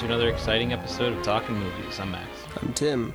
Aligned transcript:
to 0.00 0.06
another 0.06 0.28
exciting 0.28 0.72
episode 0.72 1.12
of 1.16 1.22
Talking 1.22 1.56
Movies. 1.58 1.98
I'm 2.00 2.10
Max. 2.12 2.28
I'm 2.60 2.72
Tim. 2.72 3.12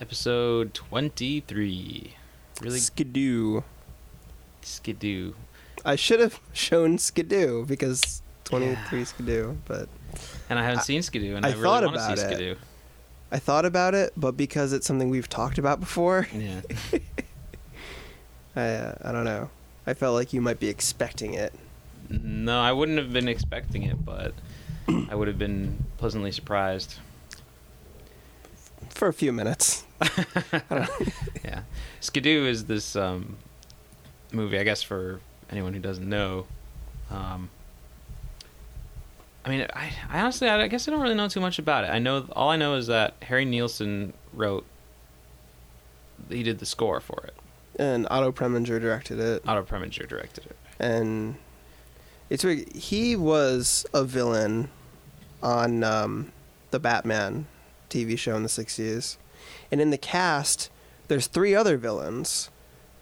Episode 0.00 0.72
23. 0.74 2.14
Really 2.60 2.78
Skidoo. 2.78 3.62
skidoo. 4.62 5.34
I 5.84 5.96
should 5.96 6.20
have 6.20 6.40
shown 6.52 6.98
Skidoo 6.98 7.66
because 7.66 8.22
23 8.44 8.98
Yeah. 8.98 9.04
Skidoo, 9.04 9.56
but 9.66 9.88
And 10.48 10.58
I 10.58 10.64
haven't 10.64 10.82
seen 10.84 11.02
skidoo, 11.02 11.36
and 11.36 11.44
I, 11.44 11.50
I 11.50 11.52
really 11.52 11.62
thought 11.64 11.82
want 11.84 11.96
to 11.96 12.04
about 12.04 12.18
see 12.18 12.24
it. 12.24 12.28
skidoo. 12.30 12.54
I 13.32 13.38
thought 13.38 13.64
about 13.64 13.94
it, 13.94 14.12
but 14.16 14.36
because 14.36 14.72
it's 14.72 14.86
something 14.86 15.10
we've 15.10 15.28
talked 15.28 15.58
about 15.58 15.80
before, 15.80 16.28
Yeah. 16.34 16.60
I 18.56 18.60
uh, 18.68 18.94
I 19.02 19.12
don't 19.12 19.24
know. 19.24 19.50
I 19.86 19.94
felt 19.94 20.14
like 20.14 20.32
you 20.32 20.40
might 20.40 20.60
be 20.60 20.68
expecting 20.68 21.34
it. 21.34 21.52
no, 22.08 22.60
I 22.60 22.72
wouldn't 22.72 22.98
have 22.98 23.12
been 23.12 23.26
expecting 23.28 23.82
it, 23.82 24.04
but 24.04 24.32
I 24.88 25.14
would 25.14 25.28
have 25.28 25.38
been 25.38 25.84
pleasantly 25.98 26.32
surprised. 26.32 26.96
For 28.90 29.08
a 29.08 29.12
few 29.12 29.32
minutes. 29.32 29.84
yeah. 31.44 31.62
Skidoo 32.00 32.46
is 32.46 32.66
this 32.66 32.94
um, 32.96 33.36
movie, 34.32 34.58
I 34.58 34.64
guess, 34.64 34.82
for 34.82 35.20
anyone 35.50 35.72
who 35.72 35.80
doesn't 35.80 36.08
know. 36.08 36.46
Um, 37.10 37.50
I 39.44 39.48
mean, 39.48 39.66
I, 39.74 39.92
I 40.10 40.20
honestly, 40.20 40.48
I 40.48 40.66
guess 40.68 40.88
I 40.88 40.90
don't 40.90 41.00
really 41.00 41.14
know 41.14 41.28
too 41.28 41.40
much 41.40 41.58
about 41.58 41.84
it. 41.84 41.88
I 41.88 41.98
know 41.98 42.26
all 42.32 42.50
I 42.50 42.56
know 42.56 42.74
is 42.74 42.86
that 42.86 43.14
Harry 43.22 43.44
Nilsson 43.44 44.12
wrote, 44.32 44.64
he 46.28 46.42
did 46.42 46.58
the 46.58 46.66
score 46.66 47.00
for 47.00 47.24
it. 47.26 47.34
And 47.76 48.06
Otto 48.10 48.32
Preminger 48.32 48.80
directed 48.80 49.18
it. 49.18 49.42
Otto 49.46 49.62
Preminger 49.62 50.08
directed 50.08 50.46
it. 50.46 50.56
and 50.78 51.36
it's 52.30 52.44
weird. 52.44 52.72
He 52.74 53.16
was 53.16 53.86
a 53.94 54.04
villain 54.04 54.70
on 55.42 55.84
um, 55.84 56.32
the 56.70 56.78
Batman 56.78 57.46
TV 57.90 58.18
show 58.18 58.36
in 58.36 58.42
the 58.42 58.48
'60s, 58.48 59.16
and 59.70 59.80
in 59.80 59.90
the 59.90 59.98
cast, 59.98 60.70
there's 61.08 61.26
three 61.26 61.54
other 61.54 61.76
villains 61.76 62.50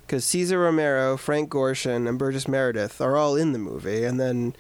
because 0.07 0.25
Cesar 0.25 0.59
Romero, 0.59 1.17
Frank 1.17 1.51
Gorshin, 1.51 2.09
and 2.09 2.19
Burgess 2.19 2.47
Meredith 2.49 3.01
are 3.01 3.17
all 3.17 3.37
in 3.37 3.53
the 3.53 3.59
movie, 3.59 4.05
and 4.05 4.21
then 4.21 4.55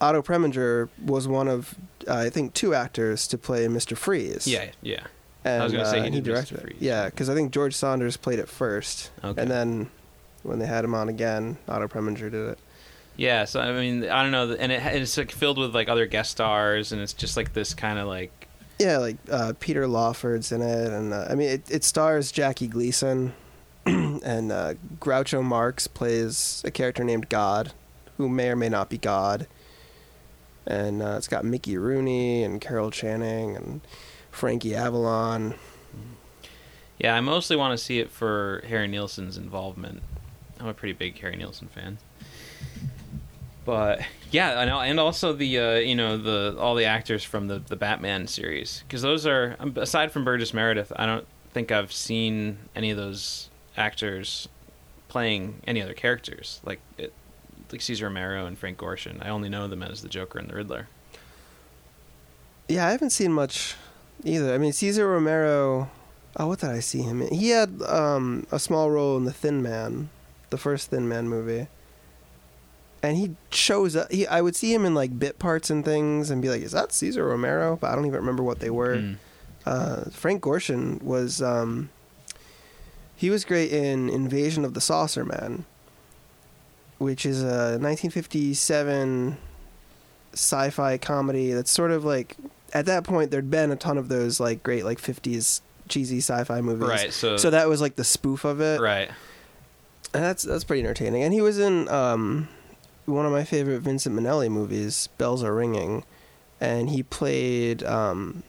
Otto 0.00 0.20
Preminger 0.22 0.88
was 1.02 1.26
one 1.26 1.48
of 1.48 1.74
uh, 2.08 2.14
I 2.14 2.30
think 2.30 2.54
two 2.54 2.74
actors 2.74 3.26
to 3.28 3.38
play 3.38 3.66
Mr. 3.66 3.96
Freeze. 3.96 4.46
Yeah, 4.46 4.70
yeah. 4.82 5.06
and, 5.44 5.62
I 5.62 5.64
was 5.64 5.72
gonna 5.72 5.86
say 5.86 5.98
uh, 5.98 6.02
he 6.02 6.06
and 6.06 6.14
he 6.14 6.20
did 6.20 6.30
Mr. 6.30 6.34
directed 6.34 6.58
it. 6.58 6.60
Freeze. 6.62 6.76
Yeah, 6.80 7.06
because 7.06 7.30
I 7.30 7.34
think 7.34 7.52
George 7.52 7.74
Sanders 7.74 8.16
played 8.16 8.38
it 8.38 8.48
first, 8.48 9.10
Okay. 9.24 9.40
and 9.40 9.50
then 9.50 9.90
when 10.42 10.58
they 10.58 10.66
had 10.66 10.84
him 10.84 10.94
on 10.94 11.08
again, 11.08 11.56
Otto 11.68 11.88
Preminger 11.88 12.30
did 12.30 12.34
it. 12.50 12.58
Yeah, 13.16 13.44
so 13.46 13.60
I 13.60 13.72
mean, 13.72 14.08
I 14.08 14.22
don't 14.22 14.32
know, 14.32 14.54
and 14.58 14.70
it, 14.70 14.82
it's 14.84 15.16
like 15.16 15.32
filled 15.32 15.58
with 15.58 15.74
like 15.74 15.88
other 15.88 16.06
guest 16.06 16.30
stars, 16.32 16.92
and 16.92 17.00
it's 17.00 17.12
just 17.12 17.36
like 17.36 17.54
this 17.54 17.72
kind 17.74 17.98
of 17.98 18.06
like 18.06 18.48
Yeah, 18.78 18.98
like 18.98 19.16
uh, 19.30 19.54
Peter 19.58 19.86
Lawford's 19.86 20.52
in 20.52 20.62
it, 20.62 20.92
and 20.92 21.12
uh, 21.14 21.26
I 21.30 21.34
mean, 21.34 21.48
it, 21.48 21.70
it 21.70 21.84
stars 21.84 22.30
Jackie 22.30 22.66
Gleason, 22.68 23.32
and 23.86 24.52
uh, 24.52 24.74
Groucho 25.00 25.42
Marx 25.42 25.86
plays 25.86 26.62
a 26.64 26.70
character 26.70 27.04
named 27.04 27.28
God, 27.28 27.72
who 28.18 28.28
may 28.28 28.50
or 28.50 28.56
may 28.56 28.68
not 28.68 28.90
be 28.90 28.98
God, 28.98 29.46
and 30.66 31.02
uh, 31.02 31.14
it's 31.16 31.28
got 31.28 31.44
Mickey 31.44 31.78
Rooney 31.78 32.42
and 32.42 32.60
Carol 32.60 32.90
Channing 32.90 33.56
and 33.56 33.80
Frankie 34.30 34.74
Avalon. 34.74 35.54
Yeah, 36.98 37.14
I 37.14 37.20
mostly 37.20 37.56
want 37.56 37.78
to 37.78 37.82
see 37.82 37.98
it 37.98 38.10
for 38.10 38.62
Harry 38.68 38.88
Nilsson's 38.88 39.36
involvement. 39.36 40.02
I'm 40.58 40.66
a 40.66 40.74
pretty 40.74 40.94
big 40.94 41.18
Harry 41.20 41.36
Nilsson 41.36 41.68
fan. 41.68 41.98
But 43.66 44.00
yeah, 44.30 44.60
I 44.60 44.64
know, 44.64 44.80
and 44.80 44.98
also 45.00 45.32
the 45.32 45.58
uh, 45.58 45.74
you 45.74 45.96
know 45.96 46.16
the 46.16 46.56
all 46.58 46.76
the 46.76 46.84
actors 46.84 47.24
from 47.24 47.48
the 47.48 47.58
the 47.58 47.74
Batman 47.76 48.28
series 48.28 48.84
because 48.86 49.02
those 49.02 49.26
are 49.26 49.56
um, 49.58 49.74
aside 49.76 50.12
from 50.12 50.24
Burgess 50.24 50.54
Meredith, 50.54 50.92
I 50.94 51.04
don't 51.04 51.26
think 51.52 51.72
I've 51.72 51.92
seen 51.92 52.58
any 52.76 52.92
of 52.92 52.96
those 52.96 53.50
actors 53.76 54.48
playing 55.08 55.62
any 55.66 55.82
other 55.82 55.94
characters 55.94 56.60
like 56.64 56.80
it, 56.96 57.12
like 57.72 57.80
Cesar 57.80 58.04
Romero 58.04 58.46
and 58.46 58.56
Frank 58.56 58.78
Gorshin. 58.78 59.24
I 59.24 59.30
only 59.30 59.48
know 59.48 59.66
them 59.66 59.82
as 59.82 60.00
the 60.00 60.08
Joker 60.08 60.38
and 60.38 60.48
the 60.48 60.54
Riddler. 60.54 60.88
Yeah, 62.68 62.86
I 62.86 62.92
haven't 62.92 63.10
seen 63.10 63.32
much 63.32 63.74
either. 64.22 64.54
I 64.54 64.58
mean, 64.58 64.72
Cesar 64.72 65.08
Romero. 65.08 65.90
Oh, 66.36 66.48
what 66.48 66.60
did 66.60 66.70
I 66.70 66.80
see 66.80 67.02
him 67.02 67.22
in? 67.22 67.34
He 67.34 67.48
had 67.48 67.82
um, 67.82 68.46
a 68.52 68.58
small 68.58 68.90
role 68.90 69.16
in 69.16 69.24
The 69.24 69.32
Thin 69.32 69.62
Man, 69.62 70.10
the 70.50 70.58
first 70.58 70.90
Thin 70.90 71.08
Man 71.08 71.28
movie. 71.28 71.68
And 73.06 73.16
he 73.16 73.36
shows 73.50 73.96
up. 73.96 74.10
He, 74.10 74.26
I 74.26 74.40
would 74.40 74.56
see 74.56 74.72
him 74.72 74.84
in 74.84 74.94
like 74.94 75.18
bit 75.18 75.38
parts 75.38 75.70
and 75.70 75.84
things, 75.84 76.30
and 76.30 76.42
be 76.42 76.48
like, 76.48 76.62
"Is 76.62 76.72
that 76.72 76.92
Cesar 76.92 77.26
Romero?" 77.26 77.76
But 77.76 77.90
I 77.90 77.94
don't 77.94 78.06
even 78.06 78.18
remember 78.20 78.42
what 78.42 78.60
they 78.60 78.70
were. 78.70 78.96
Mm. 78.96 79.16
Uh, 79.64 80.10
Frank 80.10 80.42
Gorshin 80.42 81.02
was. 81.02 81.40
Um, 81.40 81.90
he 83.14 83.30
was 83.30 83.44
great 83.44 83.72
in 83.72 84.10
Invasion 84.10 84.64
of 84.64 84.74
the 84.74 84.80
Saucer 84.80 85.24
Man, 85.24 85.64
which 86.98 87.24
is 87.24 87.42
a 87.42 87.78
1957 87.80 89.38
sci-fi 90.34 90.98
comedy 90.98 91.52
that's 91.52 91.70
sort 91.70 91.90
of 91.90 92.04
like 92.04 92.36
at 92.74 92.84
that 92.84 93.04
point 93.04 93.30
there'd 93.30 93.50
been 93.50 93.70
a 93.70 93.76
ton 93.76 93.96
of 93.96 94.08
those 94.08 94.38
like 94.38 94.62
great 94.62 94.84
like 94.84 95.00
50s 95.00 95.62
cheesy 95.88 96.18
sci-fi 96.18 96.60
movies. 96.60 96.88
Right, 96.88 97.12
so, 97.12 97.36
So 97.38 97.50
that 97.50 97.68
was 97.68 97.80
like 97.80 97.96
the 97.96 98.04
spoof 98.04 98.44
of 98.44 98.60
it. 98.60 98.80
right, 98.80 99.10
And 100.12 100.22
that's 100.22 100.42
that's 100.42 100.64
pretty 100.64 100.82
entertaining. 100.82 101.22
And 101.22 101.32
he 101.32 101.40
was 101.40 101.58
in 101.58 101.88
um, 101.88 102.48
one 103.06 103.26
of 103.26 103.32
my 103.32 103.44
favorite 103.44 103.80
Vincent 103.80 104.14
Minnelli 104.14 104.50
movies, 104.50 105.08
Bells 105.18 105.42
Are 105.42 105.54
Ringing, 105.54 106.04
and 106.60 106.90
he 106.90 107.02
played 107.02 107.82
um, 107.84 108.42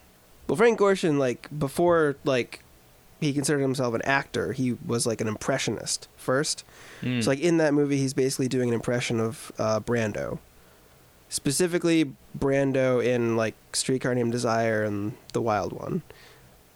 well 0.48 0.56
Frank 0.56 0.80
Gorshin 0.80 1.18
like 1.18 1.48
before 1.58 2.16
like 2.24 2.62
he 3.20 3.34
considered 3.34 3.62
himself 3.62 3.94
an 3.94 4.02
actor. 4.04 4.54
He 4.54 4.78
was 4.86 5.06
like 5.08 5.22
an 5.22 5.28
impressionist 5.28 6.08
first. 6.18 6.64
Mm. 7.02 7.24
So 7.24 7.32
like 7.32 7.40
in 7.40 7.58
that 7.58 7.74
movie, 7.74 7.98
he's 7.98 8.14
basically 8.14 8.48
doing 8.48 8.70
an 8.70 8.76
impression 8.76 9.20
of 9.20 9.52
uh, 9.58 9.80
Brando, 9.80 10.40
specifically 11.30 12.14
Brando 12.38 13.04
in 13.04 13.36
like 13.36 13.56
Streetcar 13.74 14.14
Named 14.16 14.32
Desire 14.32 14.84
and 14.84 15.14
The 15.34 15.42
Wild 15.42 15.74
One. 15.74 16.04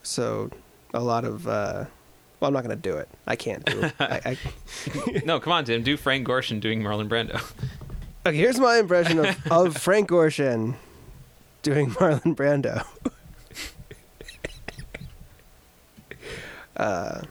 So 0.03 0.49
a 0.93 1.01
lot 1.01 1.25
of 1.25 1.47
uh, 1.47 1.85
well, 2.41 2.47
I'm 2.47 2.53
not 2.55 2.63
gonna 2.63 2.75
do 2.75 2.97
it. 2.97 3.07
I 3.27 3.35
can't 3.35 3.63
do 3.63 3.81
it. 3.83 3.93
I, 3.99 4.35
I, 5.15 5.21
no, 5.25 5.39
come 5.39 5.53
on, 5.53 5.63
Tim, 5.63 5.83
do 5.83 5.95
Frank 5.95 6.27
Gorshin 6.27 6.59
doing 6.59 6.81
Marlon 6.81 7.07
Brando. 7.07 7.39
okay, 8.25 8.35
here's 8.35 8.59
my 8.59 8.79
impression 8.79 9.19
of, 9.19 9.37
of 9.51 9.77
Frank 9.77 10.09
Gorshin 10.09 10.73
doing 11.61 11.91
Marlon 11.91 12.35
Brando. 12.35 12.83
uh, 16.77 17.21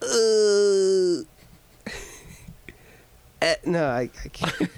uh, 0.00 1.24
eh, 3.42 3.54
no, 3.66 3.86
I, 3.88 4.08
I 4.24 4.28
can't. 4.32 4.70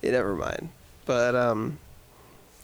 yeah, 0.00 0.10
never 0.12 0.36
mind. 0.36 0.68
But 1.06 1.34
um, 1.34 1.78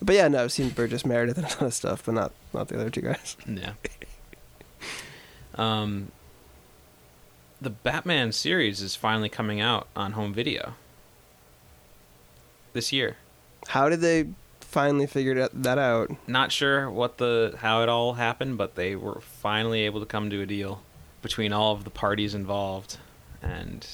but 0.01 0.15
yeah, 0.15 0.29
no, 0.29 0.45
I've 0.45 0.53
seen 0.53 0.69
Burgess 0.69 1.05
Meredith 1.05 1.37
and 1.37 1.47
a 1.47 1.51
ton 1.51 1.67
of 1.67 1.75
stuff, 1.75 2.05
but 2.07 2.15
not 2.15 2.33
not 2.53 2.69
the 2.69 2.81
other 2.81 2.91
two 2.91 3.01
guys. 3.03 3.37
Yeah. 3.47 3.73
Um, 5.55 6.11
the 7.61 7.71
Batman 7.71 8.33
series 8.33 8.81
is 8.81 8.97
finally 8.97 9.29
coming 9.29 9.61
out 9.61 9.89
on 9.97 10.13
home 10.13 10.33
video 10.33 10.75
this 12.73 12.93
year. 12.93 13.17
How 13.69 13.89
did 13.89 14.01
they 14.01 14.29
finally 14.61 15.07
figure 15.07 15.35
that- 15.35 15.63
that 15.63 15.77
out? 15.79 16.11
Not 16.27 16.53
sure 16.53 16.89
what 16.91 17.19
the 17.19 17.57
how 17.59 17.83
it 17.83 17.89
all 17.89 18.15
happened, 18.15 18.57
but 18.59 18.77
they 18.77 18.95
were 18.97 19.21
finally 19.21 19.81
able 19.83 20.01
to 20.01 20.07
come 20.07 20.31
to 20.31 20.41
a 20.41 20.47
deal 20.47 20.83
between 21.21 21.53
all 21.53 21.73
of 21.75 21.85
the 21.85 21.91
parties 21.91 22.35
involved, 22.35 22.97
and 23.43 23.87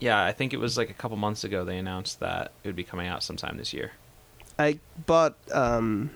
yeah, 0.00 0.22
I 0.22 0.32
think 0.32 0.52
it 0.52 0.58
was 0.58 0.76
like 0.76 0.90
a 0.90 0.94
couple 0.94 1.16
months 1.16 1.44
ago 1.44 1.64
they 1.64 1.78
announced 1.78 2.20
that 2.20 2.52
it 2.62 2.68
would 2.68 2.76
be 2.76 2.84
coming 2.84 3.06
out 3.06 3.22
sometime 3.22 3.56
this 3.56 3.72
year. 3.72 3.92
I 4.58 4.78
bought. 5.06 5.36
um 5.52 6.10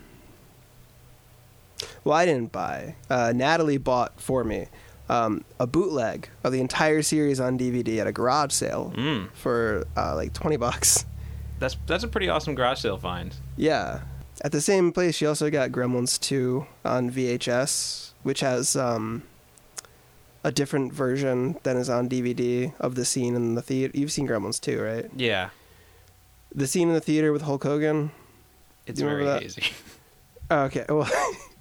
Well, 2.04 2.16
I 2.16 2.26
didn't 2.26 2.52
buy. 2.52 2.96
Uh, 3.10 3.32
Natalie 3.34 3.76
bought 3.78 4.20
for 4.20 4.42
me 4.44 4.66
um, 5.08 5.44
a 5.60 5.66
bootleg 5.66 6.28
of 6.44 6.52
the 6.52 6.60
entire 6.60 7.02
series 7.02 7.38
on 7.40 7.58
DVD 7.58 7.98
at 7.98 8.06
a 8.06 8.12
garage 8.12 8.52
sale 8.52 8.92
Mm, 8.96 9.30
for 9.32 9.86
uh, 9.96 10.14
like 10.14 10.32
twenty 10.32 10.56
bucks. 10.56 11.04
that's 11.58 11.76
that's 11.86 12.04
a 12.04 12.08
pretty 12.08 12.28
awesome 12.28 12.54
garage 12.54 12.80
sale 12.80 12.96
find. 12.98 13.34
Yeah. 13.56 14.00
At 14.44 14.52
the 14.52 14.60
same 14.60 14.92
place, 14.92 15.16
she 15.16 15.26
also 15.26 15.50
got 15.50 15.70
Gremlins 15.72 16.16
2 16.20 16.64
on 16.84 17.10
VHS, 17.10 18.12
which 18.22 18.38
has 18.38 18.76
um, 18.76 19.24
a 20.44 20.52
different 20.52 20.92
version 20.92 21.56
than 21.64 21.76
is 21.76 21.90
on 21.90 22.08
DVD 22.08 22.72
of 22.78 22.94
the 22.94 23.04
scene 23.04 23.34
in 23.34 23.56
the 23.56 23.62
theater. 23.62 23.98
You've 23.98 24.12
seen 24.12 24.28
Gremlins 24.28 24.60
2, 24.60 24.80
right? 24.80 25.10
Yeah, 25.16 25.50
The 26.54 26.68
scene 26.68 26.86
in 26.86 26.94
the 26.94 27.00
theater 27.00 27.32
with 27.32 27.42
Hulk 27.42 27.64
Hogan. 27.64 28.12
it's 28.86 29.00
very 29.00 29.24
that? 29.24 29.42
hazy. 29.42 29.62
Oh, 30.52 30.62
okay, 30.62 30.84
well, 30.88 31.10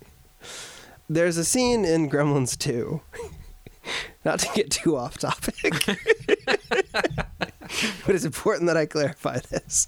there's 1.10 1.38
a 1.38 1.46
scene 1.46 1.86
in 1.86 2.10
Gremlins 2.10 2.58
2. 2.58 3.02
not 4.26 4.40
to 4.40 4.50
get 4.54 4.70
too 4.72 4.98
off 4.98 5.18
topic, 5.18 5.74
but 5.86 5.98
it's 8.08 8.26
important 8.26 8.68
that 8.68 8.78
I 8.78 8.86
clarify 8.86 9.40
this. 9.40 9.88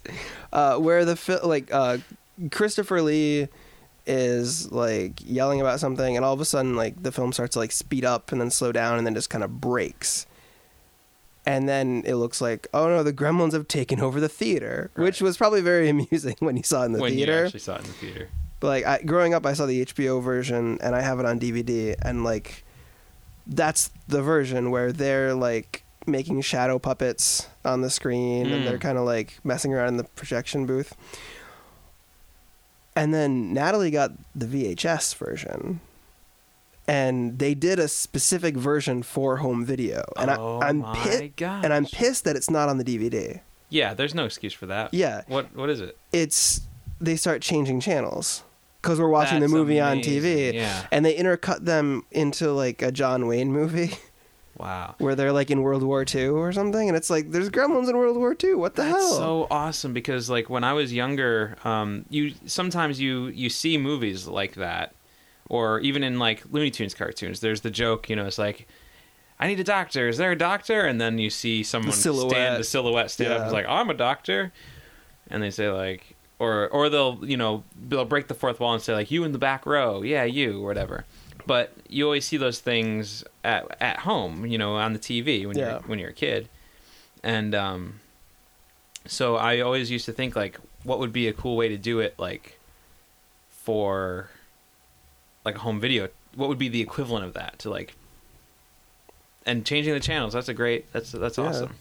Uh, 0.51 0.77
where 0.77 1.05
the 1.05 1.15
fi- 1.15 1.41
like 1.43 1.73
uh, 1.73 1.97
Christopher 2.51 3.01
Lee 3.01 3.47
is 4.05 4.71
like 4.71 5.19
yelling 5.23 5.61
about 5.61 5.79
something, 5.79 6.15
and 6.15 6.25
all 6.25 6.33
of 6.33 6.41
a 6.41 6.45
sudden, 6.45 6.75
like 6.75 7.01
the 7.03 7.11
film 7.11 7.33
starts 7.33 7.53
to 7.53 7.59
like 7.59 7.71
speed 7.71 8.05
up 8.05 8.31
and 8.31 8.39
then 8.39 8.49
slow 8.49 8.71
down, 8.71 8.97
and 8.97 9.05
then 9.05 9.13
just 9.13 9.29
kind 9.29 9.43
of 9.43 9.59
breaks. 9.59 10.25
And 11.45 11.67
then 11.67 12.03
it 12.05 12.15
looks 12.15 12.41
like, 12.41 12.67
oh 12.73 12.87
no, 12.89 13.01
the 13.01 13.13
Gremlins 13.13 13.53
have 13.53 13.67
taken 13.67 13.99
over 13.99 14.19
the 14.19 14.29
theater, 14.29 14.91
which 14.95 15.21
was 15.21 15.37
probably 15.37 15.61
very 15.61 15.89
amusing 15.93 16.35
when 16.39 16.57
you 16.57 16.63
saw 16.63 16.83
it 16.83 16.87
in 16.87 16.93
the 16.93 16.99
when 16.99 17.17
you 17.17 17.25
actually 17.25 17.59
saw 17.59 17.75
it 17.75 17.81
in 17.81 17.87
the 17.87 17.93
theater. 17.93 18.29
But 18.59 18.67
like 18.67 18.85
I, 18.85 19.01
growing 19.01 19.33
up, 19.33 19.45
I 19.45 19.53
saw 19.53 19.65
the 19.65 19.85
HBO 19.85 20.21
version, 20.21 20.77
and 20.81 20.95
I 20.95 21.01
have 21.01 21.19
it 21.19 21.25
on 21.25 21.39
DVD, 21.39 21.95
and 22.01 22.23
like 22.23 22.63
that's 23.47 23.89
the 24.07 24.21
version 24.21 24.69
where 24.71 24.91
they're 24.91 25.33
like 25.33 25.83
making 26.05 26.41
shadow 26.41 26.77
puppets 26.79 27.47
on 27.63 27.81
the 27.81 27.89
screen, 27.89 28.47
and 28.47 28.61
Mm. 28.63 28.65
they're 28.65 28.77
kind 28.79 28.97
of 28.97 29.05
like 29.05 29.39
messing 29.43 29.73
around 29.73 29.89
in 29.89 29.97
the 29.97 30.03
projection 30.03 30.65
booth. 30.65 30.95
And 32.95 33.13
then 33.13 33.53
Natalie 33.53 33.91
got 33.91 34.11
the 34.35 34.45
VHS 34.45 35.15
version, 35.15 35.79
and 36.87 37.39
they 37.39 37.53
did 37.53 37.79
a 37.79 37.87
specific 37.87 38.57
version 38.57 39.03
for 39.03 39.37
home 39.37 39.63
video, 39.63 40.03
and 40.17 40.29
oh 40.31 40.59
I, 40.61 40.73
pissed, 41.03 41.35
gosh. 41.37 41.63
and 41.63 41.73
I'm 41.73 41.85
pissed 41.85 42.25
that 42.25 42.35
it's 42.35 42.49
not 42.49 42.67
on 42.67 42.77
the 42.77 42.83
DVD. 42.83 43.39
Yeah, 43.69 43.93
there's 43.93 44.15
no 44.15 44.25
excuse 44.25 44.51
for 44.53 44.65
that. 44.65 44.93
Yeah, 44.93 45.21
What 45.27 45.55
what 45.55 45.69
is 45.69 45.79
it? 45.79 45.97
it's 46.11 46.61
they 46.99 47.15
start 47.15 47.41
changing 47.41 47.79
channels 47.79 48.43
because 48.81 48.99
we're 48.99 49.09
watching 49.09 49.39
That's 49.39 49.51
the 49.51 49.57
movie 49.57 49.79
on. 49.79 49.99
TV, 49.99 50.53
Yeah. 50.53 50.85
and 50.91 51.05
they 51.05 51.15
intercut 51.15 51.65
them 51.65 52.03
into 52.11 52.51
like 52.51 52.81
a 52.81 52.91
John 52.91 53.27
Wayne 53.27 53.51
movie 53.51 53.91
Wow. 54.57 54.95
where 54.97 55.15
they're 55.15 55.31
like 55.31 55.51
in 55.51 55.61
World 55.61 55.83
War 55.83 56.03
II 56.13 56.27
or 56.27 56.51
something, 56.51 56.87
and 56.89 56.97
it's 56.97 57.09
like 57.09 57.31
there's 57.31 57.49
gremlins 57.49 57.89
in 57.89 57.95
World 57.97 58.17
War 58.17 58.35
II. 58.41 58.55
What 58.55 58.75
the 58.75 58.81
That's 58.83 58.93
hell? 58.95 59.11
so 59.11 59.47
awesome 59.51 59.93
because 59.93 60.29
like 60.29 60.49
when 60.49 60.63
I 60.65 60.73
was 60.73 60.91
younger, 60.93 61.55
um, 61.63 62.05
you 62.09 62.33
sometimes 62.45 62.99
you 62.99 63.27
you 63.27 63.49
see 63.49 63.77
movies 63.77 64.27
like 64.27 64.55
that, 64.55 64.93
or 65.47 65.79
even 65.79 66.03
in 66.03 66.19
like 66.19 66.43
Looney 66.51 66.71
Tunes 66.71 66.93
cartoons. 66.93 67.39
There's 67.39 67.61
the 67.61 67.71
joke, 67.71 68.09
you 68.09 68.15
know, 68.17 68.25
it's 68.25 68.37
like, 68.37 68.67
I 69.39 69.47
need 69.47 69.59
a 69.61 69.63
doctor. 69.63 70.09
Is 70.09 70.17
there 70.17 70.31
a 70.33 70.37
doctor? 70.37 70.81
And 70.85 70.99
then 70.99 71.17
you 71.19 71.29
see 71.29 71.63
someone 71.63 71.93
silhouette. 71.93 72.31
stand 72.31 72.59
the 72.59 72.63
silhouette 72.65 73.11
stand 73.11 73.31
up. 73.33 73.39
Yeah. 73.39 73.43
It's 73.45 73.53
like 73.53 73.65
I'm 73.69 73.89
a 73.89 73.93
doctor, 73.93 74.51
and 75.29 75.41
they 75.41 75.51
say 75.51 75.69
like, 75.69 76.17
or 76.39 76.67
or 76.69 76.89
they'll 76.89 77.19
you 77.23 77.37
know 77.37 77.63
they'll 77.87 78.05
break 78.05 78.27
the 78.27 78.33
fourth 78.33 78.59
wall 78.59 78.73
and 78.73 78.81
say 78.81 78.93
like 78.93 79.11
you 79.11 79.23
in 79.23 79.31
the 79.33 79.37
back 79.37 79.65
row, 79.65 80.01
yeah 80.01 80.23
you 80.23 80.61
or 80.63 80.65
whatever. 80.67 81.05
But 81.45 81.73
you 81.87 82.05
always 82.05 82.25
see 82.25 82.37
those 82.37 82.59
things 82.59 83.23
at 83.43 83.65
at 83.81 83.99
home, 83.99 84.45
you 84.45 84.57
know, 84.57 84.75
on 84.75 84.93
the 84.93 84.99
TV 84.99 85.45
when 85.47 85.57
Yeah. 85.57 85.71
you're 85.71 85.79
when 85.81 85.99
you're 85.99 86.09
a 86.09 86.13
kid, 86.13 86.47
and 87.23 87.53
um, 87.55 87.99
so 89.05 89.35
I 89.35 89.59
always 89.61 89.89
used 89.89 90.05
to 90.05 90.11
think 90.13 90.35
like, 90.35 90.59
what 90.83 90.99
would 90.99 91.11
be 91.13 91.27
a 91.27 91.33
cool 91.33 91.55
way 91.57 91.67
to 91.69 91.77
do 91.77 91.99
it, 91.99 92.13
like, 92.19 92.59
for, 93.49 94.29
like 95.43 95.55
a 95.55 95.59
home 95.59 95.79
video. 95.79 96.09
What 96.35 96.49
would 96.49 96.59
be 96.59 96.69
the 96.69 96.81
equivalent 96.81 97.25
of 97.25 97.33
that 97.33 97.57
to 97.59 97.69
like, 97.71 97.95
and 99.45 99.65
changing 99.65 99.93
the 99.93 99.99
channels. 99.99 100.33
That's 100.33 100.49
a 100.49 100.53
great. 100.53 100.91
That's 100.93 101.11
that's 101.13 101.37
Yeah. 101.39 101.45
awesome. 101.45 101.75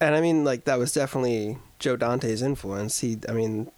And 0.00 0.14
I 0.16 0.20
mean, 0.20 0.44
like 0.44 0.64
that 0.64 0.78
was 0.78 0.92
definitely 0.92 1.58
Joe 1.80 1.96
Dante's 1.96 2.42
influence. 2.42 3.00
He, 3.00 3.18
I 3.28 3.32
mean, 3.32 3.70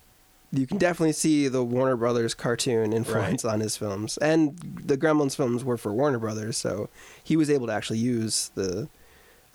you 0.53 0.67
can 0.67 0.77
definitely 0.77 1.13
see 1.13 1.49
the 1.49 1.65
Warner 1.65 1.97
Brothers 1.97 2.35
cartoon 2.35 2.93
influence 2.93 3.43
on 3.43 3.61
his 3.61 3.79
films, 3.79 4.19
and 4.19 4.59
the 4.59 4.99
Gremlins 4.99 5.35
films 5.35 5.65
were 5.65 5.79
for 5.79 5.95
Warner 5.95 6.19
Brothers, 6.19 6.59
so 6.59 6.91
he 7.25 7.37
was 7.37 7.49
able 7.49 7.69
to 7.69 7.73
actually 7.73 8.01
use 8.01 8.51
the 8.55 8.87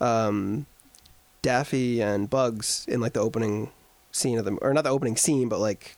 um, 0.00 0.66
Daffy 1.42 2.02
and 2.02 2.28
Bugs 2.28 2.84
in 2.88 3.00
like 3.00 3.12
the 3.12 3.20
opening 3.20 3.70
scene 4.10 4.38
of 4.38 4.44
them, 4.44 4.58
or 4.60 4.74
not 4.74 4.82
the 4.82 4.90
opening 4.90 5.16
scene, 5.16 5.48
but 5.48 5.60
like 5.60 5.96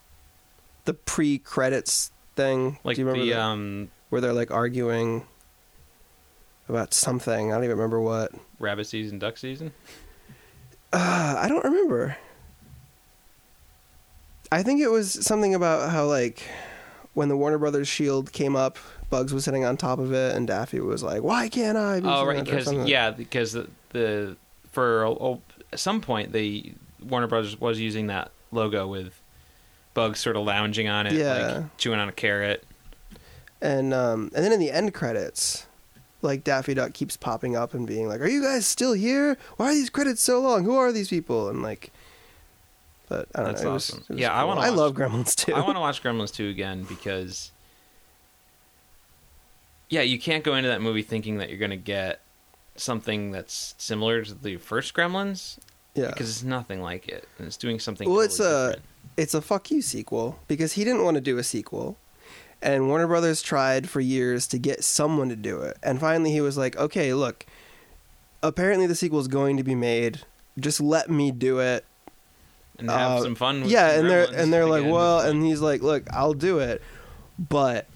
the 0.84 0.92
pre-credits 0.92 2.10
thing. 2.36 2.78
Like 2.84 2.96
Do 2.96 3.02
you 3.02 3.06
remember 3.06 3.24
the 3.24 3.32
that? 3.32 3.40
um, 3.40 3.90
where 4.10 4.20
they're 4.20 4.34
like 4.34 4.50
arguing 4.50 5.24
about 6.68 6.92
something? 6.92 7.52
I 7.52 7.54
don't 7.54 7.64
even 7.64 7.76
remember 7.76 8.00
what. 8.00 8.32
rabbit 8.58 8.86
season, 8.86 9.18
duck 9.18 9.38
season. 9.38 9.72
Uh, 10.92 11.36
I 11.38 11.48
don't 11.48 11.64
remember. 11.64 12.16
I 14.52 14.62
think 14.62 14.80
it 14.80 14.88
was 14.90 15.12
something 15.24 15.54
about 15.54 15.90
how 15.90 16.06
like 16.06 16.42
when 17.14 17.28
the 17.28 17.36
Warner 17.36 17.58
Brothers 17.58 17.88
shield 17.88 18.32
came 18.32 18.56
up, 18.56 18.78
Bugs 19.10 19.32
was 19.34 19.44
sitting 19.44 19.64
on 19.64 19.76
top 19.76 19.98
of 19.98 20.12
it, 20.12 20.34
and 20.36 20.46
Daffy 20.46 20.80
was 20.80 21.02
like, 21.02 21.22
"Why 21.22 21.48
can't 21.48 21.76
I?" 21.78 22.00
be 22.00 22.06
Oh 22.08 22.24
right, 22.26 22.38
on 22.38 22.46
it?" 22.46 22.52
or 22.52 22.56
because 22.56 22.88
yeah, 22.88 23.10
because 23.10 23.52
the, 23.52 23.68
the 23.90 24.36
for 24.72 25.02
a, 25.04 25.10
a- 25.12 25.38
at 25.72 25.78
some 25.78 26.00
point 26.00 26.32
the 26.32 26.72
Warner 27.02 27.26
Brothers 27.26 27.60
was 27.60 27.78
using 27.80 28.08
that 28.08 28.30
logo 28.52 28.86
with 28.86 29.20
Bugs 29.94 30.20
sort 30.20 30.36
of 30.36 30.44
lounging 30.44 30.88
on 30.88 31.06
it, 31.06 31.12
Yeah. 31.14 31.56
like 31.58 31.76
chewing 31.76 31.98
on 32.00 32.08
a 32.08 32.12
carrot. 32.12 32.64
and 33.60 33.92
um, 33.94 34.30
and 34.34 34.44
then 34.44 34.52
in 34.52 34.60
the 34.60 34.70
end 34.70 34.94
credits, 34.94 35.66
like 36.22 36.42
Daffy 36.44 36.74
Duck 36.74 36.92
keeps 36.92 37.16
popping 37.16 37.54
up 37.56 37.74
and 37.74 37.86
being 37.86 38.08
like, 38.08 38.20
"Are 38.20 38.28
you 38.28 38.42
guys 38.42 38.66
still 38.66 38.92
here? 38.94 39.36
Why 39.56 39.66
are 39.66 39.74
these 39.74 39.90
credits 39.90 40.22
so 40.22 40.40
long? 40.40 40.64
Who 40.64 40.76
are 40.76 40.90
these 40.92 41.08
people?" 41.08 41.48
And 41.48 41.62
like, 41.62 41.92
but 43.10 43.28
I 43.34 43.40
don't 43.42 43.48
That's 43.48 43.62
know. 43.62 43.70
It 43.70 43.72
was- 43.74 43.90
awesome. 43.90 44.04
it 44.08 44.12
was 44.14 44.18
Yeah, 44.20 44.32
I 44.32 44.44
wanna 44.44 44.60
I 44.62 44.70
watch- 44.70 44.78
love 44.78 44.94
Gremlins 44.94 45.34
too. 45.34 45.54
I 45.54 45.60
want 45.60 45.76
to 45.76 45.80
watch 45.80 46.02
Gremlins 46.02 46.32
2 46.32 46.48
again 46.48 46.84
because 46.84 47.50
yeah, 49.90 50.02
you 50.02 50.18
can't 50.18 50.44
go 50.44 50.54
into 50.54 50.68
that 50.70 50.80
movie 50.80 51.02
thinking 51.02 51.38
that 51.38 51.48
you're 51.50 51.58
going 51.58 51.70
to 51.72 51.76
get 51.76 52.20
something 52.76 53.32
that's 53.32 53.74
similar 53.76 54.22
to 54.24 54.34
the 54.34 54.56
first 54.56 54.94
Gremlins 54.94 55.58
yeah, 55.94 56.06
because 56.06 56.30
it's 56.30 56.42
nothing 56.44 56.80
like 56.80 57.08
it 57.08 57.28
and 57.38 57.46
it's 57.48 57.56
doing 57.56 57.78
something 57.80 58.08
Well, 58.08 58.18
totally 58.18 58.26
it's 58.26 58.40
a- 58.40 58.66
different. 58.68 58.82
it's 59.16 59.34
a 59.34 59.42
fuck 59.42 59.70
you 59.70 59.82
sequel 59.82 60.38
because 60.48 60.74
he 60.74 60.84
didn't 60.84 61.04
want 61.04 61.16
to 61.16 61.20
do 61.20 61.36
a 61.38 61.42
sequel. 61.44 61.96
And 62.62 62.88
Warner 62.88 63.06
Brothers 63.06 63.40
tried 63.42 63.88
for 63.88 64.00
years 64.00 64.46
to 64.48 64.58
get 64.58 64.84
someone 64.84 65.28
to 65.30 65.36
do 65.36 65.62
it. 65.62 65.78
And 65.82 65.98
finally 65.98 66.30
he 66.30 66.42
was 66.42 66.58
like, 66.58 66.76
"Okay, 66.76 67.14
look. 67.14 67.46
Apparently 68.42 68.86
the 68.86 68.94
sequel 68.94 69.18
is 69.18 69.28
going 69.28 69.56
to 69.56 69.62
be 69.64 69.74
made. 69.74 70.20
Just 70.58 70.78
let 70.78 71.08
me 71.10 71.30
do 71.30 71.58
it." 71.60 71.86
And 72.80 72.90
have 72.90 73.10
uh, 73.20 73.22
some 73.22 73.34
fun 73.34 73.62
with 73.62 73.70
yeah, 73.70 73.98
and 73.98 74.08
they're 74.10 74.26
and 74.32 74.52
they're 74.52 74.66
like, 74.66 74.84
"Well," 74.84 75.20
and 75.20 75.42
he's 75.44 75.60
like, 75.60 75.82
"Look, 75.82 76.04
I'll 76.12 76.34
do 76.34 76.58
it, 76.58 76.82
but 77.38 77.86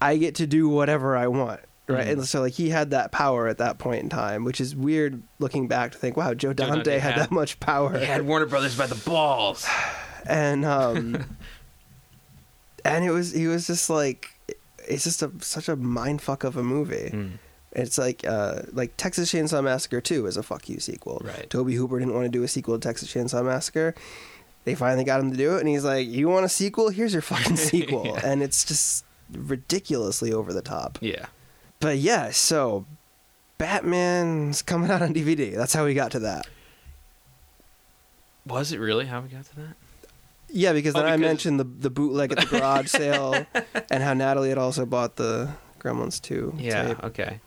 I 0.00 0.16
get 0.16 0.36
to 0.36 0.46
do 0.46 0.68
whatever 0.68 1.16
I 1.16 1.26
want." 1.28 1.60
Right, 1.88 2.06
Mhm. 2.08 2.12
and 2.14 2.26
so 2.26 2.40
like 2.40 2.54
he 2.54 2.70
had 2.70 2.90
that 2.90 3.12
power 3.12 3.46
at 3.46 3.58
that 3.58 3.78
point 3.78 4.02
in 4.02 4.08
time, 4.08 4.42
which 4.44 4.60
is 4.60 4.74
weird 4.74 5.22
looking 5.38 5.68
back 5.68 5.92
to 5.92 5.98
think, 5.98 6.16
wow, 6.16 6.34
Joe 6.34 6.52
Dante, 6.52 6.74
Dante 6.78 6.98
had, 6.98 7.12
had- 7.12 7.22
that 7.22 7.30
much 7.30 7.60
power. 7.60 7.96
he 7.96 8.04
had 8.04 8.22
Warner 8.26 8.46
Brothers 8.46 8.76
by 8.76 8.86
the 8.88 8.96
balls. 9.08 9.64
and 10.26 10.64
um 10.64 11.24
and 12.84 13.04
it 13.04 13.12
was 13.12 13.32
he 13.32 13.46
was 13.46 13.68
just 13.68 13.88
like 13.88 14.30
it's 14.88 15.04
just 15.04 15.22
a 15.22 15.30
such 15.40 15.68
a 15.68 15.76
mind 15.76 16.22
fuck 16.22 16.42
of 16.42 16.56
a 16.56 16.62
movie 16.64 17.10
Mm. 17.12 17.30
It's 17.78 17.98
like 17.98 18.26
uh 18.26 18.62
like 18.72 18.96
texas 18.96 19.30
chainsaw 19.32 19.62
massacre 19.62 20.00
2 20.00 20.26
is 20.26 20.36
a 20.36 20.42
fuck 20.42 20.68
you 20.68 20.80
sequel 20.80 21.20
Right. 21.24 21.48
Tobe 21.50 21.70
Hooper 21.72 21.98
didn't 21.98 22.14
want 22.14 22.24
to 22.24 22.30
do 22.30 22.42
a 22.42 22.48
sequel 22.48 22.78
to 22.78 22.80
texas 22.80 23.12
chainsaw 23.12 23.44
massacre 23.44 23.94
they 24.64 24.74
finally 24.74 25.04
got 25.04 25.20
him 25.20 25.30
to 25.30 25.36
do 25.36 25.56
it 25.56 25.60
and 25.60 25.68
he's 25.68 25.84
like 25.84 26.08
you 26.08 26.28
want 26.28 26.44
a 26.44 26.48
sequel 26.48 26.88
here's 26.88 27.12
your 27.12 27.22
fucking 27.22 27.56
sequel 27.70 28.04
Yeah. 28.06 28.20
and 28.24 28.42
it's 28.42 28.64
just 28.64 29.04
ridiculously 29.30 30.32
over 30.32 30.52
the 30.52 30.62
top 30.62 30.98
Yeah. 31.00 31.26
but 31.80 31.98
yeah 31.98 32.30
so 32.30 32.86
batman's 33.58 34.62
coming 34.62 34.90
out 34.90 35.02
on 35.02 35.12
dvd 35.14 35.54
that's 35.54 35.72
how 35.74 35.84
we 35.84 35.94
got 35.94 36.10
to 36.12 36.18
that 36.20 36.46
Was 38.46 38.72
it 38.72 38.78
really 38.80 39.06
how 39.06 39.20
we 39.20 39.28
got 39.28 39.44
to 39.46 39.56
that? 39.56 39.74
Yeah, 40.48 40.72
because 40.72 40.94
Oh, 40.94 41.00
then 41.02 41.08
I 41.12 41.16
mentioned 41.16 41.58
the 41.58 41.64
the 41.64 41.90
bootleg 41.90 42.30
at 42.32 42.38
the 42.38 42.46
garage 42.46 42.86
sale, 42.88 43.44
and 43.90 44.02
how 44.02 44.14
Natalie 44.14 44.50
had 44.50 44.58
also 44.58 44.86
bought 44.86 45.16
the 45.16 45.50
Gremlins 45.80 46.22
2 46.22 46.54
Yeah. 46.56 46.86
tape. 46.88 47.02
Okay. 47.04 47.40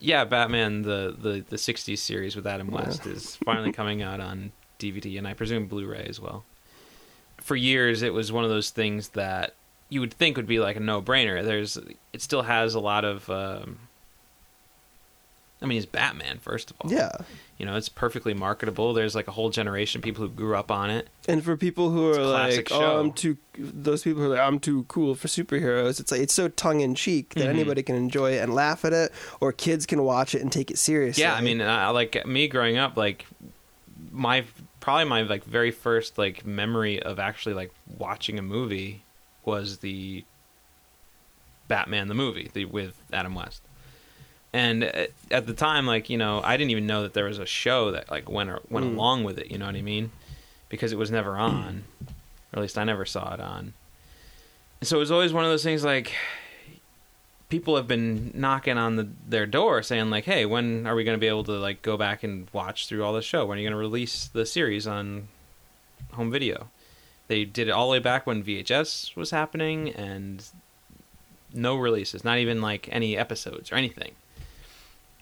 Yeah, 0.00 0.24
Batman 0.24 0.82
the 0.82 1.14
the 1.18 1.44
the 1.48 1.56
'60s 1.56 1.98
series 1.98 2.36
with 2.36 2.46
Adam 2.46 2.68
Yeah. 2.70 2.76
West 2.76 3.06
is 3.06 3.36
finally 3.36 3.72
coming 3.72 4.02
out 4.02 4.20
on 4.20 4.52
DVD 4.78 5.18
and 5.18 5.26
I 5.26 5.34
presume 5.34 5.66
Blu-ray 5.66 6.06
as 6.08 6.20
well. 6.20 6.44
For 7.40 7.56
years, 7.56 8.02
it 8.02 8.12
was 8.12 8.30
one 8.32 8.44
of 8.44 8.50
those 8.50 8.70
things 8.70 9.10
that 9.10 9.54
you 9.88 10.00
would 10.00 10.12
think 10.12 10.36
would 10.36 10.46
be 10.46 10.60
like 10.60 10.76
a 10.76 10.80
no-brainer. 10.80 11.44
There's 11.44 11.76
it 12.12 12.22
still 12.22 12.42
has 12.42 12.74
a 12.74 12.80
lot 12.80 13.04
of. 13.04 13.28
Um, 13.30 13.78
I 15.60 15.66
mean, 15.66 15.76
he's 15.76 15.86
Batman 15.86 16.38
first 16.38 16.70
of 16.70 16.76
all. 16.80 16.90
Yeah, 16.92 17.10
You 17.58 17.66
know, 17.66 17.74
it's 17.76 17.88
perfectly 17.88 18.32
marketable. 18.34 18.94
There's 18.94 19.14
like 19.16 19.26
a 19.26 19.32
whole 19.32 19.50
generation 19.50 19.98
of 19.98 20.04
people 20.04 20.24
who 20.24 20.30
grew 20.32 20.54
up 20.56 20.70
on 20.70 20.88
it. 20.90 21.08
and 21.26 21.42
for 21.44 21.56
people 21.56 21.90
who 21.90 22.10
It's 22.10 22.18
are 22.18 22.24
like, 22.26 22.68
show. 22.68 22.76
"Oh, 22.80 23.00
I'm 23.00 23.12
too," 23.12 23.36
those 23.58 24.02
people 24.04 24.22
who 24.22 24.26
are 24.30 24.36
like, 24.36 24.40
"I'm 24.46 24.60
too 24.60 24.84
cool 24.84 25.14
for 25.16 25.26
superheroes," 25.28 25.98
it's 26.00 26.12
like 26.12 26.20
it's 26.20 26.32
so 26.34 26.48
tongue 26.48 26.80
in 26.80 26.94
cheek 26.94 27.34
that 27.34 27.46
Mhm. 27.46 27.50
anybody 27.50 27.82
can 27.82 27.96
enjoy 27.96 28.32
it 28.34 28.38
and 28.42 28.54
laugh 28.54 28.84
at 28.84 28.92
it, 28.92 29.12
or 29.40 29.52
kids 29.52 29.84
can 29.84 30.02
watch 30.04 30.34
it 30.34 30.42
and 30.42 30.52
take 30.52 30.70
it 30.70 30.78
seriously. 30.78 31.22
Yeah, 31.24 31.34
I 31.34 31.40
mean, 31.40 31.60
uh, 31.60 31.90
like 31.92 32.24
me 32.24 32.46
growing 32.48 32.76
up, 32.76 32.96
like 32.96 33.26
my 34.12 34.44
probably 34.80 35.04
my 35.06 35.22
like 35.22 35.42
very 35.44 35.72
first 35.72 36.16
like 36.18 36.46
memory 36.46 37.02
of 37.02 37.18
actually 37.18 37.54
like 37.56 37.72
watching 37.98 38.38
a 38.38 38.42
movie 38.42 39.02
was 39.44 39.78
the 39.78 40.24
Batman 41.66 42.08
the 42.08 42.14
movie 42.14 42.50
the, 42.54 42.64
with 42.64 43.02
Adam 43.12 43.34
West. 43.34 43.62
And 44.52 44.84
at 44.84 45.10
at 45.30 45.46
the 45.46 45.52
time, 45.54 45.86
like 45.86 46.08
you 46.10 46.16
know, 46.18 46.40
I 46.42 46.56
didn't 46.56 46.70
even 46.70 46.86
know 46.86 47.02
that 47.02 47.14
there 47.14 47.24
was 47.26 47.38
a 47.38 47.46
show 47.46 47.90
that 47.92 48.10
like 48.10 48.28
went 48.30 48.50
or, 48.50 48.60
went 48.70 48.86
Mm. 48.86 48.94
along 48.94 49.24
with 49.24 49.38
it. 49.38 49.50
You 49.50 49.58
know 49.58 49.66
what 49.66 49.74
I 49.76 49.82
mean? 49.82 50.10
Because 50.68 50.92
it 50.92 50.98
was 50.98 51.10
never 51.10 51.36
on, 51.36 51.84
or 52.52 52.58
at 52.58 52.60
least 52.60 52.78
I 52.78 52.84
never 52.84 53.04
saw 53.06 53.34
it 53.34 53.40
on. 53.40 53.72
So 54.82 54.96
it 54.96 55.00
was 55.00 55.10
always 55.10 55.32
one 55.32 55.44
of 55.44 55.50
those 55.50 55.62
things 55.64 55.84
like 55.84 56.12
people 57.48 57.76
have 57.76 57.88
been 57.88 58.30
knocking 58.34 58.76
on 58.76 58.96
the, 58.96 59.08
their 59.26 59.46
door 59.46 59.82
saying 59.82 60.10
like, 60.10 60.24
"Hey, 60.24 60.44
when 60.46 60.86
are 60.86 60.94
we 60.94 61.04
going 61.04 61.16
to 61.16 61.20
be 61.20 61.26
able 61.28 61.44
to 61.44 61.52
like 61.52 61.82
go 61.82 61.96
back 61.96 62.22
and 62.22 62.46
watch 62.52 62.86
through 62.86 63.02
all 63.04 63.12
the 63.12 63.22
show? 63.22 63.46
When 63.46 63.58
are 63.58 63.60
you 63.60 63.66
going 63.66 63.72
to 63.72 63.78
release 63.78 64.26
the 64.28 64.46
series 64.46 64.86
on 64.86 65.28
home 66.12 66.30
video?" 66.30 66.68
They 67.28 67.44
did 67.44 67.68
it 67.68 67.72
all 67.72 67.88
the 67.88 67.92
way 67.92 67.98
back 67.98 68.26
when 68.26 68.42
VHS 68.42 69.14
was 69.14 69.30
happening, 69.32 69.90
and 69.90 70.42
no 71.52 71.76
releases, 71.76 72.24
not 72.24 72.38
even 72.38 72.60
like 72.62 72.88
any 72.90 73.16
episodes 73.18 73.70
or 73.72 73.74
anything. 73.74 74.12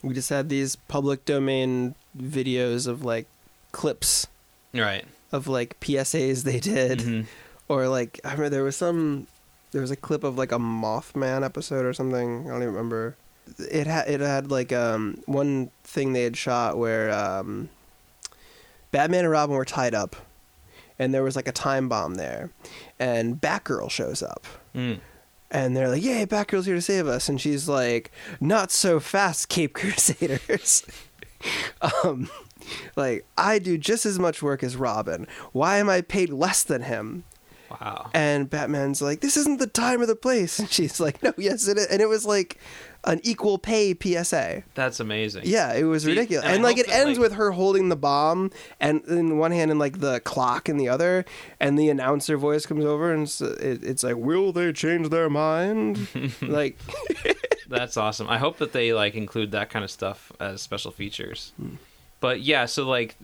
We 0.03 0.15
just 0.15 0.29
had 0.31 0.49
these 0.49 0.77
public 0.77 1.25
domain 1.25 1.95
videos 2.17 2.87
of 2.87 3.05
like 3.05 3.27
clips 3.73 4.27
Right. 4.75 5.05
of 5.33 5.49
like 5.49 5.79
PSAs 5.81 6.45
they 6.45 6.61
did, 6.61 7.01
Mhm. 7.01 7.27
or 7.69 7.89
like 7.89 8.21
I 8.25 8.29
remember 8.33 8.49
there 8.51 8.63
was 8.65 8.77
some 8.77 9.27
there 9.73 9.81
was 9.83 9.91
a 9.91 9.97
clip 9.97 10.23
of 10.25 10.39
like 10.39 10.53
a 10.53 10.59
Mothman 10.59 11.45
episode 11.45 11.85
or 11.85 11.93
something. 11.93 12.47
I 12.47 12.51
don't 12.53 12.63
even 12.63 12.75
remember. 12.75 13.17
It 13.59 13.87
had 13.87 14.09
it 14.09 14.21
had 14.21 14.51
like 14.51 14.73
um 14.73 15.23
one 15.27 15.71
thing 15.85 16.13
they 16.13 16.23
had 16.25 16.37
shot 16.37 16.79
where 16.79 17.11
um 17.13 17.69
Batman 18.93 19.25
and 19.25 19.31
Robin 19.33 19.57
were 19.57 19.65
tied 19.65 19.95
up, 19.95 20.17
and 20.99 21.13
there 21.13 21.23
was 21.23 21.37
like 21.37 21.49
a 21.49 21.53
time 21.53 21.89
bomb 21.89 22.15
there, 22.15 22.51
and 22.99 23.41
Batgirl 23.41 23.91
shows 23.91 24.23
up. 24.23 24.45
Mm. 24.75 25.01
And 25.57 25.75
they're 25.75 25.89
like, 25.89 26.03
"Yay, 26.03 26.27
Batgirl's 26.27 26.67
here 26.67 26.75
to 26.75 26.83
save 26.83 27.07
us!" 27.07 27.31
And 27.31 27.41
she's 27.41 27.67
like, 27.67 28.11
"Not 28.41 28.71
so 28.71 29.01
fast, 29.01 29.49
Cape 29.49 29.73
Crusaders." 29.75 30.85
um, 32.05 32.29
like 32.95 33.25
I 33.39 33.59
do 33.59 33.79
just 33.79 34.05
as 34.05 34.19
much 34.19 34.43
work 34.43 34.63
as 34.63 34.77
Robin. 34.77 35.27
Why 35.53 35.79
am 35.79 35.89
I 35.89 36.03
paid 36.03 36.29
less 36.29 36.63
than 36.63 36.83
him? 36.83 37.25
Wow. 37.71 38.11
And 38.13 38.51
Batman's 38.51 39.01
like, 39.01 39.21
"This 39.21 39.39
isn't 39.39 39.59
the 39.59 39.67
time 39.67 40.03
or 40.03 40.07
the 40.07 40.15
place." 40.15 40.59
And 40.61 40.71
she's 40.71 41.01
like, 41.01 41.23
"No, 41.23 41.33
yes, 41.39 41.67
it 41.69 41.79
is." 41.79 41.87
And 41.87 42.03
it 42.03 42.09
was 42.11 42.27
like 42.27 42.61
an 43.07 43.21
equal 43.23 43.57
pay 43.57 43.95
PSA. 43.95 44.65
That's 44.75 44.99
amazing. 45.01 45.43
Yeah, 45.47 45.73
it 45.75 45.85
was 45.85 46.03
See, 46.03 46.11
ridiculous. 46.11 46.45
and 46.45 46.55
And 46.57 46.63
like 46.65 46.77
it 46.79 46.89
ends 46.89 47.19
like- 47.19 47.31
with 47.31 47.33
her 47.39 47.53
holding 47.53 47.89
the 47.89 47.97
bomb 47.97 48.51
and 48.81 49.03
in 49.07 49.39
one 49.39 49.53
hand 49.53 49.71
and 49.71 49.79
like 49.81 50.01
the 50.01 50.21
clock 50.21 50.69
in 50.69 50.77
the 50.77 50.89
other 50.89 51.25
and 51.61 51.79
the 51.79 51.89
announcer 51.89 52.37
voice 52.37 52.67
comes 52.67 52.85
over 52.85 53.13
and 53.13 53.23
s- 53.25 53.41
it, 53.41 53.85
it's 53.85 54.03
like, 54.03 54.17
"Will 54.17 54.53
they 54.53 54.73
change 54.73 55.09
their 55.11 55.31
mind?" 55.31 56.09
like 56.43 56.79
That's 57.69 57.97
awesome. 57.97 58.29
I 58.29 58.39
hope 58.39 58.59
that 58.59 58.73
they 58.73 58.93
like 58.93 59.15
include 59.15 59.51
that 59.53 59.71
kind 59.71 59.85
of 59.85 59.91
stuff 59.91 60.31
as 60.39 60.63
special 60.63 60.91
features. 60.91 61.53
Hmm. 61.57 61.77
But 62.21 62.41
yeah, 62.41 62.67
so 62.67 62.85
like 62.89 63.17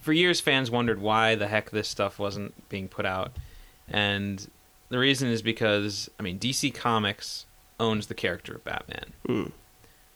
for 0.00 0.12
years 0.12 0.40
fans 0.40 0.70
wondered 0.70 1.00
why 1.00 1.34
the 1.34 1.46
heck 1.48 1.70
this 1.70 1.88
stuff 1.88 2.18
wasn't 2.18 2.68
being 2.68 2.88
put 2.88 3.04
out. 3.06 3.32
And 3.88 4.48
the 4.88 4.98
reason 4.98 5.28
is 5.28 5.42
because 5.42 6.10
I 6.18 6.22
mean 6.22 6.38
DC 6.38 6.72
Comics 6.74 7.46
owns 7.82 8.06
the 8.06 8.14
character 8.14 8.54
of 8.54 8.64
Batman. 8.64 9.12
Hmm. 9.26 9.44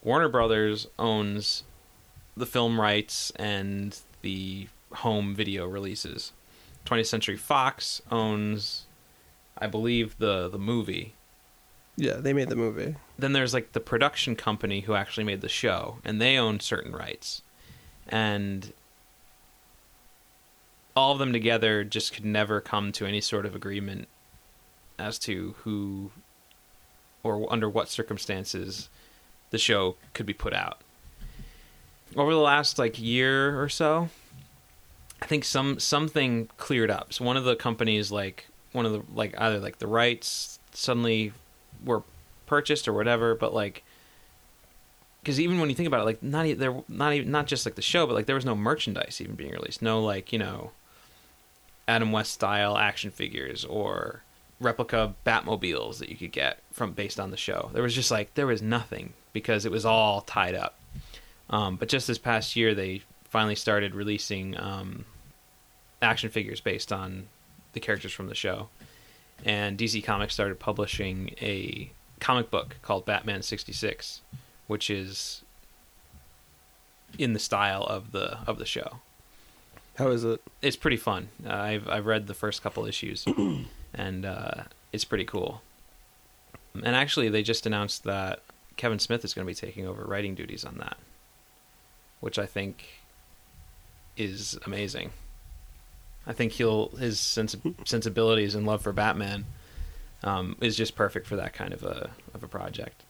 Warner 0.03 0.29
Brothers 0.29 0.87
owns 0.99 1.65
the 2.37 2.47
film 2.47 2.81
rights 2.81 3.33
and 3.37 3.99
the 4.23 4.69
home 4.93 5.35
video 5.35 5.67
releases. 5.67 6.33
20th 6.87 7.07
Century 7.07 7.37
Fox 7.37 8.01
owns 8.11 8.87
I 9.59 9.67
believe 9.67 10.17
the 10.19 10.49
the 10.49 10.59
movie 10.59 11.15
Yeah, 11.97 12.15
they 12.15 12.33
made 12.33 12.49
the 12.49 12.57
movie. 12.57 12.95
then 13.19 13.33
there's 13.33 13.53
like 13.53 13.73
the 13.73 13.81
production 13.81 14.37
company 14.37 14.81
who 14.83 14.95
actually 14.95 15.25
made 15.25 15.41
the 15.41 15.49
show 15.49 15.99
and 16.05 16.21
they 16.21 16.39
own 16.39 16.61
certain 16.61 16.93
rights 16.93 17.43
and 18.09 18.73
all 20.95 21.13
of 21.13 21.19
them 21.19 21.33
together 21.33 21.83
just 21.83 22.13
could 22.15 22.25
never 22.25 22.61
come 22.61 22.93
to 22.93 23.05
any 23.07 23.21
sort 23.21 23.45
of 23.45 23.55
agreement 23.57 24.07
as 24.99 25.19
to 25.19 25.57
who 25.65 26.11
or 27.27 27.53
under 27.53 27.69
what 27.69 27.89
circumstances 27.89 28.89
the 29.51 29.59
show 29.59 29.97
could 30.15 30.27
be 30.27 30.33
put 30.33 30.53
out. 30.53 30.81
Over 32.17 32.33
the 32.33 32.41
last 32.41 32.79
like 32.79 33.01
year 33.01 33.61
or 33.61 33.69
so 33.69 34.09
i 35.23 35.27
think 35.27 35.45
some 35.45 35.79
something 35.79 36.49
cleared 36.57 36.91
up. 36.91 37.13
So 37.13 37.25
one 37.25 37.37
of 37.37 37.45
the 37.45 37.57
companies 37.57 38.13
like 38.13 38.47
one 38.73 38.87
of 38.87 38.93
the 38.93 39.03
like 39.15 39.35
either 39.39 39.59
like 39.59 39.79
the 39.79 39.87
rights 39.87 40.59
suddenly 40.73 41.33
were 41.85 42.03
purchased 42.47 42.87
or 42.87 42.93
whatever 42.93 43.35
but 43.35 43.53
like 43.53 43.83
because 45.21 45.41
even 45.41 45.59
when 45.59 45.69
you 45.69 45.75
think 45.75 45.87
about 45.87 46.01
it 46.01 46.05
like 46.05 46.23
not 46.23 46.47
there 46.59 46.83
not 46.89 47.13
even 47.13 47.31
not 47.31 47.47
just 47.47 47.67
like 47.67 47.75
the 47.75 47.83
show 47.83 48.07
but 48.07 48.15
like 48.15 48.27
there 48.27 48.35
was 48.35 48.45
no 48.45 48.55
merchandise 48.55 49.21
even 49.21 49.35
being 49.35 49.53
released. 49.53 49.83
No 49.83 50.01
like 50.01 50.33
you 50.33 50.39
know 50.39 50.71
adam 51.89 52.13
west 52.13 52.33
style 52.33 52.77
action 52.77 53.11
figures 53.11 53.65
or 53.65 54.23
replica 54.61 55.15
batmobiles 55.25 55.99
that 55.99 56.09
you 56.09 56.17
could 56.17 56.33
get 56.33 56.59
from 56.73 56.93
based 56.93 57.21
on 57.21 57.31
the 57.31 57.37
show 57.37 57.71
there 57.73 57.83
was 57.83 57.95
just 57.95 58.11
like 58.11 58.33
there 58.35 58.47
was 58.47 58.63
nothing 58.63 59.13
because 59.33 59.67
it 59.67 59.73
was 59.73 59.85
all 59.85 60.23
tied 60.23 60.55
up 60.55 60.79
um, 61.51 61.77
but 61.77 61.89
just 61.89 62.07
this 62.07 62.19
past 62.19 62.57
year 62.57 62.75
they 62.75 63.03
finally 63.29 63.55
started 63.55 63.95
releasing 63.95 64.59
um, 64.59 65.05
action 66.01 66.31
figures 66.31 66.61
based 66.61 66.93
on 66.93 67.29
the 67.75 67.81
characters 67.81 68.13
from 68.13 68.29
the 68.29 68.35
show 68.35 68.69
and 69.45 69.79
DC 69.79 70.03
Comics 70.03 70.33
started 70.33 70.59
publishing 70.59 71.31
a 71.43 71.91
comic 72.19 72.51
book 72.51 72.77
called 72.81 73.05
Batman 73.05 73.43
66 73.43 74.23
which 74.67 74.91
is 74.91 75.43
in 77.19 77.33
the 77.33 77.39
style 77.39 77.83
of 77.85 78.13
the 78.13 78.39
of 78.47 78.59
the 78.59 78.67
show. 78.67 78.99
How 79.97 80.09
is 80.09 80.25
it? 80.25 80.43
It's 80.61 80.77
pretty 80.77 80.97
fun. 80.97 81.29
Uh, 81.47 81.53
I've 81.53 81.89
I've 81.89 82.07
read 82.07 82.27
the 82.27 82.35
first 82.35 82.63
couple 82.63 82.87
issues 82.87 83.25
and 83.97 84.25
uh, 84.25 84.65
it's 84.93 85.05
pretty 85.05 85.25
cool. 85.25 85.63
And 86.75 86.95
actually 86.95 87.29
they 87.29 87.43
just 87.43 87.67
announced 87.67 88.05
that 88.05 88.41
Kevin 88.77 88.99
Smith 88.99 89.25
is 89.25 89.33
going 89.35 89.47
to 89.47 89.51
be 89.51 89.55
taking 89.55 89.87
over 89.87 90.05
writing 90.05 90.35
duties 90.35 90.65
on 90.65 90.77
that, 90.79 90.99
which 92.21 92.39
I 92.39 92.47
think 92.47 92.85
is 94.17 94.59
amazing. 94.67 95.11
I 96.27 96.33
think 96.33 96.53
he'll 96.53 96.89
his 96.91 97.19
sens- 97.21 97.57
sensibilities 97.85 98.55
and 98.55 98.67
love 98.67 98.83
for 98.83 98.93
Batman 98.93 99.47
um, 100.25 100.57
is 100.61 100.77
just 100.77 100.97
perfect 100.97 101.27
for 101.27 101.37
that 101.37 101.53
kind 101.53 101.73
of 101.73 101.83
a 101.83 102.11
of 102.35 102.43
a 102.43 102.49
project. 102.49 103.03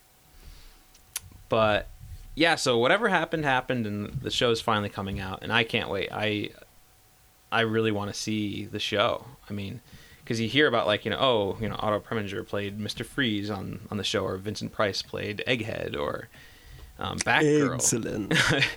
But 1.48 1.88
yeah, 2.34 2.56
so 2.56 2.76
whatever 2.78 3.08
happened 3.08 3.44
happened, 3.44 3.86
and 3.86 4.20
the 4.20 4.30
show's 4.30 4.60
finally 4.60 4.90
coming 4.90 5.18
out, 5.18 5.40
and 5.42 5.52
I 5.52 5.64
can't 5.64 5.88
wait. 5.88 6.10
I 6.12 6.50
I 7.50 7.60
really 7.62 7.92
want 7.92 8.12
to 8.12 8.18
see 8.18 8.66
the 8.66 8.80
show. 8.80 9.24
I 9.48 9.52
mean, 9.52 9.80
because 10.26 10.40
you 10.40 10.48
hear 10.48 10.66
about 10.66 10.88
like 10.88 11.04
you 11.04 11.12
know, 11.12 11.18
oh, 11.20 11.56
you 11.60 11.68
know, 11.68 11.76
Otto 11.78 12.00
Preminger 12.00 12.44
played 12.44 12.80
Mister 12.80 13.04
Freeze 13.04 13.48
on 13.48 13.78
on 13.92 13.96
the 13.96 14.02
show, 14.02 14.24
or 14.24 14.36
Vincent 14.36 14.72
Price 14.72 15.00
played 15.00 15.40
Egghead, 15.46 15.96
or 15.96 16.28
um, 16.98 17.18
Batgirl 17.18 17.76
Excellent. 17.76 18.34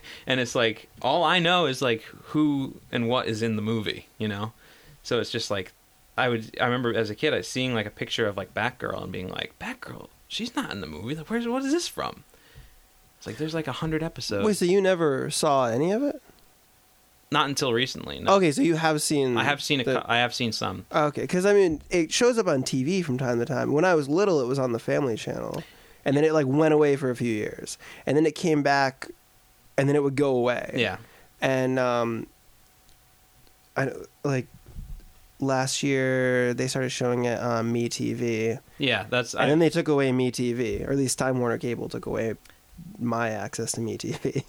and 0.27 0.39
it's 0.39 0.53
like 0.53 0.89
all 1.01 1.23
I 1.23 1.39
know 1.39 1.65
is 1.65 1.81
like 1.81 2.03
who 2.03 2.75
and 2.91 3.09
what 3.09 3.27
is 3.27 3.41
in 3.41 3.55
the 3.55 3.63
movie, 3.63 4.07
you 4.19 4.27
know. 4.27 4.53
So 5.01 5.19
it's 5.19 5.31
just 5.31 5.49
like 5.49 5.73
I 6.15 6.29
would. 6.29 6.55
I 6.61 6.65
remember 6.65 6.93
as 6.93 7.09
a 7.09 7.15
kid, 7.15 7.33
I 7.33 7.41
seeing 7.41 7.73
like 7.73 7.87
a 7.87 7.91
picture 7.91 8.27
of 8.27 8.37
like 8.37 8.53
Batgirl 8.53 9.01
and 9.01 9.11
being 9.11 9.29
like, 9.29 9.57
Batgirl, 9.59 10.09
she's 10.27 10.55
not 10.55 10.71
in 10.71 10.81
the 10.81 10.87
movie. 10.87 11.15
Like, 11.15 11.31
where's 11.31 11.47
what 11.47 11.65
is 11.65 11.71
this 11.71 11.87
from? 11.87 12.23
It's 13.17 13.25
like 13.25 13.37
there's 13.37 13.55
like 13.55 13.67
a 13.67 13.73
hundred 13.73 14.03
episodes. 14.03 14.45
Wait, 14.45 14.57
so 14.57 14.65
you 14.65 14.81
never 14.81 15.31
saw 15.31 15.65
any 15.65 15.91
of 15.91 16.03
it? 16.03 16.21
Not 17.31 17.47
until 17.49 17.73
recently. 17.73 18.19
No. 18.19 18.35
Okay, 18.35 18.51
so 18.51 18.61
you 18.61 18.75
have 18.75 19.01
seen. 19.01 19.37
I 19.37 19.43
have 19.43 19.61
seen 19.61 19.81
a. 19.81 19.83
the- 19.83 20.03
I 20.11 20.17
have 20.17 20.33
seen 20.33 20.51
some. 20.51 20.85
Okay, 20.91 21.21
because 21.21 21.45
I 21.45 21.53
mean, 21.53 21.81
it 21.89 22.11
shows 22.11 22.37
up 22.37 22.47
on 22.47 22.63
TV 22.63 23.03
from 23.05 23.17
time 23.17 23.39
to 23.39 23.45
time. 23.45 23.71
When 23.71 23.85
I 23.85 23.95
was 23.95 24.09
little, 24.09 24.41
it 24.41 24.47
was 24.47 24.57
on 24.59 24.71
the 24.71 24.79
Family 24.79 25.15
Channel, 25.15 25.63
and 26.05 26.15
then 26.17 26.23
it 26.23 26.33
like 26.33 26.47
went 26.47 26.73
away 26.73 26.95
for 26.95 27.09
a 27.09 27.15
few 27.15 27.33
years, 27.33 27.77
and 28.05 28.17
then 28.17 28.25
it 28.25 28.35
came 28.35 28.63
back, 28.63 29.07
and 29.77 29.87
then 29.87 29.95
it 29.95 30.03
would 30.03 30.15
go 30.15 30.35
away. 30.35 30.73
Yeah. 30.75 30.97
and 31.41 31.77
um, 31.79 32.27
I 33.77 33.91
like 34.23 34.47
last 35.39 35.83
year 35.83 36.53
they 36.53 36.67
started 36.67 36.89
showing 36.89 37.25
it 37.25 37.39
on 37.39 37.71
Me 37.71 37.87
TV, 37.89 38.59
Yeah. 38.77 39.05
That's. 39.09 39.33
and 39.33 39.43
I, 39.43 39.47
then 39.47 39.59
they 39.59 39.69
took 39.69 39.87
away 39.87 40.11
Me 40.11 40.31
TV, 40.31 40.85
or 40.85 40.91
at 40.91 40.97
least 40.97 41.17
Time 41.19 41.39
Warner 41.39 41.57
Cable 41.57 41.87
took 41.89 42.05
away 42.07 42.35
my 42.97 43.29
access 43.29 43.71
to 43.73 43.81
Me 43.81 43.97
TV. 43.97 44.43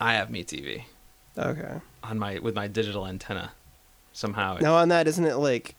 I 0.00 0.12
have 0.14 0.30
Me 0.30 0.44
TV 0.44 0.84
okay. 1.38 1.80
On 2.02 2.18
my 2.18 2.38
with 2.38 2.54
my 2.54 2.66
digital 2.68 3.06
antenna. 3.06 3.52
Somehow. 4.12 4.58
Now 4.60 4.74
on 4.74 4.88
that, 4.88 5.06
isn't 5.06 5.24
it 5.24 5.36
like 5.36 5.74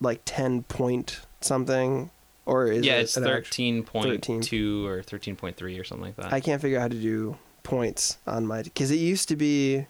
like 0.00 0.20
ten 0.24 0.64
point 0.64 1.20
something, 1.40 2.10
or 2.46 2.66
is 2.66 2.84
yeah, 2.84 2.96
it 2.96 3.02
it's 3.02 3.14
thirteen 3.14 3.82
point 3.84 4.24
two 4.42 4.86
or 4.86 5.02
thirteen 5.02 5.36
point 5.36 5.56
three 5.56 5.78
or 5.78 5.84
something 5.84 6.06
like 6.06 6.16
that. 6.16 6.32
I 6.32 6.40
can't 6.40 6.60
figure 6.60 6.78
out 6.78 6.82
how 6.82 6.88
to 6.88 7.00
do 7.00 7.36
points 7.62 8.18
on 8.26 8.46
my 8.46 8.62
because 8.62 8.90
it 8.90 8.96
used 8.96 9.28
to 9.28 9.36
be 9.36 9.86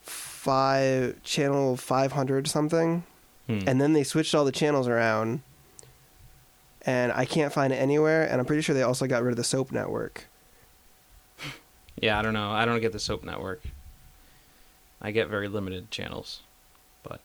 five 0.00 1.22
channel 1.22 1.76
five 1.76 2.12
hundred 2.12 2.48
something, 2.48 3.04
Hmm. 3.46 3.60
and 3.66 3.80
then 3.80 3.92
they 3.92 4.04
switched 4.04 4.34
all 4.34 4.44
the 4.44 4.52
channels 4.52 4.88
around, 4.88 5.42
and 6.86 7.12
I 7.12 7.24
can't 7.24 7.52
find 7.52 7.72
it 7.72 7.76
anywhere. 7.76 8.24
And 8.24 8.40
I'm 8.40 8.46
pretty 8.46 8.62
sure 8.62 8.74
they 8.74 8.82
also 8.82 9.06
got 9.06 9.22
rid 9.22 9.30
of 9.32 9.36
the 9.36 9.44
Soap 9.44 9.70
Network. 9.72 10.26
Yeah, 12.00 12.18
I 12.18 12.22
don't 12.22 12.34
know. 12.34 12.50
I 12.50 12.64
don't 12.64 12.80
get 12.80 12.92
the 12.92 12.98
Soap 12.98 13.24
Network. 13.24 13.62
I 15.00 15.10
get 15.10 15.28
very 15.28 15.48
limited 15.48 15.90
channels, 15.90 16.40
but 17.02 17.20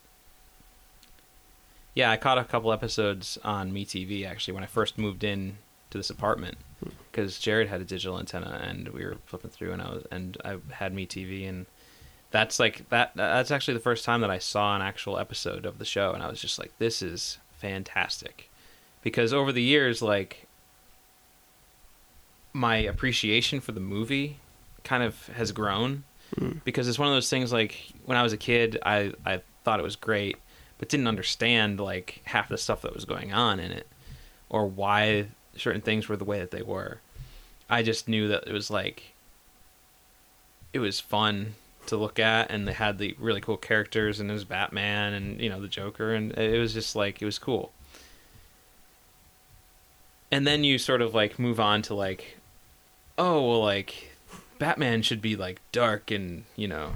yeah, 1.94 2.10
I 2.10 2.18
caught 2.18 2.38
a 2.38 2.44
couple 2.44 2.74
episodes 2.74 3.38
on 3.44 3.72
MeTV 3.72 4.26
actually 4.26 4.56
when 4.56 4.64
I 4.64 4.68
first 4.68 4.98
moved 4.98 5.24
in 5.24 5.58
to 5.90 5.98
this 5.98 6.10
apartment 6.10 6.58
hmm. 6.84 6.90
because 7.12 7.40
Jared 7.40 7.68
had 7.70 7.82
a 7.82 7.86
digital 7.86 8.20
antenna 8.20 8.62
and 8.64 8.90
we 8.90 9.06
were 9.06 9.18
flipping 9.26 9.52
through 9.52 9.74
and 9.74 9.82
I 9.82 9.90
was 9.90 10.04
and 10.12 10.38
I 10.44 10.58
had 10.74 10.96
MeTV 10.96 11.48
and 11.48 11.66
that's 12.32 12.60
like 12.60 12.90
that 12.90 13.12
that's 13.16 13.52
actually 13.52 13.76
the 13.76 13.80
first 13.80 14.04
time 14.04 14.22
that 14.22 14.30
I 14.30 14.40
saw 14.40 14.76
an 14.76 14.82
actual 14.82 15.18
episode 15.18 15.66
of 15.66 15.80
the 15.80 15.86
show 15.86 16.12
and 16.12 16.22
I 16.22 16.30
was 16.30 16.42
just 16.42 16.60
like 16.60 16.72
this 16.78 17.02
is 17.02 17.38
fantastic 17.58 18.50
because 19.02 19.34
over 19.34 19.52
the 19.52 19.62
years 19.62 20.02
like 20.02 20.48
my 22.54 22.78
appreciation 22.78 23.60
for 23.60 23.72
the 23.72 23.80
movie 23.80 24.40
kind 24.88 25.04
of 25.04 25.28
has 25.28 25.52
grown 25.52 26.04
Mm. 26.36 26.62
because 26.66 26.90
it's 26.90 27.00
one 27.00 27.08
of 27.08 27.14
those 27.14 27.30
things 27.30 27.54
like 27.54 27.94
when 28.04 28.18
I 28.18 28.22
was 28.22 28.34
a 28.34 28.38
kid 28.38 28.78
I 28.86 29.14
I 29.26 29.40
thought 29.64 29.80
it 29.80 29.84
was 29.84 29.96
great 29.96 30.36
but 30.78 30.90
didn't 30.90 31.08
understand 31.08 31.80
like 31.80 32.20
half 32.26 32.50
the 32.50 32.58
stuff 32.58 32.82
that 32.82 32.94
was 32.94 33.06
going 33.06 33.32
on 33.32 33.62
in 33.62 33.72
it 33.72 33.88
or 34.50 34.68
why 34.68 35.28
certain 35.56 35.80
things 35.80 36.10
were 36.10 36.18
the 36.18 36.26
way 36.26 36.40
that 36.40 36.52
they 36.52 36.62
were. 36.62 37.00
I 37.70 37.82
just 37.82 38.10
knew 38.10 38.28
that 38.28 38.44
it 38.46 38.52
was 38.52 38.70
like 38.70 39.14
it 40.74 40.80
was 40.80 41.00
fun 41.00 41.56
to 41.86 41.96
look 41.96 42.20
at 42.20 42.52
and 42.52 42.68
they 42.68 42.74
had 42.74 42.98
the 42.98 43.16
really 43.20 43.40
cool 43.40 43.56
characters 43.56 44.20
and 44.20 44.30
there's 44.30 44.44
Batman 44.44 45.14
and 45.14 45.40
you 45.40 45.50
know 45.50 45.62
the 45.62 45.70
Joker 45.70 46.14
and 46.14 46.34
it 46.38 46.60
was 46.60 46.74
just 46.74 46.94
like 46.94 47.22
it 47.22 47.26
was 47.26 47.40
cool. 47.40 47.72
And 50.30 50.46
then 50.46 50.64
you 50.66 50.78
sort 50.78 51.02
of 51.02 51.14
like 51.16 51.40
move 51.40 51.60
on 51.60 51.82
to 51.84 51.94
like 51.94 52.38
oh 53.18 53.42
well 53.50 53.64
like 53.64 54.07
Batman 54.60 55.02
should 55.02 55.22
be 55.22 55.36
like 55.36 55.62
dark 55.72 56.12
and 56.12 56.44
you 56.56 56.68
know 56.68 56.94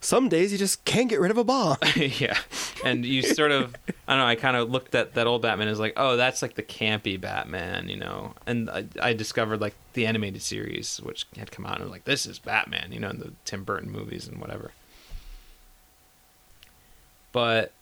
Some 0.00 0.28
days 0.28 0.52
you 0.52 0.58
just 0.58 0.84
can't 0.84 1.08
get 1.08 1.20
rid 1.20 1.30
of 1.30 1.38
a 1.38 1.44
bomb. 1.44 1.78
yeah, 1.96 2.38
and 2.84 3.04
you 3.04 3.22
sort 3.22 3.50
of, 3.50 3.74
I 4.06 4.12
don't 4.12 4.18
know. 4.18 4.26
I 4.26 4.34
kind 4.36 4.56
of 4.56 4.70
looked 4.70 4.94
at 4.94 5.14
that 5.14 5.26
old 5.26 5.42
Batman 5.42 5.68
as 5.68 5.80
like, 5.80 5.94
oh, 5.96 6.16
that's 6.16 6.42
like 6.42 6.54
the 6.54 6.62
campy 6.62 7.20
Batman, 7.20 7.88
you 7.88 7.96
know. 7.96 8.34
And 8.46 8.70
I, 8.70 8.84
I 9.00 9.12
discovered 9.14 9.60
like 9.60 9.74
the 9.94 10.06
animated 10.06 10.42
series, 10.42 10.98
which 11.02 11.26
had 11.36 11.50
come 11.50 11.66
out, 11.66 11.74
and 11.74 11.82
I 11.82 11.84
was 11.86 11.92
like, 11.92 12.04
this 12.04 12.26
is 12.26 12.38
Batman, 12.38 12.92
you 12.92 13.00
know, 13.00 13.10
in 13.10 13.18
the 13.18 13.32
Tim 13.44 13.64
Burton 13.64 13.90
movies 13.90 14.28
and 14.28 14.40
whatever. 14.40 14.72
But 17.32 17.72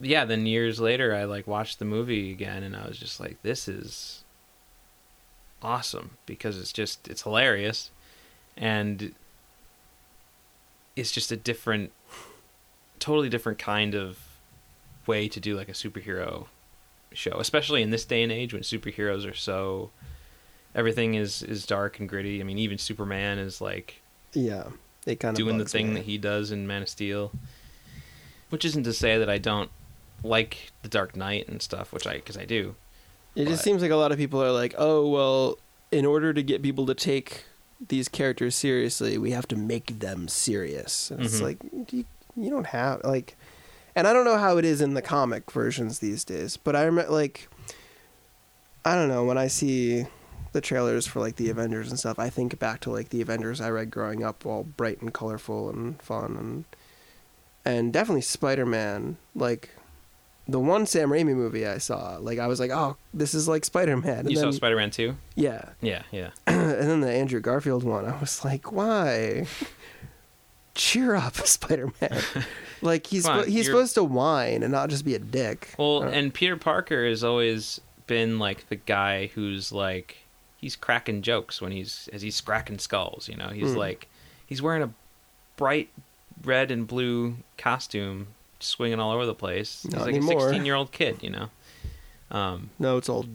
yeah, 0.00 0.24
then 0.24 0.46
years 0.46 0.80
later, 0.80 1.14
I 1.14 1.24
like 1.24 1.46
watched 1.46 1.78
the 1.78 1.84
movie 1.84 2.30
again, 2.30 2.62
and 2.62 2.74
I 2.76 2.86
was 2.88 2.98
just 2.98 3.20
like, 3.20 3.42
this 3.42 3.68
is 3.68 4.24
awesome 5.62 6.16
because 6.26 6.58
it's 6.58 6.72
just 6.72 7.06
it's 7.08 7.22
hilarious, 7.22 7.90
and 8.56 9.14
it's 10.96 11.12
just 11.12 11.32
a 11.32 11.36
different 11.36 11.92
totally 12.98 13.28
different 13.28 13.58
kind 13.58 13.94
of 13.94 14.18
way 15.06 15.28
to 15.28 15.40
do 15.40 15.56
like 15.56 15.68
a 15.68 15.72
superhero 15.72 16.46
show, 17.12 17.38
especially 17.38 17.82
in 17.82 17.90
this 17.90 18.04
day 18.04 18.22
and 18.22 18.30
age 18.30 18.52
when 18.52 18.62
superheroes 18.62 19.28
are 19.28 19.34
so 19.34 19.90
everything 20.74 21.14
is 21.14 21.42
is 21.42 21.66
dark 21.66 21.98
and 21.98 22.08
gritty. 22.08 22.40
I 22.40 22.44
mean, 22.44 22.58
even 22.58 22.78
Superman 22.78 23.38
is 23.38 23.60
like 23.60 24.02
yeah, 24.32 24.68
it 25.06 25.20
kind 25.20 25.36
of 25.36 25.36
doing 25.36 25.58
the 25.58 25.64
thing 25.64 25.90
me. 25.90 25.94
that 25.94 26.04
he 26.04 26.18
does 26.18 26.50
in 26.50 26.66
Man 26.66 26.82
of 26.82 26.88
Steel. 26.88 27.32
Which 28.50 28.64
isn't 28.66 28.84
to 28.84 28.92
say 28.92 29.16
that 29.18 29.30
I 29.30 29.38
don't 29.38 29.70
like 30.22 30.72
the 30.82 30.88
Dark 30.88 31.16
Knight 31.16 31.48
and 31.48 31.62
stuff, 31.62 31.92
which 31.92 32.06
I 32.06 32.14
because 32.14 32.36
I 32.36 32.44
do. 32.44 32.74
It 33.34 33.48
just 33.48 33.64
seems 33.64 33.80
like 33.80 33.90
a 33.90 33.96
lot 33.96 34.12
of 34.12 34.18
people 34.18 34.42
are 34.42 34.52
like, 34.52 34.74
oh, 34.76 35.08
well, 35.08 35.58
in 35.90 36.04
order 36.04 36.34
to 36.34 36.42
get 36.42 36.62
people 36.62 36.84
to 36.84 36.94
take 36.94 37.44
these 37.88 38.08
characters 38.08 38.54
seriously, 38.54 39.18
we 39.18 39.32
have 39.32 39.48
to 39.48 39.56
make 39.56 39.98
them 40.00 40.28
serious. 40.28 41.10
And 41.10 41.24
It's 41.24 41.40
Mhm. 41.40 41.42
like, 41.42 41.58
you, 41.92 42.04
you 42.36 42.50
don't 42.50 42.66
have, 42.68 43.00
like, 43.04 43.36
and 43.96 44.06
I 44.06 44.12
don't 44.12 44.24
know 44.24 44.38
how 44.38 44.56
it 44.58 44.64
is 44.64 44.80
in 44.80 44.94
the 44.94 45.02
comic 45.02 45.50
versions 45.50 45.98
these 45.98 46.24
days, 46.24 46.56
but 46.56 46.74
I 46.76 46.84
remember, 46.84 47.10
like, 47.10 47.48
I 48.84 48.94
don't 48.94 49.08
know, 49.08 49.24
when 49.24 49.38
I 49.38 49.48
see 49.48 50.06
the 50.52 50.60
trailers 50.60 51.06
for, 51.06 51.20
like, 51.20 51.36
the 51.36 51.50
Avengers 51.50 51.88
and 51.90 51.98
stuff, 51.98 52.18
I 52.18 52.30
think 52.30 52.58
back 52.58 52.80
to, 52.80 52.90
like, 52.90 53.08
the 53.10 53.20
Avengers 53.22 53.60
I 53.60 53.70
read 53.70 53.90
growing 53.90 54.22
up, 54.22 54.44
all 54.46 54.64
bright 54.64 55.00
and 55.00 55.12
colorful 55.12 55.68
and 55.70 56.00
fun, 56.02 56.36
and, 56.38 56.64
and 57.64 57.92
definitely 57.92 58.22
Spider 58.22 58.66
Man, 58.66 59.16
like, 59.34 59.70
the 60.48 60.58
one 60.60 60.86
Sam 60.86 61.10
Raimi 61.10 61.34
movie 61.34 61.66
I 61.66 61.78
saw, 61.78 62.16
like 62.20 62.38
I 62.38 62.46
was 62.46 62.58
like, 62.60 62.70
oh, 62.70 62.96
this 63.14 63.32
is 63.34 63.46
like 63.48 63.64
Spider 63.64 63.96
Man. 63.96 64.28
You 64.28 64.36
saw 64.36 64.50
Spider 64.50 64.76
Man 64.76 64.90
two? 64.90 65.16
yeah, 65.36 65.70
Yeah, 65.80 66.02
yeah. 66.10 66.30
and 66.46 66.88
then 66.90 67.00
the 67.00 67.10
Andrew 67.12 67.40
Garfield 67.40 67.84
one, 67.84 68.04
I 68.06 68.18
was 68.18 68.44
like, 68.44 68.72
why? 68.72 69.46
Cheer 70.74 71.14
up, 71.14 71.34
Spider 71.46 71.92
Man. 72.00 72.22
like 72.82 73.06
he's 73.06 73.26
on, 73.26 73.44
he's 73.44 73.52
you're- 73.54 73.64
supposed 73.64 73.94
to 73.94 74.04
whine 74.04 74.62
and 74.62 74.72
not 74.72 74.88
just 74.90 75.04
be 75.04 75.14
a 75.14 75.18
dick. 75.18 75.74
Well, 75.78 76.04
Uh, 76.04 76.08
and 76.08 76.32
Peter 76.32 76.56
Parker 76.56 77.06
has 77.06 77.22
always 77.22 77.80
been 78.06 78.38
like 78.38 78.68
the 78.68 78.76
guy 78.76 79.26
who's 79.28 79.70
like 79.70 80.16
he's 80.56 80.74
cracking 80.76 81.22
jokes 81.22 81.60
when 81.60 81.72
he's 81.72 82.08
as 82.12 82.22
he's 82.22 82.40
cracking 82.40 82.78
skulls. 82.78 83.28
You 83.28 83.36
know, 83.36 83.48
he's 83.48 83.72
Hmm. 83.72 83.78
like 83.78 84.08
he's 84.46 84.62
wearing 84.62 84.82
a 84.82 84.90
bright 85.56 85.90
red 86.42 86.70
and 86.70 86.86
blue 86.86 87.36
costume, 87.58 88.28
swinging 88.62 89.00
all 89.00 89.12
over 89.12 89.26
the 89.26 89.34
place. 89.34 89.82
He's 89.82 89.92
Not 89.92 90.02
like 90.02 90.14
anymore. 90.14 90.36
a 90.38 90.40
sixteen-year-old 90.42 90.92
kid. 90.92 91.22
You 91.22 91.30
know. 91.30 91.50
Um, 92.30 92.70
no, 92.78 92.96
it's 92.96 93.08
all 93.08 93.26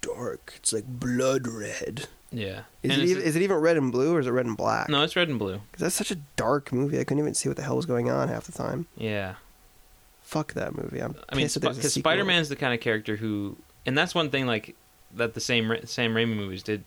dark. 0.00 0.54
It's 0.56 0.72
like 0.72 0.84
blood 0.86 1.46
red. 1.46 2.06
yeah. 2.30 2.62
Is 2.82 2.98
it 2.98 3.04
even, 3.04 3.22
is 3.22 3.36
it 3.36 3.42
even 3.42 3.56
red 3.58 3.76
and 3.76 3.90
blue 3.92 4.14
or 4.14 4.20
is 4.20 4.26
it 4.26 4.30
red 4.30 4.46
and 4.46 4.56
black? 4.56 4.88
no, 4.88 5.02
it's 5.02 5.16
red 5.16 5.28
and 5.28 5.38
blue. 5.38 5.60
Because 5.70 5.82
that's 5.82 5.94
such 5.94 6.10
a 6.10 6.16
dark 6.36 6.72
movie. 6.72 6.98
I 7.00 7.04
couldn't 7.04 7.20
even 7.20 7.34
see 7.34 7.48
what 7.48 7.56
the 7.56 7.62
hell 7.62 7.76
was 7.76 7.86
going 7.86 8.10
on 8.10 8.28
half 8.28 8.44
the 8.44 8.52
time. 8.52 8.86
Yeah. 8.96 9.36
Fuck 10.22 10.54
that 10.54 10.74
movie. 10.74 11.00
I'm 11.00 11.14
I 11.28 11.34
mean, 11.36 11.44
pissed 11.44 11.54
that 11.54 11.60
there's 11.60 11.76
a 11.76 11.80
because. 11.80 11.94
Spider 11.94 12.24
Man's 12.24 12.48
the 12.48 12.56
kind 12.56 12.74
of 12.74 12.80
character 12.80 13.16
who, 13.16 13.56
and 13.86 13.96
that's 13.96 14.14
one 14.14 14.30
thing 14.30 14.46
like 14.46 14.74
that 15.14 15.34
the 15.34 15.40
same 15.40 15.74
Sam 15.84 16.14
Raimi 16.14 16.34
movies 16.36 16.62
did 16.62 16.84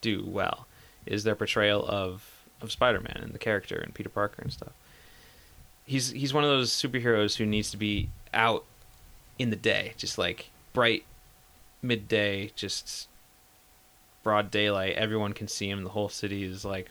do 0.00 0.24
well 0.26 0.66
is 1.04 1.24
their 1.24 1.34
portrayal 1.34 1.84
of 1.86 2.44
of 2.60 2.70
Spider 2.72 3.00
Man 3.00 3.20
and 3.22 3.32
the 3.32 3.38
character 3.38 3.76
and 3.76 3.92
Peter 3.94 4.08
Parker 4.08 4.42
and 4.42 4.52
stuff. 4.52 4.72
He's 5.86 6.10
he's 6.10 6.34
one 6.34 6.44
of 6.44 6.50
those 6.50 6.72
superheroes 6.72 7.36
who 7.36 7.46
needs 7.46 7.70
to 7.70 7.76
be 7.76 8.10
out 8.34 8.64
in 9.38 9.50
the 9.50 9.56
day, 9.56 9.94
just 9.96 10.18
like 10.18 10.50
bright 10.72 11.04
midday, 11.82 12.50
just 12.56 13.08
broad 14.22 14.50
daylight. 14.50 14.96
Everyone 14.96 15.32
can 15.32 15.48
see 15.48 15.70
him. 15.70 15.84
The 15.84 15.90
whole 15.90 16.08
city 16.08 16.42
is 16.42 16.64
like 16.64 16.90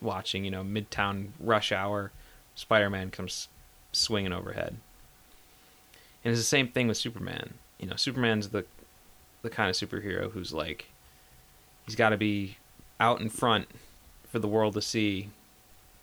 watching. 0.00 0.44
You 0.44 0.50
know, 0.50 0.62
midtown 0.62 1.28
rush 1.40 1.72
hour. 1.72 2.12
Spider 2.54 2.90
Man 2.90 3.10
comes 3.10 3.48
swinging 3.92 4.32
overhead. 4.32 4.76
And 6.24 6.32
it's 6.32 6.40
the 6.40 6.46
same 6.46 6.68
thing 6.68 6.88
with 6.88 6.96
Superman. 6.96 7.54
You 7.78 7.86
know, 7.86 7.96
Superman's 7.96 8.50
the 8.50 8.64
the 9.42 9.50
kind 9.50 9.70
of 9.70 9.76
superhero 9.76 10.30
who's 10.32 10.52
like 10.52 10.86
he's 11.84 11.94
got 11.94 12.10
to 12.10 12.16
be 12.16 12.56
out 12.98 13.20
in 13.20 13.28
front 13.28 13.68
for 14.28 14.38
the 14.38 14.48
world 14.48 14.74
to 14.74 14.82
see. 14.82 15.30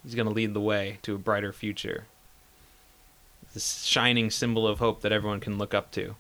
He's 0.04 0.15
going 0.15 0.28
to 0.28 0.34
lead 0.34 0.54
the 0.54 0.62
way 0.62 1.00
to 1.04 1.15
a 1.15 1.17
brighter 1.17 1.54
future. 1.54 2.06
This 3.54 3.84
shining 3.84 4.30
symbol 4.32 4.68
of 4.68 4.80
hope 4.80 5.02
that 5.02 5.12
everyone 5.12 5.39
can 5.39 5.58
look 5.58 5.74
up 5.74 5.92
to. 5.92 6.16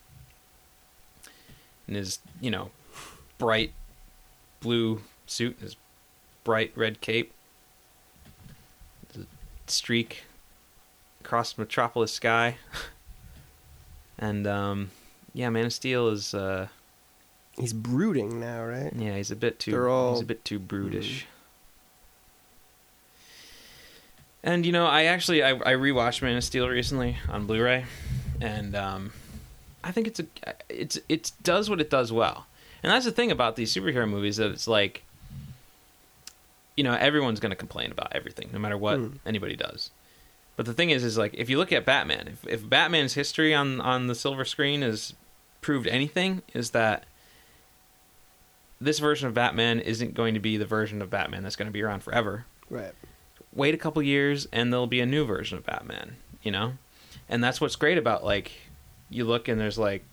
In 1.87 1.95
his, 1.95 2.19
you 2.39 2.51
know, 2.51 2.69
bright 3.37 3.73
blue 4.59 5.01
suit, 5.25 5.57
his 5.59 5.75
bright 6.43 6.71
red 6.75 7.01
cape, 7.01 7.33
the 9.13 9.25
streak 9.67 10.23
across 11.21 11.57
Metropolis 11.57 12.11
sky. 12.13 12.57
And 14.19 14.45
um, 14.47 14.91
yeah, 15.33 15.49
Man 15.49 15.65
of 15.65 15.73
Steel 15.73 16.07
is 16.07 16.33
uh, 16.35 16.67
He's 17.57 17.73
brooding 17.73 18.39
now, 18.39 18.63
right? 18.63 18.93
yeah, 18.95 19.17
he's 19.17 19.31
a 19.31 19.35
bit 19.35 19.59
too 19.59 19.71
They're 19.71 19.89
all- 19.89 20.13
he's 20.13 20.21
a 20.21 20.25
bit 20.25 20.45
too 20.45 20.59
brutish. 20.59 21.25
And 24.43 24.65
you 24.65 24.71
know, 24.71 24.85
I 24.85 25.03
actually 25.05 25.41
I, 25.43 25.51
I 25.51 25.73
rewatched 25.73 26.21
Man 26.21 26.35
of 26.37 26.43
Steel 26.43 26.67
recently 26.67 27.17
on 27.29 27.45
Blu-ray, 27.45 27.85
and 28.41 28.75
um, 28.75 29.13
I 29.83 29.91
think 29.91 30.07
it's 30.07 30.19
a 30.19 30.25
it's 30.69 30.99
it 31.07 31.31
does 31.43 31.69
what 31.69 31.79
it 31.79 31.89
does 31.89 32.11
well. 32.11 32.45
And 32.83 32.91
that's 32.91 33.05
the 33.05 33.11
thing 33.11 33.31
about 33.31 33.55
these 33.55 33.73
superhero 33.73 34.07
movies 34.09 34.35
that 34.37 34.51
it's 34.51 34.67
like, 34.67 35.03
you 36.75 36.83
know, 36.83 36.93
everyone's 36.93 37.39
going 37.39 37.51
to 37.51 37.55
complain 37.55 37.91
about 37.91 38.11
everything, 38.13 38.49
no 38.51 38.59
matter 38.59 38.77
what 38.77 38.97
Hmm. 38.99 39.07
anybody 39.25 39.55
does. 39.55 39.89
But 40.57 40.65
the 40.65 40.73
thing 40.73 40.89
is, 40.89 41.03
is 41.05 41.17
like 41.17 41.33
if 41.35 41.49
you 41.49 41.57
look 41.57 41.71
at 41.71 41.85
Batman, 41.85 42.27
if, 42.27 42.45
if 42.47 42.69
Batman's 42.69 43.13
history 43.13 43.53
on 43.55 43.79
on 43.79 44.07
the 44.07 44.15
silver 44.15 44.43
screen 44.43 44.81
has 44.81 45.13
proved 45.61 45.87
anything, 45.87 46.41
is 46.53 46.71
that 46.71 47.05
this 48.81 48.99
version 48.99 49.29
of 49.29 49.33
Batman 49.33 49.79
isn't 49.79 50.13
going 50.13 50.33
to 50.33 50.41
be 50.41 50.57
the 50.57 50.65
version 50.65 51.01
of 51.01 51.09
Batman 51.09 51.43
that's 51.43 51.55
going 51.55 51.67
to 51.69 51.71
be 51.71 51.81
around 51.81 52.01
forever. 52.03 52.45
Right. 52.69 52.91
Wait 53.55 53.73
a 53.73 53.77
couple 53.77 54.01
years, 54.01 54.47
and 54.51 54.71
there'll 54.71 54.87
be 54.87 55.01
a 55.01 55.05
new 55.05 55.25
version 55.25 55.57
of 55.57 55.65
Batman. 55.65 56.17
You 56.41 56.51
know, 56.51 56.73
and 57.29 57.43
that's 57.43 57.61
what's 57.61 57.75
great 57.75 57.97
about 57.97 58.23
like 58.23 58.51
you 59.09 59.25
look 59.25 59.47
and 59.47 59.59
there's 59.59 59.77
like 59.77 60.03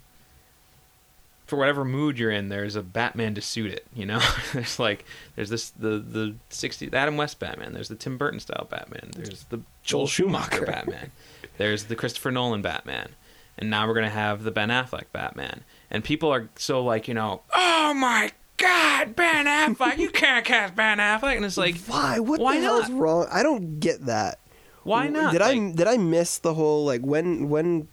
for 1.51 1.57
whatever 1.57 1.85
mood 1.85 2.17
you're 2.17 2.31
in, 2.31 2.49
there's 2.49 2.77
a 2.77 2.83
Batman 2.83 3.35
to 3.35 3.41
suit 3.41 3.73
it. 3.73 3.85
You 3.93 4.07
know, 4.07 4.21
there's 4.53 4.79
like 4.79 5.05
there's 5.35 5.51
this 5.51 5.71
the 5.71 5.99
the 5.99 6.35
60 6.49 6.91
Adam 6.93 7.17
West 7.17 7.39
Batman. 7.39 7.75
There's 7.75 7.89
the 7.89 7.97
Tim 7.97 8.17
Burton 8.17 8.41
style 8.41 8.67
Batman. 8.71 9.11
There's 9.15 9.45
the 9.45 9.61
Joel 9.83 10.07
Schumacher 10.07 10.57
Schumacher. 10.59 10.67
Batman. 10.67 11.11
There's 11.59 11.85
the 11.85 11.97
Christopher 11.97 12.31
Nolan 12.31 12.63
Batman. 12.63 13.11
And 13.59 13.69
now 13.69 13.87
we're 13.87 13.95
gonna 13.95 14.09
have 14.09 14.45
the 14.45 14.53
Ben 14.53 14.69
Affleck 14.71 15.07
Batman. 15.13 15.65
And 15.91 16.05
people 16.05 16.33
are 16.33 16.49
so 16.55 16.83
like 16.83 17.09
you 17.09 17.15
know, 17.15 17.43
oh 17.53 17.93
my 17.95 18.31
God, 18.61 19.17
Ben 19.17 19.47
Affleck, 19.47 19.99
you 19.99 20.11
can't 20.11 20.45
cast 20.45 20.77
Ben 20.77 20.99
Affleck. 20.99 21.37
And 21.37 21.45
it's 21.45 21.57
like, 21.57 21.77
Why? 21.87 22.19
What 22.19 22.41
Why 22.41 22.57
the 22.59 22.63
hell 22.63 22.81
not? 22.81 22.89
is 22.91 22.95
wrong? 22.95 23.27
I 23.33 23.43
don't 23.43 23.81
get 23.81 24.07
that. 24.07 24.39
why 24.85 25.09
not? 25.09 25.33
Did 25.33 25.43
I 25.43 25.55
did 25.73 25.87
I 25.87 25.97
miss 25.97 26.39
the 26.39 26.55
whole 26.55 26.85
like 26.85 27.01
when 27.03 27.49
when 27.49 27.89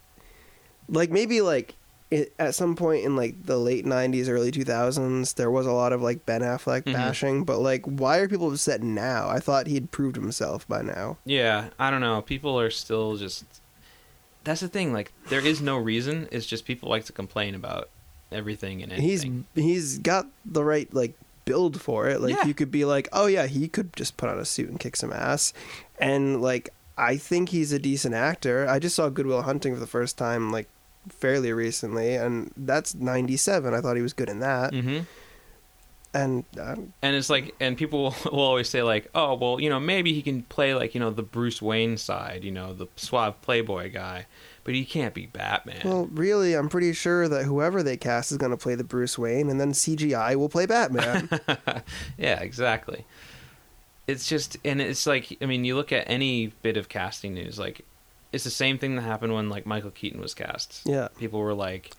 like 0.89 1.09
maybe 1.11 1.41
like 1.41 1.75
it, 2.09 2.33
at 2.39 2.55
some 2.55 2.75
point 2.77 3.03
in 3.03 3.15
like 3.17 3.45
the 3.45 3.57
late 3.57 3.85
90s 3.85 4.29
early 4.29 4.49
2000s 4.51 5.35
there 5.35 5.51
was 5.51 5.65
a 5.65 5.73
lot 5.73 5.91
of 5.91 6.01
like 6.01 6.25
Ben 6.25 6.39
Affleck 6.41 6.83
Mhm. 6.83 6.93
bashing 6.93 7.43
but 7.43 7.59
like 7.59 7.83
why 7.85 8.17
are 8.19 8.29
people 8.29 8.49
upset 8.51 8.81
now? 8.81 9.27
I 9.29 9.39
thought 9.39 9.67
he'd 9.67 9.91
proved 9.91 10.15
himself 10.15 10.65
by 10.67 10.81
now. 10.81 11.17
Yeah, 11.25 11.69
I 11.77 11.91
don't 11.91 12.01
know. 12.01 12.21
People 12.21 12.59
are 12.59 12.69
still 12.69 13.17
just. 13.17 13.43
That's 14.45 14.61
the 14.61 14.69
thing. 14.69 14.93
Like, 14.93 15.11
there 15.27 15.45
is 15.45 15.59
no 15.59 15.75
reason. 15.77 16.29
It's 16.31 16.45
just 16.45 16.63
people 16.63 16.87
like 16.87 17.03
to 17.05 17.11
complain 17.11 17.53
about 17.53 17.89
everything 18.31 18.83
and 18.83 18.91
He's 18.91 19.25
he's 19.55 19.97
got 19.99 20.27
the 20.45 20.63
right 20.63 20.91
like 20.93 21.13
build 21.45 21.79
for 21.81 22.07
it. 22.09 22.19
Like 22.21 22.35
Yeah. 22.35 22.45
you 22.45 22.53
could 22.53 22.71
be 22.71 22.83
like, 22.85 23.07
"Oh 23.13 23.27
yeah, 23.27 23.47
he 23.47 23.67
could 23.67 23.95
just 23.95 24.17
put 24.17 24.29
on 24.29 24.37
a 24.39 24.45
suit 24.45 24.69
and 24.69 24.79
kick 24.79 24.95
some 24.95 25.13
ass." 25.13 25.53
And 25.99 26.41
like 26.41 26.69
I 26.97 27.15
think 27.17 27.49
he's 27.49 27.71
a 27.71 27.79
decent 27.79 28.15
actor. 28.15 28.67
I 28.67 28.79
just 28.79 28.95
saw 28.95 29.09
Good 29.09 29.27
Will 29.27 29.43
Hunting 29.43 29.73
for 29.73 29.79
the 29.79 29.87
first 29.87 30.17
time 30.17 30.51
like 30.51 30.67
fairly 31.09 31.53
recently 31.53 32.15
and 32.15 32.51
that's 32.57 32.93
97. 32.95 33.73
I 33.73 33.79
thought 33.81 33.95
he 33.95 34.01
was 34.01 34.11
good 34.13 34.27
in 34.29 34.39
that. 34.39 34.73
hmm 34.73 34.99
And 36.13 36.43
um, 36.59 36.93
And 37.01 37.15
it's 37.15 37.29
like, 37.29 37.55
and 37.59 37.77
people 37.77 38.15
will 38.25 38.39
always 38.39 38.69
say 38.69 38.81
like, 38.81 39.09
oh, 39.13 39.35
well, 39.35 39.61
you 39.61 39.69
know, 39.69 39.79
maybe 39.79 40.13
he 40.13 40.21
can 40.21 40.43
play 40.43 40.73
like 40.73 40.93
you 40.95 40.99
know 40.99 41.11
the 41.11 41.23
Bruce 41.23 41.61
Wayne 41.61 41.97
side, 41.97 42.43
you 42.43 42.51
know, 42.51 42.73
the 42.73 42.87
suave 42.95 43.41
playboy 43.41 43.91
guy, 43.91 44.25
but 44.67 44.75
he 44.75 44.83
can't 44.83 45.13
be 45.13 45.27
Batman. 45.27 45.79
well, 45.85 46.09
really, 46.11 46.53
I'm 46.53 46.67
pretty 46.67 46.91
sure 46.91 47.29
that 47.29 47.45
whoever 47.45 47.81
they 47.81 47.95
cast 47.95 48.33
is 48.33 48.37
going 48.37 48.51
to 48.51 48.57
play 48.57 48.75
the 48.75 48.83
Bruce 48.83 49.17
Wayne 49.17 49.49
and 49.49 49.61
then 49.61 49.71
CGI 49.71 50.35
will 50.35 50.49
play 50.49 50.65
Batman. 50.65 51.29
yeah, 52.17 52.41
exactly. 52.41 53.05
It's 54.07 54.27
just, 54.27 54.57
and 54.65 54.81
it's 54.81 55.07
like, 55.07 55.37
I 55.41 55.45
mean, 55.45 55.63
you 55.63 55.77
look 55.77 55.93
at 55.93 56.03
any 56.09 56.47
bit 56.63 56.75
of 56.75 56.89
casting 56.89 57.33
news, 57.33 57.57
like, 57.57 57.85
it's 58.33 58.43
the 58.43 58.49
same 58.49 58.77
thing 58.77 58.97
that 58.97 59.03
happened 59.03 59.33
when 59.33 59.47
like 59.47 59.65
Michael 59.65 59.91
Keaton 59.91 60.19
was 60.19 60.33
cast. 60.33 60.81
yeah. 60.83 61.07
People 61.17 61.39
were 61.39 61.53
like, 61.53 61.91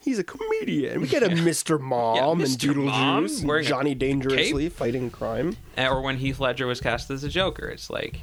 He's 0.00 0.18
a 0.18 0.24
comedian. 0.24 1.00
We 1.00 1.06
get 1.06 1.22
a 1.22 1.28
Mr. 1.28 1.78
Mom 1.80 2.16
Yeah, 2.16 2.30
and 2.32 2.40
Mr. 2.40 2.74
Mom 2.74 3.24
Doodlejuice 3.26 3.44
wearing 3.44 3.60
and 3.66 3.68
Johnny 3.68 3.94
Dangerously 3.94 4.68
fighting 4.68 5.10
crime. 5.10 5.56
Eh, 5.76 5.86
or 5.88 6.00
when 6.00 6.16
Heath 6.16 6.40
Ledger 6.40 6.66
was 6.66 6.80
cast 6.80 7.08
as 7.12 7.22
a 7.22 7.28
Joker, 7.28 7.68
it's 7.68 7.88
like, 7.88 8.22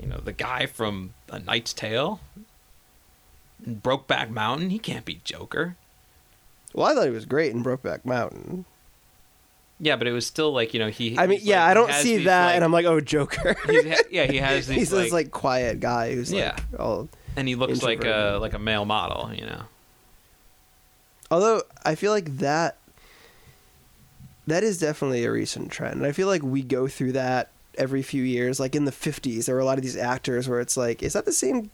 you 0.00 0.08
know, 0.08 0.18
the 0.18 0.32
guy 0.32 0.66
from 0.66 1.14
A 1.30 1.38
Knight's 1.38 1.72
Tale, 1.72 2.18
Brokeback 3.62 4.30
Mountain, 4.30 4.70
he 4.70 4.78
can't 4.78 5.04
be 5.04 5.20
Joker. 5.24 5.76
Well, 6.72 6.86
I 6.86 6.94
thought 6.94 7.04
he 7.04 7.10
was 7.10 7.24
great 7.26 7.52
in 7.52 7.62
Brokeback 7.64 8.04
Mountain. 8.04 8.64
Yeah, 9.80 9.96
but 9.96 10.06
it 10.06 10.12
was 10.12 10.26
still 10.26 10.52
like, 10.52 10.72
you 10.74 10.80
know, 10.80 10.88
he. 10.88 11.18
I 11.18 11.26
mean, 11.26 11.40
yeah, 11.42 11.62
like- 11.62 11.70
I 11.70 11.74
don't 11.74 11.92
see 11.92 12.16
these, 12.16 12.26
that, 12.26 12.46
like- 12.46 12.54
and 12.56 12.64
I'm 12.64 12.72
like, 12.72 12.86
oh, 12.86 13.00
Joker. 13.00 13.56
he's 13.66 14.02
yeah, 14.10 14.24
he 14.30 14.36
has 14.38 14.66
these 14.68 14.76
He's 14.78 14.92
like, 14.92 15.04
this 15.04 15.12
like 15.12 15.30
quiet 15.30 15.80
guy 15.80 16.14
who's 16.14 16.32
Yeah. 16.32 16.56
like 16.72 16.80
all. 16.80 17.08
and 17.36 17.48
he 17.48 17.54
looks 17.54 17.82
like 17.82 18.04
a 18.04 18.38
like 18.40 18.54
a 18.54 18.58
male 18.58 18.84
model, 18.84 19.30
you 19.34 19.46
know. 19.46 19.62
Although 21.30 21.62
I 21.84 21.94
feel 21.94 22.12
like 22.12 22.38
that 22.38 22.76
that 24.46 24.62
is 24.62 24.78
definitely 24.78 25.24
a 25.24 25.30
recent 25.32 25.70
trend. 25.72 26.04
I 26.06 26.12
feel 26.12 26.28
like 26.28 26.42
we 26.42 26.62
go 26.62 26.86
through 26.86 27.12
that 27.12 27.50
every 27.78 28.02
few 28.02 28.22
years. 28.22 28.60
Like 28.60 28.74
in 28.76 28.84
the 28.84 28.92
50s, 28.92 29.46
there 29.46 29.54
were 29.54 29.60
a 29.60 29.64
lot 29.64 29.78
of 29.78 29.82
these 29.82 29.96
actors 29.96 30.48
where 30.48 30.60
it's 30.60 30.76
like, 30.76 31.02
is 31.02 31.14
that 31.14 31.24
the 31.24 31.32
same? 31.32 31.70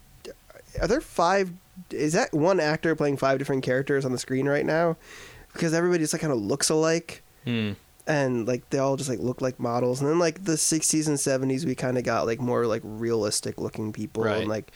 Are 0.80 0.86
there 0.86 1.00
five? 1.00 1.50
Is 1.90 2.12
that 2.14 2.32
one 2.32 2.60
actor 2.60 2.94
playing 2.94 3.16
five 3.16 3.38
different 3.38 3.62
characters 3.62 4.04
on 4.04 4.12
the 4.12 4.18
screen 4.18 4.48
right 4.48 4.66
now? 4.66 4.96
Because 5.52 5.74
everybody 5.74 6.02
just 6.02 6.12
like 6.12 6.20
kind 6.22 6.32
of 6.32 6.38
looks 6.40 6.68
alike. 6.70 7.22
Hmm. 7.44 7.72
and 8.06 8.46
like 8.46 8.68
they 8.70 8.78
all 8.78 8.96
just 8.96 9.08
like 9.08 9.18
look 9.18 9.40
like 9.40 9.58
models 9.58 10.00
and 10.02 10.10
then 10.10 10.18
like 10.18 10.44
the 10.44 10.52
60s 10.52 11.06
and 11.08 11.16
70s 11.16 11.64
we 11.64 11.74
kind 11.74 11.96
of 11.96 12.04
got 12.04 12.26
like 12.26 12.38
more 12.40 12.66
like 12.66 12.82
realistic 12.84 13.58
looking 13.58 13.92
people 13.94 14.24
Right. 14.24 14.40
and 14.40 14.48
like 14.48 14.72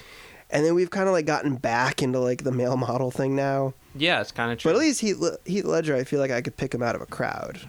and 0.51 0.65
then 0.65 0.75
we've 0.75 0.91
kind 0.91 1.07
of 1.09 1.13
like 1.13 1.27
gotten 1.27 1.57
back 1.57 2.03
into 2.03 2.19
like 2.21 2.45
the 2.45 2.53
male 2.53 2.77
model 2.89 3.11
thing 3.11 3.37
now 3.37 3.75
Yeah, 3.95 4.21
it's 4.23 4.33
kind 4.33 4.51
of 4.51 4.59
true. 4.59 4.71
but 4.73 4.77
at 4.77 4.81
least 4.81 5.01
Heath, 5.03 5.23
Heath 5.45 5.65
Ledger 5.65 5.95
I 5.95 6.05
feel 6.05 6.21
like 6.21 6.31
I 6.31 6.41
could 6.41 6.57
pick 6.57 6.73
him 6.75 6.83
out 6.83 6.95
of 6.95 7.03
a 7.03 7.07
crowd 7.07 7.61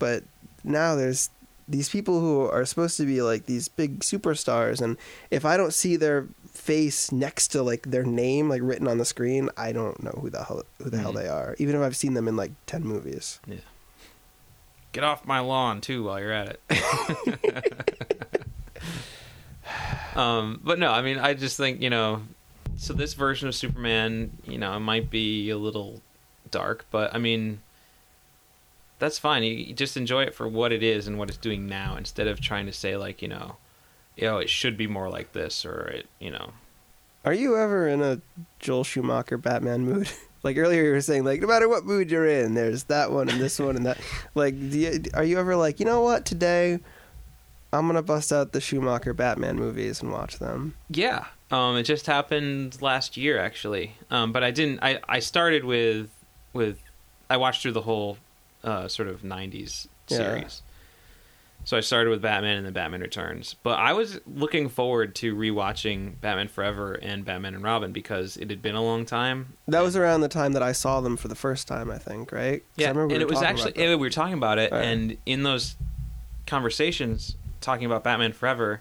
but 0.00 0.24
now 0.64 0.96
there's 0.96 1.30
these 1.68 1.88
people 1.88 2.18
who 2.20 2.40
are 2.40 2.64
supposed 2.64 2.96
to 2.96 3.06
be 3.06 3.22
like 3.22 3.46
these 3.46 3.68
big 3.68 4.00
superstars 4.00 4.80
and 4.80 4.96
if 5.30 5.44
I 5.44 5.56
don't 5.56 5.72
see 5.72 5.94
their 5.94 6.26
face 6.60 7.10
next 7.10 7.48
to 7.48 7.62
like 7.62 7.90
their 7.90 8.02
name 8.04 8.48
like 8.48 8.60
written 8.62 8.86
on 8.86 8.98
the 8.98 9.04
screen 9.04 9.48
I 9.56 9.72
don't 9.72 10.02
know 10.02 10.16
who 10.20 10.30
the 10.30 10.44
hell 10.44 10.62
who 10.82 10.90
the 10.90 10.98
hell 10.98 11.12
Mhm. 11.12 11.16
they 11.16 11.28
are 11.28 11.56
even 11.58 11.74
if 11.74 11.82
I've 11.82 11.96
seen 11.96 12.14
them 12.14 12.28
in 12.28 12.36
like 12.36 12.52
10 12.66 12.82
movies 12.84 13.40
Yeah. 13.46 13.56
Get 14.92 15.04
off 15.04 15.24
my 15.24 15.38
lawn 15.40 15.80
too 15.80 16.02
while 16.04 16.18
you're 16.20 16.32
at 16.32 16.58
it. 16.68 17.76
um, 20.16 20.60
but 20.64 20.78
no, 20.78 20.90
I 20.90 21.02
mean, 21.02 21.18
I 21.18 21.34
just 21.34 21.56
think 21.56 21.80
you 21.80 21.90
know. 21.90 22.22
So 22.76 22.94
this 22.94 23.12
version 23.14 23.46
of 23.46 23.54
Superman, 23.54 24.30
you 24.46 24.56
know, 24.58 24.74
it 24.74 24.80
might 24.80 25.10
be 25.10 25.50
a 25.50 25.58
little 25.58 26.00
dark, 26.50 26.86
but 26.90 27.14
I 27.14 27.18
mean, 27.18 27.60
that's 28.98 29.18
fine. 29.18 29.42
You, 29.42 29.52
you 29.52 29.74
just 29.74 29.96
enjoy 29.98 30.22
it 30.22 30.34
for 30.34 30.48
what 30.48 30.72
it 30.72 30.82
is 30.82 31.06
and 31.06 31.18
what 31.18 31.28
it's 31.28 31.36
doing 31.38 31.66
now, 31.68 31.96
instead 31.96 32.26
of 32.26 32.40
trying 32.40 32.66
to 32.66 32.72
say 32.72 32.96
like, 32.96 33.20
you 33.22 33.28
know, 33.28 33.56
you 34.20 34.26
know, 34.26 34.38
it 34.38 34.50
should 34.50 34.76
be 34.76 34.86
more 34.86 35.08
like 35.08 35.32
this, 35.32 35.64
or 35.64 35.88
it, 35.88 36.06
you 36.18 36.30
know, 36.30 36.52
Are 37.24 37.32
you 37.34 37.56
ever 37.56 37.88
in 37.88 38.02
a 38.02 38.20
Joel 38.58 38.84
Schumacher 38.84 39.38
Batman 39.38 39.84
mood? 39.84 40.08
like 40.42 40.56
earlier, 40.56 40.82
you 40.84 40.92
were 40.92 41.00
saying, 41.00 41.24
like 41.24 41.40
no 41.40 41.46
matter 41.46 41.68
what 41.68 41.84
mood 41.84 42.10
you're 42.10 42.26
in, 42.26 42.54
there's 42.54 42.84
that 42.84 43.10
one 43.12 43.28
and 43.28 43.40
this 43.40 43.58
one 43.58 43.76
and 43.76 43.86
that. 43.86 43.98
Like, 44.34 44.54
do 44.70 44.78
you, 44.78 45.02
are 45.14 45.24
you 45.24 45.38
ever 45.38 45.56
like, 45.56 45.80
you 45.80 45.86
know 45.86 46.02
what? 46.02 46.24
Today, 46.24 46.78
I'm 47.72 47.86
gonna 47.86 48.02
bust 48.02 48.32
out 48.32 48.52
the 48.52 48.60
Schumacher 48.60 49.12
Batman 49.14 49.56
movies 49.56 50.00
and 50.02 50.12
watch 50.12 50.38
them. 50.38 50.74
Yeah. 50.88 51.26
Um, 51.52 51.76
it 51.76 51.82
just 51.82 52.06
happened 52.06 52.80
last 52.80 53.16
year, 53.16 53.38
actually. 53.38 53.96
Um, 54.10 54.32
but 54.32 54.44
I 54.44 54.50
didn't. 54.52 54.80
I, 54.82 55.00
I 55.08 55.18
started 55.18 55.64
with 55.64 56.08
with 56.52 56.78
I 57.28 57.36
watched 57.38 57.62
through 57.62 57.72
the 57.72 57.80
whole 57.82 58.18
uh, 58.64 58.86
sort 58.88 59.08
of 59.08 59.22
'90s 59.22 59.88
Yeah. 60.08 60.16
series. 60.16 60.62
So 61.64 61.76
I 61.76 61.80
started 61.80 62.10
with 62.10 62.22
Batman 62.22 62.56
and 62.56 62.66
then 62.66 62.72
Batman 62.72 63.00
Returns. 63.02 63.54
But 63.62 63.78
I 63.78 63.92
was 63.92 64.18
looking 64.26 64.68
forward 64.68 65.14
to 65.16 65.36
rewatching 65.36 66.18
Batman 66.20 66.48
Forever 66.48 66.94
and 66.94 67.24
Batman 67.24 67.54
and 67.54 67.62
Robin 67.62 67.92
because 67.92 68.36
it 68.38 68.50
had 68.50 68.62
been 68.62 68.74
a 68.74 68.82
long 68.82 69.04
time. 69.04 69.54
That 69.68 69.82
was 69.82 69.94
around 69.94 70.22
the 70.22 70.28
time 70.28 70.54
that 70.54 70.62
I 70.62 70.72
saw 70.72 71.00
them 71.00 71.16
for 71.16 71.28
the 71.28 71.34
first 71.34 71.68
time, 71.68 71.90
I 71.90 71.98
think, 71.98 72.32
right? 72.32 72.64
Yeah, 72.76 72.92
we 72.92 73.02
and 73.02 73.10
were 73.12 73.20
it 73.20 73.28
was 73.28 73.42
actually 73.42 73.74
yeah, 73.76 73.90
we 73.90 73.96
were 73.96 74.10
talking 74.10 74.34
about 74.34 74.58
it, 74.58 74.72
Right. 74.72 74.84
and 74.84 75.16
in 75.26 75.42
those 75.42 75.76
conversations 76.46 77.36
talking 77.60 77.84
about 77.84 78.02
Batman 78.04 78.32
Forever, 78.32 78.80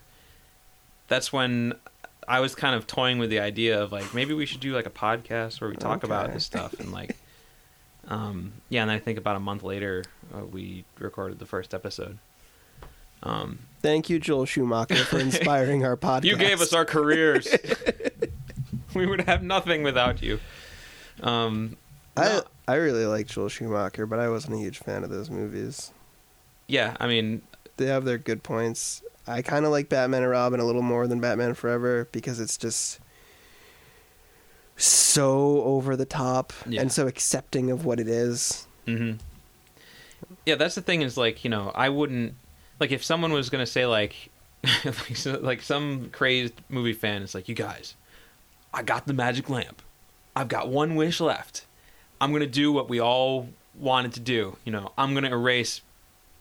that's 1.07 1.33
when 1.33 1.73
I 2.27 2.39
was 2.39 2.55
kind 2.55 2.75
of 2.75 2.87
toying 2.87 3.19
with 3.19 3.29
the 3.29 3.39
idea 3.39 3.81
of 3.81 3.91
like 3.91 4.13
maybe 4.13 4.33
we 4.33 4.45
should 4.45 4.61
do 4.61 4.73
like 4.73 4.85
a 4.85 4.91
podcast 4.91 5.59
where 5.61 5.69
we 5.69 5.75
talk 5.75 6.03
about 6.03 6.31
this 6.33 6.45
stuff 6.45 6.79
and 6.79 6.91
like, 6.91 7.17
um, 8.07 8.53
yeah, 8.69 8.81
and 8.81 8.89
I 8.91 8.99
think 8.99 9.17
about 9.17 9.35
a 9.35 9.39
month 9.39 9.63
later 9.63 10.05
uh, 10.33 10.45
we 10.45 10.85
recorded 10.97 11.39
the 11.39 11.45
first 11.45 11.73
episode. 11.73 12.17
Um, 13.23 13.60
Thank 13.82 14.10
you, 14.10 14.19
Joel 14.19 14.45
Schumacher, 14.45 14.95
for 14.95 15.19
inspiring 15.19 15.86
our 15.86 15.95
podcast. 15.95 16.25
you 16.25 16.36
gave 16.36 16.60
us 16.62 16.73
our 16.73 16.84
careers. 16.86 17.47
we 18.93 19.05
would 19.05 19.21
have 19.21 19.41
nothing 19.43 19.84
without 19.84 20.21
you. 20.21 20.39
Um, 21.21 21.77
I 22.17 22.41
I 22.67 22.75
really 22.75 23.05
like 23.05 23.27
Joel 23.27 23.47
Schumacher, 23.49 24.05
but 24.05 24.19
I 24.19 24.27
wasn't 24.29 24.55
a 24.55 24.58
huge 24.58 24.79
fan 24.79 25.03
of 25.03 25.10
those 25.10 25.29
movies. 25.29 25.91
yeah, 26.67 26.95
I 26.99 27.08
mean, 27.08 27.41
they 27.77 27.86
have 27.86 28.03
their 28.05 28.17
good 28.17 28.43
points. 28.43 29.01
I 29.27 29.41
kind 29.41 29.63
of 29.65 29.71
like 29.71 29.89
Batman 29.89 30.23
and 30.23 30.32
Robin 30.32 30.60
a 30.60 30.65
little 30.65 30.82
more 30.82 31.08
than 31.08 31.19
Batman 31.21 31.53
Forever 31.53 32.08
because 32.12 32.39
it's 32.39 32.58
just 32.58 32.99
so 34.75 35.62
over 35.63 35.95
the 35.95 36.05
top 36.05 36.53
Yeah. 36.67 36.82
and 36.82 36.91
so 36.91 37.08
accepting 37.08 37.69
of 37.71 37.86
what 37.86 37.99
it 37.99 38.08
is. 38.08 38.65
hmm 38.86 39.13
Yeah, 40.45 40.55
that's 40.55 40.75
the 40.75 40.82
thing. 40.82 41.01
Is 41.01 41.15
like 41.17 41.43
you 41.43 41.49
know, 41.49 41.71
I 41.75 41.89
wouldn't 41.89 42.36
like 42.79 42.91
if 42.91 43.03
someone 43.03 43.31
was 43.31 43.49
gonna 43.49 43.65
say 43.65 43.85
like, 43.85 44.15
like, 44.85 45.15
so- 45.15 45.39
like 45.41 45.61
some 45.61 46.09
crazed 46.11 46.53
movie 46.69 46.93
fan 46.93 47.21
is 47.21 47.33
like, 47.35 47.49
you 47.49 47.55
guys, 47.55 47.95
I 48.73 48.83
got 48.83 49.07
the 49.07 49.13
magic 49.13 49.49
lamp. 49.49 49.81
I've 50.35 50.47
got 50.47 50.69
one 50.69 50.95
wish 50.95 51.19
left. 51.19 51.65
I'm 52.21 52.31
gonna 52.31 52.45
do 52.47 52.71
what 52.71 52.89
we 52.89 52.99
all 52.99 53.49
wanted 53.75 54.13
to 54.13 54.19
do. 54.19 54.57
You 54.65 54.71
know, 54.71 54.91
I'm 54.97 55.13
gonna 55.13 55.31
erase 55.31 55.81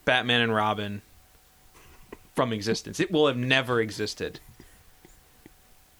Batman 0.05 0.41
and 0.41 0.55
Robin 0.55 1.03
from 2.35 2.53
existence. 2.53 3.01
It 3.01 3.11
will 3.11 3.27
have 3.27 3.37
never 3.37 3.81
existed. 3.81 4.41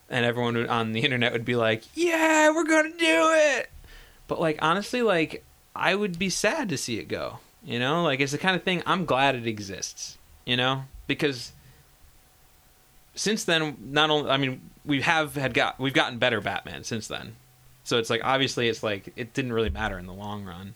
And 0.09 0.25
everyone 0.25 0.67
on 0.67 0.93
the 0.93 1.01
internet 1.01 1.33
would 1.33 1.45
be 1.45 1.55
like, 1.55 1.83
"Yeah, 1.93 2.49
we're 2.51 2.63
gonna 2.63 2.89
do 2.89 3.31
it." 3.35 3.69
But 4.27 4.39
like 4.39 4.57
honestly, 4.61 5.01
like 5.01 5.43
I 5.75 5.95
would 5.95 6.17
be 6.19 6.29
sad 6.29 6.69
to 6.69 6.77
see 6.77 6.97
it 6.99 7.07
go. 7.07 7.39
You 7.63 7.79
know, 7.79 8.03
like 8.03 8.19
it's 8.19 8.31
the 8.31 8.37
kind 8.37 8.55
of 8.55 8.63
thing 8.63 8.81
I'm 8.85 9.05
glad 9.05 9.35
it 9.35 9.45
exists. 9.47 10.17
You 10.49 10.57
know, 10.57 10.85
because 11.05 11.51
since 13.13 13.43
then, 13.43 13.77
not 13.79 14.09
only 14.09 14.31
I 14.31 14.37
mean 14.37 14.71
we 14.83 15.01
have 15.01 15.35
had 15.35 15.53
got 15.53 15.79
we've 15.79 15.93
gotten 15.93 16.17
better 16.17 16.41
Batman 16.41 16.83
since 16.83 17.07
then. 17.07 17.35
So 17.83 17.99
it's 17.99 18.09
like 18.09 18.21
obviously 18.23 18.67
it's 18.67 18.81
like 18.81 19.13
it 19.15 19.35
didn't 19.35 19.53
really 19.53 19.69
matter 19.69 19.99
in 19.99 20.07
the 20.07 20.13
long 20.13 20.45
run. 20.45 20.73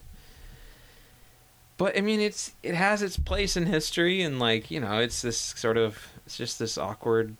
But 1.80 1.98
I 1.98 2.02
mean 2.02 2.20
it's 2.20 2.52
it 2.62 2.76
has 2.76 3.02
its 3.02 3.18
place 3.18 3.58
in 3.58 3.66
history 3.66 4.22
and 4.22 4.38
like, 4.40 4.70
you 4.70 4.80
know, 4.80 5.00
it's 5.00 5.24
this 5.24 5.40
sort 5.40 5.78
of 5.78 6.08
it's 6.24 6.38
just 6.38 6.60
this 6.60 6.78
awkward 6.78 7.36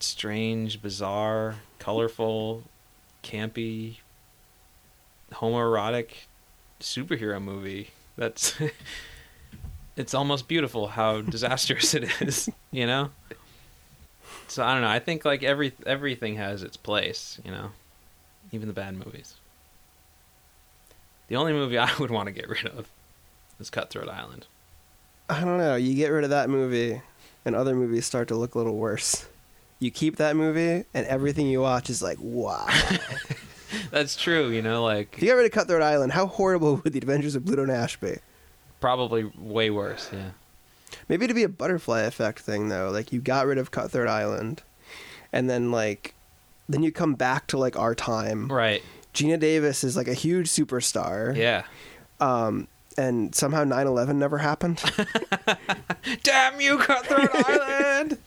strange, 0.00 0.82
bizarre, 0.82 1.58
colorful, 1.78 2.64
campy 3.22 3.98
homoerotic 5.34 6.26
superhero 6.80 7.40
movie. 7.40 7.90
That's 8.16 8.56
it's 9.96 10.14
almost 10.14 10.48
beautiful 10.48 10.88
how 10.88 11.20
disastrous 11.36 11.94
it 11.94 12.04
is, 12.20 12.48
you 12.70 12.86
know? 12.86 13.10
So 14.48 14.64
I 14.64 14.72
don't 14.72 14.82
know. 14.82 14.88
I 14.88 14.98
think 14.98 15.24
like 15.24 15.42
every 15.42 15.72
everything 15.86 16.36
has 16.36 16.62
its 16.62 16.76
place, 16.76 17.40
you 17.44 17.50
know, 17.50 17.70
even 18.52 18.68
the 18.68 18.74
bad 18.74 18.94
movies. 18.94 19.34
The 21.28 21.36
only 21.36 21.52
movie 21.52 21.78
I 21.78 21.90
would 21.98 22.10
want 22.10 22.26
to 22.26 22.32
get 22.32 22.48
rid 22.48 22.66
of 22.66 22.88
is 23.58 23.70
Cutthroat 23.70 24.08
Island. 24.08 24.46
I 25.28 25.40
don't 25.40 25.58
know. 25.58 25.76
You 25.76 25.94
get 25.94 26.08
rid 26.08 26.24
of 26.24 26.30
that 26.30 26.50
movie, 26.50 27.00
and 27.44 27.56
other 27.56 27.74
movies 27.74 28.04
start 28.04 28.28
to 28.28 28.34
look 28.36 28.54
a 28.54 28.58
little 28.58 28.76
worse. 28.76 29.26
You 29.78 29.90
keep 29.90 30.16
that 30.16 30.36
movie, 30.36 30.84
and 30.92 31.06
everything 31.06 31.46
you 31.46 31.62
watch 31.62 31.88
is 31.88 32.02
like, 32.02 32.18
wow. 32.20 32.66
That's 33.90 34.16
true, 34.16 34.50
you 34.50 34.60
know, 34.62 34.84
like 34.84 35.14
if 35.16 35.22
you 35.22 35.28
got 35.28 35.36
rid 35.36 35.46
of 35.46 35.52
Cutthroat 35.52 35.82
Island, 35.82 36.12
how 36.12 36.26
horrible 36.26 36.76
would 36.76 36.92
the 36.92 36.98
Adventures 36.98 37.34
of 37.34 37.44
Pluto 37.44 37.64
Nash 37.64 37.98
be? 37.98 38.18
Probably 38.84 39.24
way 39.38 39.70
worse. 39.70 40.10
Yeah. 40.12 40.32
Maybe 41.08 41.24
it'd 41.24 41.34
be 41.34 41.42
a 41.42 41.48
butterfly 41.48 42.02
effect 42.02 42.40
thing 42.40 42.68
though. 42.68 42.90
Like 42.90 43.14
you 43.14 43.22
got 43.22 43.46
rid 43.46 43.56
of 43.56 43.70
Cutthroat 43.70 44.08
Island, 44.08 44.62
and 45.32 45.48
then 45.48 45.72
like, 45.72 46.14
then 46.68 46.82
you 46.82 46.92
come 46.92 47.14
back 47.14 47.46
to 47.46 47.56
like 47.56 47.78
our 47.78 47.94
time. 47.94 48.52
Right. 48.52 48.82
Geena 49.14 49.40
Davis 49.40 49.84
is 49.84 49.96
like 49.96 50.06
a 50.06 50.12
huge 50.12 50.48
superstar. 50.48 51.34
Yeah. 51.34 51.62
Um, 52.20 52.68
and 52.98 53.34
somehow 53.34 53.64
9/11 53.64 54.16
never 54.16 54.36
happened. 54.36 54.82
Damn 56.22 56.60
you, 56.60 56.76
Cutthroat 56.76 57.30
Island! 57.32 58.18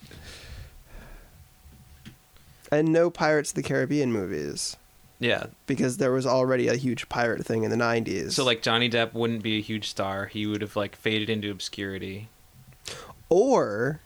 and 2.72 2.92
no 2.92 3.10
Pirates 3.10 3.52
of 3.52 3.54
the 3.54 3.62
Caribbean 3.62 4.10
movies 4.10 4.76
Yeah. 5.20 5.46
because 5.66 5.96
there 5.96 6.12
was 6.12 6.26
already 6.26 6.68
a 6.68 6.74
huge 6.76 7.08
pirate 7.08 7.44
thing 7.44 7.64
in 7.64 7.70
the 7.70 7.76
90s. 7.76 8.32
So 8.32 8.44
like 8.44 8.62
Johnny 8.62 8.88
Depp 8.88 9.14
wouldn't 9.14 9.42
be 9.42 9.58
a 9.58 9.60
huge 9.60 9.88
star. 9.88 10.26
He 10.26 10.46
would 10.46 10.60
have 10.62 10.76
like 10.76 10.94
faded 10.96 11.28
into 11.28 11.50
obscurity. 11.50 12.28
or 13.28 14.00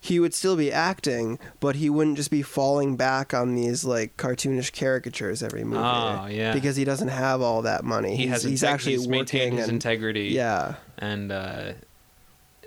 he 0.00 0.20
would 0.20 0.32
still 0.32 0.56
be 0.56 0.72
acting, 0.72 1.38
but 1.60 1.76
he 1.76 1.90
wouldn't 1.90 2.16
just 2.16 2.30
be 2.30 2.40
falling 2.42 2.96
back 2.96 3.34
on 3.34 3.54
these 3.56 3.84
like 3.84 4.16
cartoonish 4.16 4.72
caricatures 4.72 5.42
every 5.42 5.64
movie. 5.64 5.82
Oh, 5.84 6.26
yeah. 6.26 6.52
Because 6.54 6.76
he 6.76 6.84
doesn't 6.84 7.08
have 7.08 7.42
all 7.42 7.62
that 7.62 7.84
money. 7.84 8.16
He 8.16 8.22
he's, 8.22 8.30
has 8.30 8.42
he's 8.44 8.62
integ- 8.62 8.68
actually 8.68 8.92
he's 8.92 9.08
maintained 9.08 9.58
his 9.58 9.68
and 9.68 9.74
integrity. 9.74 10.28
yeah. 10.28 10.76
and 10.98 11.32
uh, 11.32 11.72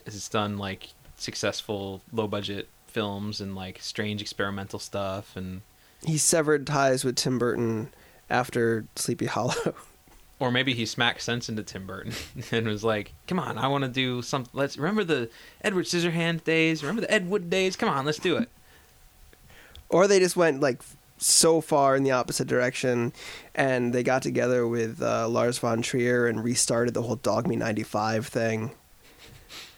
has 0.06 0.28
done 0.30 0.58
like 0.58 0.89
successful 1.15 2.02
low 2.12 2.28
budget 2.28 2.67
films 2.88 3.39
and 3.39 3.56
like 3.56 3.80
strange 3.82 4.22
experimental 4.22 4.80
stuff 4.80 5.36
and 5.38 5.62
He 6.06 6.18
severed 6.18 6.66
ties 6.66 7.04
with 7.04 7.16
Tim 7.16 7.38
Burton 7.38 7.90
after 8.30 8.86
Sleepy 8.96 9.28
Hollow. 9.28 9.76
or 10.40 10.52
maybe 10.52 10.74
he 10.74 10.86
smacked 10.86 11.22
sense 11.22 11.50
into 11.50 11.64
Tim 11.64 11.86
Burton 11.86 12.14
and 12.52 12.68
was 12.68 12.84
like, 12.84 13.14
"Come 13.28 13.40
on, 13.40 13.58
I 13.58 13.68
want 13.68 13.84
to 13.84 13.90
do 13.90 14.22
some. 14.22 14.46
Let's 14.54 14.78
remember 14.78 15.04
the 15.04 15.30
Edward 15.64 15.86
Scissorhands 15.86 16.44
days. 16.44 16.82
Remember 16.82 17.02
the 17.02 17.12
Ed 17.12 17.30
Wood 17.30 17.50
days. 17.50 17.76
Come 17.76 17.90
on, 17.90 18.06
let's 18.06 18.20
do 18.20 18.38
it." 18.38 18.50
or 19.90 20.08
they 20.08 20.20
just 20.20 20.36
went 20.36 20.62
like 20.62 20.82
so 21.18 21.62
far 21.62 21.96
in 21.96 22.04
the 22.04 22.12
opposite 22.12 22.48
direction 22.48 23.14
and 23.54 23.94
they 23.94 24.02
got 24.02 24.24
together 24.24 24.68
with 24.68 25.00
uh, 25.04 25.28
Lars 25.28 25.60
von 25.60 25.84
Trier 25.84 26.26
and 26.26 26.44
restarted 26.44 26.96
the 26.96 27.04
whole 27.04 27.18
Dogme 27.18 27.56
95 27.56 28.26
thing. 28.26 28.72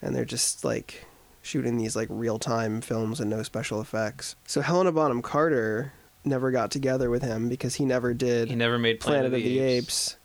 And 0.01 0.15
they're 0.15 0.23
just 0.23 0.63
like 0.63 1.05
shooting 1.41 1.75
these 1.77 1.97
like 1.97 2.07
real-time 2.09 2.79
films 2.79 3.19
and 3.19 3.29
no 3.29 3.43
special 3.43 3.81
effects. 3.81 4.37
So 4.45 4.61
Helena 4.61 4.93
Bonham 4.93 5.21
Carter 5.21 5.91
never 6.25 6.51
got 6.51 6.71
together 6.71 7.09
with 7.09 7.21
him 7.23 7.49
because 7.49 7.75
he 7.75 7.85
never 7.85 8.13
did 8.13 8.49
He 8.49 8.55
never 8.55 8.77
made 8.79 8.99
Planet, 8.99 9.25
of 9.25 9.31
the 9.31 9.59
Apes. 9.59 10.17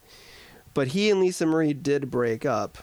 But 0.75 0.89
he 0.89 1.11
and 1.11 1.21
Lisa 1.21 1.45
Marie 1.47 1.73
did 1.73 2.11
break 2.11 2.47
up. 2.47 2.79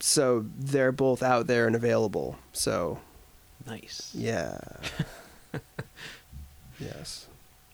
So 0.00 0.44
they're 0.56 0.92
both 0.92 1.22
out 1.22 1.46
there 1.46 1.66
and 1.66 1.74
available. 1.74 2.38
So, 2.52 3.00
Nice. 3.66 4.12
yeah. 4.14 4.58
yes. 6.78 7.26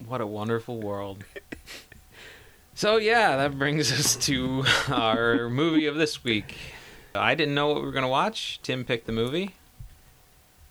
What 0.06 0.20
a 0.20 0.26
wonderful 0.26 0.80
world. 0.80 1.24
so 2.74 2.96
yeah, 2.96 3.36
that 3.36 3.58
brings 3.58 3.92
us 3.92 4.16
to 4.26 4.64
our 4.88 5.48
movie 5.48 5.86
of 5.86 5.96
this 5.96 6.24
week. 6.24 6.56
I 7.14 7.34
didn't 7.34 7.54
know 7.54 7.68
what 7.68 7.76
we 7.76 7.82
were 7.82 7.92
gonna 7.92 8.08
watch. 8.08 8.60
Tim 8.62 8.84
picked 8.84 9.06
the 9.06 9.12
movie. 9.12 9.54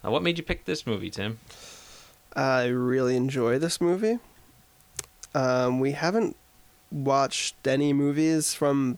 Uh, 0.05 0.11
what 0.11 0.23
made 0.23 0.37
you 0.37 0.43
pick 0.43 0.65
this 0.65 0.85
movie, 0.85 1.09
Tim? 1.09 1.39
I 2.35 2.65
really 2.65 3.15
enjoy 3.15 3.59
this 3.59 3.79
movie. 3.79 4.19
Um, 5.35 5.79
we 5.79 5.91
haven't 5.93 6.35
watched 6.91 7.65
any 7.67 7.93
movies 7.93 8.53
from 8.53 8.97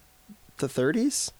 the 0.57 0.67
30s. 0.67 1.31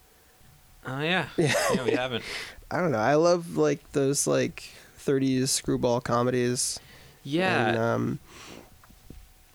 Oh 0.88 1.00
yeah, 1.02 1.28
Yeah. 1.38 1.54
yeah, 1.74 1.84
we 1.84 1.92
haven't. 1.92 2.24
I 2.70 2.78
don't 2.80 2.92
know. 2.92 3.00
I 3.00 3.16
love 3.16 3.58
like 3.58 3.92
those 3.94 4.28
like 4.28 4.64
30s 5.00 5.48
screwball 5.50 6.02
comedies. 6.02 6.80
Yeah, 7.24 7.70
And, 7.70 7.78
um, 7.78 8.20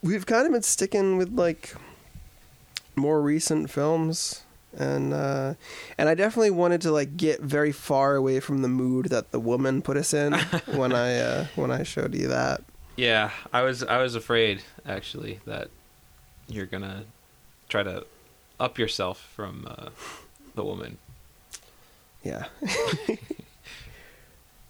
we've 0.01 0.25
kind 0.25 0.45
of 0.45 0.51
been 0.51 0.61
sticking 0.63 1.17
with 1.17 1.31
like 1.33 1.73
more 2.95 3.21
recent 3.21 3.69
films 3.69 4.43
and 4.77 5.13
uh 5.13 5.53
and 5.97 6.07
I 6.09 6.15
definitely 6.15 6.51
wanted 6.51 6.81
to 6.81 6.91
like 6.91 7.17
get 7.17 7.41
very 7.41 7.71
far 7.71 8.15
away 8.15 8.39
from 8.39 8.61
the 8.61 8.67
mood 8.69 9.07
that 9.07 9.31
the 9.31 9.39
woman 9.39 9.81
put 9.81 9.97
us 9.97 10.13
in 10.13 10.33
when 10.67 10.93
I 10.93 11.17
uh 11.19 11.45
when 11.55 11.71
I 11.71 11.83
showed 11.83 12.15
you 12.15 12.27
that. 12.29 12.61
yeah. 12.95 13.31
I 13.51 13.61
was 13.63 13.83
I 13.83 13.97
was 14.01 14.15
afraid 14.15 14.63
actually 14.85 15.39
that 15.45 15.69
you're 16.47 16.65
gonna 16.65 17.03
try 17.69 17.83
to 17.83 18.05
up 18.59 18.77
yourself 18.77 19.19
from 19.35 19.65
uh, 19.69 19.89
the 20.55 20.63
woman. 20.63 20.97
Yeah. 22.23 22.45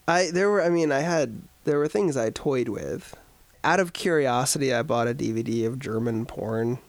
I 0.08 0.32
there 0.32 0.50
were 0.50 0.62
I 0.64 0.70
mean 0.70 0.92
I 0.92 1.00
had 1.02 1.42
there 1.66 1.78
were 1.78 1.88
things 1.88 2.18
I 2.18 2.30
toyed 2.30 2.70
with. 2.70 3.16
Out 3.64 3.80
of 3.80 3.94
curiosity 3.94 4.74
I 4.74 4.82
bought 4.82 5.08
a 5.08 5.14
DVD 5.14 5.68
of 5.68 5.78
German 5.80 6.26
porn 6.26 6.80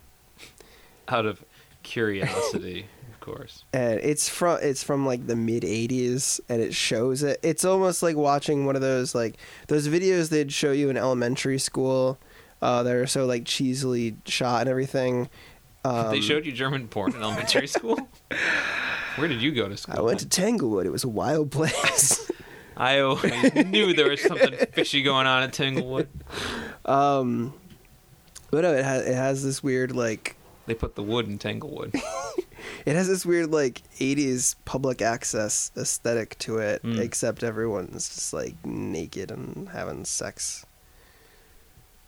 Out 1.09 1.27
of 1.27 1.44
curiosity, 1.83 2.87
course. 3.23 3.65
and 3.73 3.99
it's 4.01 4.29
from 4.29 4.59
it's 4.61 4.83
from 4.83 5.07
like 5.07 5.27
the 5.27 5.37
mid 5.37 5.63
80s 5.63 6.41
and 6.51 6.61
it 6.61 6.75
shows 6.75 7.23
it. 7.23 7.41
It's 7.43 7.65
almost 7.65 8.03
like 8.03 8.17
watching 8.17 8.67
one 8.67 8.77
of 8.77 8.83
those 8.83 9.15
like 9.15 9.37
those 9.69 9.89
videos 9.89 10.29
they'd 10.29 10.53
show 10.53 10.73
you 10.73 10.91
in 10.91 10.97
elementary 10.99 11.59
school 11.59 12.19
uh 12.61 12.83
that 12.83 12.95
are 12.95 13.07
so 13.07 13.25
like 13.25 13.45
cheesily 13.45 14.17
shot 14.27 14.61
and 14.63 14.69
everything. 14.71 15.31
Um, 15.85 16.11
they 16.11 16.21
showed 16.21 16.45
you 16.47 16.53
German 16.53 16.87
porn 16.89 17.15
in 17.15 17.23
elementary 17.23 17.67
school. 17.77 17.99
Where 19.17 19.27
did 19.29 19.41
you 19.43 19.53
go 19.53 19.69
to 19.69 19.77
school? 19.77 19.97
I 19.99 20.01
went 20.03 20.21
to 20.21 20.29
Tanglewood. 20.29 20.87
It 20.87 20.91
was 20.91 21.03
a 21.05 21.09
wild 21.09 21.51
place. 21.51 22.31
I 22.77 23.01
always 23.01 23.55
knew 23.67 23.93
there 23.95 24.09
was 24.09 24.21
something 24.23 24.55
fishy 24.73 25.03
going 25.03 25.27
on 25.27 25.43
at 25.43 25.53
Tanglewood. 25.53 26.09
um 26.85 27.55
but 28.51 28.63
no, 28.63 28.75
it 28.75 28.85
has 28.85 29.07
it 29.07 29.15
has 29.15 29.43
this 29.43 29.63
weird 29.63 29.93
like 29.97 30.37
They 30.67 30.75
put 30.75 30.95
the 30.95 31.03
wood 31.03 31.27
in 31.27 31.39
Tanglewood. 31.39 31.95
It 32.87 32.95
has 32.97 33.09
this 33.09 33.25
weird 33.27 33.51
like 33.51 33.83
'80s 33.99 34.57
public 34.65 35.01
access 35.03 35.71
aesthetic 35.77 36.39
to 36.41 36.59
it, 36.59 36.83
Mm. 36.83 36.99
except 36.99 37.43
everyone's 37.43 38.09
just 38.09 38.33
like 38.33 38.55
naked 38.65 39.31
and 39.31 39.69
having 39.71 40.05
sex. 40.05 40.65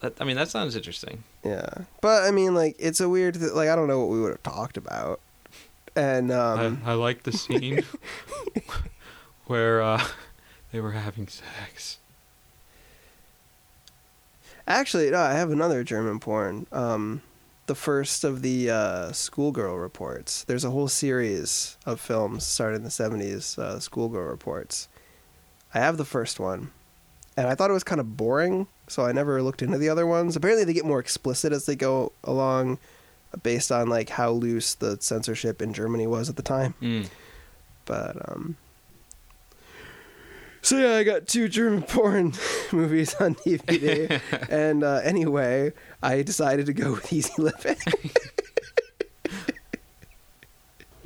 That, 0.01 0.21
I 0.21 0.25
mean, 0.25 0.37
that 0.37 0.49
sounds 0.49 0.77
interesting. 0.77 1.25
Yeah, 1.45 1.67
but 2.01 2.25
I 2.25 2.31
mean, 2.31 2.55
like 2.55 2.77
it's 2.79 3.01
a 3.01 3.09
weird 3.09 3.35
th- 3.35 3.53
like 3.53 3.69
I 3.69 3.77
don't 3.77 3.89
know 3.89 4.01
what 4.01 4.09
we 4.11 4.21
would 4.21 4.31
have 4.33 4.43
talked 4.43 4.77
about, 4.77 5.21
and 5.97 6.31
um, 6.33 6.83
I, 6.85 6.93
I 6.93 6.95
like 6.95 7.23
the 7.23 7.33
scene 7.33 7.83
where 9.47 9.81
uh, 9.83 10.05
they 10.73 10.81
were 10.81 10.93
having 10.93 11.29
sex. 11.29 11.99
actually, 14.67 15.11
no, 15.11 15.19
I 15.21 15.33
have 15.35 15.51
another 15.51 15.85
German 15.85 16.19
porn. 16.21 16.67
Um, 16.73 17.23
the 17.67 17.75
first 17.75 18.25
of 18.25 18.43
the 18.43 18.71
uh, 18.71 19.13
schoolgirl 19.13 19.77
reports. 19.79 20.45
There's 20.45 20.65
a 20.65 20.71
whole 20.71 20.89
series 20.89 21.77
of 21.87 22.01
films 22.01 22.45
started 22.45 22.77
in 22.77 22.85
the 22.85 22.91
'70s. 22.91 23.59
Uh, 23.59 23.81
schoolgirl 23.81 24.27
reports. 24.29 24.89
I 25.73 25.79
have 25.79 25.97
the 25.97 26.05
first 26.05 26.39
one, 26.39 26.71
and 27.37 27.49
I 27.49 27.55
thought 27.55 27.71
it 27.71 27.75
was 27.75 27.85
kind 27.85 28.01
of 28.01 28.17
boring, 28.17 28.67
so 28.87 29.05
I 29.05 29.13
never 29.13 29.43
looked 29.43 29.63
into 29.63 29.79
the 29.79 29.89
other 29.89 30.07
ones. 30.07 30.37
Apparently, 30.37 30.65
they 30.65 30.73
get 30.73 30.85
more 30.85 31.01
explicit 31.01 31.53
as 31.53 31.67
they 31.67 31.77
go 31.77 32.13
along. 32.23 32.79
based 33.43 33.73
on 33.73 33.89
like 33.89 34.11
how 34.11 34.31
loose 34.31 34.75
the 34.75 34.97
censorship 35.01 35.61
in 35.61 35.73
Germany 35.73 36.07
was 36.07 36.29
at 36.29 36.37
the 36.37 36.43
time. 36.43 36.75
Mm. 36.81 37.09
But 37.85 38.17
um 38.31 38.57
so 40.65 40.79
yeah, 40.79 40.97
I 40.97 41.05
got 41.05 41.27
two 41.27 41.47
German 41.49 41.83
porn 41.89 42.33
movies 42.73 43.15
on 43.17 43.35
DVD, 43.35 44.19
and 44.51 44.83
uh, 44.83 45.01
anyway, 45.05 45.73
I 46.05 46.23
decided 46.23 46.67
to 46.67 46.73
go 46.73 46.93
with 46.93 47.13
Easy 47.13 47.33
Living. 47.39 47.77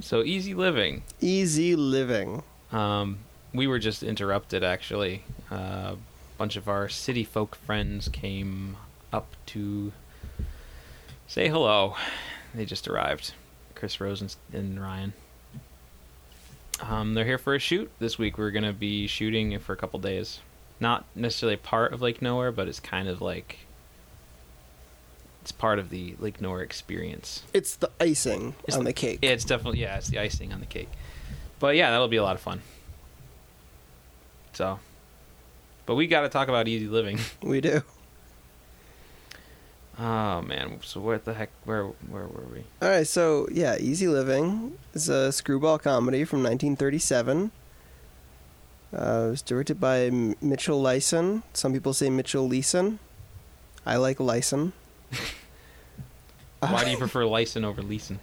So 0.01 0.23
easy 0.23 0.55
living. 0.55 1.03
Easy 1.21 1.77
Living. 1.77 2.43
Um, 2.73 3.19
we 3.53 3.67
were 3.67 3.79
just 3.79 4.03
interrupted 4.03 4.65
actually. 4.65 5.23
Uh, 5.51 5.95
a 5.95 5.99
bunch 6.39 6.57
of 6.57 6.67
our 6.67 6.89
city 6.89 7.25
folk 7.25 7.57
friends 7.57 8.09
came 8.09 8.79
up 9.13 9.37
to 9.47 9.93
say 11.27 11.49
hello. 11.49 11.95
They 12.55 12.65
just 12.65 12.89
arrived. 12.89 13.35
Chris 13.75 14.01
Rose 14.01 14.23
and, 14.23 14.35
and 14.51 14.81
Ryan. 14.81 15.13
Um, 16.81 17.13
they're 17.13 17.27
here 17.27 17.37
for 17.37 17.55
a 17.55 17.59
shoot 17.59 17.91
this 17.99 18.19
week. 18.19 18.39
We're 18.39 18.51
gonna 18.51 18.73
be 18.73 19.07
shooting 19.09 19.59
for 19.59 19.75
a 19.75 19.77
couple 19.77 20.01
days. 20.01 20.41
Not 20.81 21.05
necessarily 21.15 21.59
part 21.59 21.93
of 21.93 22.01
Lake 22.01 22.23
Nowhere, 22.23 22.51
but 22.51 22.67
it's 22.67 22.81
kind 22.81 23.09
of 23.09 23.21
like 23.21 23.59
it's 25.49 25.53
part 25.53 25.79
of 25.79 25.89
the 25.89 26.15
Lake 26.21 26.43
Nowhere 26.43 26.61
experience. 26.61 27.43
It's 27.55 27.75
the 27.75 27.91
icing 27.99 28.55
It's 28.67 28.77
on 28.77 28.85
the- 28.85 28.91
the 28.91 28.93
cake. 28.93 29.21
Yeah, 29.23 29.31
it's 29.31 29.47
definitely 29.47 29.81
yeah, 29.81 29.97
it's 29.97 30.09
the 30.09 30.19
icing 30.19 30.53
on 30.53 30.61
the 30.61 30.67
cake. 30.67 30.91
But 31.59 31.75
yeah, 31.75 31.91
that'll 31.91 32.07
be 32.09 32.19
a 32.19 32.23
lot 32.23 32.35
of 32.37 32.43
fun. 32.43 32.61
So, 34.53 34.79
but 35.87 35.95
we 35.95 36.07
got 36.07 36.21
to 36.21 36.29
talk 36.29 36.49
about 36.49 36.69
easy 36.69 36.87
living. 36.87 37.19
we 37.43 37.63
do. 37.63 37.81
Oh 39.99 40.43
man, 40.43 40.79
so 40.83 41.01
what 41.01 41.25
the 41.25 41.33
heck? 41.35 41.49
Where 41.65 41.85
where 41.87 42.27
were 42.27 42.45
we? 42.53 42.65
All 42.83 42.89
right, 42.91 43.07
so 43.07 43.49
yeah, 43.51 43.77
Easy 43.81 44.07
Living 44.07 44.79
is 44.93 45.09
a 45.09 45.33
screwball 45.33 45.79
comedy 45.79 46.25
from 46.25 46.41
1937. 46.43 47.51
Uh, 48.95 48.99
it 49.27 49.31
was 49.31 49.43
directed 49.43 49.81
by 49.81 50.03
M- 50.03 50.37
Mitchell 50.41 50.81
Lyson. 50.81 51.43
Some 51.53 51.73
people 51.73 51.93
say 51.95 52.11
Mitchell 52.11 52.47
Leeson. 52.47 52.99
I 53.85 53.97
like 53.97 54.21
Lyson. 54.21 54.73
Why 56.61 56.85
do 56.85 56.91
you 56.91 56.97
prefer 56.97 57.25
Lyson 57.25 57.65
over 57.65 57.83
Leeson? 57.83 58.19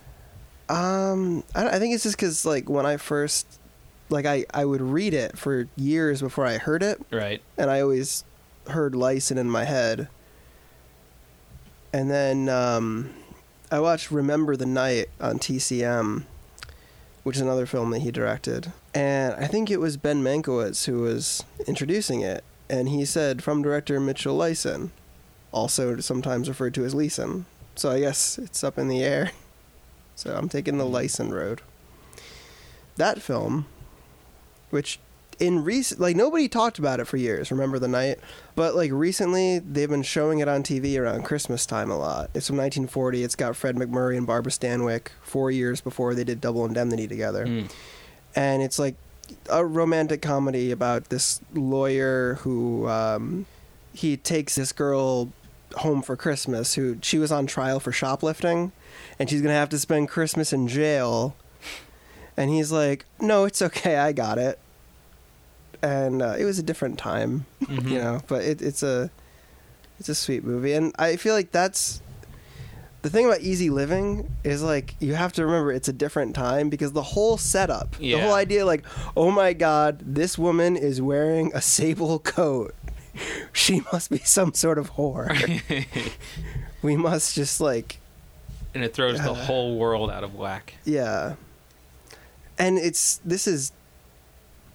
Um, 0.67 1.43
I, 1.53 1.69
I 1.69 1.79
think 1.79 1.93
it's 1.93 2.03
just 2.03 2.17
because 2.17 2.45
like 2.45 2.69
when 2.69 2.85
I 2.85 2.97
first, 2.97 3.47
like 4.09 4.25
I 4.25 4.45
I 4.53 4.65
would 4.65 4.81
read 4.81 5.13
it 5.13 5.37
for 5.37 5.67
years 5.75 6.21
before 6.21 6.45
I 6.45 6.57
heard 6.57 6.83
it, 6.83 7.01
Right. 7.11 7.41
and 7.57 7.69
I 7.69 7.81
always 7.81 8.23
heard 8.69 8.95
Lyson 8.95 9.37
in 9.37 9.49
my 9.49 9.63
head. 9.63 10.07
And 11.93 12.11
then 12.11 12.49
um, 12.49 13.11
I 13.71 13.79
watched 13.79 14.11
Remember 14.11 14.57
the 14.57 14.65
Night 14.65 15.07
on 15.21 15.39
TCM, 15.39 16.23
which 17.23 17.37
is 17.37 17.41
another 17.41 17.65
film 17.65 17.91
that 17.91 17.99
he 17.99 18.11
directed. 18.11 18.73
And 18.93 19.33
I 19.35 19.47
think 19.47 19.71
it 19.71 19.79
was 19.79 19.95
Ben 19.95 20.21
Mankiewicz 20.21 20.85
who 20.87 21.01
was 21.01 21.45
introducing 21.67 22.19
it. 22.21 22.43
And 22.69 22.89
he 22.89 23.05
said, 23.05 23.43
from 23.43 23.61
director 23.61 23.99
Mitchell 23.99 24.35
Lyson, 24.35 24.91
also 25.55 25.97
sometimes 26.01 26.49
referred 26.49 26.73
to 26.75 26.85
as 26.85 26.93
Leeson. 26.93 27.45
So 27.75 27.89
I 27.91 28.01
guess 28.01 28.37
it's 28.37 28.63
up 28.63 28.77
in 28.77 28.87
the 28.89 29.01
air. 29.03 29.31
So 30.15 30.35
I'm 30.35 30.49
taking 30.49 30.77
the 30.77 30.85
Lyson 30.85 31.33
road. 31.33 31.61
That 32.97 33.21
film, 33.21 33.65
which 34.69 34.99
in 35.37 35.65
recent 35.65 35.99
like 35.99 36.15
nobody 36.15 36.47
talked 36.47 36.79
about 36.79 37.01
it 37.01 37.03
for 37.03 37.17
years 37.17 37.51
remember 37.51 37.77
the 37.77 37.89
night 37.89 38.17
but 38.55 38.73
like 38.73 38.89
recently 38.93 39.59
they've 39.59 39.89
been 39.89 40.01
showing 40.01 40.39
it 40.39 40.47
on 40.47 40.63
tv 40.63 40.97
around 40.97 41.23
christmas 41.25 41.65
time 41.65 41.91
a 41.91 41.97
lot 41.97 42.29
it's 42.33 42.47
from 42.47 42.55
1940 42.55 43.21
it's 43.21 43.35
got 43.35 43.53
fred 43.53 43.75
macmurray 43.75 44.15
and 44.15 44.25
barbara 44.25 44.49
stanwyck 44.49 45.07
four 45.21 45.51
years 45.51 45.81
before 45.81 46.15
they 46.15 46.23
did 46.23 46.39
double 46.39 46.63
indemnity 46.63 47.05
together 47.05 47.45
Mm. 47.45 47.69
and 48.33 48.63
it's 48.63 48.79
like 48.79 48.95
a 49.49 49.65
romantic 49.65 50.21
comedy 50.21 50.71
about 50.71 51.09
this 51.09 51.41
lawyer 51.53 52.35
who 52.35 52.87
um, 52.87 53.45
he 53.93 54.15
takes 54.15 54.55
this 54.55 54.71
girl 54.71 55.27
home 55.77 56.01
for 56.01 56.15
christmas 56.15 56.75
who 56.75 56.97
she 57.01 57.17
was 57.19 57.31
on 57.31 57.45
trial 57.47 57.79
for 57.79 57.91
shoplifting 57.91 58.71
and 59.19 59.29
she's 59.29 59.41
gonna 59.41 59.53
have 59.53 59.69
to 59.69 59.79
spend 59.79 60.07
christmas 60.09 60.51
in 60.53 60.67
jail. 60.67 61.35
And 62.37 62.49
he's 62.49 62.71
like 62.71 63.05
no 63.19 63.45
it's 63.45 63.61
okay 63.61 63.97
i 63.97 64.11
got 64.11 64.37
it. 64.37 64.59
And 65.81 66.21
uh, 66.21 66.35
it 66.37 66.45
was 66.45 66.57
a 66.59 66.63
different 66.63 66.97
time 66.97 67.45
Mhm. 67.63 67.89
you 67.89 67.99
know 67.99 68.21
but 68.27 68.43
it, 68.43 68.61
it's 68.61 68.83
a 68.83 69.09
it's 69.99 70.09
a 70.09 70.15
sweet 70.15 70.43
movie. 70.43 70.73
And 70.73 70.93
i 70.99 71.15
feel 71.15 71.33
like 71.33 71.51
that's 71.51 72.01
the 73.01 73.09
thing 73.11 73.25
about 73.27 73.41
easy 73.41 73.69
living 73.69 74.29
is 74.43 74.63
like 74.63 74.95
you 74.99 75.13
have 75.13 75.31
to 75.33 75.45
remember 75.45 75.71
it's 75.71 75.87
a 75.87 75.93
different 75.93 76.33
time 76.35 76.69
because 76.69 76.91
the 76.93 77.03
whole 77.03 77.37
setup 77.37 77.95
the 77.97 78.13
whole 78.23 78.33
idea 78.33 78.65
like 78.65 78.83
oh 79.15 79.29
my 79.29 79.53
god 79.53 79.99
this 80.03 80.37
woman 80.39 80.75
is 80.75 81.01
wearing 81.01 81.51
a 81.53 81.61
sable 81.61 82.17
coat 82.19 82.73
she 83.53 83.81
must 83.91 84.09
be 84.09 84.17
some 84.19 84.53
sort 84.53 84.77
of 84.77 84.93
whore 84.93 85.29
we 86.81 86.95
must 86.97 87.35
just 87.35 87.59
like 87.61 87.99
and 88.73 88.83
it 88.83 88.93
throws 88.93 89.19
the 89.21 89.31
Uh. 89.31 89.33
whole 89.33 89.77
world 89.77 90.09
out 90.11 90.23
of 90.23 90.35
whack. 90.35 90.75
yeah 90.85 91.35
and 92.57 92.77
it's 92.77 93.17
this 93.25 93.47
is 93.47 93.71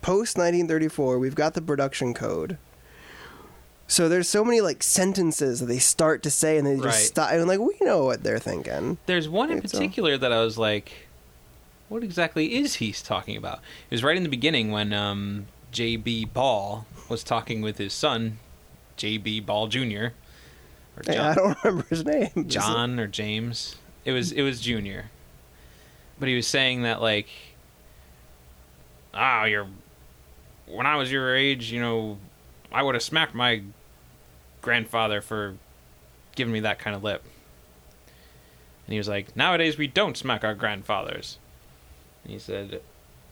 post 0.03 0.37
1934 0.39 1.19
we've 1.19 1.35
got 1.35 1.55
the 1.55 1.63
production 1.63 2.15
code 2.15 2.57
so 3.87 4.09
there's 4.09 4.29
so 4.29 4.45
many 4.45 4.61
like 4.61 4.83
sentences 4.83 5.61
that 5.61 5.67
they 5.67 5.79
start 5.79 6.23
to 6.23 6.31
say 6.31 6.57
and 6.59 6.67
they 6.67 6.75
just 6.77 6.85
Right. 6.87 6.95
stop 6.95 7.33
and 7.33 7.47
like 7.49 7.59
we 7.59 7.75
know 7.81 8.05
what 8.05 8.23
they're 8.23 8.39
thinking 8.39 8.99
There's 9.07 9.29
one 9.29 9.51
in 9.51 9.61
particular 9.61 10.17
that 10.17 10.33
I 10.33 10.41
was 10.43 10.57
like, 10.57 10.93
what 11.89 12.05
exactly 12.05 12.55
is 12.55 12.77
he 12.77 12.93
talking 12.93 13.37
about? 13.37 13.59
It 13.91 13.95
was 13.95 14.05
right 14.05 14.17
in 14.17 14.23
the 14.23 14.29
beginning 14.29 14.71
when 14.71 14.93
um, 14.93 15.47
J.B. 15.73 16.27
Ball 16.27 16.87
was 17.11 17.25
talking 17.25 17.61
with 17.61 17.77
his 17.77 17.93
son, 17.93 18.39
J.B. 18.97 19.41
Ball 19.41 19.67
Jr. 19.67 20.15
Or 20.97 21.03
Hey, 21.05 21.19
i 21.19 21.35
don't 21.35 21.57
remember 21.63 21.87
his 21.91 22.05
name 22.05 22.47
John 22.47 22.99
or 22.99 23.07
James. 23.07 23.77
It 24.05 24.13
was 24.13 24.33
it 24.33 24.43
was 24.43 24.61
Junior, 24.61 25.11
but 26.19 26.29
he 26.29 26.37
was 26.37 26.47
saying 26.47 26.83
that 26.83 27.03
like, 27.03 27.29
ah, 29.13 29.45
you're. 29.45 29.67
When 30.67 30.87
I 30.87 30.97
was 30.97 31.11
your 31.11 31.35
age, 31.35 31.73
you 31.73 31.81
know, 31.81 32.19
I 32.71 32.83
would 32.83 32.95
have 32.95 33.03
smacked 33.03 33.35
my 33.35 33.63
grandfather 34.63 35.21
for 35.21 35.57
giving 36.37 36.53
me 36.53 36.61
that 36.61 36.79
kind 36.79 36.95
of 36.95 37.03
lip. 37.03 37.23
And 38.87 38.93
he 38.93 38.99
was 38.99 39.09
like, 39.09 39.35
nowadays 39.37 39.77
we 39.77 39.89
don't 39.89 40.17
smack 40.17 40.45
our 40.45 40.55
grandfathers. 40.55 41.39
And 42.23 42.33
he 42.33 42.39
said, 42.39 42.81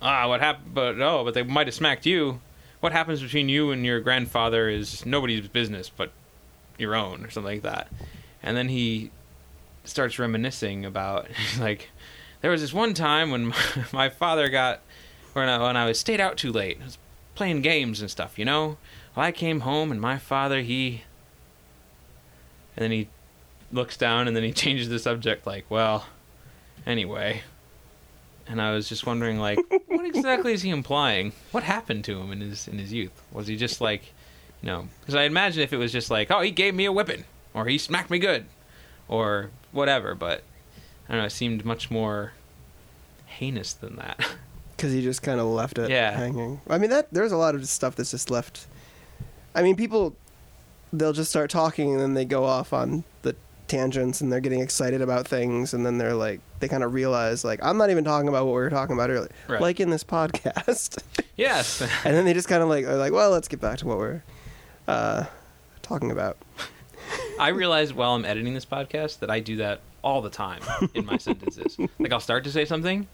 ah, 0.03 0.29
what 0.29 0.41
happened? 0.41 0.75
But 0.75 1.01
oh, 1.01 1.25
but 1.25 1.35
they 1.35 1.43
might 1.43 1.69
have 1.69 1.75
smacked 1.75 2.07
you. 2.07 2.41
What 2.81 2.93
happens 2.93 3.21
between 3.23 3.49
you 3.49 3.71
and 3.71 3.85
your 3.85 4.01
grandfather 4.01 4.69
is 4.69 5.05
nobody's 5.05 5.49
business 5.49 5.91
but 5.95 6.13
your 6.79 6.95
own, 6.95 7.25
or 7.25 7.31
something 7.31 7.55
like 7.55 7.63
that. 7.63 7.89
And 8.43 8.57
then 8.57 8.69
he 8.69 9.11
starts 9.85 10.19
reminiscing 10.19 10.85
about 10.85 11.29
like 11.61 11.91
there 12.41 12.51
was 12.51 12.61
this 12.61 12.73
one 12.73 12.95
time 12.95 13.31
when 13.31 13.53
my, 13.93 14.09
father 14.09 14.49
got 14.49 14.81
when 15.33 15.49
I, 15.49 15.63
when 15.63 15.77
I 15.77 15.87
was 15.87 15.99
stayed 15.99 16.21
out 16.21 16.37
too 16.37 16.53
late. 16.53 16.79
I 16.81 16.85
was 16.85 16.99
playing 17.35 17.63
games 17.63 18.01
and 18.01 18.11
stuff, 18.11 18.39
you 18.39 18.45
know. 18.45 18.79
Well, 19.15 19.27
I 19.27 19.33
came 19.33 19.61
home 19.61 19.91
and 19.91 20.01
my 20.01 20.19
father 20.19 20.61
he 20.63 21.03
and 22.77 22.85
then 22.85 22.91
he 22.93 23.09
looks 23.73 23.97
down 23.97 24.29
and 24.29 24.37
then 24.37 24.45
he 24.45 24.53
changes 24.65 24.89
the 24.89 24.99
subject 24.99 25.47
like, 25.47 25.65
well, 25.69 26.07
anyway. 26.87 27.43
And 28.49 28.61
I 28.63 28.73
was 28.73 28.89
just 28.89 29.05
wondering 29.07 29.39
like 29.39 29.59
what 29.87 30.07
exactly 30.07 30.53
is 30.53 30.63
he 30.63 30.71
implying? 30.71 31.33
What 31.53 31.63
happened 31.65 32.05
to 32.05 32.19
him 32.19 32.33
in 32.33 32.41
his 32.41 32.67
in 32.69 32.79
his 32.79 32.93
youth? 32.93 33.23
Was 33.33 33.47
he 33.47 33.57
just 33.57 33.81
like 33.81 34.13
you 34.63 34.67
know, 34.67 34.89
because 35.01 35.15
I 35.15 35.23
imagine 35.25 35.63
if 35.63 35.73
it 35.73 35.77
was 35.77 35.93
just 35.93 36.11
like, 36.11 36.31
oh, 36.33 36.41
he 36.41 36.51
gave 36.51 36.75
me 36.75 36.85
a 36.85 36.93
whipping, 36.93 37.25
or 37.55 37.67
he 37.67 37.79
smacked 37.79 38.11
me 38.11 38.19
good, 38.19 38.47
or 39.07 39.51
whatever, 39.71 40.15
but 40.17 40.43
I 41.09 41.13
don't 41.13 41.21
know, 41.21 41.27
it 41.27 41.31
seemed 41.31 41.65
much 41.65 41.91
more 41.93 42.33
heinous 43.27 43.73
than 43.73 43.97
that. 43.97 44.19
because 44.77 44.93
he 44.93 45.01
just 45.03 45.23
kind 45.23 45.39
of 45.39 45.47
left 45.47 45.79
it 45.79 45.91
Yeah. 45.91 46.11
hanging. 46.17 46.61
I 46.69 46.79
mean, 46.79 46.91
that 46.91 47.07
there's 47.13 47.31
a 47.33 47.37
lot 47.37 47.55
of 47.55 47.69
stuff 47.69 47.95
that's 47.95 48.11
just 48.11 48.31
left. 48.31 48.67
I 49.55 49.63
mean, 49.63 49.77
people 49.77 50.17
they'll 50.93 51.13
just 51.13 51.31
start 51.31 51.51
talking 51.51 51.93
and 51.93 52.01
then 52.01 52.15
they 52.15 52.25
go 52.25 52.45
off 52.45 52.73
on 52.73 53.05
the 53.23 53.37
tangents 53.69 54.21
and 54.21 54.33
they're 54.33 54.41
getting 54.41 54.61
excited 54.61 55.01
about 55.03 55.29
things 55.29 55.75
and 55.75 55.85
then 55.87 55.99
they're 55.99 56.15
like 56.15 56.41
they 56.61 56.69
kind 56.69 56.83
of 56.83 56.93
realize 56.95 57.45
like 57.45 57.61
I'm 57.63 57.77
not 57.79 57.91
even 57.91 58.03
talking 58.05 58.29
about 58.29 58.47
what 58.47 58.53
we 58.53 58.61
were 58.61 58.71
talking 58.71 58.95
about 58.95 59.11
earlier, 59.11 59.31
Right. 59.49 59.61
like 59.61 59.79
in 59.81 59.91
this 59.91 60.03
podcast. 60.05 60.99
yes. 61.37 61.81
and 62.05 62.15
then 62.15 62.25
they 62.25 62.35
just 62.35 62.49
kind 62.49 62.63
of 62.63 62.69
like 62.69 62.85
are 62.87 62.97
like, 62.97 63.13
well, 63.13 63.31
let's 63.31 63.49
get 63.49 63.61
back 63.61 63.79
to 63.79 63.87
what 63.87 63.99
we're 63.99 64.23
uh, 64.89 65.25
talking 65.83 66.11
about. 66.11 66.37
I 67.41 67.49
realized 67.49 67.95
while 67.95 68.15
I'm 68.15 68.25
editing 68.25 68.55
this 68.55 68.67
podcast 68.67 69.21
that 69.21 69.31
I 69.31 69.41
do 69.41 69.57
that 69.57 69.81
all 70.03 70.21
the 70.23 70.31
time 70.31 70.61
in 70.95 71.05
my 71.07 71.17
sentences. 71.19 71.77
Like 71.99 72.13
I'll 72.13 72.21
start 72.21 72.45
to 72.45 72.51
say 72.51 72.65
something, 72.65 73.07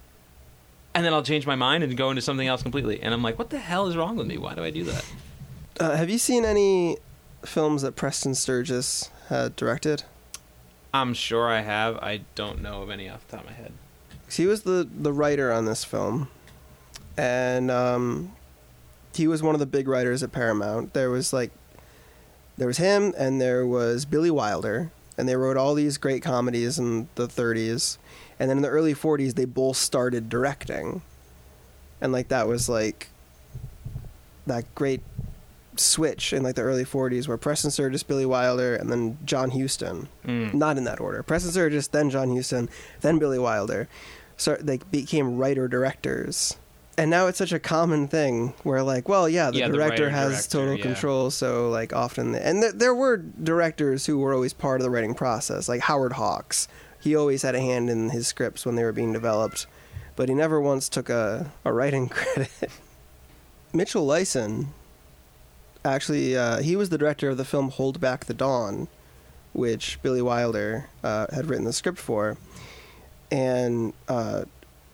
and 0.94 1.04
then 1.04 1.12
I'll 1.12 1.22
change 1.22 1.46
my 1.46 1.54
mind 1.56 1.84
and 1.84 1.96
go 1.96 2.10
into 2.10 2.22
something 2.22 2.46
else 2.46 2.62
completely. 2.62 3.00
And 3.02 3.12
I'm 3.12 3.22
like, 3.22 3.38
what 3.38 3.50
the 3.50 3.58
hell 3.58 3.86
is 3.86 3.96
wrong 3.96 4.16
with 4.16 4.26
me? 4.26 4.38
Why 4.38 4.54
do 4.54 4.62
I 4.64 4.70
do 4.70 4.84
that? 4.84 5.04
Uh, 5.80 5.96
have 5.96 6.08
you 6.10 6.18
seen 6.18 6.44
any 6.44 6.96
films 7.44 7.82
that 7.82 7.96
Preston 7.96 8.34
Sturges 8.34 9.10
had 9.28 9.54
directed? 9.56 10.04
I'm 10.94 11.12
sure 11.12 11.48
I 11.48 11.60
have. 11.60 11.96
I 11.96 12.20
don't 12.36 12.62
know 12.62 12.82
of 12.82 12.88
any 12.88 13.08
off 13.08 13.26
the 13.26 13.36
top 13.36 13.40
of 13.44 13.50
my 13.50 13.56
head. 13.56 13.72
he 14.30 14.46
was 14.46 14.62
the 14.62 14.88
the 14.96 15.12
writer 15.12 15.52
on 15.52 15.64
this 15.64 15.82
film, 15.84 16.28
and 17.16 17.68
um, 17.68 18.30
he 19.12 19.26
was 19.26 19.42
one 19.42 19.56
of 19.56 19.58
the 19.58 19.66
big 19.66 19.88
writers 19.88 20.22
at 20.22 20.30
Paramount. 20.30 20.94
There 20.94 21.10
was 21.10 21.32
like, 21.32 21.50
there 22.56 22.68
was 22.68 22.76
him, 22.78 23.12
and 23.18 23.40
there 23.40 23.66
was 23.66 24.04
Billy 24.04 24.30
Wilder, 24.30 24.92
and 25.18 25.28
they 25.28 25.34
wrote 25.34 25.56
all 25.56 25.74
these 25.74 25.98
great 25.98 26.22
comedies 26.22 26.78
in 26.78 27.08
the 27.16 27.26
30s, 27.26 27.98
and 28.38 28.48
then 28.48 28.58
in 28.58 28.62
the 28.62 28.68
early 28.68 28.94
40s 28.94 29.34
they 29.34 29.46
both 29.46 29.76
started 29.76 30.28
directing, 30.28 31.02
and 32.00 32.12
like 32.12 32.28
that 32.28 32.46
was 32.46 32.68
like 32.68 33.08
that 34.46 34.72
great 34.76 35.00
switch 35.76 36.32
in 36.32 36.42
like 36.42 36.54
the 36.56 36.62
early 36.62 36.84
40s 36.84 37.26
where 37.28 37.36
Preston 37.36 37.70
Sturges, 37.70 38.02
Billy 38.02 38.26
Wilder, 38.26 38.74
and 38.76 38.90
then 38.90 39.18
John 39.24 39.50
Huston 39.50 40.08
Mm. 40.26 40.54
not 40.54 40.76
in 40.78 40.84
that 40.84 41.00
order. 41.00 41.22
Preston 41.22 41.52
Sturges, 41.52 41.88
then 41.88 42.10
John 42.10 42.34
Huston, 42.34 42.68
then 43.00 43.18
Billy 43.18 43.38
Wilder. 43.38 43.88
So 44.36 44.56
they 44.56 44.78
became 44.90 45.36
writer 45.38 45.68
directors. 45.68 46.56
And 46.96 47.10
now 47.10 47.26
it's 47.26 47.38
such 47.38 47.52
a 47.52 47.58
common 47.58 48.06
thing 48.06 48.54
where, 48.62 48.82
like, 48.82 49.08
well, 49.08 49.28
yeah, 49.28 49.50
the 49.50 49.58
Yeah, 49.58 49.66
director 49.68 50.04
writer, 50.04 50.10
has 50.10 50.30
director, 50.46 50.50
total 50.58 50.76
yeah. 50.76 50.82
control. 50.82 51.30
So, 51.30 51.68
like, 51.68 51.92
often, 51.92 52.34
and 52.36 52.62
th- 52.62 52.74
there 52.74 52.94
were 52.94 53.16
directors 53.16 54.06
who 54.06 54.18
were 54.18 54.32
always 54.32 54.52
part 54.52 54.80
of 54.80 54.84
the 54.84 54.90
writing 54.90 55.14
process, 55.14 55.68
like 55.68 55.80
Howard 55.82 56.12
Hawks. 56.12 56.68
He 57.00 57.16
always 57.16 57.42
had 57.42 57.54
a 57.56 57.60
hand 57.60 57.90
in 57.90 58.10
his 58.10 58.28
scripts 58.28 58.64
when 58.64 58.76
they 58.76 58.84
were 58.84 58.92
being 58.92 59.12
developed, 59.12 59.66
but 60.14 60.28
he 60.28 60.34
never 60.36 60.60
once 60.60 60.88
took 60.88 61.08
a, 61.10 61.50
a 61.64 61.72
writing 61.72 62.08
credit. 62.10 62.50
Mitchell 63.72 64.06
Lyson, 64.06 64.68
actually, 65.84 66.36
uh, 66.36 66.58
he 66.62 66.76
was 66.76 66.88
the 66.88 66.98
director 66.98 67.28
of 67.30 67.36
the 67.36 67.44
film 67.44 67.70
Hold 67.70 68.00
Back 68.00 68.24
the 68.24 68.34
Dawn, 68.34 68.88
which 69.52 70.00
Billy 70.02 70.22
Wilder 70.22 70.88
uh, 71.02 71.26
had 71.32 71.46
written 71.46 71.64
the 71.64 71.72
script 71.72 71.98
for. 71.98 72.36
And 73.30 73.92
uh, 74.08 74.44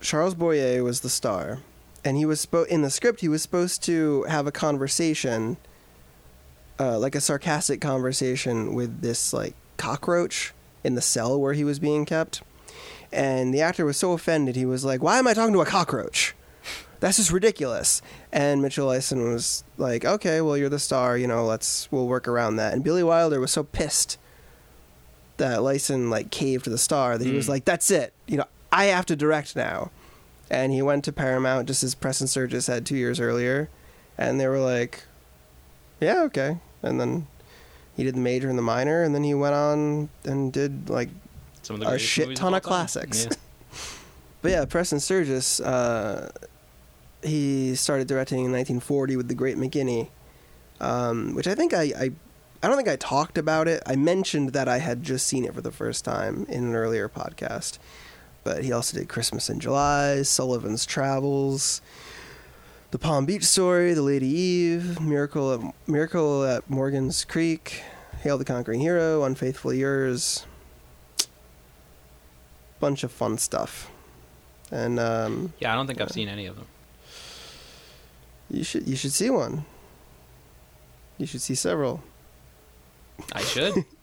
Charles 0.01 0.35
Boyer 0.35 0.83
was 0.83 1.01
the 1.01 1.09
star. 1.09 1.61
And 2.05 2.17
he 2.17 2.25
was 2.25 2.45
spo- 2.47 2.67
in 2.67 2.83
the 2.83 2.91
script, 2.91 3.21
he 3.21 3.29
was 3.29 3.43
supposed 3.43 3.83
to 3.85 4.23
have 4.25 4.47
a 4.47 4.53
conversation, 4.53 5.59
uh, 6.79 6.99
like 6.99 7.15
a 7.15 7.21
sarcastic 7.21 7.81
conversation 7.81 8.75
with 8.75 9.03
this 9.03 9.33
like 9.33 9.55
cockroach 9.77 10.55
in 10.83 10.95
the 10.95 11.03
cell 11.03 11.39
where 11.39 11.53
he 11.53 11.65
was 11.65 11.79
being 11.79 12.07
kept. 12.07 12.43
And 13.13 13.53
the 13.53 13.61
actor 13.61 13.85
was 13.85 13.97
so 13.97 14.13
offended, 14.13 14.57
he 14.57 14.65
was 14.65 14.85
like, 14.85 15.03
"Why 15.03 15.19
am 15.19 15.27
I 15.27 15.35
talking 15.35 15.53
to 15.53 15.61
a 15.61 15.67
cockroach? 15.67 16.35
That's 17.01 17.17
just 17.17 17.33
ridiculous." 17.33 18.01
And 18.33 18.63
Mitchell 18.63 18.87
Lyson 18.87 19.33
was 19.33 19.65
like, 19.79 20.05
"Okay, 20.05 20.41
well, 20.41 20.57
you're 20.57 20.69
the 20.69 20.79
star, 20.79 21.17
you 21.19 21.27
know. 21.27 21.45
Let's 21.47 21.89
we'll 21.91 22.07
work 22.07 22.29
around 22.29 22.57
that." 22.57 22.73
And 22.73 22.85
Billy 22.85 23.03
Wilder 23.03 23.41
was 23.41 23.51
so 23.51 23.65
pissed 23.65 24.17
that 25.39 25.63
Lyson 25.63 26.11
like 26.11 26.31
caved 26.31 26.65
to 26.65 26.71
the 26.71 26.79
star 26.79 27.17
that 27.19 27.27
he 27.27 27.33
was 27.35 27.47
Mm. 27.47 27.51
like, 27.51 27.65
"That's 27.65 27.91
it. 27.91 28.13
You 28.27 28.37
know, 28.39 28.45
I 28.71 28.87
have 28.87 29.07
to 29.07 29.17
direct 29.17 29.57
now." 29.57 29.91
And 30.51 30.73
he 30.73 30.83
went 30.83 31.05
to 31.05 31.13
Paramount 31.13 31.67
just 31.69 31.83
as 31.83 31.95
Preston 31.95 32.27
Sturges 32.27 32.67
had 32.67 32.85
two 32.85 32.97
years 32.97 33.21
earlier, 33.21 33.69
and 34.19 34.39
they 34.41 34.47
were 34.49 34.59
like, 34.59 35.05
"Yeah, 36.01 36.23
okay." 36.25 36.59
And 36.83 37.01
then 37.01 37.27
he 37.97 38.03
did 38.05 38.15
the 38.17 38.21
major 38.21 38.49
and 38.49 38.59
the 38.59 38.63
minor, 38.63 39.03
and 39.03 39.15
then 39.15 39.23
he 39.25 39.33
went 39.35 39.55
on 39.55 40.09
and 40.25 40.53
did 40.53 40.91
like 40.91 41.09
Some 41.63 41.77
of 41.77 41.81
the 41.81 41.89
a 41.95 41.99
shit 41.99 42.35
ton 42.37 42.53
of 42.55 42.63
classics. 42.63 43.27
Yeah. 43.31 43.37
But 44.43 44.53
yeah, 44.53 44.65
Preston 44.65 45.01
Sturges, 45.01 45.61
uh, 45.61 46.31
he 47.23 47.75
started 47.75 48.07
directing 48.07 48.39
in 48.39 48.53
1940 48.53 49.17
with 49.17 49.29
The 49.29 49.35
Great 49.35 49.57
McGinty, 49.57 50.09
um, 50.81 51.35
which 51.35 51.47
I 51.47 51.55
think 51.55 51.75
I, 51.75 51.83
I, 51.83 52.11
I 52.63 52.69
don't 52.69 52.77
think 52.77 52.89
I 52.89 52.97
talked 52.97 53.39
about 53.39 53.69
it. 53.69 53.83
I 53.87 53.97
mentioned 53.97 54.53
that 54.53 54.69
I 54.69 54.79
had 54.79 55.03
just 55.03 55.27
seen 55.27 55.45
it 55.45 55.55
for 55.55 55.61
the 55.61 55.71
first 55.71 56.05
time 56.05 56.47
in 56.49 56.65
an 56.65 56.75
earlier 56.75 57.09
podcast. 57.09 57.79
But 58.43 58.65
he 58.65 58.73
also 58.73 58.99
did 58.99 59.09
Christmas 59.09 59.51
in 59.51 59.61
July, 59.61 60.23
Sullivan's 60.23 60.87
Travels, 60.87 61.83
The 62.91 62.99
Palm 62.99 63.27
Beach 63.27 63.45
Story, 63.45 63.93
The 63.93 64.03
Lady 64.03 64.29
Eve, 64.29 65.01
Miracle 65.01 65.53
at, 65.53 65.89
Miracle 65.89 66.45
at 66.45 66.69
Morgan's 66.71 67.25
Creek, 67.25 67.83
Hail 68.23 68.39
the 68.39 68.45
Conquering 68.45 68.81
Hero, 68.81 69.25
Unfaithful 69.25 69.75
Yours. 69.75 70.47
Bunch 72.81 73.05
of 73.05 73.13
fun 73.13 73.37
stuff. 73.37 73.91
And 74.71 74.99
um, 74.99 75.53
yeah, 75.59 75.73
I 75.73 75.77
don't 75.77 75.87
think 75.87 76.01
I've 76.01 76.11
seen 76.11 76.29
any 76.29 76.47
of 76.47 76.57
them. 76.57 76.67
You 78.51 78.65
should 78.65 78.87
you 78.87 78.97
should 78.97 79.13
see 79.13 79.31
one. 79.31 79.65
You 81.19 81.27
should 81.27 81.43
see 81.43 81.55
several. 81.55 82.03
I 83.33 83.43
should. 83.43 83.85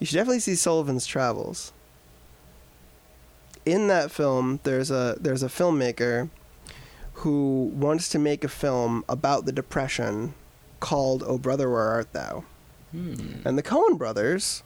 You 0.00 0.06
should 0.06 0.16
definitely 0.16 0.40
see 0.40 0.54
Sullivan's 0.54 1.04
Travels. 1.04 1.74
In 3.66 3.88
that 3.88 4.10
film, 4.10 4.58
there's 4.62 4.90
a 4.90 5.18
there's 5.20 5.42
a 5.42 5.48
filmmaker 5.48 6.30
who 7.20 7.70
wants 7.74 8.08
to 8.08 8.18
make 8.18 8.42
a 8.42 8.48
film 8.48 9.04
about 9.10 9.44
the 9.44 9.52
Depression 9.52 10.32
called 10.80 11.22
"Oh 11.26 11.36
Brother, 11.36 11.68
Where 11.68 11.82
Art 11.82 12.14
Thou?" 12.14 12.44
Hmm. 12.92 13.42
And 13.44 13.58
the 13.58 13.62
Coen 13.62 13.98
brothers 13.98 14.62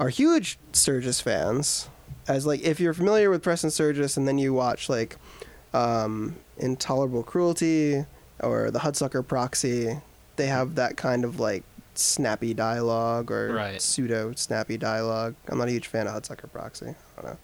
are 0.00 0.08
huge 0.08 0.58
Sturges 0.72 1.20
fans. 1.20 1.88
As 2.26 2.44
like 2.46 2.62
if 2.62 2.80
you're 2.80 2.94
familiar 2.94 3.30
with 3.30 3.44
Preston 3.44 3.70
Sturges 3.70 4.16
and 4.16 4.26
then 4.26 4.38
you 4.38 4.52
watch 4.52 4.88
like 4.88 5.18
um, 5.72 6.34
Intolerable 6.58 7.22
Cruelty 7.22 8.04
or 8.40 8.70
The 8.70 8.80
Hudsucker 8.80 9.26
Proxy, 9.26 9.98
they 10.36 10.46
have 10.46 10.74
that 10.76 10.96
kind 10.96 11.24
of 11.24 11.40
like 11.40 11.62
snappy 11.94 12.52
dialogue 12.54 13.30
or 13.30 13.54
Right. 13.54 13.80
pseudo 13.80 14.32
snappy 14.36 14.76
dialogue. 14.76 15.34
I'm 15.48 15.58
not 15.58 15.68
a 15.68 15.70
huge 15.70 15.86
fan 15.86 16.06
of 16.06 16.14
Hudsucker 16.14 16.50
Proxy. 16.52 16.94
I 17.18 17.22
don't 17.22 17.30
know. 17.32 17.38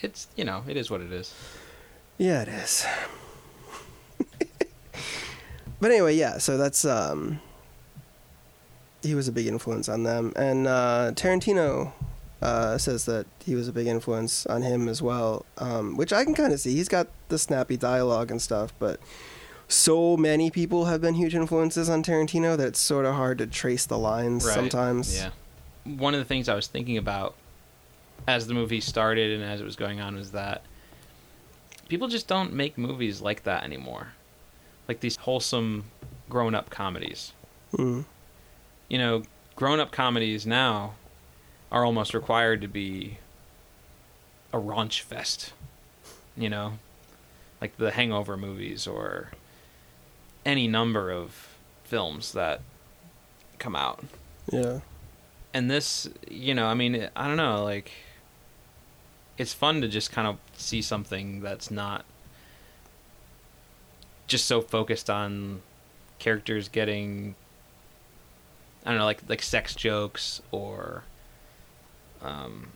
It's 0.00 0.26
you 0.36 0.44
know 0.44 0.62
it 0.68 0.76
is 0.76 0.90
what 0.90 1.00
it 1.00 1.10
is. 1.12 1.32
Yeah, 2.18 2.42
it 2.42 2.48
is. 2.48 2.84
but 5.80 5.90
anyway, 5.90 6.14
yeah. 6.16 6.38
So 6.38 6.56
that's 6.56 6.84
um, 6.84 7.40
he 9.02 9.14
was 9.14 9.28
a 9.28 9.32
big 9.32 9.46
influence 9.46 9.88
on 9.88 10.02
them, 10.02 10.32
and 10.36 10.66
uh, 10.66 11.12
Tarantino 11.14 11.92
uh, 12.42 12.78
says 12.78 13.04
that 13.06 13.26
he 13.44 13.54
was 13.54 13.68
a 13.68 13.72
big 13.72 13.86
influence 13.86 14.46
on 14.46 14.62
him 14.62 14.88
as 14.88 15.00
well, 15.02 15.44
um, 15.58 15.96
which 15.96 16.12
I 16.12 16.24
can 16.24 16.34
kind 16.34 16.52
of 16.52 16.60
see. 16.60 16.74
He's 16.74 16.88
got 16.88 17.08
the 17.34 17.38
snappy 17.38 17.76
dialogue 17.76 18.30
and 18.30 18.40
stuff, 18.40 18.72
but 18.78 19.00
so 19.66 20.16
many 20.16 20.50
people 20.50 20.84
have 20.84 21.00
been 21.00 21.14
huge 21.14 21.34
influences 21.34 21.88
on 21.88 22.02
Tarantino 22.04 22.56
that 22.56 22.68
it's 22.68 22.78
sort 22.80 23.06
of 23.06 23.14
hard 23.16 23.38
to 23.38 23.46
trace 23.46 23.86
the 23.86 23.98
lines 23.98 24.44
Right. 24.44 24.54
sometimes. 24.54 25.16
Yeah. 25.16 25.30
One 25.84 26.14
of 26.14 26.20
the 26.20 26.24
things 26.24 26.48
I 26.48 26.54
was 26.54 26.66
thinking 26.68 26.96
about 26.96 27.34
as 28.28 28.46
the 28.46 28.54
movie 28.54 28.80
started 28.80 29.32
and 29.32 29.42
as 29.42 29.60
it 29.60 29.64
was 29.64 29.74
going 29.76 30.00
on 30.00 30.14
was 30.14 30.30
that 30.32 30.62
people 31.88 32.08
just 32.08 32.28
don't 32.28 32.52
make 32.52 32.78
movies 32.78 33.20
like 33.20 33.42
that 33.44 33.64
anymore. 33.64 34.08
Like 34.86 35.00
these 35.00 35.16
wholesome 35.16 35.86
grown 36.28 36.54
up 36.54 36.70
comedies. 36.70 37.32
Mm. 37.72 38.04
You 38.88 38.98
know, 38.98 39.22
grown 39.56 39.80
up 39.80 39.90
comedies 39.90 40.46
now 40.46 40.94
are 41.72 41.84
almost 41.84 42.14
required 42.14 42.60
to 42.60 42.68
be 42.68 43.18
a 44.52 44.58
raunch 44.58 45.00
fest. 45.00 45.52
You 46.36 46.48
know? 46.48 46.78
Like 47.64 47.78
the 47.78 47.92
hangover 47.92 48.36
movies 48.36 48.86
or 48.86 49.30
any 50.44 50.68
number 50.68 51.10
of 51.10 51.56
films 51.84 52.32
that 52.32 52.60
come 53.58 53.74
out 53.74 54.04
Yeah. 54.52 54.80
and 55.54 55.70
this 55.70 56.06
you 56.28 56.52
know 56.54 56.66
i 56.66 56.74
mean 56.74 57.08
i 57.16 57.26
don't 57.26 57.38
know 57.38 57.64
like 57.64 57.90
it's 59.38 59.54
fun 59.54 59.80
to 59.80 59.88
just 59.88 60.12
kind 60.12 60.28
of 60.28 60.36
see 60.52 60.82
something 60.82 61.40
that's 61.40 61.70
not 61.70 62.04
just 64.26 64.44
so 64.44 64.60
focused 64.60 65.08
on 65.08 65.62
characters 66.18 66.68
getting 66.68 67.34
i 68.84 68.90
don't 68.90 68.98
know 68.98 69.06
like 69.06 69.22
like 69.26 69.40
sex 69.40 69.74
jokes 69.74 70.42
or 70.50 71.04
um 72.20 72.72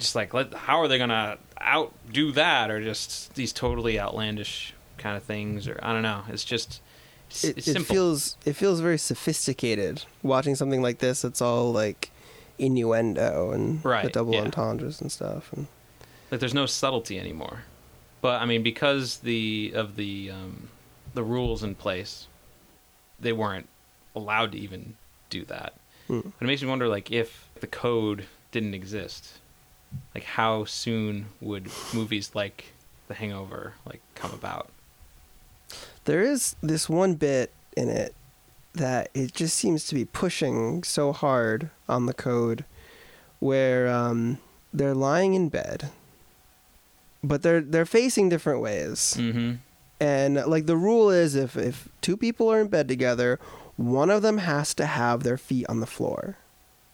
just 0.00 0.14
like 0.14 0.34
let, 0.34 0.52
how 0.54 0.80
are 0.80 0.88
they 0.88 0.98
gonna 0.98 1.38
outdo 1.62 2.32
that 2.32 2.70
or 2.70 2.82
just 2.82 3.34
these 3.34 3.52
totally 3.52 4.00
outlandish 4.00 4.74
kind 4.98 5.16
of 5.16 5.22
things 5.22 5.68
or 5.68 5.78
i 5.82 5.92
don't 5.92 6.02
know 6.02 6.22
it's 6.28 6.44
just 6.44 6.80
it's, 7.28 7.44
it, 7.44 7.58
it's 7.58 7.68
it 7.68 7.82
feels 7.82 8.36
it 8.44 8.54
feels 8.54 8.80
very 8.80 8.98
sophisticated 8.98 10.04
watching 10.22 10.54
something 10.54 10.82
like 10.82 10.98
this 10.98 11.24
it's 11.24 11.40
all 11.40 11.72
like 11.72 12.10
innuendo 12.58 13.52
and 13.52 13.82
the 13.82 14.10
double 14.12 14.34
yeah. 14.34 14.42
entendres 14.42 15.00
and 15.00 15.10
stuff 15.10 15.52
and 15.52 15.66
like 16.30 16.40
there's 16.40 16.54
no 16.54 16.66
subtlety 16.66 17.18
anymore 17.18 17.60
but 18.20 18.42
i 18.42 18.44
mean 18.44 18.62
because 18.62 19.18
the 19.18 19.72
of 19.74 19.96
the 19.96 20.30
um 20.30 20.68
the 21.14 21.22
rules 21.22 21.62
in 21.62 21.74
place 21.74 22.26
they 23.18 23.32
weren't 23.32 23.68
allowed 24.14 24.52
to 24.52 24.58
even 24.58 24.94
do 25.30 25.44
that 25.44 25.74
Hmm. 26.10 26.20
but 26.22 26.32
it 26.40 26.46
makes 26.46 26.60
me 26.60 26.68
wonder 26.68 26.88
like 26.88 27.12
if 27.12 27.48
the 27.60 27.68
code 27.68 28.26
didn't 28.50 28.74
exist 28.74 29.38
like 30.14 30.24
how 30.24 30.64
soon 30.64 31.26
would 31.40 31.70
movies 31.92 32.32
like 32.34 32.72
the 33.08 33.14
hangover 33.14 33.74
like 33.86 34.00
come 34.14 34.32
about 34.32 34.68
there 36.04 36.22
is 36.22 36.56
this 36.62 36.88
one 36.88 37.14
bit 37.14 37.52
in 37.76 37.88
it 37.88 38.14
that 38.74 39.10
it 39.14 39.34
just 39.34 39.56
seems 39.56 39.86
to 39.86 39.94
be 39.94 40.04
pushing 40.04 40.82
so 40.84 41.12
hard 41.12 41.70
on 41.88 42.06
the 42.06 42.14
code 42.14 42.64
where 43.40 43.88
um, 43.88 44.38
they're 44.72 44.94
lying 44.94 45.34
in 45.34 45.48
bed, 45.48 45.90
but 47.22 47.42
they're 47.42 47.60
they're 47.60 47.86
facing 47.86 48.28
different 48.28 48.60
ways. 48.60 49.16
Mm-hmm. 49.18 49.54
And 49.98 50.36
like 50.46 50.66
the 50.66 50.76
rule 50.76 51.10
is, 51.10 51.34
if 51.34 51.56
if 51.56 51.88
two 52.00 52.16
people 52.16 52.50
are 52.50 52.60
in 52.60 52.68
bed 52.68 52.88
together, 52.88 53.38
one 53.76 54.10
of 54.10 54.22
them 54.22 54.38
has 54.38 54.72
to 54.74 54.86
have 54.86 55.22
their 55.22 55.36
feet 55.36 55.66
on 55.68 55.80
the 55.80 55.86
floor, 55.86 56.36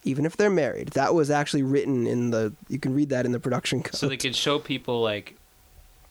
even 0.07 0.25
if 0.25 0.37
they're 0.37 0.49
married. 0.49 0.89
That 0.91 1.15
was 1.15 1.31
actually 1.31 1.63
written 1.63 2.07
in 2.07 2.31
the. 2.31 2.55
You 2.69 2.79
can 2.79 2.95
read 2.95 3.11
that 3.11 3.27
in 3.27 3.33
the 3.33 3.41
production 3.41 3.83
code. 3.83 3.97
So 3.97 4.09
they 4.09 4.17
could 4.17 4.37
show 4.37 4.59
people 4.59 5.03
like, 5.03 5.37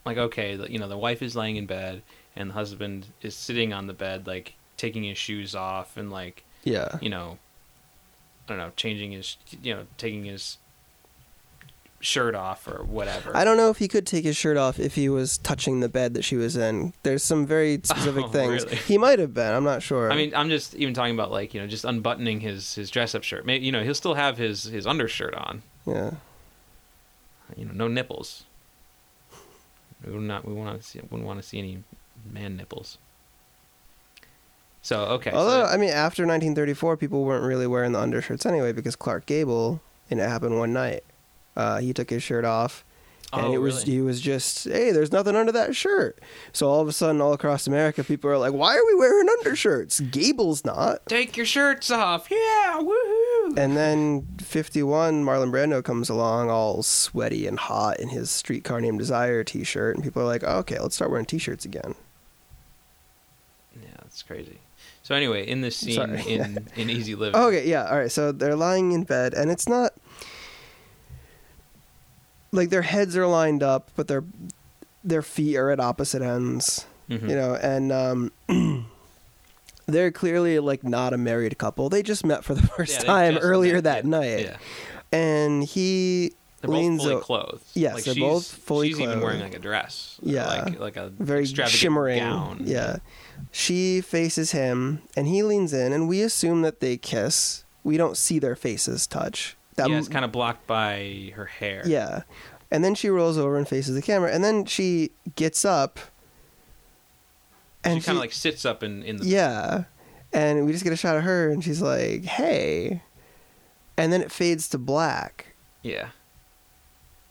like 0.05 0.17
okay, 0.17 0.55
you 0.69 0.77
know, 0.77 0.87
the 0.87 0.97
wife 0.97 1.21
is 1.21 1.35
laying 1.35 1.55
in 1.55 1.65
bed 1.65 2.03
and 2.35 2.49
the 2.49 2.53
husband 2.53 3.07
is 3.21 3.35
sitting 3.35 3.73
on 3.73 3.87
the 3.87 3.93
bed, 3.93 4.27
like 4.27 4.53
taking 4.77 5.03
his 5.03 5.17
shoes 5.17 5.55
off 5.55 5.97
and 5.97 6.11
like, 6.11 6.43
yeah. 6.63 6.97
you 7.01 7.09
know, 7.09 7.37
I 8.45 8.49
don't 8.49 8.57
know, 8.57 8.71
changing 8.75 9.13
his, 9.13 9.37
you 9.63 9.73
know, 9.73 9.87
taking 9.97 10.25
his 10.25 10.57
shirt 12.01 12.35
off 12.35 12.67
or 12.67 12.83
whatever. 12.83 13.35
I 13.35 13.43
don't 13.43 13.57
know 13.57 13.69
if 13.69 13.77
he 13.77 13.87
could 13.87 14.05
take 14.05 14.23
his 14.25 14.37
shirt 14.37 14.57
off 14.57 14.79
if 14.79 14.93
he 14.95 15.09
was 15.09 15.37
touching 15.39 15.79
the 15.79 15.89
bed 15.89 16.13
that 16.13 16.23
she 16.23 16.35
was 16.35 16.55
in. 16.55 16.93
There's 17.03 17.23
some 17.23 17.45
very 17.47 17.75
oh, 17.77 17.79
specific 17.83 18.25
Oh, 18.25 18.29
things. 18.29 18.63
really? 18.65 18.75
He 18.77 18.97
might 18.97 19.17
have 19.19 19.33
been. 19.33 19.53
I'm 19.53 19.63
not 19.63 19.81
sure. 19.81 20.11
I 20.11 20.15
mean, 20.15 20.33
I'm 20.35 20.49
just 20.49 20.75
even 20.75 20.93
talking 20.93 21.15
about 21.15 21.31
like 21.31 21.53
you 21.53 21.61
know, 21.61 21.67
just 21.67 21.83
unbuttoning 21.85 22.41
his 22.41 22.75
his 22.75 22.91
dress 22.91 23.15
up 23.15 23.23
shirt. 23.23 23.45
Maybe 23.45 23.65
you 23.65 23.71
know, 23.71 23.83
he'll 23.83 23.95
still 23.95 24.13
have 24.15 24.37
his 24.37 24.65
his 24.65 24.85
undershirt 24.85 25.33
on. 25.33 25.63
yeah. 25.85 26.11
You 27.55 27.65
know, 27.65 27.73
no 27.73 27.87
nipples. 27.87 28.43
We 30.05 30.11
would 30.13 30.21
not. 30.21 30.45
We 30.45 30.53
want 30.53 30.79
to 30.81 30.85
see. 30.87 30.99
Wouldn't 30.99 31.23
want 31.25 31.41
to 31.41 31.47
see 31.47 31.57
any 31.59 31.83
man 32.31 32.57
nipples. 32.57 32.97
So 34.81 35.01
okay. 35.05 35.31
Although, 35.31 35.59
that- 35.65 35.73
I 35.73 35.77
mean, 35.77 35.89
after 35.89 36.23
1934, 36.23 36.97
people 36.97 37.23
weren't 37.23 37.43
really 37.43 37.67
wearing 37.67 37.91
the 37.93 37.99
undershirts 37.99 38.45
anyway 38.45 38.71
because 38.71 38.95
Clark 38.95 39.25
Gable, 39.25 39.81
and 40.11 40.19
it 40.19 40.27
happened 40.29 40.57
one 40.59 40.73
night. 40.73 41.03
Uh, 41.55 41.79
he 41.79 41.93
took 41.93 42.09
his 42.09 42.21
shirt 42.23 42.43
off, 42.45 42.83
and 43.33 43.47
Oh, 43.47 43.53
it 43.53 43.57
was 43.57 43.81
really? 43.81 43.91
he 43.93 44.01
was 44.01 44.21
just, 44.21 44.65
hey, 44.65 44.91
there's 44.91 45.11
nothing 45.11 45.35
under 45.35 45.51
that 45.51 45.75
shirt. 45.75 46.19
So 46.53 46.67
all 46.69 46.81
of 46.81 46.87
a 46.87 46.93
sudden, 46.93 47.21
all 47.21 47.33
across 47.33 47.65
America, 47.67 48.03
people 48.03 48.29
are 48.29 48.37
like, 48.37 48.53
why 48.53 48.75
are 48.77 48.85
we 48.85 48.95
wearing 48.95 49.27
undershirts? 49.29 49.99
Gable's 49.99 50.63
not. 50.65 51.05
take 51.07 51.35
your 51.37 51.45
shirts 51.45 51.89
off. 51.91 52.27
Yeah, 52.29 52.79
woohoo! 52.81 53.57
And 53.57 53.75
then 53.77 54.27
51, 54.41 55.23
Marlon 55.23 55.51
Brando 55.51 55.83
comes 55.83 56.09
along, 56.09 56.49
all 56.49 56.83
sweaty 56.83 57.47
and 57.47 57.57
hot 57.59 57.99
in 57.99 58.09
his 58.09 58.29
Streetcar 58.31 58.81
Named 58.81 58.99
Desire 58.99 59.43
T-shirt, 59.43 59.95
and 59.95 60.03
people 60.03 60.21
are 60.21 60.25
like, 60.25 60.43
oh, 60.45 60.57
okay, 60.59 60.79
let's 60.79 60.95
start 60.95 61.09
wearing 61.11 61.25
T-shirts 61.25 61.63
again. 61.65 61.95
yeah, 63.81 63.89
that's 64.01 64.23
crazy. 64.23 64.59
So 65.03 65.13
anyway, 65.13 65.47
in 65.47 65.61
this 65.61 65.77
scene 65.77 66.01
in 66.15 66.67
in 66.75 66.89
Easy 66.89 67.13
Living. 67.13 67.39
Okay, 67.39 67.67
yeah, 67.69 67.85
all 67.89 67.97
right. 67.99 68.11
So 68.11 68.31
they're 68.31 68.55
lying 68.55 68.91
in 68.91 69.03
bed, 69.03 69.33
and 69.35 69.51
it's 69.51 69.69
not 69.69 69.93
like 72.55 72.69
their 72.69 72.81
heads 72.81 73.15
are 73.17 73.27
lined 73.27 73.61
up, 73.63 73.91
but 73.95 74.07
their 74.07 74.23
their 75.03 75.21
feet 75.21 75.55
are 75.57 75.69
at 75.71 75.79
opposite 75.79 76.21
ends. 76.21 76.85
Mhm. 77.09 77.29
You 77.29 77.35
know, 77.35 77.55
and 77.55 77.91
um, 77.91 78.31
they're 79.85 80.11
clearly 80.11 80.59
like 80.59 80.83
not 80.83 81.13
a 81.13 81.17
married 81.17 81.57
couple. 81.57 81.89
They 81.89 82.01
just 82.03 82.25
met 82.25 82.43
for 82.43 82.53
the 82.55 82.65
first 82.75 83.01
Yeah, 83.01 83.05
time 83.05 83.37
earlier 83.37 83.75
met, 83.75 83.83
that 83.83 84.03
yeah, 84.05 84.09
night, 84.09 84.39
Yeah, 84.41 84.57
and 85.11 85.63
he 85.63 86.33
they're 86.61 86.69
both 86.69 86.77
leans 86.79 87.01
fully 87.03 87.13
o- 87.15 87.19
clothed. 87.19 87.63
Yes, 87.75 87.93
like 87.93 88.03
they're 88.05 88.15
both 88.15 88.47
fully 88.47 88.89
She's 88.89 88.99
even 89.01 89.21
wearing 89.21 89.41
like 89.41 89.55
a 89.55 89.59
dress. 89.59 90.17
Yeah. 90.23 90.47
like 90.47 90.79
like 90.79 90.97
a 90.97 91.09
very 91.09 91.45
shimmering. 91.45 92.19
gown. 92.19 92.61
Yeah. 92.65 92.97
She 93.51 94.01
faces 94.01 94.51
him 94.51 95.01
and 95.15 95.27
he 95.27 95.43
leans 95.43 95.73
in 95.73 95.91
and 95.93 96.07
we 96.07 96.21
assume 96.21 96.61
that 96.63 96.79
they 96.79 96.97
kiss. 96.97 97.63
We 97.83 97.97
don't 97.97 98.17
see 98.17 98.39
their 98.39 98.55
faces 98.55 99.05
touch. 99.05 99.55
That 99.75 99.89
yeah, 99.89 99.97
it's 99.97 100.07
kind 100.07 100.23
of 100.23 100.31
blocked 100.31 100.67
by 100.67 101.33
her 101.35 101.45
hair. 101.45 101.83
Yeah. 101.85 102.23
And 102.71 102.83
then 102.83 102.95
she 102.95 103.09
rolls 103.09 103.37
over 103.37 103.57
and 103.57 103.67
faces 103.67 103.95
the 103.95 104.01
camera 104.01 104.31
and 104.31 104.43
then 104.43 104.65
she 104.65 105.11
gets 105.35 105.63
up 105.65 105.99
and 107.83 108.01
she 108.01 108.05
kind 108.05 108.17
of 108.17 108.21
like 108.21 108.33
sits 108.33 108.65
up 108.65 108.83
in 108.83 109.03
in 109.03 109.17
the 109.17 109.25
Yeah. 109.25 109.83
And 110.33 110.65
we 110.65 110.71
just 110.71 110.83
get 110.83 110.91
a 110.91 110.97
shot 110.97 111.15
of 111.15 111.23
her 111.23 111.49
and 111.49 111.63
she's 111.63 111.81
like, 111.81 112.25
"Hey." 112.25 113.01
And 113.97 114.11
then 114.11 114.21
it 114.21 114.31
fades 114.31 114.67
to 114.69 114.77
black 114.77 115.55
yeah. 115.81 116.09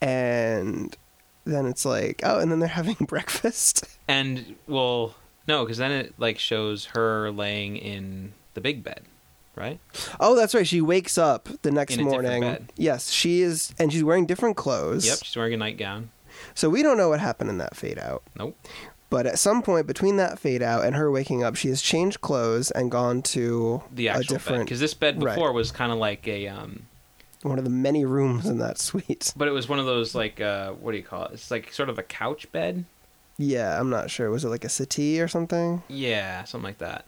and 0.00 0.96
then 1.44 1.66
it's 1.66 1.84
like, 1.84 2.20
"Oh, 2.24 2.38
and 2.38 2.50
then 2.50 2.60
they're 2.60 2.68
having 2.80 2.94
breakfast." 3.06 3.84
And 4.08 4.56
well, 4.66 5.14
no, 5.46 5.64
because 5.64 5.78
then 5.78 5.90
it 5.92 6.14
like 6.18 6.38
shows 6.38 6.86
her 6.86 7.30
laying 7.30 7.76
in 7.76 8.32
the 8.54 8.60
big 8.60 8.82
bed, 8.82 9.02
right? 9.56 9.78
Oh, 10.20 10.34
that's 10.34 10.54
right. 10.54 10.66
She 10.66 10.80
wakes 10.80 11.16
up 11.18 11.48
the 11.62 11.70
next 11.70 11.94
In 11.94 12.00
a 12.00 12.04
different 12.04 12.22
morning. 12.24 12.40
bed. 12.42 12.72
Yes, 12.76 13.10
she 13.10 13.40
is, 13.42 13.72
and 13.78 13.92
she's 13.92 14.04
wearing 14.04 14.26
different 14.26 14.56
clothes. 14.56 15.06
Yep, 15.06 15.18
she's 15.22 15.36
wearing 15.36 15.54
a 15.54 15.56
nightgown. 15.56 16.10
So 16.54 16.68
we 16.68 16.82
don't 16.82 16.96
know 16.96 17.08
what 17.08 17.20
happened 17.20 17.50
in 17.50 17.58
that 17.58 17.76
fade 17.76 17.98
out. 17.98 18.22
Nope. 18.38 18.56
But 19.10 19.26
at 19.26 19.38
some 19.38 19.62
point 19.62 19.86
between 19.86 20.16
that 20.16 20.38
fade 20.40 20.62
out 20.62 20.84
and 20.84 20.96
her 20.96 21.08
waking 21.10 21.44
up, 21.44 21.54
she 21.54 21.68
has 21.68 21.80
changed 21.80 22.20
clothes 22.20 22.70
and 22.72 22.90
gone 22.90 23.22
to 23.22 23.82
The 23.92 24.08
a 24.08 24.10
actual 24.10 24.22
bed, 24.22 24.28
different 24.28 24.64
because 24.64 24.80
this 24.80 24.94
bed 24.94 25.22
Right. 25.22 25.34
before 25.34 25.52
was 25.52 25.70
kind 25.70 25.92
of 25.92 25.98
like 25.98 26.26
a 26.26 26.48
um, 26.48 26.86
one 27.42 27.58
of 27.58 27.64
the 27.64 27.70
many 27.70 28.04
rooms 28.04 28.46
in 28.46 28.58
that 28.58 28.78
suite. 28.78 29.32
but 29.36 29.46
it 29.46 29.52
was 29.52 29.68
one 29.68 29.78
of 29.78 29.86
those 29.86 30.14
like 30.16 30.40
uh, 30.40 30.72
what 30.72 30.90
do 30.92 30.96
you 30.96 31.04
call 31.04 31.26
it? 31.26 31.34
It's 31.34 31.50
like 31.50 31.72
sort 31.72 31.88
of 31.88 31.98
a 31.98 32.02
couch 32.02 32.50
bed. 32.50 32.84
Yeah, 33.38 33.78
I'm 33.78 33.90
not 33.90 34.10
sure. 34.10 34.30
Was 34.30 34.44
it 34.44 34.48
like 34.48 34.64
a 34.64 34.68
settee 34.68 35.20
or 35.20 35.28
something? 35.28 35.82
Yeah, 35.88 36.42
something 36.44 36.64
like 36.66 36.78
that. 36.78 37.04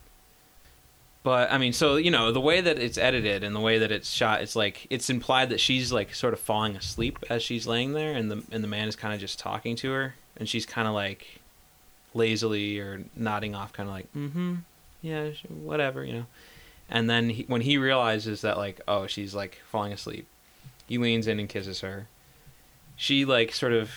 But 1.27 1.51
I 1.51 1.59
mean, 1.59 1.73
so 1.73 1.97
you 1.97 2.13
know, 2.13 2.31
the 2.31 2.41
way 2.41 2.61
that 2.61 2.79
it's 2.79 2.97
edited 2.97 3.43
and 3.43 3.53
the 3.53 3.59
way 3.59 3.79
that 3.79 3.91
it's 3.91 4.09
shot, 4.09 4.43
it's 4.43 4.55
like 4.55 4.87
it's 4.91 5.11
implied 5.11 5.49
that 5.49 5.59
she's 5.59 5.91
like 5.91 6.15
sort 6.15 6.33
of 6.33 6.39
falling 6.39 6.77
asleep 6.77 7.19
as 7.29 7.43
she's 7.43 7.67
laying 7.67 7.95
there, 7.95 8.13
and 8.13 8.31
the 8.31 8.45
and 8.53 8.63
the 8.63 8.69
man 8.69 8.87
is 8.87 8.95
kind 8.95 9.13
of 9.13 9.19
just 9.19 9.37
talking 9.37 9.75
to 9.75 9.91
her, 9.91 10.15
and 10.37 10.49
she's 10.49 10.65
kind 10.65 10.87
of 10.87 10.95
like 10.95 11.41
lazily 12.15 12.79
or 12.79 13.03
nodding 13.17 13.57
off, 13.57 13.73
kind 13.73 13.89
of 13.89 13.95
like, 13.97 14.13
mm-hmm, 14.15 14.55
yeah, 15.03 15.31
whatever, 15.49 16.05
you 16.05 16.13
know. 16.13 16.27
And 16.89 17.11
then 17.11 17.31
he, 17.31 17.43
when 17.49 17.63
he 17.63 17.77
realizes 17.77 18.43
that 18.43 18.57
like, 18.57 18.81
oh, 18.87 19.09
she's 19.09 19.35
like 19.35 19.61
falling 19.67 19.93
asleep, 19.93 20.29
he 20.87 20.97
leans 20.97 21.27
in 21.27 21.41
and 21.41 21.49
kisses 21.49 21.81
her. 21.81 22.07
She 22.95 23.25
like 23.25 23.53
sort 23.53 23.73
of, 23.73 23.91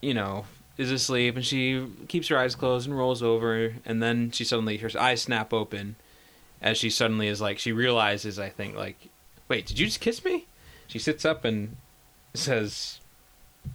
you 0.00 0.14
know, 0.14 0.44
is 0.76 0.92
asleep 0.92 1.34
and 1.34 1.44
she 1.44 1.88
keeps 2.06 2.28
her 2.28 2.38
eyes 2.38 2.54
closed 2.54 2.86
and 2.86 2.96
rolls 2.96 3.20
over 3.20 3.74
and 3.84 4.00
then 4.00 4.30
she 4.30 4.44
suddenly 4.44 4.76
her 4.76 4.90
eyes 4.96 5.22
snap 5.22 5.52
open 5.52 5.96
as 6.60 6.76
she 6.78 6.90
suddenly 6.90 7.28
is 7.28 7.40
like 7.40 7.58
she 7.58 7.72
realizes 7.72 8.38
I 8.38 8.48
think 8.48 8.76
like 8.76 9.08
wait 9.48 9.66
did 9.66 9.78
you 9.78 9.86
just 9.86 10.00
kiss 10.00 10.24
me? 10.24 10.46
She 10.86 10.98
sits 10.98 11.24
up 11.24 11.44
and 11.44 11.76
says 12.34 13.00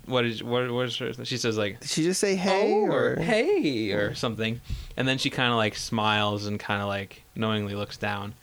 what 0.06 0.26
is 0.26 0.44
what 0.44 0.72
what 0.72 0.86
is 0.86 0.98
her 0.98 1.14
she 1.24 1.38
says 1.38 1.58
like 1.58 1.80
Did 1.80 1.90
she 1.90 2.04
just 2.04 2.20
say 2.20 2.36
hey 2.36 2.74
oh, 2.74 2.86
or 2.88 3.14
or 3.14 3.16
hey 3.18 3.92
or 3.92 4.14
something. 4.16 4.62
And 4.98 5.08
then 5.08 5.18
she 5.18 5.30
kind 5.30 5.52
of 5.52 5.58
like 5.58 5.76
smiles 5.76 6.46
and 6.46 6.60
kind 6.60 6.82
of 6.82 6.88
like 6.88 7.24
knowingly 7.36 7.76
looks 7.76 7.98
down. 7.98 8.34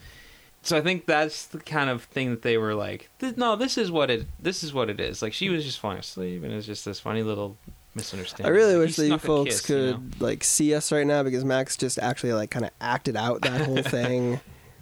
So 0.62 0.76
i 0.76 0.82
think 0.82 1.06
that's 1.06 1.46
the 1.46 1.58
kind 1.58 1.88
of 1.90 2.04
thing 2.04 2.30
that 2.30 2.42
they 2.42 2.58
were 2.58 2.74
like 2.74 3.08
no 3.36 3.56
this 3.56 3.78
is 3.78 3.90
what 3.90 4.10
it 4.10 4.26
this 4.38 4.62
is 4.62 4.72
what 4.72 4.90
it 4.90 5.00
is. 5.00 5.22
Like 5.22 5.32
she 5.32 5.48
was 5.48 5.64
just 5.64 5.80
falling 5.80 5.98
asleep 5.98 6.42
and 6.44 6.52
it's 6.52 6.66
just 6.66 6.84
this 6.84 7.00
funny 7.00 7.22
little 7.22 7.56
misunderstanding 7.94 8.46
I 8.46 8.56
really 8.56 8.76
wish 8.78 8.96
that 8.96 9.06
you 9.06 9.18
folks 9.18 9.50
kiss, 9.50 9.60
could 9.66 9.86
you 9.86 9.92
know? 9.94 10.02
like 10.20 10.44
see 10.44 10.74
us 10.74 10.92
right 10.92 11.06
now 11.06 11.22
because 11.22 11.44
Max 11.44 11.76
just 11.76 11.98
actually 11.98 12.32
like 12.32 12.50
kind 12.50 12.64
of 12.64 12.70
acted 12.80 13.16
out 13.16 13.42
that 13.42 13.62
whole 13.62 13.82
thing. 13.82 14.40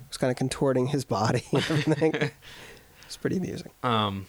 was 0.09 0.17
kind 0.19 0.31
of 0.31 0.37
contorting 0.37 0.87
his 0.89 1.05
body 1.05 1.43
and 1.53 1.63
everything. 1.71 2.15
it's 3.07 3.17
pretty 3.17 3.37
amusing. 3.39 3.71
um 3.83 4.27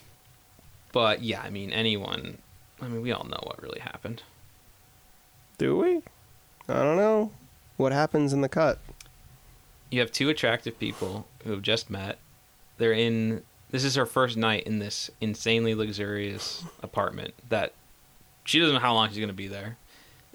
but 0.91 1.21
yeah 1.21 1.41
i 1.41 1.49
mean 1.49 1.71
anyone 1.71 2.37
i 2.81 2.87
mean 2.87 3.01
we 3.01 3.11
all 3.11 3.25
know 3.25 3.39
what 3.43 3.61
really 3.61 3.79
happened 3.81 4.23
Do 5.57 5.77
we? 5.77 5.97
I 6.69 6.83
don't 6.83 6.95
know. 6.97 7.31
What 7.77 7.91
happens 7.91 8.31
in 8.33 8.41
the 8.41 8.49
cut? 8.49 8.79
you 9.91 9.99
have 10.01 10.11
two 10.11 10.29
attractive 10.29 10.77
people 10.79 11.27
who 11.43 11.51
have 11.51 11.61
just 11.63 11.89
met. 11.89 12.19
They're 12.77 12.93
in. 12.93 13.41
This 13.71 13.83
is 13.83 13.95
her 13.95 14.05
first 14.05 14.37
night 14.37 14.63
in 14.67 14.77
this 14.79 15.09
insanely 15.19 15.73
luxurious 15.75 16.63
apartment 16.83 17.33
that 17.49 17.73
she 18.49 18.59
doesn't 18.59 18.73
know 18.73 18.79
how 18.81 18.93
long 18.95 19.09
she's 19.09 19.17
going 19.17 19.27
to 19.29 19.33
be 19.33 19.47
there. 19.47 19.77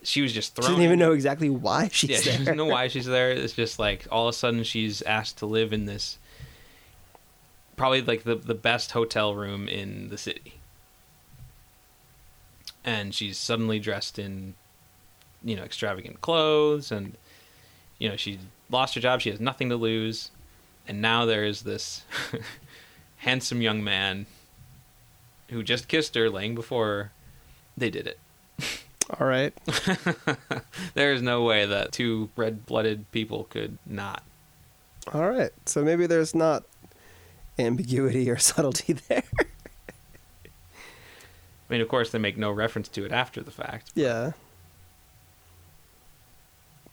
She 0.05 0.21
was 0.23 0.33
just 0.33 0.55
She 0.55 0.63
thrown. 0.63 0.71
doesn't 0.73 0.85
even 0.85 0.99
know 0.99 1.13
exactly 1.13 1.51
why 1.51 1.89
she's 1.93 2.11
yeah, 2.11 2.17
there. 2.21 2.33
she 2.35 2.39
doesn't 2.39 2.57
know 2.57 2.67
why 2.67 2.89
she's 2.89 3.07
there. 3.07 3.31
It's 3.33 3.55
just 3.55 3.79
like 3.79 4.07
all 4.11 4.29
of 4.29 4.35
a 4.35 4.37
sudden 4.37 4.63
she's 4.63 5.03
asked 5.03 5.39
to 5.39 5.47
live 5.47 5.73
in 5.73 5.87
this, 5.87 6.19
probably 7.77 8.03
like 8.03 8.23
the 8.25 8.37
the 8.37 8.55
best 8.55 8.93
hotel 8.93 9.35
room 9.35 9.67
in 9.69 10.11
the 10.11 10.19
city, 10.19 10.55
and 12.85 13.15
she's 13.15 13.39
suddenly 13.39 13.79
dressed 13.79 14.19
in, 14.19 14.55
you 15.43 15.57
know, 15.57 15.63
extravagant 15.65 16.21
clothes, 16.21 16.93
and 16.93 17.17
you 17.99 18.09
know 18.09 18.17
she 18.17 18.39
lost 18.71 18.95
her 18.95 19.01
job. 19.01 19.21
She 19.21 19.31
has 19.31 19.41
nothing 19.41 19.69
to 19.71 19.77
lose, 19.77 20.31
and 20.87 21.01
now 21.01 21.25
there 21.25 21.45
is 21.45 21.63
this 21.63 22.03
handsome 23.17 23.63
young 23.63 23.83
man 23.83 24.27
who 25.49 25.63
just 25.63 25.89
kissed 25.89 26.15
her, 26.15 26.29
laying 26.31 26.55
before 26.55 26.87
her. 26.87 27.13
They 27.77 27.91
did 27.91 28.07
it. 28.07 28.19
All 29.19 29.27
right. 29.27 29.53
there 30.95 31.13
is 31.13 31.23
no 31.23 31.43
way 31.43 31.67
that 31.67 31.93
two 31.93 32.31
red-blooded 32.37 33.11
people 33.13 33.45
could 33.45 33.79
not. 33.87 34.23
All 35.13 35.29
right. 35.29 35.51
So 35.67 35.85
maybe 35.85 36.07
there's 36.07 36.35
not 36.35 36.65
ambiguity 37.59 38.31
or 38.31 38.39
subtlety 38.39 38.95
there. 38.95 39.25
I 40.47 41.73
mean, 41.73 41.81
of 41.81 41.89
course, 41.89 42.11
they 42.11 42.19
make 42.19 42.37
no 42.37 42.51
reference 42.51 42.89
to 42.91 43.05
it 43.05 43.13
after 43.13 43.43
the 43.43 43.51
fact. 43.51 43.91
Yeah. 43.95 44.33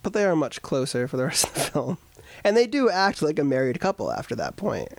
But 0.04 0.14
they 0.14 0.26
are 0.26 0.36
much 0.36 0.62
closer 0.62 1.08
for 1.08 1.18
the 1.18 1.26
rest 1.26 1.46
of 1.46 1.54
the 1.54 1.60
film. 1.60 1.98
And 2.44 2.58
they 2.58 2.68
do 2.68 2.90
act 2.90 3.22
like 3.22 3.38
a 3.38 3.44
married 3.44 3.80
couple 3.80 4.12
after 4.12 4.36
that 4.36 4.56
point. 4.56 4.90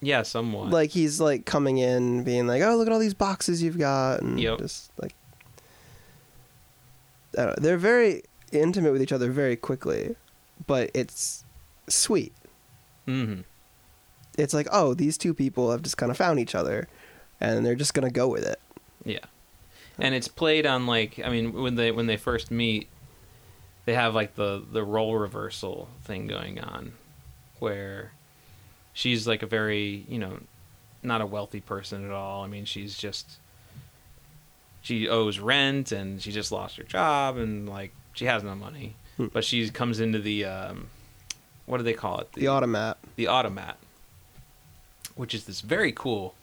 Yeah, 0.00 0.22
somewhat. 0.22 0.70
Like 0.70 0.90
he's 0.90 1.20
like 1.20 1.44
coming 1.44 1.78
in 1.78 2.24
being 2.24 2.46
like, 2.46 2.62
"Oh, 2.62 2.76
look 2.76 2.86
at 2.86 2.92
all 2.92 2.98
these 2.98 3.14
boxes 3.14 3.62
you've 3.62 3.78
got." 3.78 4.22
And 4.22 4.40
Yep. 4.40 4.58
just 4.58 4.90
like 5.00 5.14
know. 7.36 7.54
They're 7.58 7.76
very 7.76 8.22
intimate 8.52 8.92
with 8.92 9.02
each 9.02 9.12
other 9.12 9.30
very 9.30 9.56
quickly, 9.56 10.16
but 10.66 10.90
it's 10.94 11.44
sweet. 11.88 12.32
Mm-hmm. 13.06 13.42
It's 14.38 14.54
like, 14.54 14.68
"Oh, 14.72 14.94
these 14.94 15.18
two 15.18 15.34
people 15.34 15.70
have 15.70 15.82
just 15.82 15.96
kind 15.96 16.10
of 16.10 16.16
found 16.16 16.38
each 16.38 16.54
other 16.54 16.88
and 17.40 17.64
they're 17.64 17.74
just 17.74 17.94
going 17.94 18.06
to 18.06 18.12
go 18.12 18.28
with 18.28 18.44
it." 18.46 18.60
Yeah, 19.04 19.18
and 19.98 20.14
it's 20.14 20.28
played 20.28 20.66
on 20.66 20.86
like 20.86 21.20
I 21.24 21.30
mean 21.30 21.52
when 21.52 21.74
they 21.74 21.90
when 21.90 22.06
they 22.06 22.16
first 22.16 22.50
meet, 22.50 22.88
they 23.84 23.94
have 23.94 24.14
like 24.14 24.34
the 24.34 24.62
the 24.70 24.84
role 24.84 25.16
reversal 25.16 25.88
thing 26.04 26.26
going 26.26 26.60
on, 26.60 26.92
where 27.58 28.12
she's 28.92 29.26
like 29.26 29.42
a 29.42 29.46
very 29.46 30.04
you 30.08 30.18
know 30.18 30.38
not 31.02 31.20
a 31.20 31.26
wealthy 31.26 31.60
person 31.60 32.04
at 32.04 32.10
all. 32.10 32.44
I 32.44 32.46
mean 32.46 32.64
she's 32.64 32.96
just 32.96 33.38
she 34.82 35.08
owes 35.08 35.38
rent 35.38 35.92
and 35.92 36.20
she 36.22 36.32
just 36.32 36.50
lost 36.52 36.76
her 36.76 36.82
job 36.84 37.36
and 37.36 37.68
like 37.68 37.92
she 38.14 38.24
has 38.26 38.42
no 38.42 38.54
money, 38.54 38.94
Hmm. 39.16 39.26
but 39.32 39.44
she 39.44 39.68
comes 39.70 40.00
into 40.00 40.18
the 40.18 40.44
um, 40.44 40.88
what 41.66 41.78
do 41.78 41.82
they 41.84 41.92
call 41.92 42.18
it 42.20 42.32
The 42.32 42.48
automat. 42.48 42.98
the 43.16 43.26
automat, 43.26 43.76
which 45.14 45.34
is 45.34 45.44
this 45.44 45.60
very 45.60 45.92
cool 45.92 46.34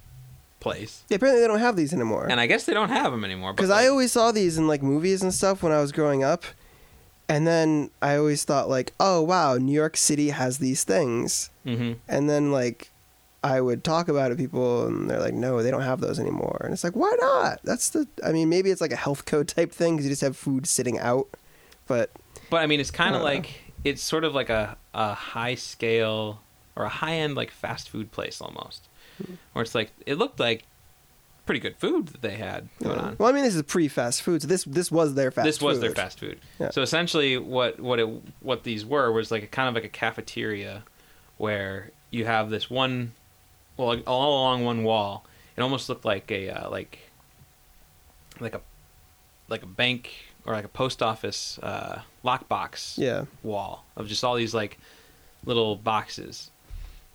place. 0.59 1.03
Yeah, 1.09 1.15
apparently 1.15 1.41
they 1.41 1.47
don't 1.47 1.59
have 1.59 1.75
these 1.75 1.93
anymore. 1.93 2.27
And 2.29 2.39
I 2.39 2.47
guess 2.47 2.65
they 2.65 2.73
don't 2.73 2.89
have 2.89 3.11
them 3.11 3.23
anymore. 3.25 3.53
Because 3.53 3.69
I 3.69 3.87
always 3.87 4.11
saw 4.11 4.31
these 4.31 4.57
in 4.57 4.67
like 4.67 4.81
movies 4.81 5.21
and 5.23 5.33
stuff 5.33 5.61
when 5.63 5.71
I 5.71 5.79
was 5.81 5.91
growing 5.91 6.23
up, 6.23 6.45
and 7.30 7.45
then 7.47 7.89
I 8.01 8.15
always 8.17 8.43
thought 8.43 8.69
like, 8.69 8.93
oh 8.99 9.21
wow, 9.21 9.55
New 9.57 9.71
York 9.73 9.97
City 9.97 10.30
has 10.30 10.57
these 10.59 10.84
things, 10.84 11.49
Mhm. 11.65 11.97
and 12.07 12.30
then 12.30 12.51
like 12.51 12.91
I 13.43 13.61
would 13.61 13.84
talk 13.84 14.07
about 14.09 14.32
it 14.32 14.36
to 14.36 14.41
people, 14.41 14.88
and 14.88 15.09
they're 15.09 15.19
like, 15.19 15.34
no, 15.34 15.61
they 15.61 15.71
don't 15.71 15.84
have 15.84 16.01
those 16.01 16.19
anymore, 16.19 16.59
and 16.63 16.73
it's 16.73 16.84
like, 16.84 16.95
why 16.95 17.15
not? 17.19 17.59
That's 17.63 17.89
the, 17.89 18.07
I 18.25 18.32
mean, 18.32 18.49
maybe 18.49 18.71
it's 18.71 18.82
like 18.82 18.91
a 18.91 18.95
health 18.97 19.25
code 19.25 19.47
type 19.47 19.71
thing 19.71 19.95
because 19.95 20.05
you 20.05 20.11
just 20.11 20.21
have 20.23 20.36
food 20.36 20.67
sitting 20.67 20.97
out, 20.99 21.28
but 21.88 22.09
But 22.49 22.57
I 22.57 22.65
mean, 22.67 22.80
it's 22.80 22.91
kind 22.91 23.15
of 23.15 23.21
like 23.21 23.61
it's 23.84 24.01
sort 24.01 24.23
of 24.23 24.34
like 24.34 24.49
a 24.49 24.75
a 24.93 25.13
high 25.13 25.55
scale 25.55 26.41
or 26.75 26.86
a 26.86 26.89
high 26.89 27.15
end 27.15 27.36
like 27.36 27.51
fast 27.51 27.89
food 27.89 28.11
place 28.11 28.41
almost, 28.41 28.88
Hmm. 29.17 29.34
where 29.53 29.61
it's 29.63 29.75
like 29.75 29.91
it 30.05 30.15
looked 30.15 30.39
like 30.39 30.63
pretty 31.47 31.59
good 31.59 31.75
food 31.77 32.09
that 32.09 32.21
they 32.21 32.35
had 32.35 32.67
going 32.83 32.99
on. 32.99 33.15
well, 33.17 33.29
I 33.29 33.31
mean, 33.31 33.43
this 33.43 33.55
is 33.55 33.63
pre-fast 33.63 34.21
food, 34.21 34.41
so 34.43 34.47
this 34.47 34.63
this 34.65 34.91
was 34.91 35.15
their 35.15 35.31
fast. 35.31 35.45
this 35.45 35.61
was 35.61 35.79
their 35.79 35.89
food. 35.89 35.95
fast 35.95 36.19
food. 36.19 36.39
Yeah. 36.59 36.69
So 36.69 36.81
essentially, 36.83 37.37
what 37.37 37.79
what 37.79 37.99
it 37.99 38.07
what 38.41 38.63
these 38.63 38.85
were 38.85 39.11
was 39.11 39.31
like 39.31 39.43
a 39.43 39.47
kind 39.47 39.67
of 39.67 39.73
like 39.73 39.85
a 39.85 39.89
cafeteria, 39.89 40.83
where 41.37 41.91
you 42.11 42.25
have 42.25 42.49
this 42.49 42.69
one, 42.69 43.13
well, 43.77 43.99
all 44.05 44.29
along 44.41 44.65
one 44.65 44.83
wall. 44.83 45.25
It 45.55 45.61
almost 45.61 45.89
looked 45.89 46.05
like 46.05 46.29
a 46.31 46.49
uh, 46.49 46.69
like 46.69 46.99
like 48.39 48.53
a 48.53 48.61
like 49.47 49.63
a 49.63 49.67
bank 49.67 50.11
or 50.45 50.53
like 50.53 50.65
a 50.65 50.69
post 50.69 51.01
office 51.01 51.57
uh, 51.63 52.01
lockbox 52.23 52.97
Yeah, 52.97 53.25
wall 53.41 53.85
of 53.95 54.07
just 54.07 54.23
all 54.23 54.35
these 54.35 54.53
like 54.53 54.77
little 55.45 55.75
boxes 55.75 56.51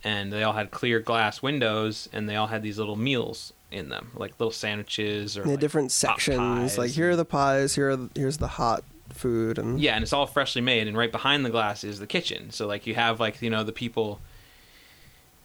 and 0.03 0.33
they 0.33 0.43
all 0.43 0.53
had 0.53 0.71
clear 0.71 0.99
glass 0.99 1.41
windows 1.41 2.09
and 2.11 2.27
they 2.27 2.35
all 2.35 2.47
had 2.47 2.61
these 2.61 2.77
little 2.77 2.95
meals 2.95 3.53
in 3.73 3.89
them 3.89 4.11
like 4.15 4.31
little 4.39 4.51
sandwiches 4.51 5.37
or 5.37 5.41
had 5.43 5.51
like, 5.51 5.59
different 5.59 5.91
sections. 5.91 6.77
Like 6.77 6.91
here 6.91 7.11
are 7.11 7.15
the 7.15 7.25
pies, 7.25 7.75
here 7.75 7.89
are 7.89 7.95
the, 7.95 8.09
here's 8.15 8.37
the 8.37 8.47
hot 8.47 8.83
food, 9.09 9.57
and 9.59 9.79
yeah 9.79 9.93
and 9.95 10.03
it's 10.03 10.13
all 10.13 10.25
freshly 10.25 10.61
made 10.61 10.87
and 10.87 10.97
right 10.97 11.11
behind 11.11 11.45
the 11.45 11.49
glass 11.51 11.83
is 11.83 11.99
the 11.99 12.07
kitchen 12.07 12.49
so 12.49 12.65
like 12.65 12.87
you 12.87 12.95
have 12.95 13.19
like 13.19 13.41
you 13.43 13.49
know 13.49 13.63
the 13.63 13.71
people 13.71 14.19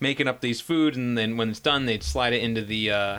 making 0.01 0.27
up 0.27 0.41
these 0.41 0.61
food 0.61 0.97
and 0.97 1.19
then 1.19 1.37
when 1.37 1.51
it's 1.51 1.61
done 1.61 1.85
they'd 1.85 2.03
slide 2.03 2.33
it 2.33 2.43
into 2.43 2.63
the 2.63 2.91
uh 2.91 3.19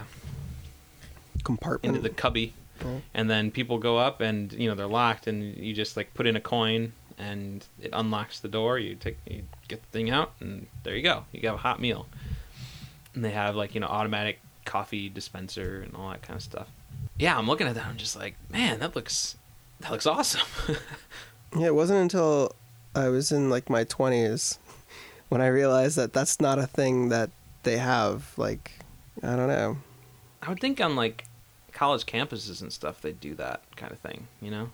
compartment. 1.44 1.96
into 1.96 2.02
the 2.02 2.14
cubby 2.14 2.54
Oh. 2.84 3.02
and 3.14 3.30
then 3.30 3.52
people 3.52 3.78
go 3.78 3.98
up 3.98 4.22
and 4.22 4.54
you 4.54 4.70
know 4.70 4.74
they're 4.76 4.88
locked 4.88 5.28
and 5.28 5.58
you 5.58 5.74
just 5.74 5.98
like 5.98 6.14
put 6.14 6.26
in 6.26 6.38
a 6.38 6.40
coin 6.42 6.94
and 7.18 7.66
it 7.82 7.90
unlocks 7.92 8.40
the 8.40 8.48
door 8.48 8.80
you 8.80 8.96
take 8.96 9.18
you 9.28 9.44
get 9.68 9.82
the 9.82 9.88
thing 9.90 10.10
out 10.10 10.32
and 10.40 10.66
there 10.84 10.96
you 10.96 11.04
go 11.04 11.26
you 11.34 11.42
have 11.50 11.56
a 11.56 11.62
hot 11.62 11.82
meal 11.82 12.08
and 13.14 13.26
they 13.26 13.32
have 13.32 13.54
like 13.54 13.76
you 13.76 13.82
know 13.82 13.88
automatic 13.88 14.40
coffee 14.66 15.10
dispenser 15.10 15.82
and 15.82 15.96
all 15.96 16.10
that 16.10 16.22
kind 16.22 16.38
of 16.38 16.44
stuff 16.44 16.68
yeah 17.18 17.38
i'm 17.38 17.48
looking 17.48 17.68
at 17.68 17.76
that 17.76 17.86
i'm 17.86 17.98
just 17.98 18.16
like 18.16 18.36
man 18.52 18.80
that 18.80 18.96
looks 18.96 19.36
that 19.80 19.92
looks 19.92 20.06
awesome 20.06 20.46
Yeah, 21.56 21.68
it 21.68 21.76
wasn't 21.76 22.00
until 22.02 22.54
I 22.94 23.08
was 23.10 23.32
in 23.32 23.50
like 23.50 23.72
my 23.72 23.84
20s 23.84 24.60
when 25.30 25.42
I 25.42 25.48
realized 25.48 25.98
that 25.98 26.14
that's 26.14 26.40
not 26.40 26.60
a 26.60 26.68
thing 26.68 27.10
that 27.10 27.32
they 27.64 27.78
have. 27.78 28.34
Like, 28.38 28.72
I 29.24 29.36
don't 29.36 29.48
know. 29.48 29.78
i 30.44 30.50
would 30.50 30.60
think 30.60 30.80
on 30.80 30.96
like 30.96 31.26
college 31.72 32.06
campuses 32.06 32.62
and 32.62 32.72
stuff 32.72 33.02
they 33.02 33.14
do 33.14 33.34
that 33.36 33.62
kind 33.76 33.92
of 33.92 33.98
thing 34.00 34.28
you 34.42 34.52
know 34.52 34.70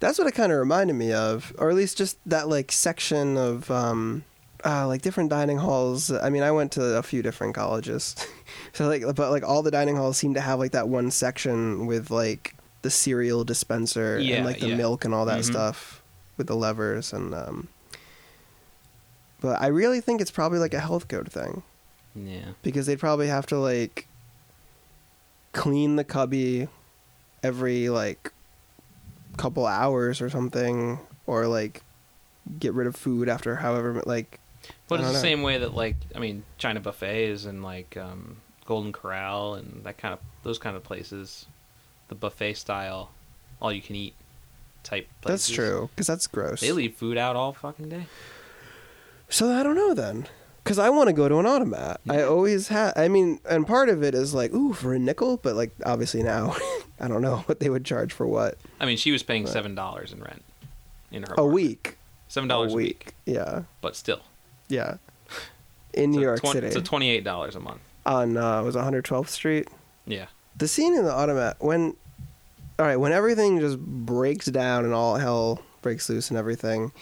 That's 0.00 0.16
what 0.18 0.28
it 0.28 0.32
kind 0.34 0.52
of 0.52 0.58
reminded 0.58 0.94
me 0.94 1.12
of, 1.12 1.52
or 1.58 1.70
at 1.70 1.74
least 1.76 1.96
just 1.98 2.18
that 2.26 2.48
like 2.48 2.70
section 2.70 3.36
of 3.36 3.68
um, 3.70 4.22
uh, 4.64 4.86
like 4.86 5.02
different 5.02 5.30
dining 5.30 5.58
halls. 5.58 6.10
I 6.12 6.28
mean, 6.30 6.42
I 6.44 6.50
went 6.52 6.70
to 6.72 6.98
a 6.98 7.02
few 7.02 7.20
different 7.22 7.54
colleges, 7.54 8.14
so 8.72 8.86
like, 8.88 9.02
but 9.14 9.30
like 9.30 9.42
all 9.42 9.62
the 9.62 9.70
dining 9.70 9.96
halls 9.96 10.16
seem 10.16 10.34
to 10.34 10.40
have 10.40 10.58
like 10.58 10.72
that 10.72 10.88
one 10.88 11.10
section 11.10 11.86
with 11.86 12.10
like 12.10 12.54
the 12.82 12.90
cereal 12.90 13.44
dispenser 13.44 14.18
Yeah, 14.20 14.36
and 14.36 14.44
like 14.46 14.60
the 14.60 14.68
yeah. 14.68 14.76
milk 14.76 15.04
and 15.04 15.14
all 15.14 15.24
that 15.26 15.40
Mhm. 15.40 15.44
stuff 15.44 16.02
with 16.36 16.46
the 16.48 16.56
levers 16.56 17.12
and 17.12 17.34
um. 17.34 17.68
But 19.40 19.60
I 19.60 19.66
really 19.68 20.00
think 20.00 20.20
it's 20.20 20.30
probably 20.30 20.58
like 20.60 20.74
a 20.74 20.80
health 20.80 21.08
code 21.08 21.30
thing. 21.30 21.62
yeah 22.14 22.52
because 22.62 22.86
they'd 22.86 22.98
probably 23.00 23.26
have 23.28 23.46
to 23.46 23.58
like 23.58 24.06
clean 25.52 25.96
the 25.96 26.04
cubby 26.04 26.68
every 27.42 27.88
like 27.88 28.32
couple 29.38 29.66
hours 29.66 30.20
or 30.20 30.28
something 30.28 30.98
or 31.26 31.46
like 31.46 31.82
get 32.58 32.72
rid 32.74 32.86
of 32.86 32.94
food 32.94 33.28
after 33.28 33.56
however 33.56 34.02
like 34.04 34.38
But 34.88 35.00
it's 35.00 35.08
the 35.08 35.14
know. 35.14 35.18
same 35.20 35.42
way 35.42 35.56
that 35.58 35.74
like 35.74 35.96
I 36.14 36.18
mean 36.18 36.44
China 36.58 36.80
buffets 36.80 37.44
and 37.46 37.62
like 37.62 37.96
um, 37.96 38.41
Golden 38.64 38.92
Corral 38.92 39.54
and 39.54 39.82
that 39.84 39.98
kind 39.98 40.12
of 40.14 40.20
those 40.42 40.58
kind 40.58 40.76
of 40.76 40.82
places, 40.84 41.46
the 42.08 42.14
buffet 42.14 42.54
style, 42.54 43.10
all 43.60 43.72
you 43.72 43.82
can 43.82 43.96
eat 43.96 44.14
type. 44.82 45.08
Places. 45.20 45.46
that's 45.46 45.54
true 45.56 45.90
because 45.94 46.06
that's 46.08 46.26
gross 46.26 46.60
They 46.60 46.72
leave 46.72 46.94
food 46.94 47.16
out 47.16 47.36
all 47.36 47.52
fucking 47.52 47.88
day. 47.88 48.06
so 49.28 49.48
i 49.52 49.62
don't 49.62 49.76
know 49.76 49.94
then 49.94 50.26
because 50.64 50.76
i 50.78 50.90
want 50.90 51.06
to 51.08 51.12
go 51.12 51.28
to 51.28 51.38
an 51.38 51.46
automat 51.46 52.00
i 52.08 52.20
always 52.22 52.66
have 52.68 52.92
i 52.96 53.06
mean 53.06 53.38
and 53.48 53.64
part 53.64 53.88
of 53.88 54.02
it 54.02 54.12
is 54.14 54.34
like 54.34 54.52
ooh 54.52 54.72
for 54.72 54.92
a 54.92 54.98
nickel 54.98 55.36
but 55.36 55.54
like 55.54 55.70
obviously 55.86 56.22
now 56.24 56.56
i 57.00 57.06
don't 57.06 57.22
know 57.22 57.36
what 57.46 57.60
they 57.60 57.70
would 57.70 57.84
charge 57.84 58.12
for 58.12 58.26
what 58.26 58.58
I 58.80 58.86
mean, 58.86 58.96
she 58.96 59.12
was 59.12 59.22
paying 59.22 59.44
Right. 59.44 59.52
seven 59.52 59.76
dollars 59.76 60.12
in 60.12 60.20
rent 60.20 60.42
in 61.12 61.22
her 61.22 61.28
a 61.28 61.32
apartment. 61.34 61.54
week 61.54 61.98
Seven 62.26 62.48
dollars 62.48 62.72
a 62.72 62.76
week 62.76 63.14
yeah 63.24 63.62
but 63.82 63.94
still, 63.94 64.20
yeah 64.68 64.96
in 65.94 66.10
new 66.10 66.20
york 66.22 66.40
twen- 66.40 66.54
city 66.54 66.66
It's 66.66 66.76
a 66.76 66.82
twenty-eight 66.82 67.22
dollars 67.22 67.54
a 67.54 67.60
month. 67.60 67.80
On 68.04 68.36
uh 68.36 68.62
was 68.62 68.74
112th 68.74 69.28
street. 69.28 69.68
Yeah, 70.06 70.26
the 70.56 70.68
scene 70.68 70.94
in 70.94 71.04
the 71.04 71.12
automat 71.12 71.56
when 71.60 71.94
all 72.78 72.86
right 72.86 72.96
when 72.96 73.12
everything 73.12 73.60
just 73.60 73.78
breaks 73.78 74.46
down 74.46 74.84
and 74.84 74.94
all 74.94 75.16
hell 75.16 75.62
breaks 75.82 76.08
loose 76.08 76.30
and 76.30 76.38
everything 76.38 76.92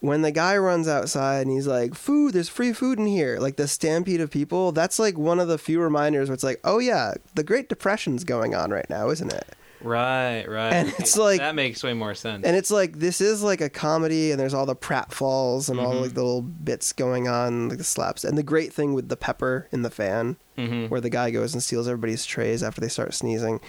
when 0.00 0.22
the 0.22 0.30
guy 0.30 0.56
runs 0.56 0.86
outside 0.88 1.42
and 1.42 1.50
he's 1.50 1.66
like 1.66 1.94
food 1.94 2.34
there's 2.34 2.48
free 2.48 2.72
food 2.72 2.98
in 2.98 3.06
here 3.06 3.38
like 3.38 3.56
the 3.56 3.68
stampede 3.68 4.20
of 4.20 4.30
people 4.30 4.72
that's 4.72 4.98
like 4.98 5.18
one 5.18 5.40
of 5.40 5.48
the 5.48 5.58
few 5.58 5.80
reminders 5.80 6.28
where 6.28 6.34
it's 6.34 6.44
like 6.44 6.60
oh 6.64 6.78
yeah 6.78 7.14
the 7.34 7.42
great 7.44 7.68
depression's 7.68 8.24
going 8.24 8.54
on 8.54 8.70
right 8.70 8.88
now 8.88 9.10
isn't 9.10 9.32
it 9.32 9.54
right, 9.82 10.44
right. 10.48 10.72
And 10.72 10.88
it's 10.98 11.16
like- 11.16 11.38
that 11.40 11.54
makes 11.54 11.82
way 11.82 11.92
more 11.94 12.14
sense. 12.14 12.44
and 12.44 12.56
it's 12.56 12.70
like 12.70 12.98
this 12.98 13.20
is 13.20 13.42
like 13.42 13.60
a 13.60 13.68
comedy 13.68 14.30
and 14.30 14.40
there's 14.40 14.54
all 14.54 14.66
the 14.66 14.76
pratfalls 14.76 15.68
and 15.70 15.78
all 15.80 15.94
Mhm. 15.94 16.00
like 16.02 16.14
the 16.14 16.22
little 16.22 16.42
bits 16.42 16.92
going 16.92 17.28
on 17.28 17.68
like 17.68 17.78
the 17.78 17.84
slaps 17.84 18.24
and 18.24 18.36
the 18.36 18.42
great 18.42 18.72
thing 18.72 18.94
with 18.94 19.08
the 19.08 19.16
pepper 19.16 19.66
in 19.72 19.82
the 19.82 19.90
fan 19.90 20.36
hmm 20.56 20.86
where 20.86 21.00
the 21.00 21.10
guy 21.10 21.30
goes 21.30 21.52
and 21.54 21.62
steals 21.62 21.86
everybody's 21.86 22.24
trays 22.26 22.62
after 22.62 22.80
they 22.80 22.88
start 22.88 23.14
sneezing. 23.14 23.60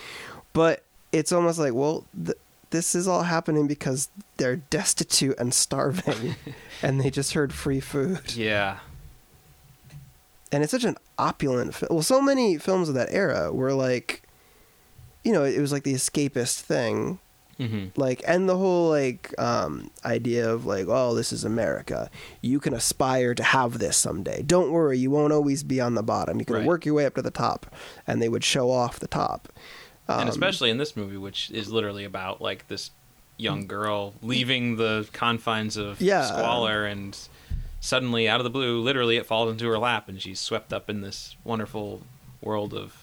But 0.54 0.84
it's 1.12 1.32
almost 1.32 1.60
like, 1.60 1.74
well, 1.74 2.06
th- 2.26 2.38
this 2.72 2.94
is 2.96 3.08
all 3.08 3.24
happening 3.24 3.68
because 3.68 4.10
they're 4.38 4.56
destitute 4.58 5.36
and 5.40 5.54
starving, 5.54 6.36
and 6.84 7.02
they 7.02 7.10
just 7.10 7.34
heard 7.34 7.52
free 7.54 7.80
food. 7.80 8.36
Yeah, 8.36 8.78
And 10.52 10.64
it's 10.64 10.72
such 10.72 10.84
an 10.84 10.96
opulent 11.18 11.76
film. 11.76 11.90
Well, 11.92 12.02
so 12.04 12.22
many 12.22 12.58
films 12.58 12.90
of 12.90 12.96
that 12.96 13.10
era 13.12 13.52
were 13.54 13.74
like, 13.74 14.24
you 15.24 15.32
know, 15.34 15.44
it 15.44 15.60
was 15.60 15.72
like 15.72 15.84
the 15.84 15.94
escapist 15.94 16.62
thing, 16.62 17.20
Mm-hmm. 17.60 18.00
like 18.00 18.24
and 18.26 18.48
the 18.48 18.56
whole 18.56 18.90
like 18.90 19.38
um 19.38 19.92
idea 20.06 20.50
of 20.50 20.66
like 20.66 20.86
oh 20.88 21.14
this 21.14 21.34
is 21.34 21.44
america 21.44 22.10
you 22.42 22.58
can 22.58 22.74
aspire 22.74 23.36
to 23.36 23.44
have 23.44 23.80
this 23.80 23.98
someday 23.98 24.42
don't 24.42 24.72
worry 24.72 24.98
you 24.98 25.12
won't 25.12 25.34
always 25.34 25.62
be 25.64 25.82
on 25.82 25.94
the 25.94 26.02
bottom 26.02 26.40
you 26.40 26.46
can 26.46 26.56
Right. 26.56 26.66
work 26.66 26.86
your 26.86 26.96
way 26.96 27.06
up 27.06 27.16
to 27.16 27.22
the 27.22 27.32
top 27.32 27.66
and 28.08 28.22
they 28.22 28.30
would 28.30 28.46
show 28.46 28.72
off 28.72 29.02
the 29.02 29.10
top 29.10 29.50
um, 30.08 30.22
and 30.22 30.30
especially 30.30 30.70
in 30.70 30.78
this 30.78 30.96
movie, 30.96 31.18
which 31.18 31.52
is 31.52 31.70
literally 31.70 32.06
about 32.06 32.40
like 32.42 32.70
this 32.70 32.92
young 33.36 33.68
girl 33.68 34.14
leaving 34.22 34.78
the 34.78 35.10
confines 35.12 35.76
of 35.76 36.00
Yeah. 36.00 36.28
squalor 36.28 36.86
and 36.86 37.18
suddenly 37.82 38.30
out 38.30 38.40
of 38.40 38.46
the 38.46 38.50
blue, 38.50 38.80
literally 38.80 39.18
it 39.18 39.26
falls 39.26 39.52
into 39.52 39.68
her 39.68 39.78
lap 39.78 40.08
and 40.08 40.22
she's 40.22 40.40
swept 40.40 40.72
up 40.72 40.90
in 40.90 41.02
this 41.02 41.36
wonderful 41.44 42.04
world 42.42 42.74
of 42.74 42.99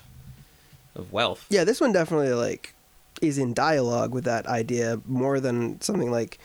of 0.97 1.13
wealth. 1.13 1.47
yeah 1.51 1.65
this 1.65 1.81
one 1.81 1.93
definitely 1.93 2.33
like 2.33 2.75
is 3.23 3.39
in 3.39 3.55
dialogue 3.55 4.13
with 4.13 4.25
that 4.25 4.47
idea 4.47 5.01
more 5.07 5.41
than 5.41 5.81
something 5.81 6.11
like 6.11 6.39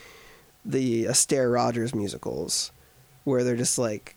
the 0.63 1.05
Astaire 1.05 1.51
Rogers 1.53 1.93
musicals 1.95 2.71
where 3.23 3.43
they're 3.43 3.55
just 3.55 3.77
like 3.77 4.15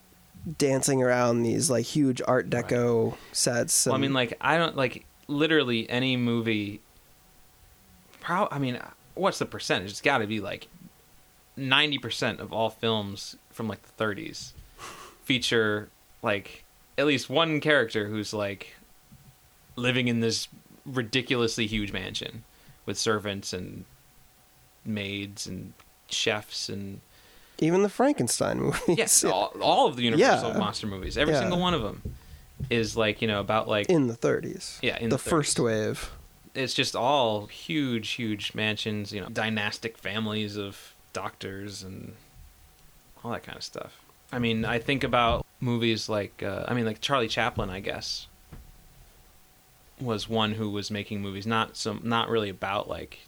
dancing 0.59 1.03
around 1.03 1.43
these 1.43 1.70
like 1.70 1.85
huge 1.87 2.20
art 2.28 2.51
deco 2.51 3.16
sets 3.32 3.87
Well, 3.87 3.95
I 3.95 3.99
mean, 3.99 4.12
like 4.12 4.37
I 4.41 4.59
don't 4.59 4.76
like 4.76 5.07
literally 5.26 5.89
any 5.89 6.16
movie. 6.16 6.80
Pro- 8.20 8.49
I 8.51 8.59
mean, 8.59 8.78
what's 9.14 9.39
the 9.39 9.47
percentage? 9.47 9.91
It's 9.91 10.01
got 10.01 10.18
to 10.18 10.26
be 10.26 10.41
like 10.41 10.68
ninety 11.57 11.99
percent 11.99 12.41
of 12.41 12.53
all 12.53 12.68
films 12.70 13.37
from 13.51 13.68
like 13.68 13.80
the 13.82 14.05
30s 14.05 14.53
feature 15.22 15.89
like 16.22 16.64
at 16.99 17.07
least 17.07 17.30
one 17.30 17.61
character 17.61 18.09
who's 18.09 18.35
like 18.35 18.74
living 19.77 20.09
in 20.09 20.20
this 20.20 20.49
ridiculously 20.87 21.66
huge 21.66 21.93
mansion 21.93 22.45
with 22.87 22.99
servants 22.99 23.53
and 23.53 23.85
maids 24.85 25.47
and 25.47 25.72
chefs 26.09 26.68
and 26.68 27.01
even 27.61 27.83
the 27.83 27.89
Frankenstein 27.89 28.61
movies 28.61 28.99
yes, 28.99 29.25
all, 29.25 29.53
all 29.61 29.87
of 29.87 29.97
the 29.97 30.03
Universal 30.03 30.51
Yeah. 30.53 30.59
monster 30.59 30.87
movies, 30.87 31.16
every 31.16 31.33
Yeah. 31.35 31.41
single 31.41 31.59
one 31.59 31.72
of 31.75 31.83
them 31.83 32.03
is 32.70 32.97
like 32.97 33.20
you 33.22 33.29
know 33.29 33.41
about 33.41 33.66
like 33.68 33.89
in 33.91 34.07
the 34.07 34.14
30s 34.16 34.79
yeah 34.83 34.97
in 34.99 35.09
the, 35.11 35.16
the, 35.16 35.22
30s. 35.22 35.29
first 35.29 35.61
wave 35.61 36.11
it's 36.55 36.72
just 36.72 36.95
all 36.95 37.47
huge, 37.47 38.11
huge 38.11 38.55
mansions, 38.55 39.12
you 39.12 39.20
know, 39.20 39.29
dynastic 39.29 39.99
families 39.99 40.57
of 40.57 40.95
doctors 41.12 41.83
and 41.83 42.14
all 43.25 43.33
that 43.33 43.43
kind 43.43 43.57
of 43.57 43.64
stuff. 43.64 44.01
I 44.31 44.39
mean, 44.39 44.64
I 44.64 44.79
think 44.79 45.03
about 45.03 45.45
movies 45.59 46.09
like, 46.09 46.45
uh, 46.45 46.64
I 46.68 46.75
mean, 46.75 46.85
like 46.85 47.01
Charlie 47.01 47.27
Chaplin, 47.27 47.70
I 47.70 47.81
guess, 47.81 48.29
was 50.01 50.28
one 50.28 50.53
who 50.55 50.70
was 50.70 50.90
making 50.90 51.20
movies 51.22 51.47
not 51.47 51.76
some, 51.76 52.01
not 52.03 52.28
really 52.28 52.49
about 52.49 52.88
like 52.88 53.20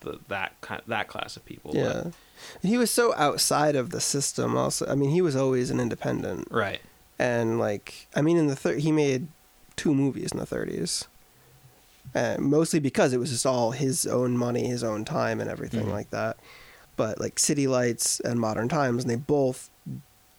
the 0.00 0.18
that 0.28 0.54
that 0.86 1.08
class 1.08 1.36
of 1.36 1.44
people. 1.44 1.72
but- 1.72 1.78
Yeah. 1.80 2.00
And 2.62 2.70
he 2.70 2.76
was 2.76 2.90
so 2.90 3.14
outside 3.16 3.74
of 3.76 3.90
the 3.90 4.00
system 4.00 4.56
also. 4.56 4.86
I 4.86 4.94
mean, 4.94 5.10
he 5.10 5.22
was 5.22 5.34
always 5.36 5.70
an 5.70 5.80
independent. 5.80 6.48
right. 6.50 6.80
And 7.18 7.58
like, 7.60 8.08
I 8.14 8.22
mean 8.22 8.36
in 8.36 8.48
the 8.48 8.56
thir- 8.56 8.76
he 8.76 8.90
made 8.92 9.28
two 9.76 9.94
movies 9.94 10.32
in 10.32 10.38
the 10.38 10.46
30s. 10.46 11.06
Uh, 12.14 12.36
mostly 12.38 12.78
because 12.80 13.12
it 13.12 13.18
was 13.18 13.30
just 13.30 13.46
all 13.46 13.70
his 13.72 14.06
own 14.06 14.36
money, 14.36 14.66
his 14.68 14.84
own 14.84 15.04
time 15.04 15.40
and 15.40 15.48
everything 15.50 15.86
Mhm. 15.86 15.92
like 15.92 16.10
that. 16.10 16.36
But 16.96 17.18
like 17.20 17.38
City 17.40 17.66
Lights 17.66 18.20
and 18.20 18.38
Modern 18.38 18.68
Times 18.68 19.02
and 19.04 19.10
they 19.10 19.16
both 19.16 19.70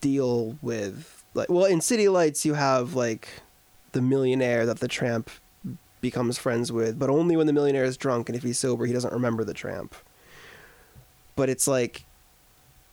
deal 0.02 0.58
with 0.62 1.24
like 1.34 1.50
well, 1.50 1.66
in 1.66 1.82
City 1.82 2.08
Lights 2.08 2.46
you 2.46 2.54
have 2.54 2.94
like 2.94 3.28
the 3.94 4.02
millionaire 4.02 4.66
that 4.66 4.80
the 4.80 4.88
tramp 4.88 5.30
becomes 6.10 6.38
friends 6.38 6.72
with, 6.72 6.98
but 7.00 7.10
only 7.10 7.36
when 7.38 7.48
the 7.48 7.54
millionaire 7.54 7.84
is 7.92 7.98
drunk 7.98 8.30
and 8.30 8.36
if 8.38 8.44
he's 8.44 8.58
sober 8.60 8.86
he 8.86 8.94
doesn't 8.94 9.14
remember 9.14 9.44
the 9.44 9.54
tramp. 9.54 9.94
But 11.36 11.50
it's 11.50 11.68
like 11.68 12.06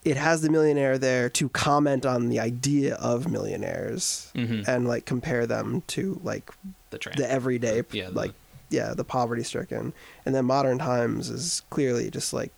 it 0.05 0.17
has 0.17 0.43
the 0.43 0.51
millionaire 0.51 0.99
there 0.99 1.29
to 1.31 1.49
comment 1.51 2.05
on 2.05 2.29
the 2.29 2.41
idea 2.41 2.95
of 2.97 3.29
millionaires 3.31 4.31
hmm 4.35 4.63
and 4.67 4.89
like 4.89 5.05
compare 5.07 5.47
them 5.47 5.83
to 5.95 6.21
like 6.25 6.51
the 6.91 6.99
tramp. 6.99 7.17
the 7.19 7.31
everyday 7.31 7.83
yeah, 7.93 8.07
the- 8.09 8.13
like 8.23 8.33
yeah 8.71 8.95
the 8.95 9.05
poverty 9.05 9.43
stricken 9.45 9.93
and 10.27 10.35
then 10.35 10.45
modern 10.47 10.79
times 10.79 11.29
is 11.31 11.63
clearly 11.71 12.11
just 12.11 12.33
like 12.33 12.53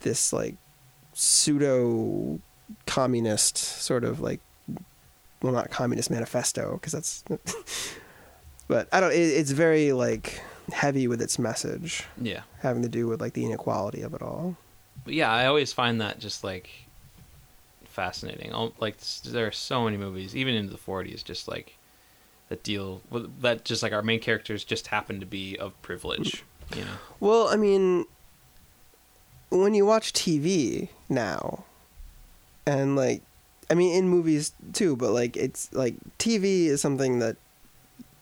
this 0.00 0.32
like 0.32 0.54
pseudo 1.14 2.38
communist 2.86 3.56
sort 3.58 4.04
of 4.04 4.20
like 4.20 4.40
well 5.42 5.52
not 5.52 5.70
communist 5.70 6.10
manifesto 6.10 6.74
because 6.74 6.92
that's 6.92 7.24
but 8.70 8.88
i 8.92 9.00
don't 9.00 9.12
it, 9.12 9.16
it's 9.16 9.50
very 9.50 9.92
like 9.92 10.40
heavy 10.72 11.06
with 11.08 11.20
its 11.20 11.38
message 11.38 12.06
yeah. 12.20 12.42
having 12.60 12.82
to 12.82 12.88
do 12.88 13.06
with 13.06 13.20
like 13.20 13.34
the 13.34 13.44
inequality 13.44 14.02
of 14.02 14.14
it 14.14 14.22
all 14.22 14.56
But 15.04 15.14
yeah, 15.14 15.32
I 15.32 15.46
always 15.46 15.72
find 15.72 16.00
that 16.00 16.18
just 16.18 16.44
like 16.44 16.68
fascinating. 17.84 18.52
Like 18.78 18.98
there 19.24 19.46
are 19.46 19.52
so 19.52 19.84
many 19.84 19.96
movies, 19.96 20.34
even 20.36 20.54
into 20.54 20.72
the 20.72 20.78
'40s, 20.78 21.24
just 21.24 21.48
like 21.48 21.76
that 22.48 22.62
deal 22.62 23.02
with 23.10 23.42
that. 23.42 23.64
Just 23.64 23.82
like 23.82 23.92
our 23.92 24.02
main 24.02 24.20
characters 24.20 24.64
just 24.64 24.88
happen 24.88 25.20
to 25.20 25.26
be 25.26 25.56
of 25.58 25.80
privilege. 25.82 26.44
You 26.74 26.82
know, 26.82 26.98
Well, 27.18 27.48
I 27.48 27.56
mean, 27.56 28.04
when 29.50 29.74
you 29.74 29.84
watch 29.84 30.12
TV 30.12 30.88
now, 31.08 31.64
and 32.64 32.94
like, 32.94 33.22
I 33.68 33.74
mean, 33.74 33.96
in 33.96 34.08
movies 34.08 34.52
too, 34.72 34.94
but 34.96 35.10
like, 35.10 35.36
it's 35.36 35.72
like 35.72 35.94
TV 36.18 36.66
is 36.66 36.80
something 36.80 37.18
that 37.18 37.36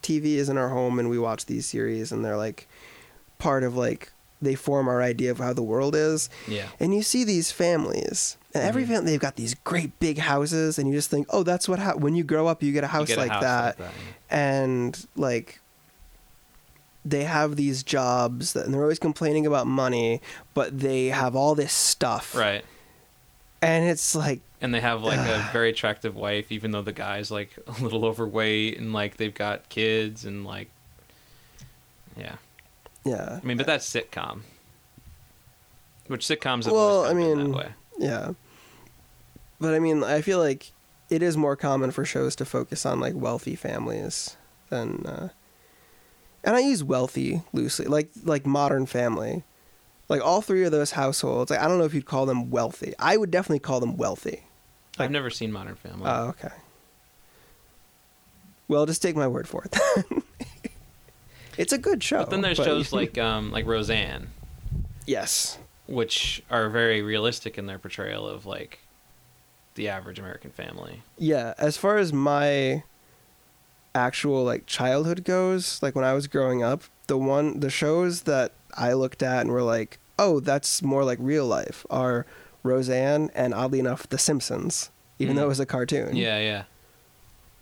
TV 0.03 0.37
is 0.37 0.49
in 0.49 0.57
our 0.59 0.69
home, 0.69 0.99
and 0.99 1.09
we 1.11 1.19
watch 1.19 1.47
these 1.47 1.67
series, 1.67 2.13
and 2.13 2.25
they're 2.25 2.37
like 2.37 2.69
part 3.39 3.63
of 3.65 3.77
like 3.77 4.13
they 4.41 4.55
form 4.55 4.87
our 4.89 5.03
idea 5.03 5.31
of 5.33 5.39
how 5.39 5.53
the 5.53 5.63
world 5.63 5.97
is. 5.97 6.31
yeah, 6.47 6.67
And 6.79 6.95
you 6.95 7.03
see 7.03 7.25
these 7.25 7.51
families, 7.51 8.37
and 8.55 8.63
every 8.63 8.85
Mhm. 8.85 8.89
family 8.89 9.11
they've 9.13 9.21
got 9.21 9.35
these 9.37 9.55
great 9.65 9.99
big 9.99 10.19
houses, 10.19 10.79
and 10.79 10.89
you 10.89 10.95
just 10.95 11.11
think, 11.11 11.27
oh, 11.31 11.43
that's 11.43 11.69
what 11.69 11.79
ha- 11.81 11.95
when 11.97 12.15
you 12.15 12.23
grow 12.23 12.47
up, 12.47 12.63
you 12.63 12.73
get 12.73 12.85
a 12.85 12.89
house, 12.89 13.09
get 13.09 13.19
a 13.19 13.23
like, 13.23 13.31
house 13.33 13.43
that 13.43 13.77
yeah. 13.81 13.91
and 14.31 15.07
like 15.17 15.61
they 17.05 17.25
have 17.25 17.57
these 17.57 17.83
jobs 17.83 18.53
that, 18.53 18.65
and 18.65 18.75
they're 18.75 18.83
always 18.83 18.99
complaining 18.99 19.47
about 19.47 19.67
money 19.67 20.21
but 20.53 20.79
they 20.81 21.07
have 21.07 21.35
all 21.35 21.55
this 21.55 21.73
stuff 21.73 22.35
right? 22.35 22.65
and 23.63 23.89
it's 23.89 24.15
like 24.15 24.41
And 24.61 24.75
they 24.75 24.81
have 24.81 25.03
like 25.03 25.19
a 25.21 25.49
very 25.53 25.71
attractive 25.71 26.17
wife, 26.17 26.51
even 26.51 26.73
though 26.73 26.83
the 26.83 26.93
guy's 26.93 27.31
like 27.31 27.57
a 27.67 27.83
little 27.83 28.05
overweight, 28.05 28.79
and 28.79 28.93
like 28.93 29.17
they've 29.17 29.35
got 29.35 29.69
kids, 29.69 30.25
and 30.25 30.45
like, 30.45 30.71
yeah. 32.17 32.37
yeah 33.05 33.39
I 33.43 33.47
mean, 33.47 33.57
but 33.57 33.67
that's 33.67 33.89
sitcom. 33.89 34.41
Which 36.09 36.27
sitcoms 36.27 36.65
have 36.65 36.73
Well, 36.73 37.05
I 37.05 37.13
kind 37.13 37.19
of 37.19 37.25
been 37.25 37.39
mean, 37.39 37.51
that 37.53 37.57
way. 37.57 37.69
yeah 37.99 38.33
but 39.61 39.75
i 39.75 39.79
mean 39.81 40.05
i 40.05 40.21
feel 40.23 40.39
like 40.39 40.73
it 41.11 41.21
is 41.23 41.37
more 41.37 41.57
common 41.57 41.91
for 41.91 42.05
shows 42.05 42.37
to 42.37 42.45
focus 42.45 42.87
on 42.87 43.01
like 43.01 43.15
wealthy 43.15 43.57
families 43.57 44.37
than 44.71 45.05
uh 45.05 45.29
and 46.45 46.55
i 46.57 46.61
use 46.61 46.85
wealthy 46.85 47.43
loosely 47.53 47.87
like 47.87 48.09
like 48.23 48.47
modern 48.47 48.87
family 48.87 49.43
like 50.09 50.23
all 50.23 50.41
three 50.41 50.63
of 50.65 50.71
those 50.71 50.93
households 50.93 51.51
like, 51.51 51.59
i 51.61 51.67
don't 51.67 51.79
know 51.79 51.85
if 51.85 51.93
you'd 51.93 52.07
call 52.07 52.25
them 52.25 52.51
wealthy 52.51 52.95
i 53.01 53.17
would 53.17 53.33
definitely 53.33 53.59
call 53.59 53.81
them 53.81 53.97
wealthy 53.97 54.45
I've 54.99 55.11
never 55.11 55.31
seen 55.31 55.53
Modern 55.53 55.75
Family. 55.77 56.05
Oh, 56.07 56.29
okay. 56.29 56.51
Well, 58.69 58.85
just 58.87 59.01
take 59.01 59.17
my 59.17 59.27
word 59.29 59.49
for 59.49 59.65
it. 59.65 60.23
it's 61.59 61.73
a 61.73 61.79
good 61.79 62.03
show. 62.03 62.19
but 62.19 62.31
then 62.31 62.43
there's 62.43 62.59
shows 62.59 62.93
like 63.01 63.17
um, 63.19 63.51
like 63.51 63.67
Roseanne, 63.67 64.29
yes, 65.07 65.59
which 65.87 66.43
are 66.51 66.69
very 66.69 67.01
realistic 67.01 67.57
in 67.57 67.67
their 67.67 67.79
portrayal 67.79 68.29
of 68.29 68.45
like 68.45 68.81
the 69.75 69.89
average 69.89 70.19
American 70.19 70.51
family. 70.51 71.03
yeah. 71.19 71.55
As 71.57 71.77
far 71.77 71.99
as 71.99 72.13
my 72.13 72.83
actual 73.95 74.45
like 74.45 74.67
childhood 74.67 75.25
goes, 75.25 75.83
like 75.83 75.95
when 75.95 76.05
I 76.05 76.13
was 76.13 76.27
growing 76.27 76.63
up, 76.63 76.83
the 77.07 77.17
one 77.17 77.61
the 77.61 77.71
shows 77.71 78.23
that 78.23 78.53
I 78.77 78.93
looked 78.93 79.23
at 79.23 79.43
and 79.43 79.51
were 79.51 79.63
like, 79.63 79.99
oh, 80.19 80.41
that's 80.41 80.83
more 80.83 81.05
like 81.05 81.19
real 81.21 81.47
life 81.47 81.87
are 81.89 82.27
Roseanne 82.63 83.31
and 83.35 83.55
oddly 83.55 83.79
enough, 83.81 84.09
The 84.09 84.19
Simpsons, 84.19 84.91
even 85.19 85.35
Mm. 85.35 85.39
though 85.39 85.45
it 85.45 85.49
was 85.49 85.61
a 85.61 85.67
cartoon. 85.67 86.17
Yeah, 86.17 86.39
yeah. 86.39 86.63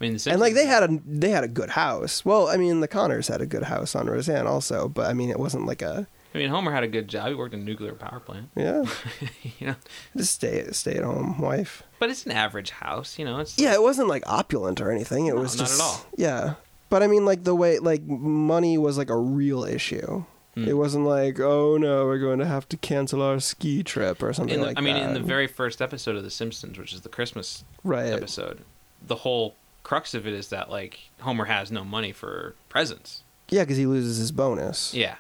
I 0.01 0.05
mean, 0.05 0.17
the 0.17 0.31
And 0.31 0.41
like 0.41 0.55
they 0.55 0.67
had 0.67 0.83
a 0.83 0.99
they 1.07 1.31
had 1.31 1.45
a 1.45 1.49
good 1.49 1.71
house. 1.71 2.25
Well, 2.25 2.49
I 2.49 2.57
mean 2.57 2.81
the 2.81 2.89
Connors 2.89 3.29
had 3.29 3.41
a 3.41 3.47
good 3.47 3.63
house 3.65 3.95
on 3.95 4.07
Roseanne 4.09 4.47
also, 4.47 4.89
but 4.89 5.07
I 5.09 5.15
mean 5.15 5.31
it 5.31 5.39
wasn't 5.39 5.67
like 5.67 5.81
a 5.83 6.07
I 6.35 6.39
mean, 6.39 6.51
Homer 6.51 6.71
had 6.71 6.83
a 6.85 6.89
good 6.89 7.09
job. 7.09 7.29
He 7.29 7.35
worked 7.35 7.55
in 7.55 7.61
a 7.61 7.65
nuclear 7.65 7.95
power 7.95 8.21
plant. 8.21 8.51
yeah 8.55 8.85
you 9.59 9.69
know, 9.69 9.75
just 10.15 10.35
stay 10.35 10.67
stay 10.73 10.97
at 10.97 11.05
home 11.05 11.41
wife. 11.41 11.83
but 11.99 12.11
it's 12.11 12.27
an 12.27 12.33
average 12.33 12.71
house. 12.73 13.19
You 13.19 13.25
know, 13.25 13.39
it's 13.39 13.59
Yeah, 13.59 13.73
it 13.73 13.81
wasn't 13.83 14.09
like 14.09 14.23
opulent 14.27 14.83
or 14.83 14.91
anything. 14.91 15.27
It 15.29 15.35
No, 15.35 15.41
was 15.41 15.57
not 15.57 15.65
at 15.65 15.69
just 15.69 15.81
all. 15.83 16.05
Yeah, 16.17 16.55
but 16.91 17.03
I 17.03 17.07
mean, 17.07 17.25
like 17.25 17.45
the 17.45 17.55
way 17.55 17.79
like 17.79 18.03
money 18.05 18.77
was 18.77 18.99
like 18.99 19.09
a 19.09 19.17
real 19.17 19.65
issue. 19.65 20.25
Mm. 20.57 20.67
It 20.69 20.75
wasn't 20.75 21.05
like, 21.05 21.39
oh 21.39 21.77
no, 21.77 22.07
we're 22.07 22.19
going 22.19 22.39
to 22.39 22.47
have 22.47 22.69
to 22.71 22.77
cancel 22.79 23.21
our 23.23 23.39
ski 23.41 23.83
trip 23.83 24.23
or 24.23 24.33
something 24.33 24.59
the, 24.59 24.67
like 24.67 24.75
that. 24.77 24.81
I 24.81 24.85
mean, 24.85 24.95
that. 24.95 25.09
in 25.09 25.15
the 25.15 25.21
very 25.21 25.47
first 25.47 25.83
episode 25.83 26.17
of 26.17 26.23
The 26.25 26.31
Simpsons, 26.31 26.79
which 26.79 26.93
is 26.95 27.03
the 27.03 27.09
Christmas 27.11 27.63
right, 27.85 28.13
episode, 28.13 28.61
the 29.07 29.17
whole 29.17 29.55
crux 29.83 30.15
of 30.15 30.27
it 30.27 30.33
is 30.33 30.49
that 30.49 30.71
like 30.71 30.99
Homer 31.21 31.45
has 31.45 31.71
no 31.71 31.85
money 31.85 32.11
for 32.13 32.55
presents. 32.71 33.23
yeah, 33.51 33.63
because 33.63 33.77
he 33.77 33.87
loses 33.87 34.17
his 34.17 34.33
bonus. 34.33 34.95
Yeah. 34.95 35.17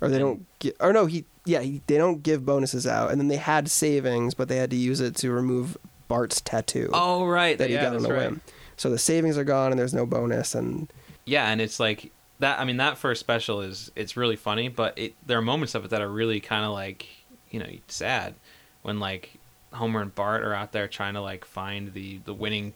or 0.00 0.08
they 0.08 0.16
And- 0.16 0.22
don't. 0.24 0.46
Gi- 0.60 0.72
or 0.80 0.92
no, 0.92 1.06
he 1.06 1.24
yeah, 1.46 1.60
he, 1.60 1.80
they 1.86 1.96
don't 1.96 2.22
give 2.22 2.44
bonuses 2.44 2.86
out, 2.86 3.10
and 3.12 3.20
then 3.20 3.28
they 3.28 3.36
had 3.36 3.70
savings, 3.70 4.34
but 4.34 4.48
they 4.48 4.56
had 4.56 4.70
to 4.70 4.76
use 4.76 5.00
it 5.00 5.14
to 5.16 5.30
remove 5.30 5.76
Bart's 6.08 6.40
tattoo 6.40 6.90
Oh 6.92 7.24
right, 7.24 7.56
that 7.56 7.68
he 7.68 7.74
yeah, 7.74 7.82
got 7.84 7.96
on 7.96 8.04
a 8.04 8.08
right. 8.08 8.18
whim. 8.30 8.40
So 8.76 8.90
the 8.90 8.98
savings 8.98 9.38
are 9.38 9.44
gone, 9.44 9.70
and 9.72 9.78
there's 9.78 9.94
no 9.94 10.04
bonus, 10.06 10.54
and 10.54 10.92
Yeah, 11.24 11.48
and 11.50 11.60
it's 11.60 11.80
like 11.80 12.12
that. 12.40 12.58
I 12.58 12.64
mean, 12.64 12.78
that 12.78 12.98
first 12.98 13.20
special 13.20 13.60
is 13.60 13.90
it's 13.96 14.16
really 14.16 14.36
funny, 14.36 14.68
but 14.68 14.98
it 14.98 15.14
there 15.26 15.38
are 15.38 15.42
moments 15.42 15.74
of 15.74 15.84
it 15.84 15.90
that 15.90 16.02
are 16.02 16.08
really 16.08 16.40
kind 16.40 16.64
of 16.64 16.72
like 16.72 17.06
you 17.50 17.60
know 17.60 17.68
sad 17.88 18.34
when 18.82 19.00
like 19.00 19.38
Homer 19.72 20.00
and 20.00 20.14
Bart 20.14 20.42
are 20.42 20.54
out 20.54 20.72
there 20.72 20.88
trying 20.88 21.14
to 21.14 21.20
like 21.20 21.44
find 21.44 21.92
the 21.92 22.18
the 22.24 22.34
winning 22.34 22.74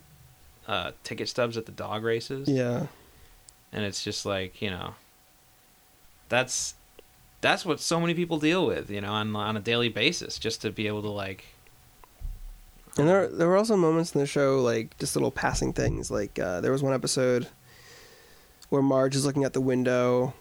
uh, 0.68 0.92
ticket 1.04 1.28
stubs 1.28 1.56
at 1.56 1.66
the 1.66 1.72
dog 1.72 2.04
races. 2.04 2.48
yeah, 2.48 2.86
and 3.72 3.84
it's 3.84 4.02
just 4.02 4.26
like 4.26 4.60
you 4.62 4.70
know 4.70 4.94
that's 6.28 6.74
that's 7.40 7.64
what 7.64 7.80
so 7.80 8.00
many 8.00 8.14
people 8.14 8.38
deal 8.38 8.66
with 8.66 8.90
you 8.90 9.00
know 9.00 9.12
on 9.12 9.34
on 9.34 9.56
a 9.56 9.60
daily 9.60 9.88
basis 9.88 10.38
just 10.38 10.62
to 10.62 10.70
be 10.70 10.86
able 10.86 11.02
to 11.02 11.08
like 11.08 11.44
And 12.98 13.08
there 13.08 13.28
there 13.28 13.48
were 13.48 13.56
also 13.56 13.76
moments 13.76 14.14
in 14.14 14.20
the 14.20 14.26
show 14.26 14.60
like 14.60 14.96
just 14.98 15.16
little 15.16 15.30
passing 15.30 15.72
things. 15.72 16.10
Like 16.10 16.38
uh, 16.38 16.60
there 16.60 16.72
was 16.72 16.82
one 16.82 16.92
episode 16.92 17.48
where 18.70 18.82
Marge 18.82 19.14
is 19.14 19.24
looking 19.26 19.44
at 19.44 19.52
the 19.52 19.60
window, 19.60 20.32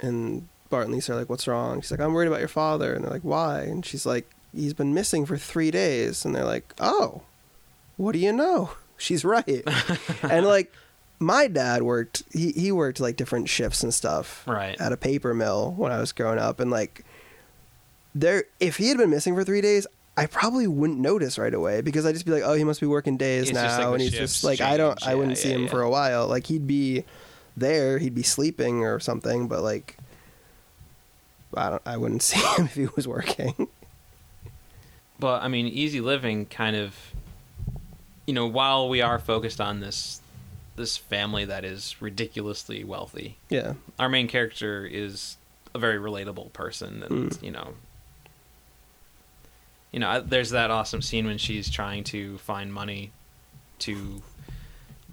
and 0.00 0.48
Bart 0.70 0.84
and 0.86 0.94
Lisa 0.94 1.12
are 1.12 1.16
like, 1.16 1.30
"What's 1.30 1.46
wrong?" 1.46 1.80
She's 1.80 1.90
like, 1.90 2.00
"I'm 2.00 2.12
worried 2.12 2.26
about 2.28 2.40
your 2.40 2.48
father," 2.48 2.92
and 2.92 3.04
they're 3.04 3.10
like, 3.12 3.22
"Why?" 3.22 3.60
And 3.62 3.86
she's 3.86 4.04
like, 4.04 4.28
"He's 4.54 4.74
been 4.74 4.92
missing 4.92 5.24
for 5.24 5.36
three 5.38 5.70
days," 5.70 6.24
and 6.24 6.34
they're 6.34 6.44
like, 6.44 6.74
"Oh, 6.80 7.22
what 7.96 8.12
do 8.12 8.18
you 8.18 8.32
know?" 8.32 8.70
She's 8.98 9.24
right, 9.24 9.62
and 10.22 10.44
like. 10.46 10.72
My 11.20 11.48
dad 11.48 11.82
worked. 11.82 12.22
He 12.32 12.52
he 12.52 12.70
worked 12.70 13.00
like 13.00 13.16
different 13.16 13.48
shifts 13.48 13.82
and 13.82 13.92
stuff 13.92 14.44
right 14.46 14.80
at 14.80 14.92
a 14.92 14.96
paper 14.96 15.34
mill 15.34 15.72
when 15.76 15.90
I 15.90 15.98
was 15.98 16.12
growing 16.12 16.38
up, 16.38 16.60
and 16.60 16.70
like 16.70 17.04
there, 18.14 18.44
if 18.60 18.76
he 18.76 18.86
had 18.88 18.98
been 18.98 19.10
missing 19.10 19.34
for 19.34 19.42
three 19.42 19.60
days, 19.60 19.84
I 20.16 20.26
probably 20.26 20.68
wouldn't 20.68 21.00
notice 21.00 21.36
right 21.36 21.52
away 21.52 21.80
because 21.80 22.06
I'd 22.06 22.12
just 22.12 22.24
be 22.24 22.30
like, 22.30 22.44
oh, 22.44 22.54
he 22.54 22.62
must 22.62 22.80
be 22.80 22.86
working 22.86 23.16
days 23.16 23.50
It's 23.50 23.54
now, 23.54 23.78
like 23.78 23.92
and 23.94 24.00
he's 24.02 24.12
just 24.12 24.44
like 24.44 24.60
I 24.60 24.76
don't. 24.76 25.04
I 25.04 25.16
wouldn't 25.16 25.36
Yeah, 25.38 25.42
see 25.42 25.52
him 25.52 25.62
yeah. 25.64 25.70
for 25.70 25.82
a 25.82 25.90
while. 25.90 26.28
Like 26.28 26.46
he'd 26.46 26.68
be 26.68 27.04
there, 27.60 27.98
he'd 27.98 28.14
be 28.14 28.22
sleeping 28.22 28.84
or 28.84 28.98
something, 29.00 29.48
but 29.48 29.62
like 29.62 29.96
I 31.56 31.70
don't, 31.70 31.82
I 31.86 31.96
wouldn't 31.96 32.22
see 32.30 32.38
him 32.56 32.66
if 32.66 32.74
he 32.74 32.86
was 32.96 33.06
working. 33.08 33.68
but 35.18 35.42
i 35.42 35.48
mean 35.48 35.66
easy 35.66 36.00
living 36.00 36.46
kind 36.46 36.76
of 36.76 36.94
you 38.26 38.32
know 38.34 38.46
while 38.46 38.88
we 38.88 39.00
are 39.00 39.18
focused 39.18 39.60
on 39.60 39.80
this 39.80 40.20
this 40.76 40.96
family 40.96 41.44
that 41.44 41.64
is 41.64 42.00
ridiculously 42.00 42.84
wealthy 42.84 43.36
yeah, 43.48 43.72
our 43.98 44.08
main 44.08 44.28
character 44.28 44.86
is 44.86 45.36
a 45.74 45.78
very 45.78 45.98
relatable 45.98 46.52
person 46.52 47.02
and 47.02 47.30
Mm. 47.32 47.42
you 47.42 47.50
know 47.50 47.74
you 49.92 49.98
know 49.98 50.20
there's 50.20 50.50
that 50.50 50.70
awesome 50.70 51.02
scene 51.02 51.26
when 51.26 51.38
she's 51.38 51.68
trying 51.70 52.04
to 52.04 52.38
find 52.38 52.72
money 52.72 53.10
to 53.80 54.22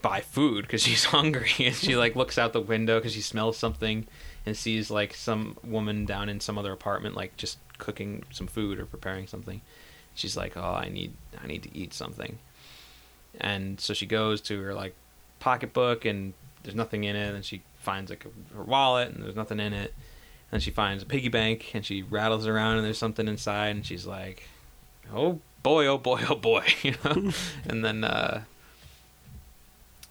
buy 0.05 0.21
food 0.21 0.61
because 0.61 0.83
she's 0.83 1.05
hungry 1.17 1.51
and 1.59 1.73
she 1.73 1.95
like 1.95 2.15
looks 2.15 2.37
out 2.37 2.53
the 2.53 2.61
window 2.61 2.99
because 2.99 3.13
she 3.13 3.21
smells 3.21 3.57
something 3.57 4.05
and 4.45 4.55
sees 4.55 4.91
like 4.91 5.15
some 5.15 5.57
woman 5.63 6.05
down 6.05 6.29
in 6.29 6.39
some 6.39 6.59
other 6.59 6.71
apartment 6.71 7.15
like 7.15 7.35
just 7.37 7.57
cooking 7.79 8.23
some 8.29 8.45
food 8.45 8.79
or 8.79 8.85
preparing 8.85 9.25
something. 9.25 9.61
She's 10.13 10.37
like 10.37 10.55
oh 10.55 10.75
i 10.75 10.89
need 10.89 11.13
i 11.43 11.47
need 11.47 11.63
to 11.63 11.75
eat 11.75 11.91
something. 11.91 12.37
And 13.41 13.81
so 13.81 13.95
she 13.95 14.05
goes 14.05 14.41
to 14.41 14.61
her 14.61 14.75
like 14.75 14.93
pocketbook 15.39 16.05
and 16.05 16.35
there's 16.61 16.75
nothing 16.75 17.03
in 17.03 17.15
it 17.15 17.33
and 17.33 17.43
she 17.43 17.63
finds 17.79 18.11
like 18.11 18.27
her 18.55 18.63
wallet 18.63 19.09
and 19.09 19.23
there's 19.23 19.35
nothing 19.35 19.59
in 19.59 19.73
it. 19.73 19.91
And 20.51 20.61
she 20.61 20.69
finds 20.69 21.01
a 21.01 21.07
piggy 21.07 21.29
bank 21.29 21.71
and 21.73 21.83
she 21.83 22.03
rattles 22.03 22.45
around 22.45 22.77
and 22.77 22.85
there's 22.85 22.99
something 22.99 23.27
inside 23.27 23.69
and 23.75 23.83
she's 23.83 24.05
like 24.05 24.47
oh 25.11 25.39
boy 25.63 25.87
oh 25.87 25.97
boy 25.97 26.21
oh 26.29 26.35
boy 26.35 26.63
you 26.83 26.93
know? 27.03 27.31
And 27.67 27.83
then 27.83 28.03
uh 28.03 28.43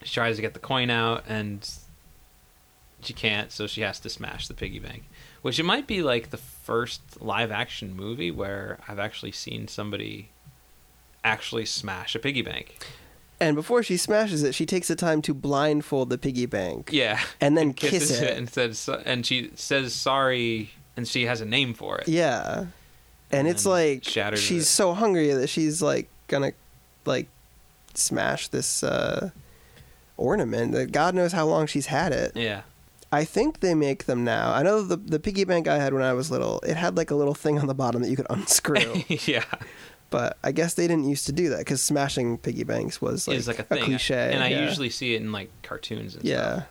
she 0.05 0.15
tries 0.15 0.37
to 0.37 0.43
get 0.43 0.55
the 0.55 0.61
coin 0.61 0.91
out 0.91 1.25
and 1.29 1.69
she 3.03 3.13
can't 3.13 3.51
so 3.53 3.67
she 3.67 3.81
has 3.83 3.99
to 4.01 4.09
smash 4.09 4.47
the 4.49 4.55
piggy 4.55 4.79
bank 4.79 5.05
which 5.43 5.59
it 5.59 5.65
might 5.65 5.87
be 5.87 6.03
like 6.03 6.31
the 6.31 6.37
first 6.39 7.01
live 7.21 7.51
action 7.51 7.95
movie 7.95 8.31
where 8.31 8.79
i've 8.89 8.99
actually 8.99 9.33
seen 9.33 9.67
somebody 9.69 10.31
actually 11.23 11.65
smash 11.67 12.15
a 12.15 12.19
piggy 12.19 12.43
bank 12.43 12.77
and 13.41 13.57
before 13.57 13.83
she 13.83 13.97
smashes 13.97 14.45
it, 14.45 14.55
she 14.55 14.65
takes 14.65 14.87
the 14.89 14.95
time 14.95 15.21
to 15.21 15.35
blindfold 15.35 16.09
the 16.09 16.17
piggy 16.19 16.47
bank 16.47 16.91
yeah 16.93 17.21
and 17.41 17.57
then 17.59 17.73
kisses 17.75 18.11
kiss 18.11 18.21
it. 18.23 18.37
and 18.39 18.49
says 18.51 18.89
and 19.05 19.27
she 19.27 19.51
says 19.55 19.93
sorry 19.95 20.71
and 20.97 21.07
she 21.09 21.27
has 21.27 21.41
a 21.41 21.45
name 21.47 21.75
for 21.75 21.99
it 21.99 22.07
Yeah. 22.09 22.67
And, 23.31 23.41
And 23.41 23.49
it's 23.49 23.67
like 23.67 24.05
she's 24.05 24.63
it. 24.63 24.65
so 24.67 24.95
hungry 24.95 25.33
that 25.33 25.49
she's 25.49 25.83
like 25.83 26.09
gonna 26.29 26.53
like 27.05 27.27
smash 27.95 28.49
this 28.49 28.83
uh 28.85 29.31
ornament 30.17 30.73
that 30.73 30.93
God 30.93 31.15
knows 31.15 31.33
how 31.33 31.47
long 31.47 31.67
she's 31.67 31.87
had 31.87 32.13
it. 32.13 32.33
yeah 32.37 32.63
I 33.13 33.25
think 33.25 33.61
they 33.61 33.75
make 33.77 34.07
them 34.07 34.25
now. 34.25 34.53
I 34.53 34.65
know 34.65 34.83
the 34.83 34.97
the 34.97 35.21
piggy 35.21 35.45
bank 35.45 35.69
I 35.69 35.79
had 35.79 35.93
when 35.95 36.03
I 36.03 36.13
was 36.15 36.31
little, 36.31 36.61
it 36.67 36.77
had 36.77 36.97
like 36.97 37.13
a 37.13 37.15
little 37.15 37.35
thing 37.35 37.59
on 37.59 37.67
the 37.69 37.75
bottom 37.75 38.03
that 38.03 38.09
you 38.09 38.17
could 38.17 38.27
unscrew. 38.31 39.03
yeah 39.09 39.45
but 40.15 40.39
I 40.45 40.53
guess 40.53 40.75
they 40.75 40.87
didn't 40.87 41.09
used 41.09 41.27
to 41.27 41.33
do 41.33 41.49
that 41.49 41.59
because 41.59 41.83
smashing 41.83 42.39
piggy 42.39 42.63
banks 42.63 43.03
was 43.03 43.27
like, 43.27 43.45
like 43.49 43.59
a 43.59 43.63
a, 43.63 43.65
thing 43.65 43.85
cliche. 43.85 44.33
and 44.33 44.45
i 44.45 44.49
yeah. 44.49 44.65
usually 44.65 44.89
see 44.89 45.15
it 45.15 45.21
in 45.21 45.33
like 45.33 45.51
cartoons 45.65 46.15
and 46.15 46.25
yeah. 46.25 46.53
stuff 46.55 46.69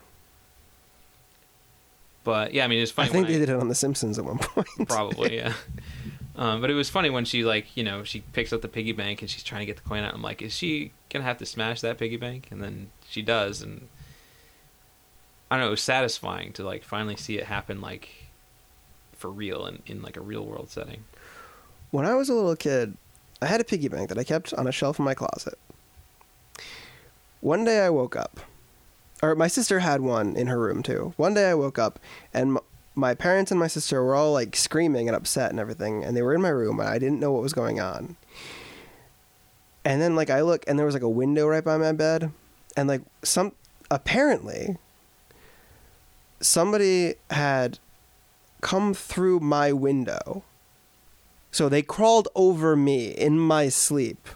but 2.24 2.54
yeah 2.54 2.64
i 2.64 2.68
mean 2.68 2.82
it's 2.82 2.91
funny. 2.91 3.10
I 3.10 3.12
think 3.12 3.28
they 3.28 3.38
did 3.38 3.50
it 3.50 3.56
on 3.60 3.68
The 3.68 3.76
Simpsons 3.76 4.18
at 4.18 4.24
one 4.24 4.38
point. 4.38 4.88
Probably, 4.88 5.36
yeah. 5.39 5.54
Um, 6.38 6.62
but 6.62 6.70
it 6.70 6.74
was 6.74 6.89
funny 6.89 7.10
when 7.10 7.26
she 7.26 7.44
like 7.44 7.76
you 7.76 7.84
know 7.84 8.06
she 8.06 8.22
picks 8.22 8.54
up 8.54 8.62
the 8.62 8.70
piggy 8.70 8.94
bank 8.94 9.22
and 9.22 9.30
she's 9.30 9.44
trying 9.44 9.60
to 9.60 9.66
get 9.66 9.76
the 9.76 9.82
coin 9.82 10.04
out. 10.04 10.14
I'm 10.14 10.22
like, 10.22 10.41
is 10.41 10.56
she 10.56 10.94
gonna 11.10 11.26
have 11.26 11.38
to 11.39 11.46
smash 11.46 11.82
that 11.82 11.98
piggy 11.98 12.16
bank? 12.16 12.48
And 12.50 12.64
then 12.64 12.91
she 13.14 13.22
does, 13.22 13.61
and 13.61 13.88
I 15.51 15.55
don't 15.55 15.66
know. 15.66 15.68
It 15.68 15.72
was 15.72 15.84
satisfying 15.84 16.51
to 16.53 16.64
like 16.64 16.84
finally 16.84 17.16
see 17.16 17.38
it 17.38 17.45
happen 17.45 17.80
like 17.80 18.09
for 19.16 19.30
real 19.30 19.68
and 19.68 19.84
in 19.86 20.01
like 20.01 20.18
a 20.18 20.22
real 20.22 20.43
world 20.43 20.72
setting. 20.72 21.03
When 21.91 22.07
I 22.07 22.16
was 22.16 22.28
a 22.28 22.34
little 22.34 22.55
kid, 22.55 22.97
I 23.39 23.45
had 23.45 23.61
a 23.61 23.64
piggy 23.64 23.88
bank 23.88 24.09
that 24.09 24.18
I 24.18 24.24
kept 24.24 24.51
on 24.55 24.66
a 24.66 24.72
shelf 24.72 24.97
in 24.97 25.05
my 25.05 25.14
closet. 25.14 25.59
One 27.39 27.64
day 27.64 27.86
I 27.86 27.91
woke 27.91 28.16
up, 28.16 28.39
or 29.22 29.36
my 29.36 29.47
sister 29.47 29.80
had 29.80 30.01
one 30.01 30.36
in 30.36 30.47
her 30.47 30.59
room 30.59 30.82
too. 30.82 31.14
One 31.16 31.36
day 31.36 31.51
I 31.51 31.53
woke 31.53 31.78
up 31.78 31.99
and 32.34 32.57
my 32.95 33.14
parents 33.14 33.51
and 33.51 33.59
my 33.59 33.68
sister 33.68 34.01
were 34.01 34.16
all 34.16 34.34
like 34.34 34.55
screaming 34.55 35.07
and 35.07 35.16
upset 35.16 35.51
and 35.51 35.59
everything, 35.59 36.03
and 36.03 36.18
they 36.18 36.24
were 36.24 36.34
in 36.34 36.41
my 36.41 36.49
room 36.49 36.80
and 36.80 36.89
I 36.89 36.97
didn't 36.97 37.20
know 37.20 37.32
what 37.32 37.43
was 37.43 37.53
going 37.53 37.80
on. 37.80 38.18
And 39.86 40.01
then 40.01 40.16
like 40.16 40.32
I 40.32 40.41
look 40.41 40.64
and 40.68 40.80
there 40.80 40.86
was 40.88 40.95
like 40.95 41.03
a 41.03 41.09
window 41.09 41.45
right 41.45 41.64
by 41.64 41.78
my 41.78 41.91
bed, 41.91 42.32
and 42.76 42.88
like 42.88 43.01
some 43.24 43.51
apparently 43.91 44.78
somebody 46.41 47.15
had 47.30 47.80
come 48.61 48.93
through 48.93 49.39
my 49.39 49.71
window. 49.71 50.43
So 51.51 51.69
they 51.69 51.82
crawled 51.82 52.28
over 52.36 52.76
me 52.76 53.09
in 53.09 53.39
my 53.39 53.69
sleep 53.69 54.28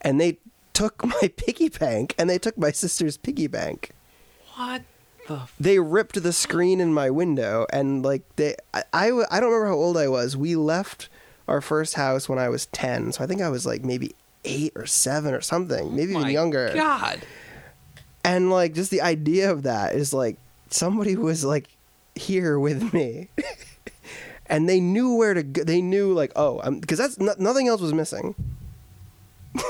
and 0.00 0.20
they 0.20 0.38
took 0.72 1.04
my 1.22 1.30
piggy 1.36 1.68
bank 1.68 2.14
and 2.18 2.28
they 2.28 2.38
took 2.38 2.58
my 2.58 2.72
sister's 2.72 3.16
piggy 3.16 3.46
bank. 3.46 3.90
What 4.56 4.82
the? 5.28 5.34
F- 5.34 5.54
They 5.60 5.78
ripped 5.78 6.20
the 6.22 6.32
screen 6.32 6.80
in 6.80 6.92
my 6.92 7.08
window 7.10 7.66
and 7.72 8.04
like 8.04 8.22
they 8.36 8.56
I, 8.74 8.82
I, 8.92 9.06
I 9.30 9.40
don't 9.40 9.50
remember 9.52 9.66
how 9.68 9.74
old 9.74 9.96
I 9.96 10.08
was. 10.08 10.36
We 10.36 10.56
left 10.56 11.08
our 11.46 11.60
first 11.60 11.94
house 11.94 12.28
when 12.28 12.38
I 12.38 12.48
was 12.48 12.66
10. 12.66 13.12
So 13.12 13.24
I 13.24 13.26
think 13.26 13.40
I 13.40 13.48
was 13.48 13.64
like 13.66 13.84
maybe 13.84 14.14
8 14.44 14.72
or 14.74 14.86
7 14.86 15.32
or 15.34 15.40
something, 15.40 15.94
maybe 15.94 16.10
even 16.12 16.22
My 16.22 16.30
younger. 16.30 16.72
God. 16.74 17.20
And 18.24 18.50
like 18.50 18.74
just 18.74 18.90
the 18.90 19.00
idea 19.00 19.50
of 19.50 19.62
that 19.62 19.94
is 19.94 20.12
like 20.12 20.36
somebody 20.70 21.16
was 21.16 21.44
like 21.44 21.68
here 22.14 22.58
with 22.58 22.92
me. 22.92 23.28
and 24.46 24.68
they 24.68 24.80
knew 24.80 25.14
where 25.14 25.34
to 25.34 25.42
go. 25.42 25.64
They 25.64 25.80
knew 25.80 26.12
like, 26.12 26.32
oh, 26.36 26.60
I'm 26.62 26.80
because 26.80 26.98
that's 26.98 27.18
no, 27.18 27.34
nothing 27.38 27.68
else 27.68 27.80
was 27.80 27.94
missing. 27.94 28.34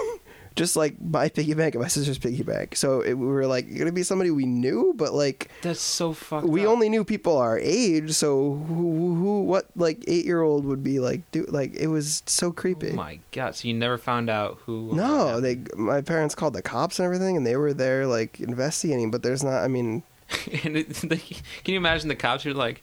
Just 0.60 0.76
like 0.76 1.00
my 1.00 1.30
piggy 1.30 1.54
bank 1.54 1.74
and 1.74 1.80
my 1.80 1.88
sister's 1.88 2.18
piggy 2.18 2.42
bank. 2.42 2.76
So 2.76 3.00
it, 3.00 3.14
we 3.14 3.26
were 3.26 3.46
like 3.46 3.74
gonna 3.78 3.92
be 3.92 4.02
somebody 4.02 4.30
we 4.30 4.44
knew, 4.44 4.92
but 4.94 5.14
like 5.14 5.50
That's 5.62 5.80
so 5.80 6.12
fucked. 6.12 6.46
we 6.46 6.66
up. 6.66 6.72
only 6.72 6.90
knew 6.90 7.02
people 7.02 7.38
our 7.38 7.58
age. 7.58 8.12
So 8.12 8.62
who, 8.68 9.14
who 9.14 9.42
what 9.44 9.68
like 9.74 10.04
eight 10.06 10.26
year 10.26 10.42
old 10.42 10.66
would 10.66 10.84
be 10.84 11.00
like? 11.00 11.22
Do 11.30 11.46
like 11.48 11.74
it 11.74 11.86
was 11.86 12.22
so 12.26 12.52
creepy. 12.52 12.90
Oh 12.90 12.96
my 12.96 13.20
God! 13.32 13.56
So 13.56 13.68
you 13.68 13.72
never 13.72 13.96
found 13.96 14.28
out 14.28 14.58
who? 14.66 14.94
No, 14.94 15.40
they 15.40 15.62
my 15.76 16.02
parents 16.02 16.34
called 16.34 16.52
the 16.52 16.60
cops 16.60 16.98
and 16.98 17.06
everything, 17.06 17.38
and 17.38 17.46
they 17.46 17.56
were 17.56 17.72
there 17.72 18.06
like 18.06 18.38
investigating. 18.38 19.10
But 19.10 19.22
there's 19.22 19.42
not. 19.42 19.64
I 19.64 19.68
mean, 19.68 20.02
and 20.62 20.76
it, 20.76 20.90
they, 20.90 21.16
can 21.16 21.72
you 21.72 21.76
imagine 21.78 22.08
the 22.08 22.16
cops 22.16 22.44
are 22.44 22.52
like, 22.52 22.82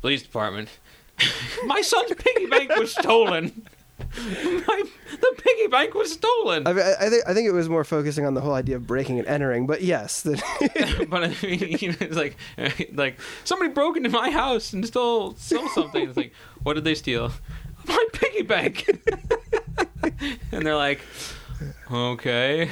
police 0.00 0.22
department, 0.22 0.70
my 1.66 1.82
son's 1.82 2.14
piggy 2.14 2.46
bank 2.46 2.74
was 2.76 2.92
stolen. 2.92 3.66
My, 4.16 4.82
the 5.10 5.34
piggy 5.42 5.66
bank 5.68 5.94
was 5.94 6.12
stolen. 6.12 6.66
I, 6.66 6.70
I, 6.70 7.06
I 7.06 7.10
think 7.10 7.24
I 7.28 7.34
think 7.34 7.48
it 7.48 7.52
was 7.52 7.68
more 7.68 7.84
focusing 7.84 8.26
on 8.26 8.34
the 8.34 8.40
whole 8.40 8.54
idea 8.54 8.76
of 8.76 8.86
breaking 8.86 9.18
and 9.18 9.28
entering. 9.28 9.66
But 9.66 9.82
yes, 9.82 10.22
the, 10.22 10.42
but 11.10 11.24
I 11.24 11.28
mean, 11.46 11.96
it's 12.00 12.16
like, 12.16 12.36
like 12.94 13.18
somebody 13.44 13.70
broke 13.70 13.96
into 13.96 14.08
my 14.10 14.30
house 14.30 14.72
and 14.72 14.86
stole 14.86 15.34
stole 15.36 15.68
something. 15.68 16.08
It's 16.08 16.16
like, 16.16 16.32
what 16.62 16.74
did 16.74 16.84
they 16.84 16.94
steal? 16.94 17.32
My 17.86 18.06
piggy 18.12 18.42
bank. 18.42 18.88
and 20.52 20.66
they're 20.66 20.76
like, 20.76 21.00
okay, 21.90 22.70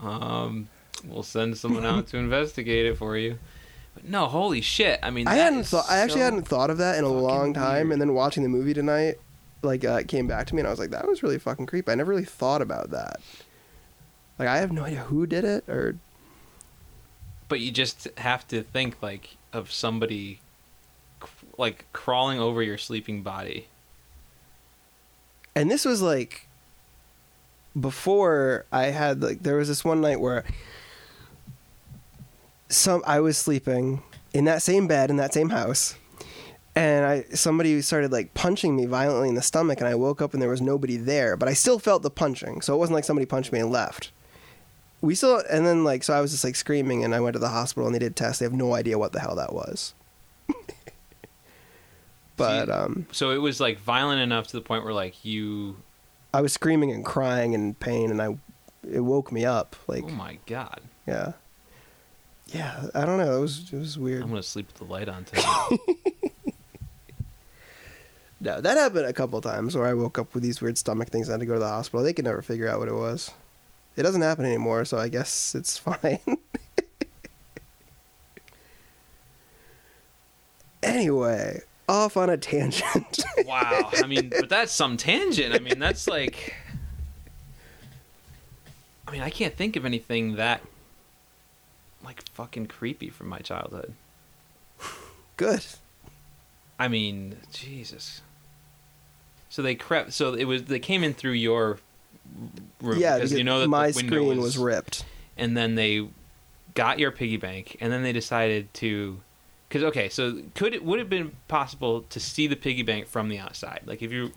um, 0.00 0.68
we'll 1.06 1.22
send 1.22 1.56
someone 1.56 1.84
out 1.86 2.06
to 2.08 2.16
investigate 2.18 2.86
it 2.86 2.96
for 2.98 3.16
you. 3.16 3.38
But 3.94 4.04
no, 4.06 4.26
holy 4.26 4.60
shit! 4.60 4.98
I 5.02 5.10
mean, 5.10 5.28
I 5.28 5.36
hadn't 5.36 5.64
thought. 5.64 5.86
I 5.88 5.98
actually 5.98 6.20
so- 6.20 6.24
hadn't 6.24 6.48
thought 6.48 6.70
of 6.70 6.78
that 6.78 6.98
in 6.98 7.04
a 7.04 7.08
long 7.08 7.54
time. 7.54 7.88
weird. 7.88 7.92
And 7.92 8.00
then 8.00 8.14
watching 8.14 8.42
the 8.42 8.48
movie 8.48 8.74
tonight, 8.74 9.18
like 9.64 9.84
uh, 9.84 9.94
it 9.94 10.08
came 10.08 10.26
back 10.26 10.46
to 10.48 10.54
me, 10.54 10.60
and 10.60 10.68
I 10.68 10.70
was 10.70 10.78
like, 10.78 10.90
that 10.90 11.08
was 11.08 11.22
really 11.22 11.38
fucking 11.38 11.66
creepy. 11.66 11.90
I 11.90 11.94
never 11.94 12.10
really 12.10 12.24
thought 12.24 12.62
about 12.62 12.90
that. 12.90 13.20
Like 14.38 14.48
I 14.48 14.58
have 14.58 14.72
no 14.72 14.84
idea 14.84 15.00
who 15.00 15.26
did 15.26 15.44
it, 15.44 15.68
or 15.68 15.96
But 17.48 17.60
you 17.60 17.70
just 17.70 18.08
have 18.18 18.46
to 18.48 18.62
think 18.62 19.02
like 19.02 19.36
of 19.52 19.70
somebody, 19.72 20.40
like 21.56 21.86
crawling 21.92 22.38
over 22.40 22.62
your 22.62 22.78
sleeping 22.78 23.22
body. 23.22 23.68
and 25.54 25.70
this 25.70 25.84
was 25.84 26.02
like 26.02 26.48
before 27.78 28.64
I 28.72 28.86
had 28.86 29.22
like 29.22 29.42
there 29.42 29.56
was 29.56 29.68
this 29.68 29.84
one 29.84 30.00
night 30.00 30.20
where 30.20 30.44
some 32.68 33.02
I 33.06 33.20
was 33.20 33.36
sleeping 33.38 34.02
in 34.32 34.44
that 34.46 34.62
same 34.62 34.86
bed 34.88 35.10
in 35.10 35.16
that 35.16 35.32
same 35.34 35.50
house 35.50 35.94
and 36.76 37.04
I 37.04 37.22
somebody 37.34 37.80
started 37.82 38.10
like 38.12 38.34
punching 38.34 38.74
me 38.76 38.86
violently 38.86 39.28
in 39.28 39.34
the 39.34 39.42
stomach 39.42 39.78
and 39.78 39.88
I 39.88 39.94
woke 39.94 40.20
up 40.20 40.32
and 40.32 40.42
there 40.42 40.48
was 40.48 40.60
nobody 40.60 40.96
there 40.96 41.36
but 41.36 41.48
I 41.48 41.52
still 41.52 41.78
felt 41.78 42.02
the 42.02 42.10
punching 42.10 42.60
so 42.62 42.74
it 42.74 42.78
wasn't 42.78 42.94
like 42.94 43.04
somebody 43.04 43.26
punched 43.26 43.52
me 43.52 43.60
and 43.60 43.70
left 43.70 44.10
we 45.00 45.14
still 45.14 45.42
and 45.50 45.66
then 45.66 45.84
like 45.84 46.02
so 46.02 46.14
I 46.14 46.20
was 46.20 46.30
just 46.32 46.44
like 46.44 46.56
screaming 46.56 47.04
and 47.04 47.14
I 47.14 47.20
went 47.20 47.34
to 47.34 47.38
the 47.38 47.48
hospital 47.48 47.86
and 47.86 47.94
they 47.94 47.98
did 47.98 48.16
tests 48.16 48.38
they 48.40 48.44
have 48.46 48.52
no 48.52 48.74
idea 48.74 48.98
what 48.98 49.12
the 49.12 49.20
hell 49.20 49.36
that 49.36 49.52
was 49.52 49.94
but 52.36 52.66
See, 52.66 52.72
um 52.72 53.06
So 53.12 53.30
it 53.30 53.38
was 53.38 53.60
like 53.60 53.78
violent 53.78 54.20
enough 54.20 54.48
to 54.48 54.56
the 54.56 54.62
point 54.62 54.84
where 54.84 54.94
like 54.94 55.24
you, 55.24 55.76
I 56.32 56.40
was 56.40 56.52
screaming 56.52 56.90
and 56.90 57.04
crying 57.04 57.52
in 57.52 57.74
pain, 57.74 58.10
and 58.10 58.20
I 58.20 58.36
it 58.90 59.00
woke 59.00 59.30
me 59.30 59.44
up. 59.44 59.76
Like, 59.86 60.04
oh 60.04 60.08
my 60.08 60.38
god, 60.46 60.80
yeah, 61.06 61.32
yeah. 62.48 62.86
I 62.94 63.04
don't 63.04 63.18
know. 63.18 63.38
It 63.38 63.40
was 63.40 63.72
it 63.72 63.78
was 63.78 63.96
weird. 63.98 64.22
I'm 64.22 64.30
gonna 64.30 64.42
sleep 64.42 64.66
with 64.66 64.76
the 64.76 64.84
light 64.84 65.08
on 65.08 65.24
tonight. 65.30 65.78
No, 68.44 68.60
that 68.60 68.76
happened 68.76 69.06
a 69.06 69.12
couple 69.14 69.40
times 69.40 69.74
where 69.74 69.86
I 69.86 69.94
woke 69.94 70.18
up 70.18 70.34
with 70.34 70.42
these 70.42 70.60
weird 70.60 70.76
stomach 70.76 71.08
things. 71.08 71.28
and 71.28 71.32
had 71.32 71.40
to 71.40 71.46
go 71.46 71.54
to 71.54 71.60
the 71.60 71.66
hospital. 71.66 72.04
They 72.04 72.12
could 72.12 72.26
never 72.26 72.42
figure 72.42 72.68
out 72.68 72.78
what 72.78 72.88
it 72.88 72.94
was. 72.94 73.30
It 73.96 74.02
doesn't 74.02 74.20
happen 74.20 74.44
anymore, 74.44 74.84
so 74.84 74.98
I 74.98 75.08
guess 75.08 75.54
it's 75.54 75.78
fine. 75.78 76.18
anyway, 80.82 81.60
off 81.88 82.18
on 82.18 82.28
a 82.28 82.36
tangent. 82.36 83.24
wow, 83.46 83.90
I 83.94 84.06
mean, 84.06 84.28
but 84.28 84.50
that's 84.50 84.72
some 84.72 84.98
tangent. 84.98 85.54
I 85.54 85.58
mean, 85.58 85.78
that's 85.78 86.06
like, 86.06 86.54
I 89.08 89.10
mean, 89.10 89.22
I 89.22 89.30
can't 89.30 89.56
think 89.56 89.76
of 89.76 89.86
anything 89.86 90.36
that 90.36 90.60
like 92.04 92.22
fucking 92.34 92.66
creepy 92.66 93.08
from 93.08 93.28
my 93.28 93.38
childhood. 93.38 93.94
Good. 95.38 95.64
I 96.78 96.88
mean, 96.88 97.38
Jesus. 97.50 98.20
So 99.54 99.62
they 99.62 99.76
crept. 99.76 100.12
So 100.12 100.34
it 100.34 100.46
was. 100.46 100.64
They 100.64 100.80
came 100.80 101.04
in 101.04 101.14
through 101.14 101.34
your 101.34 101.78
room 102.82 102.98
yeah, 102.98 103.14
because 103.14 103.32
you 103.32 103.44
know 103.44 103.60
that 103.60 103.68
my 103.68 103.92
the 103.92 103.98
window 103.98 104.16
screen 104.16 104.40
was 104.40 104.58
ripped. 104.58 105.04
and 105.36 105.56
then 105.56 105.76
they 105.76 106.08
got 106.74 106.98
your 106.98 107.12
piggy 107.12 107.36
bank, 107.36 107.76
and 107.80 107.92
then 107.92 108.02
they 108.02 108.10
decided 108.10 108.74
to. 108.74 109.20
Because 109.68 109.84
okay, 109.84 110.08
so 110.08 110.40
could 110.56 110.74
it 110.74 110.84
would 110.84 110.98
it 110.98 111.02
have 111.02 111.08
been 111.08 111.36
possible 111.46 112.02
to 112.02 112.18
see 112.18 112.48
the 112.48 112.56
piggy 112.56 112.82
bank 112.82 113.06
from 113.06 113.28
the 113.28 113.38
outside? 113.38 113.82
Like 113.86 114.02
if 114.02 114.10
you, 114.10 114.32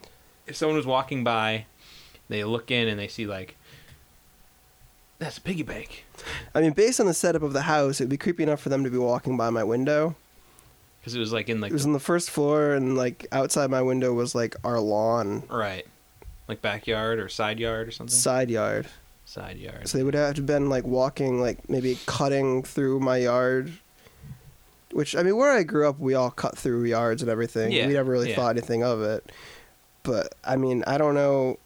if 0.45 0.55
someone 0.55 0.77
was 0.77 0.85
walking 0.85 1.23
by, 1.23 1.65
they 2.29 2.43
look 2.43 2.69
in 2.69 2.87
and 2.87 2.99
they 2.99 3.07
see 3.07 3.25
like, 3.25 3.55
that's 5.17 5.39
a 5.39 5.41
piggy 5.41 5.63
bank. 5.63 6.05
I 6.53 6.61
mean, 6.61 6.73
based 6.73 6.99
on 6.99 7.07
the 7.07 7.15
setup 7.15 7.41
of 7.41 7.53
the 7.53 7.63
house, 7.63 7.99
it'd 7.99 8.09
be 8.09 8.17
creepy 8.17 8.43
enough 8.43 8.61
for 8.61 8.69
them 8.69 8.83
to 8.83 8.91
be 8.91 8.99
walking 8.99 9.35
by 9.35 9.49
my 9.49 9.63
window. 9.63 10.15
Because 10.99 11.15
it 11.15 11.19
was 11.19 11.31
like 11.31 11.49
in 11.49 11.61
like 11.61 11.71
it 11.71 11.73
was 11.73 11.85
on 11.85 11.93
the 11.93 11.99
first 11.99 12.29
floor, 12.29 12.73
and 12.73 12.97
like 12.97 13.27
outside 13.31 13.69
my 13.69 13.81
window 13.81 14.13
was 14.13 14.35
like 14.35 14.55
our 14.63 14.79
lawn, 14.79 15.43
right, 15.49 15.85
like 16.47 16.61
backyard 16.61 17.19
or 17.19 17.29
side 17.29 17.59
yard 17.59 17.87
or 17.87 17.91
something. 17.91 18.13
side 18.13 18.49
yard. 18.49 18.87
side 19.25 19.57
yard. 19.57 19.87
So 19.87 19.97
they 19.97 20.03
would 20.03 20.13
have 20.13 20.35
to 20.35 20.41
been 20.41 20.69
like 20.69 20.85
walking, 20.85 21.39
like 21.39 21.69
maybe 21.69 21.97
cutting 22.05 22.63
through 22.63 22.99
my 22.99 23.17
yard. 23.17 23.71
Which 24.91 25.15
I 25.15 25.23
mean, 25.23 25.35
where 25.35 25.51
I 25.51 25.63
grew 25.63 25.87
up, 25.87 25.99
we 25.99 26.13
all 26.13 26.31
cut 26.31 26.57
through 26.57 26.85
yards 26.85 27.21
and 27.21 27.29
everything. 27.29 27.71
Yeah, 27.71 27.87
we 27.87 27.93
never 27.93 28.11
really 28.11 28.29
yeah. 28.29 28.35
thought 28.35 28.57
anything 28.57 28.83
of 28.83 29.01
it. 29.01 29.31
But 30.03 30.33
I 30.43 30.55
mean, 30.55 30.83
I 30.87 30.97
don't 30.97 31.13
know. 31.13 31.59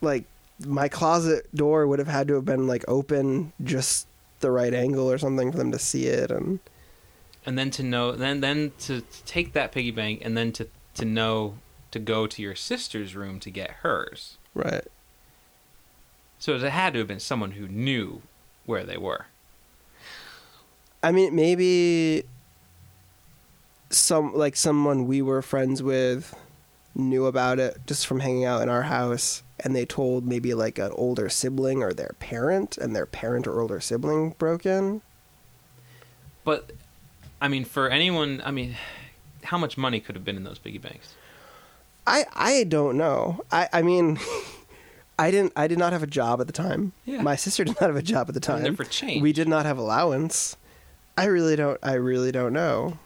Like 0.00 0.24
my 0.64 0.88
closet 0.88 1.48
door 1.54 1.86
would 1.86 1.98
have 1.98 2.08
had 2.08 2.28
to 2.28 2.34
have 2.34 2.44
been 2.44 2.66
like 2.66 2.84
open 2.86 3.52
just 3.62 4.06
the 4.40 4.50
right 4.50 4.74
angle 4.74 5.10
or 5.10 5.18
something 5.18 5.50
for 5.50 5.58
them 5.58 5.72
to 5.72 5.78
see 5.78 6.06
it, 6.06 6.30
and 6.30 6.60
and 7.46 7.58
then 7.58 7.70
to 7.70 7.82
know 7.82 8.12
then 8.12 8.40
then 8.40 8.72
to, 8.78 9.00
to 9.00 9.24
take 9.24 9.52
that 9.52 9.72
piggy 9.72 9.90
bank 9.90 10.20
and 10.24 10.36
then 10.36 10.52
to 10.52 10.68
to 10.94 11.04
know 11.04 11.54
to 11.90 11.98
go 11.98 12.26
to 12.26 12.42
your 12.42 12.54
sister's 12.54 13.14
room 13.14 13.38
to 13.40 13.50
get 13.50 13.70
hers 13.82 14.38
right. 14.54 14.86
so 16.38 16.54
it 16.54 16.62
had 16.62 16.92
to 16.92 17.00
have 17.00 17.08
been 17.08 17.20
someone 17.20 17.52
who 17.52 17.68
knew 17.68 18.22
where 18.66 18.84
they 18.84 18.96
were 18.96 19.26
I 21.04 21.12
mean, 21.12 21.34
maybe 21.34 22.24
some 23.90 24.34
like 24.34 24.56
someone 24.56 25.06
we 25.06 25.20
were 25.20 25.42
friends 25.42 25.82
with 25.82 26.34
knew 26.94 27.26
about 27.26 27.58
it 27.58 27.76
just 27.86 28.06
from 28.06 28.20
hanging 28.20 28.46
out 28.46 28.62
in 28.62 28.70
our 28.70 28.84
house, 28.84 29.42
and 29.60 29.76
they 29.76 29.84
told 29.84 30.26
maybe 30.26 30.54
like 30.54 30.78
an 30.78 30.92
older 30.92 31.28
sibling 31.28 31.82
or 31.82 31.92
their 31.92 32.14
parent, 32.20 32.78
and 32.78 32.96
their 32.96 33.04
parent 33.04 33.46
or 33.46 33.60
older 33.60 33.80
sibling 33.80 34.30
broke 34.38 34.64
in. 34.64 35.02
but 36.42 36.70
i 37.44 37.48
mean 37.48 37.64
for 37.64 37.88
anyone 37.88 38.40
i 38.44 38.50
mean 38.50 38.76
how 39.50 39.58
much 39.58 39.76
money 39.76 40.00
could 40.00 40.14
have 40.16 40.24
been 40.24 40.36
in 40.36 40.44
those 40.44 40.58
piggy 40.58 40.78
banks 40.78 41.14
I 42.06 42.26
I 42.34 42.64
don't 42.64 42.98
know. 42.98 43.44
I 43.50 43.62
I 43.72 43.80
mean. 43.80 44.18
I 45.18 45.30
didn't. 45.30 45.54
I 45.56 45.66
did 45.68 45.78
not 45.78 45.94
have 45.94 46.02
a 46.02 46.06
job 46.20 46.38
at 46.42 46.46
the 46.46 46.52
time. 46.52 46.92
Yeah. 47.06 47.22
My 47.22 47.34
sister 47.34 47.64
did 47.64 47.80
not 47.80 47.88
have 47.88 47.96
a 47.96 48.02
job 48.02 48.28
at 48.28 48.34
the 48.34 48.40
time. 48.40 48.62
there 48.62 48.74
for 48.74 48.84
change. 48.84 49.22
We 49.22 49.32
did 49.32 49.48
not 49.48 49.64
have 49.64 49.78
allowance. 49.78 50.56
I 51.16 51.24
really 51.36 51.56
don't. 51.56 51.78
I 51.82 51.94
really 51.94 52.30
don't 52.30 52.52
know. 52.52 52.98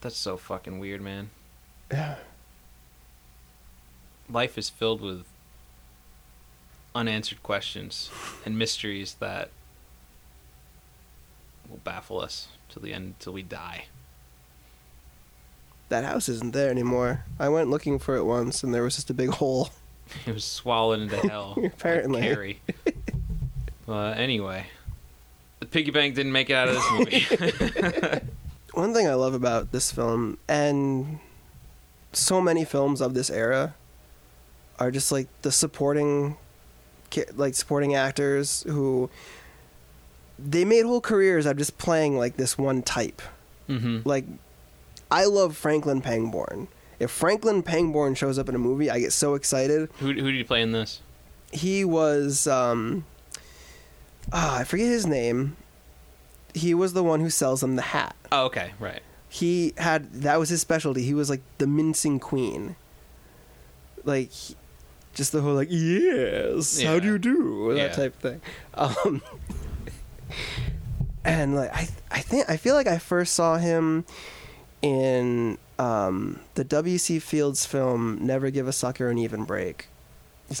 that's 0.00 0.16
so 0.16 0.36
fucking 0.36 0.80
weird 0.80 1.00
man 1.00 1.30
Yeah. 1.92 2.16
life 4.28 4.58
is 4.58 4.68
filled 4.68 5.00
with 5.00 5.22
unanswered 6.92 7.42
questions 7.44 8.10
and 8.44 8.58
mysteries 8.58 9.14
that 9.20 9.50
will 11.68 11.78
baffle 11.84 12.18
us 12.20 12.48
till 12.70 12.82
the 12.82 12.92
end 12.94 13.14
till 13.18 13.32
we 13.32 13.42
die 13.42 13.84
That 15.88 16.04
house 16.04 16.28
isn't 16.28 16.52
there 16.52 16.70
anymore. 16.70 17.24
I 17.38 17.48
went 17.48 17.68
looking 17.68 17.98
for 17.98 18.14
it 18.16 18.24
once, 18.24 18.62
and 18.62 18.72
there 18.72 18.82
was 18.84 18.94
just 18.96 19.10
a 19.10 19.14
big 19.14 19.30
hole. 19.30 19.70
It 20.26 20.34
was 20.34 20.44
swallowed 20.44 20.98
into 21.00 21.16
hell. 21.18 21.54
like 21.56 21.72
Apparently. 21.72 22.20
Carrie. 22.22 22.60
uh, 23.88 24.08
anyway, 24.10 24.66
the 25.60 25.66
piggy 25.66 25.92
bank 25.92 26.16
didn't 26.16 26.32
make 26.32 26.50
it 26.50 26.54
out 26.54 26.68
of 26.68 26.74
this 26.74 26.90
movie. 26.92 28.20
One 28.74 28.92
thing 28.92 29.06
I 29.06 29.14
love 29.14 29.34
about 29.34 29.70
this 29.70 29.92
film 29.92 30.38
and 30.48 31.20
so 32.12 32.40
many 32.40 32.64
films 32.64 33.00
of 33.00 33.14
this 33.14 33.30
era 33.30 33.74
are 34.80 34.90
just 34.90 35.12
like 35.12 35.28
the 35.42 35.52
supporting 35.52 36.36
like 37.34 37.54
supporting 37.54 37.94
actors 37.94 38.64
who 38.66 39.10
they 40.42 40.64
made 40.64 40.84
whole 40.86 41.00
careers 41.00 41.46
out 41.46 41.52
of 41.52 41.58
just 41.58 41.76
playing 41.78 42.16
like 42.16 42.36
this 42.36 42.56
one 42.58 42.82
type. 42.82 43.20
hmm 43.66 44.00
Like 44.04 44.24
I 45.10 45.24
love 45.26 45.56
Franklin 45.56 46.00
Pangborn. 46.00 46.68
If 46.98 47.10
Franklin 47.10 47.62
Pangborn 47.62 48.14
shows 48.14 48.38
up 48.38 48.48
in 48.48 48.54
a 48.54 48.58
movie, 48.58 48.90
I 48.90 49.00
get 49.00 49.12
so 49.12 49.34
excited. 49.34 49.88
Who 49.98 50.06
who 50.08 50.30
did 50.30 50.34
you 50.36 50.44
play 50.44 50.62
in 50.62 50.72
this? 50.72 51.00
He 51.52 51.84
was 51.84 52.46
um 52.46 53.04
ah, 54.32 54.58
I 54.58 54.64
forget 54.64 54.86
his 54.86 55.06
name. 55.06 55.56
He 56.54 56.74
was 56.74 56.92
the 56.92 57.02
one 57.04 57.20
who 57.20 57.30
sells 57.30 57.60
them 57.60 57.76
the 57.76 57.82
hat. 57.82 58.14
Oh, 58.32 58.44
okay, 58.46 58.72
right. 58.78 59.02
he 59.28 59.72
had 59.78 60.12
that 60.22 60.38
was 60.38 60.48
his 60.50 60.60
specialty. 60.60 61.02
He 61.02 61.14
was 61.14 61.30
like 61.30 61.42
the 61.58 61.66
mincing 61.66 62.20
queen. 62.20 62.76
Like 64.04 64.30
just 65.14 65.32
the 65.32 65.40
whole 65.40 65.54
like 65.54 65.68
yes, 65.70 66.80
how 66.82 66.98
do 67.00 67.06
you 67.08 67.18
do 67.18 67.72
that 67.74 67.76
Yeah. 67.80 67.88
type 67.96 68.14
thing. 68.20 68.40
Um 68.74 69.22
and 71.24 71.54
like 71.54 71.74
I 71.74 71.88
I 72.10 72.20
think 72.20 72.48
I 72.48 72.56
feel 72.56 72.74
like 72.74 72.86
I 72.86 72.98
first 72.98 73.34
saw 73.34 73.56
him 73.58 74.04
in 74.82 75.58
um, 75.78 76.40
the 76.54 76.64
W.C. 76.64 77.18
Fields 77.18 77.66
film 77.66 78.18
Never 78.20 78.50
Give 78.50 78.66
a 78.66 78.72
Sucker 78.72 79.08
an 79.08 79.18
Even 79.18 79.44
Break. 79.44 79.88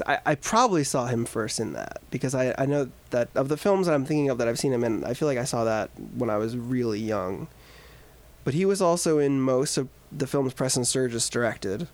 I, 0.06 0.18
I 0.24 0.34
probably 0.36 0.84
saw 0.84 1.06
him 1.06 1.24
first 1.24 1.58
in 1.58 1.72
that 1.72 2.00
because 2.10 2.34
I, 2.34 2.54
I 2.56 2.66
know 2.66 2.90
that 3.10 3.28
of 3.34 3.48
the 3.48 3.56
films 3.56 3.86
that 3.86 3.94
I'm 3.94 4.04
thinking 4.04 4.30
of 4.30 4.38
that 4.38 4.46
I've 4.46 4.58
seen 4.58 4.72
him 4.72 4.84
in, 4.84 5.02
I 5.04 5.14
feel 5.14 5.26
like 5.26 5.38
I 5.38 5.44
saw 5.44 5.64
that 5.64 5.90
when 6.16 6.30
I 6.30 6.36
was 6.36 6.56
really 6.56 7.00
young. 7.00 7.48
But 8.44 8.54
he 8.54 8.64
was 8.64 8.80
also 8.80 9.18
in 9.18 9.40
most 9.40 9.76
of 9.76 9.88
the 10.12 10.26
films 10.26 10.54
Preston 10.54 10.84
Sturges 10.84 11.28
directed. 11.28 11.88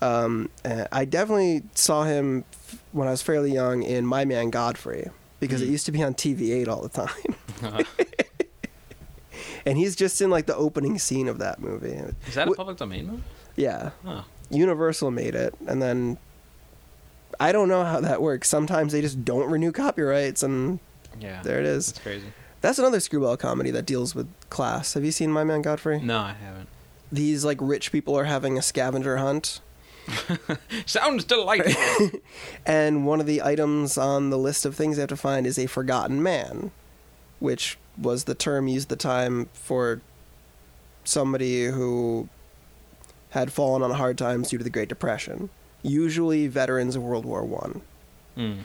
Um, 0.00 0.50
I 0.92 1.04
definitely 1.04 1.62
saw 1.74 2.04
him 2.04 2.44
when 2.92 3.08
I 3.08 3.10
was 3.10 3.22
fairly 3.22 3.52
young 3.52 3.82
in 3.82 4.06
My 4.06 4.24
Man 4.24 4.50
Godfrey 4.50 5.10
because 5.40 5.62
it 5.62 5.68
Mm. 5.68 5.72
used 5.72 5.86
to 5.86 5.92
be 5.92 6.02
on 6.02 6.14
TV8 6.14 6.68
all 6.68 6.82
the 6.82 6.88
time. 6.88 7.84
And 9.66 9.76
he's 9.76 9.96
just 9.96 10.20
in 10.20 10.30
like 10.30 10.46
the 10.46 10.54
opening 10.54 10.96
scene 10.98 11.26
of 11.26 11.38
that 11.38 11.58
movie. 11.60 11.88
is 12.28 12.34
that 12.36 12.46
a 12.46 12.52
public 12.52 12.76
domain 12.76 13.06
movie? 13.08 13.22
Yeah, 13.56 13.90
Universal 14.48 15.10
made 15.10 15.34
it, 15.34 15.54
and 15.66 15.82
then 15.82 16.18
I 17.40 17.50
don't 17.50 17.68
know 17.68 17.82
how 17.82 18.00
that 18.00 18.22
works. 18.22 18.48
Sometimes 18.48 18.92
they 18.92 19.00
just 19.00 19.24
don't 19.24 19.50
renew 19.50 19.72
copyrights, 19.72 20.44
and 20.44 20.78
yeah. 21.20 21.42
there 21.42 21.58
it 21.58 21.66
is. 21.66 21.86
That's 21.88 21.98
crazy. 21.98 22.26
That's 22.60 22.78
another 22.78 23.00
screwball 23.00 23.36
comedy 23.36 23.70
that 23.72 23.86
deals 23.86 24.14
with 24.14 24.28
class. 24.50 24.94
Have 24.94 25.04
you 25.04 25.10
seen 25.12 25.32
My 25.32 25.42
Man 25.42 25.62
Godfrey? 25.62 26.00
No, 26.00 26.18
I 26.20 26.34
haven't. 26.34 26.68
These 27.10 27.44
like 27.44 27.58
rich 27.60 27.90
people 27.90 28.16
are 28.16 28.24
having 28.24 28.56
a 28.56 28.62
scavenger 28.62 29.16
hunt, 29.16 29.60
Sounds 30.86 31.24
delightful. 31.24 32.20
and 32.66 33.06
one 33.06 33.20
of 33.20 33.26
the 33.26 33.42
items 33.42 33.98
on 33.98 34.30
the 34.30 34.38
list 34.38 34.64
of 34.64 34.74
things 34.74 34.96
they 34.96 35.02
have 35.02 35.08
to 35.08 35.16
find 35.16 35.46
is 35.46 35.58
a 35.58 35.66
forgotten 35.66 36.22
man, 36.22 36.70
which 37.38 37.78
was 37.98 38.24
the 38.24 38.34
term 38.34 38.68
used 38.68 38.90
at 38.90 38.98
the 38.98 39.02
time 39.02 39.48
for 39.52 40.00
somebody 41.04 41.66
who 41.66 42.28
had 43.30 43.52
fallen 43.52 43.82
on 43.82 43.90
hard 43.92 44.18
times 44.18 44.50
due 44.50 44.58
to 44.58 44.64
the 44.64 44.70
Great 44.70 44.88
Depression. 44.88 45.50
Usually 45.82 46.46
veterans 46.48 46.96
of 46.96 47.02
World 47.02 47.24
War 47.24 47.44
One. 47.44 47.82
Mm. 48.36 48.58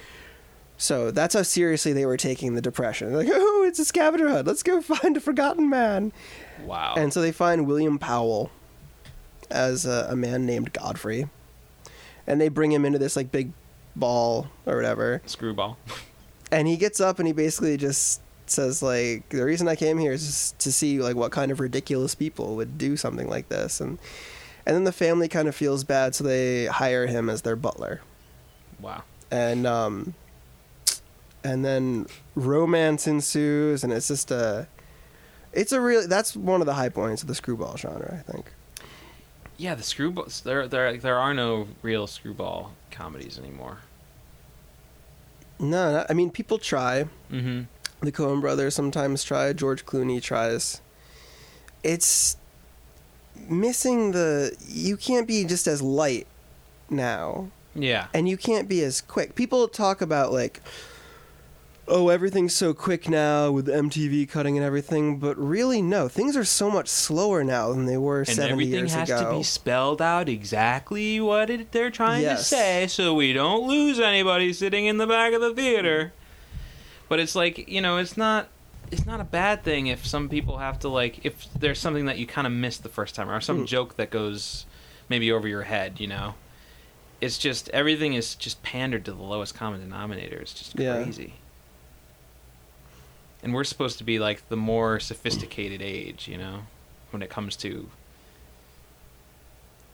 So 0.77 1.11
that's 1.11 1.35
how 1.35 1.43
seriously 1.43 1.93
they 1.93 2.07
were 2.07 2.17
taking 2.17 2.55
the 2.55 2.61
depression. 2.61 3.13
Like, 3.13 3.27
oh, 3.31 3.65
it's 3.67 3.77
a 3.77 3.85
scavenger 3.85 4.29
hunt. 4.29 4.47
Let's 4.47 4.63
go 4.63 4.81
find 4.81 5.15
a 5.15 5.19
forgotten 5.19 5.69
man. 5.69 6.11
Wow. 6.65 6.95
And 6.97 7.13
so 7.13 7.21
they 7.21 7.31
find 7.31 7.67
William 7.67 7.99
Powell 7.99 8.49
as 9.51 9.85
a, 9.85 10.07
a 10.09 10.15
man 10.15 10.45
named 10.45 10.73
Godfrey, 10.73 11.27
and 12.25 12.39
they 12.41 12.49
bring 12.49 12.71
him 12.71 12.85
into 12.85 12.97
this 12.99 13.15
like 13.15 13.31
big 13.31 13.51
ball 13.95 14.47
or 14.65 14.75
whatever. 14.75 15.21
Screwball. 15.25 15.77
And 16.51 16.67
he 16.67 16.77
gets 16.77 16.99
up 16.99 17.19
and 17.19 17.27
he 17.27 17.33
basically 17.33 17.77
just 17.77 18.21
says 18.45 18.81
like, 18.83 19.29
the 19.29 19.45
reason 19.45 19.67
I 19.67 19.75
came 19.75 19.97
here 19.97 20.11
is 20.11 20.25
just 20.25 20.59
to 20.59 20.71
see 20.71 20.99
like 20.99 21.15
what 21.15 21.31
kind 21.31 21.51
of 21.51 21.59
ridiculous 21.59 22.15
people 22.15 22.55
would 22.57 22.77
do 22.77 22.97
something 22.97 23.29
like 23.29 23.49
this, 23.49 23.79
and 23.79 23.99
and 24.65 24.75
then 24.75 24.83
the 24.83 24.91
family 24.91 25.27
kind 25.27 25.47
of 25.47 25.55
feels 25.55 25.83
bad, 25.83 26.13
so 26.15 26.23
they 26.23 26.65
hire 26.67 27.07
him 27.07 27.29
as 27.29 27.41
their 27.43 27.55
butler. 27.55 28.01
Wow. 28.79 29.03
and 29.29 29.67
um 29.67 30.15
and 31.43 31.63
then 31.63 32.07
romance 32.35 33.05
ensues 33.07 33.83
and 33.83 33.93
it's 33.93 34.07
just 34.07 34.31
a 34.31 34.67
it's 35.53 35.71
a 35.71 35.79
really 35.79 36.07
that's 36.07 36.35
one 36.35 36.61
of 36.61 36.65
the 36.65 36.73
high 36.73 36.89
points 36.89 37.21
of 37.21 37.27
the 37.27 37.35
screwball 37.35 37.77
genre 37.77 38.23
i 38.27 38.31
think 38.31 38.51
Yeah, 39.61 39.75
the 39.75 39.83
screwballs. 39.83 40.41
There, 40.41 40.67
there, 40.67 40.97
there 40.97 41.19
are 41.19 41.33
no 41.35 41.67
real 41.83 42.07
screwball 42.07 42.71
comedies 42.89 43.37
anymore. 43.37 43.77
no 45.59 45.91
not, 45.91 46.05
i 46.09 46.13
mean 46.13 46.29
people 46.31 46.57
try 46.57 47.05
Mm-hmm. 47.31 47.61
the 48.05 48.11
coen 48.11 48.41
brothers 48.41 48.73
sometimes 48.75 49.23
try 49.23 49.53
george 49.53 49.85
clooney 49.85 50.19
tries 50.21 50.81
it's 51.83 52.37
missing 53.47 54.11
the 54.11 54.55
you 54.67 54.97
can't 54.97 55.27
be 55.27 55.45
just 55.45 55.67
as 55.67 55.81
light 55.81 56.25
now 56.89 57.49
Yeah. 57.75 58.07
and 58.13 58.27
you 58.27 58.37
can't 58.37 58.67
be 58.67 58.83
as 58.83 59.01
quick. 59.01 59.33
People 59.35 59.67
talk 59.67 60.01
about 60.01 60.31
like, 60.33 60.61
oh, 61.91 62.09
everything's 62.09 62.55
so 62.55 62.73
quick 62.73 63.07
now 63.09 63.51
with 63.51 63.67
MTV 63.67 64.27
cutting 64.29 64.57
and 64.57 64.65
everything, 64.65 65.17
but 65.19 65.37
really, 65.37 65.81
no. 65.81 66.07
Things 66.07 66.35
are 66.37 66.43
so 66.45 66.71
much 66.71 66.87
slower 66.87 67.43
now 67.43 67.69
than 67.71 67.85
they 67.85 67.97
were 67.97 68.19
and 68.19 68.27
seventy 68.29 68.51
everything 68.53 68.73
years 68.79 68.93
has 68.93 69.09
ago. 69.09 69.29
to 69.31 69.37
be 69.37 69.43
spelled 69.43 70.01
out 70.01 70.27
exactly 70.29 71.19
what 71.21 71.49
it, 71.49 71.71
they're 71.71 71.91
trying 71.91 72.21
Yes. 72.21 72.39
to 72.49 72.55
say, 72.55 72.87
so 72.87 73.13
we 73.13 73.33
don't 73.33 73.67
lose 73.67 73.99
anybody 73.99 74.53
sitting 74.53 74.85
in 74.85 74.97
the 74.97 75.05
back 75.07 75.33
of 75.33 75.41
the 75.41 75.53
theater. 75.53 76.13
But 77.09 77.19
it's 77.19 77.35
like 77.35 77.67
you 77.67 77.81
know, 77.81 77.97
it's 77.97 78.15
not. 78.17 78.47
It's 78.89 79.05
not 79.05 79.21
a 79.21 79.23
bad 79.25 79.63
thing 79.63 79.87
if 79.87 80.05
some 80.05 80.27
people 80.27 80.57
have 80.57 80.79
to 80.79 80.89
like 80.89 81.25
if 81.25 81.45
there's 81.57 81.79
something 81.79 82.05
that 82.07 82.17
you 82.17 82.25
kind 82.27 82.45
of 82.47 82.51
missed 82.53 82.83
the 82.83 82.89
first 82.89 83.15
time 83.15 83.29
or 83.29 83.39
some 83.39 83.59
Mm. 83.63 83.67
joke 83.67 83.95
that 83.97 84.09
goes 84.09 84.65
maybe 85.07 85.31
over 85.31 85.47
your 85.47 85.63
head, 85.63 85.99
you 85.99 86.07
know. 86.07 86.33
It's 87.21 87.37
just 87.37 87.69
everything 87.69 88.13
is 88.15 88.33
just 88.35 88.63
pandered 88.63 89.05
to 89.05 89.13
the 89.13 89.21
lowest 89.21 89.53
common 89.55 89.79
denominator. 89.79 90.37
It's 90.39 90.53
just 90.53 90.77
Yeah. 90.79 91.05
And 93.43 93.53
we're 93.53 93.63
supposed 93.63 93.97
to 93.97 94.03
be 94.03 94.19
like 94.19 94.47
the 94.49 94.57
more 94.57 94.99
sophisticated 94.99 95.81
age, 95.81 96.27
you 96.27 96.37
know, 96.37 96.61
when 97.09 97.21
it 97.21 97.29
comes 97.29 97.55
to 97.57 97.89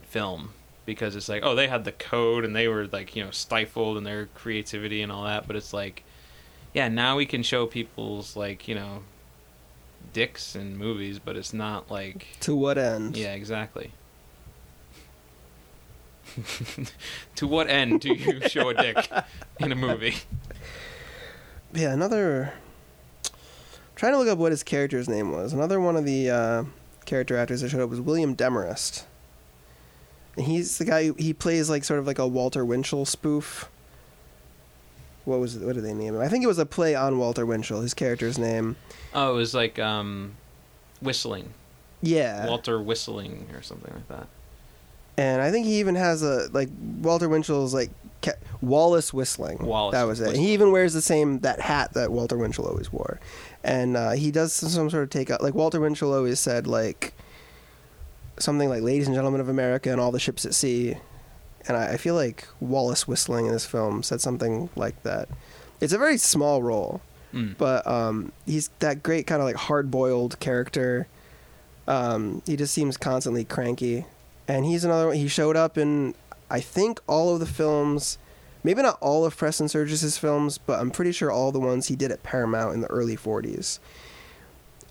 film 0.03 0.53
because 0.85 1.15
it's 1.15 1.29
like, 1.29 1.43
oh, 1.43 1.55
they 1.55 1.67
had 1.67 1.83
the 1.83 1.91
code 1.91 2.45
and 2.45 2.55
they 2.55 2.67
were 2.67 2.87
like, 2.87 3.15
you 3.15 3.23
know, 3.23 3.31
stifled 3.31 3.97
in 3.97 4.03
their 4.03 4.27
creativity 4.27 5.01
and 5.01 5.11
all 5.11 5.23
that, 5.23 5.47
but 5.47 5.55
it's 5.55 5.73
like 5.73 6.03
yeah, 6.73 6.87
now 6.89 7.17
we 7.17 7.25
can 7.25 7.41
show 7.41 7.65
people's 7.65 8.35
like, 8.35 8.67
you 8.67 8.75
know, 8.75 8.99
dicks 10.13 10.55
in 10.55 10.77
movies, 10.77 11.17
but 11.17 11.35
it's 11.35 11.51
not 11.53 11.89
like 11.89 12.27
to 12.41 12.55
what 12.55 12.77
end? 12.77 13.17
yeah, 13.17 13.33
exactly. 13.33 13.91
to 17.35 17.47
what 17.47 17.67
end 17.67 18.01
do 18.01 18.13
you 18.13 18.47
show 18.47 18.69
a 18.69 18.75
dick 18.75 19.09
in 19.59 19.71
a 19.71 19.75
movie? 19.75 20.17
Yeah, 21.73 21.93
another. 21.93 22.53
Trying 23.97 24.13
to 24.13 24.17
look 24.17 24.29
up 24.29 24.37
what 24.37 24.51
his 24.51 24.63
character's 24.63 25.09
name 25.09 25.31
was. 25.31 25.51
Another 25.53 25.79
one 25.81 25.95
of 25.97 26.05
the 26.05 26.29
uh, 26.29 26.63
character 27.05 27.37
actors 27.37 27.61
that 27.61 27.69
showed 27.69 27.81
up 27.81 27.89
was 27.89 27.99
William 27.99 28.35
Demarest. 28.35 29.03
And 30.37 30.45
he's 30.45 30.77
the 30.77 30.85
guy 30.85 31.07
who 31.07 31.13
he 31.15 31.33
plays 31.33 31.69
like 31.69 31.83
sort 31.83 31.99
of 31.99 32.07
like 32.07 32.19
a 32.19 32.27
Walter 32.27 32.63
Winchell 32.63 33.05
spoof. 33.05 33.69
What 35.25 35.39
was 35.39 35.55
it? 35.57 35.65
What 35.65 35.75
did 35.75 35.83
they 35.83 35.93
name 35.93 36.15
him? 36.15 36.21
I 36.21 36.29
think 36.29 36.43
it 36.43 36.47
was 36.47 36.59
a 36.59 36.65
play 36.65 36.95
on 36.95 37.17
Walter 37.17 37.45
Winchell. 37.45 37.81
His 37.81 37.93
character's 37.93 38.37
name. 38.37 38.77
Oh, 39.13 39.31
it 39.33 39.35
was 39.35 39.53
like 39.53 39.77
um 39.79 40.35
whistling. 41.01 41.53
Yeah. 42.01 42.47
Walter 42.47 42.81
whistling 42.81 43.47
or 43.53 43.61
something 43.61 43.91
like 43.93 44.07
that. 44.07 44.27
and 45.17 45.41
I 45.41 45.49
think 45.51 45.65
he 45.65 45.79
even 45.79 45.95
has 45.95 46.21
a 46.23 46.47
like 46.53 46.69
Walter 47.01 47.27
Winchell's 47.27 47.73
like 47.73 47.89
ca- 48.21 48.33
Wallace 48.61 49.11
whistling. 49.13 49.57
Wallace 49.57 49.93
that 49.93 50.03
was 50.03 50.21
it. 50.21 50.25
Whistling. 50.27 50.45
he 50.45 50.53
even 50.53 50.71
wears 50.71 50.93
the 50.93 51.01
same 51.01 51.39
that 51.39 51.59
hat 51.59 51.93
that 51.95 52.11
Walter 52.11 52.37
Winchell 52.37 52.67
always 52.67 52.93
wore, 52.93 53.19
and 53.63 53.97
uh, 53.97 54.11
he 54.11 54.31
does 54.31 54.53
some, 54.53 54.69
some 54.69 54.89
sort 54.89 55.03
of 55.03 55.09
take 55.09 55.29
out 55.29 55.41
like 55.41 55.53
Walter 55.53 55.79
Winchell 55.79 56.13
always 56.13 56.39
said 56.39 56.67
like 56.67 57.13
something 58.39 58.69
like 58.69 58.81
"Ladies 58.81 59.07
and 59.07 59.15
Gentlemen 59.15 59.41
of 59.41 59.49
America" 59.49 59.91
and 59.91 59.99
all 59.99 60.11
the 60.11 60.19
ships 60.19 60.45
at 60.45 60.53
sea, 60.53 60.97
and 61.67 61.75
I, 61.77 61.93
I 61.93 61.97
feel 61.97 62.15
like 62.15 62.47
Wallace 62.59 63.07
whistling 63.07 63.45
in 63.47 63.51
this 63.51 63.65
film 63.65 64.03
said 64.03 64.21
something 64.21 64.69
like 64.75 65.01
that. 65.03 65.27
It's 65.81 65.93
a 65.93 65.97
very 65.97 66.17
small 66.17 66.61
role, 66.63 67.01
Mm. 67.33 67.57
but 67.57 67.85
um, 67.85 68.31
he's 68.45 68.69
that 68.79 69.03
great 69.03 69.27
kind 69.27 69.41
of 69.41 69.45
like 69.45 69.57
hard 69.57 69.91
boiled 69.91 70.39
character. 70.39 71.07
Um, 71.87 72.41
he 72.45 72.55
just 72.55 72.73
seems 72.73 72.95
constantly 72.97 73.43
cranky, 73.43 74.05
and 74.47 74.65
he's 74.65 74.83
another 74.85 75.07
one. 75.07 75.15
He 75.17 75.27
showed 75.27 75.55
up 75.57 75.77
in 75.77 76.15
I 76.49 76.61
think 76.61 76.99
all 77.07 77.33
of 77.33 77.39
the 77.41 77.45
films, 77.45 78.17
maybe 78.67 78.81
not 78.81 78.97
all 78.99 79.25
of 79.25 79.37
Preston 79.37 79.69
Sturges' 79.69 80.17
films, 80.17 80.57
but 80.57 80.79
I'm 80.79 80.91
pretty 80.91 81.13
sure 81.13 81.31
all 81.31 81.53
the 81.53 81.59
ones 81.59 81.87
he 81.87 81.95
did 81.95 82.11
at 82.11 82.21
Paramount 82.21 82.73
in 82.73 82.81
the 82.81 82.87
early 82.87 83.15
'40s. 83.15 83.79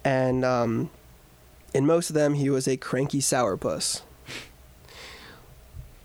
And 0.03 0.44
um, 0.44 0.89
in 1.74 1.85
most 1.86 2.09
of 2.11 2.15
them, 2.15 2.35
he 2.35 2.48
was 2.48 2.66
a 2.66 2.77
cranky 2.78 3.20
sourpuss. 3.20 4.01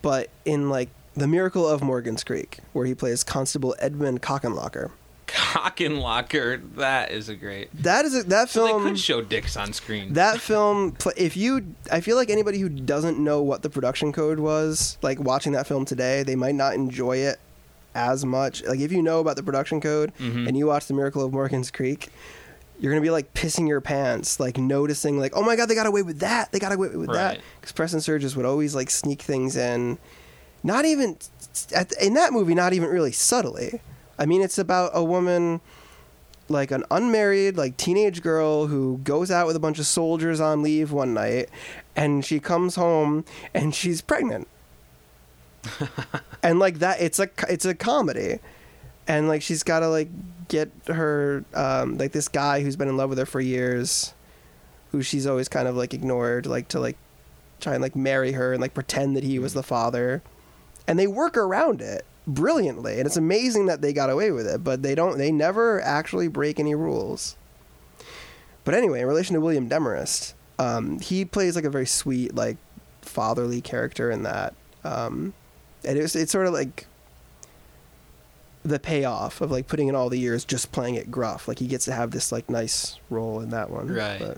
But 0.02 0.30
in 0.46 0.70
like 0.70 0.90
The 1.16 1.28
Miracle 1.28 1.68
of 1.68 1.82
Morgan's 1.82 2.24
Creek, 2.24 2.58
where 2.74 2.86
he 2.86 2.94
plays 2.96 3.24
Constable 3.24 3.76
Edmund 3.80 4.22
Kockenlocker, 4.22 4.92
Kockenlocker, 5.28 6.76
that 6.76 7.12
is 7.12 7.30
a 7.30 7.36
great. 7.36 7.70
that 7.84 8.04
is 8.06 8.16
a, 8.16 8.24
that 8.24 8.50
So 8.50 8.68
film. 8.68 8.84
they 8.84 8.90
could 8.90 9.00
show 9.00 9.22
dicks 9.22 9.56
on 9.56 9.72
screen. 9.74 10.14
that 10.14 10.42
film 10.42 10.98
if 11.16 11.38
you 11.38 11.74
i 11.92 12.02
feel 12.02 12.18
like 12.18 12.30
anybody 12.30 12.60
who 12.60 12.68
doesn't 12.68 13.18
know 13.18 13.42
what 13.42 13.62
the 13.62 13.70
production 13.70 14.12
code 14.12 14.40
was 14.40 14.98
like 15.02 15.20
watching 15.22 15.54
that 15.54 15.68
film 15.68 15.86
today 15.86 16.24
they 16.24 16.36
might 16.36 16.56
not 16.56 16.74
enjoy 16.74 17.16
it 17.18 17.40
as 17.96 18.24
much 18.26 18.64
like 18.66 18.80
if 18.80 18.92
you 18.92 19.02
know 19.02 19.20
about 19.20 19.36
the 19.36 19.44
production 19.44 19.82
code 19.82 20.12
Mhm. 20.20 20.48
and 20.48 20.58
you 20.58 20.66
watch 20.68 20.88
the 20.88 20.94
miracle 20.94 21.24
of 21.26 21.34
morgan's 21.34 21.70
creek 21.72 22.10
you're 22.80 22.92
gonna 22.92 23.02
be 23.02 23.10
like 23.12 23.34
pissing 23.34 23.68
your 23.68 23.82
pants 23.82 24.40
like 24.40 24.58
noticing 24.58 25.20
like 25.20 25.34
oh 25.36 25.44
my 25.44 25.56
god 25.56 25.68
they 25.68 25.76
got 25.76 25.86
away 25.88 26.02
with 26.02 26.20
that 26.20 26.52
they 26.52 26.60
got 26.60 26.72
away 26.72 26.88
with 26.90 27.08
that 27.12 27.34
Right. 27.36 27.42
because 27.60 27.72
preston 27.74 28.02
sturges 28.02 28.36
would 28.36 28.46
always 28.46 28.74
like 28.74 28.90
sneak 28.90 29.22
things 29.22 29.56
in 29.56 29.98
not 30.64 30.86
even 30.86 31.18
at, 31.76 31.92
in 32.02 32.14
that 32.16 32.32
movie 32.34 32.56
not 32.56 32.74
even 32.74 32.90
really 32.90 33.12
subtly 33.12 33.82
i 34.18 34.26
mean 34.26 34.42
it's 34.42 34.58
about 34.58 34.92
a 34.94 35.04
woman 35.04 35.60
like 36.50 36.72
an 36.72 36.84
unmarried 36.92 37.56
like 37.58 37.78
teenage 37.78 38.22
girl 38.22 38.68
who 38.68 39.00
goes 39.04 39.32
out 39.32 39.48
with 39.48 39.56
a 39.56 39.60
bunch 39.60 39.80
of 39.80 39.86
soldiers 39.86 40.40
on 40.42 40.62
leave 40.62 40.92
one 40.92 41.14
night 41.14 41.50
and 41.96 42.26
she 42.26 42.40
comes 42.40 42.76
home 42.76 43.24
and 43.54 43.74
she's 43.76 44.02
pregnant 44.02 44.48
and 46.44 46.60
like 46.60 46.80
that 46.80 47.02
it's 47.02 47.20
a 47.20 47.30
it's 47.50 47.66
a 47.66 47.74
comedy. 47.74 48.40
And 49.08 49.28
like 49.28 49.42
she's 49.42 49.64
got 49.64 49.80
to 49.80 49.88
like 49.88 50.10
get 50.48 50.72
her 50.88 51.44
um 51.54 51.98
like 51.98 52.12
this 52.12 52.28
guy 52.28 52.62
who's 52.62 52.76
been 52.76 52.88
in 52.88 52.98
love 52.98 53.10
with 53.10 53.18
her 53.18 53.26
for 53.26 53.40
years 53.40 54.14
who 54.92 55.02
she's 55.02 55.26
always 55.26 55.48
kind 55.48 55.68
of 55.68 55.76
like 55.76 55.94
ignored 55.94 56.46
like 56.46 56.68
to 56.68 56.80
like 56.80 56.98
try 57.60 57.74
and 57.74 57.82
like 57.82 57.96
marry 57.96 58.34
her 58.34 58.52
and 58.52 58.62
like 58.62 58.74
pretend 58.74 59.16
that 59.16 59.24
he 59.24 59.40
was 59.40 59.54
the 59.54 59.64
father. 59.64 60.22
And 60.88 60.98
they 60.98 61.08
work 61.08 61.38
around 61.38 61.82
it 61.82 62.06
brilliantly. 62.28 62.98
And 62.98 63.06
it's 63.06 63.18
amazing 63.18 63.68
that 63.68 63.82
they 63.82 63.94
got 63.94 64.10
away 64.10 64.32
with 64.32 64.48
it 64.48 64.64
but 64.64 64.84
they 64.84 64.96
don't 64.96 65.18
they 65.18 65.32
never 65.32 65.82
actually 65.82 66.28
break 66.28 66.60
any 66.60 66.76
rules. 66.76 67.38
But 68.64 68.76
anyway 68.76 69.02
in 69.02 69.08
relation 69.08 69.34
to 69.36 69.42
william 69.42 69.68
demarest 69.68 70.36
um, 70.62 71.00
he 71.00 71.26
plays 71.26 71.56
like 71.56 71.66
a 71.66 71.72
very 71.72 71.88
sweet 71.88 72.36
like 72.36 72.58
fatherly 73.02 73.62
character 73.62 74.12
in 74.12 74.24
that. 74.24 74.54
Um, 74.84 75.34
and 75.86 75.98
it 75.98 76.02
was 76.02 76.16
it's 76.16 76.32
sort 76.32 76.48
of 76.48 76.54
like 76.54 76.86
the 78.64 78.80
payoff 78.80 79.42
of 79.42 79.50
like 79.52 79.68
putting 79.68 79.88
in 79.88 79.96
all 79.96 80.10
the 80.10 80.20
years 80.20 80.46
just 80.46 80.72
playing 80.72 80.96
it 80.96 81.10
gruff 81.10 81.48
like 81.48 81.58
he 81.60 81.68
gets 81.68 81.86
to 81.86 81.92
have 81.94 82.12
this 82.12 82.32
like 82.32 82.50
nice 82.50 83.00
role 83.10 83.40
in 83.40 83.50
that 83.50 83.70
one 83.72 83.88
Right. 83.88 84.20
but 84.20 84.38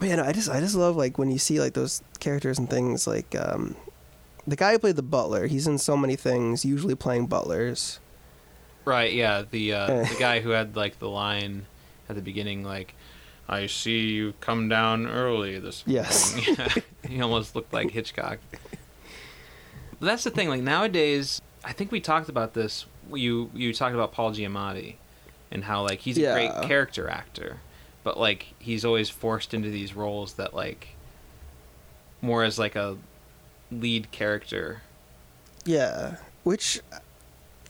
man 0.00 0.20
i 0.20 0.32
just 0.32 0.48
i 0.48 0.60
just 0.60 0.74
love 0.76 0.94
like 0.96 1.18
when 1.18 1.30
you 1.30 1.38
see 1.38 1.58
like 1.60 1.72
those 1.74 2.02
characters 2.20 2.58
and 2.58 2.70
things 2.70 3.06
like 3.06 3.34
um 3.34 3.74
the 4.46 4.54
guy 4.56 4.72
who 4.72 4.78
played 4.78 4.96
the 4.96 5.02
butler 5.02 5.46
he's 5.48 5.66
in 5.66 5.78
so 5.78 5.96
many 5.96 6.14
things 6.14 6.64
usually 6.64 6.94
playing 6.94 7.26
butlers 7.26 7.98
Right, 8.86 9.14
yeah. 9.14 9.44
The 9.50 9.72
uh, 9.72 9.86
Eh. 9.90 10.08
the 10.12 10.18
guy 10.18 10.40
who 10.40 10.50
had 10.50 10.76
like 10.76 10.98
the 10.98 11.08
line 11.08 11.64
at 12.06 12.16
the 12.16 12.20
beginning, 12.20 12.64
like, 12.64 12.94
"I 13.48 13.64
see 13.66 14.00
you 14.10 14.34
come 14.42 14.68
down 14.68 15.06
early 15.06 15.58
this 15.58 15.82
Yes. 15.86 16.34
morning." 16.36 16.56
Yeah. 16.58 16.82
he 17.08 17.20
almost 17.22 17.56
looked 17.56 17.72
like 17.72 17.90
Hitchcock. 17.92 18.40
But 20.04 20.10
that's 20.10 20.24
the 20.24 20.30
thing. 20.30 20.50
Like 20.50 20.60
nowadays, 20.60 21.40
I 21.64 21.72
think 21.72 21.90
we 21.90 21.98
talked 21.98 22.28
about 22.28 22.52
this. 22.52 22.84
You 23.10 23.50
you 23.54 23.72
talked 23.72 23.94
about 23.94 24.12
Paul 24.12 24.32
Giamatti 24.32 24.96
and 25.50 25.64
how 25.64 25.80
like 25.82 26.00
he's 26.00 26.18
a 26.18 26.20
Yeah. 26.20 26.34
great 26.34 26.68
character 26.68 27.08
actor, 27.08 27.60
but 28.02 28.20
like 28.20 28.48
he's 28.58 28.84
always 28.84 29.08
forced 29.08 29.54
into 29.54 29.70
these 29.70 29.94
roles 29.94 30.34
that 30.34 30.52
like 30.52 30.88
more 32.20 32.44
as 32.44 32.58
like 32.58 32.76
a 32.76 32.98
lead 33.72 34.10
character. 34.10 34.82
Yeah, 35.64 36.16
which 36.42 36.82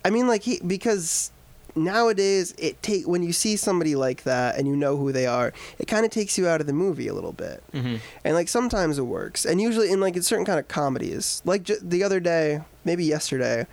I 0.04 0.10
mean, 0.10 0.26
like 0.26 0.42
he 0.42 0.58
because 0.66 1.30
nowadays 1.76 2.54
it 2.58 2.80
take 2.82 3.06
when 3.06 3.22
you 3.22 3.32
see 3.32 3.56
somebody 3.56 3.94
like 3.96 4.22
that 4.24 4.56
and 4.56 4.66
you 4.68 4.76
know 4.76 4.96
who 4.96 5.12
they 5.12 5.26
are, 5.26 5.52
it 5.78 5.86
kind 5.86 6.04
of 6.04 6.10
takes 6.10 6.38
you 6.38 6.46
out 6.48 6.60
of 6.60 6.66
the 6.66 6.72
movie 6.72 7.08
a 7.08 7.14
little 7.14 7.32
bit, 7.32 7.62
Mm-hmm. 7.72 7.96
and 8.24 8.34
like 8.34 8.48
sometimes 8.48 8.98
it 8.98 9.02
works, 9.02 9.44
and 9.44 9.60
usually 9.60 9.90
in 9.90 10.00
like 10.00 10.16
in 10.16 10.22
certain 10.22 10.44
kind 10.44 10.58
of 10.58 10.68
comedies, 10.68 11.42
like 11.44 11.62
j- 11.64 11.76
the 11.82 12.02
other 12.04 12.20
day, 12.20 12.60
maybe 12.84 13.04
yesterday, 13.04 13.66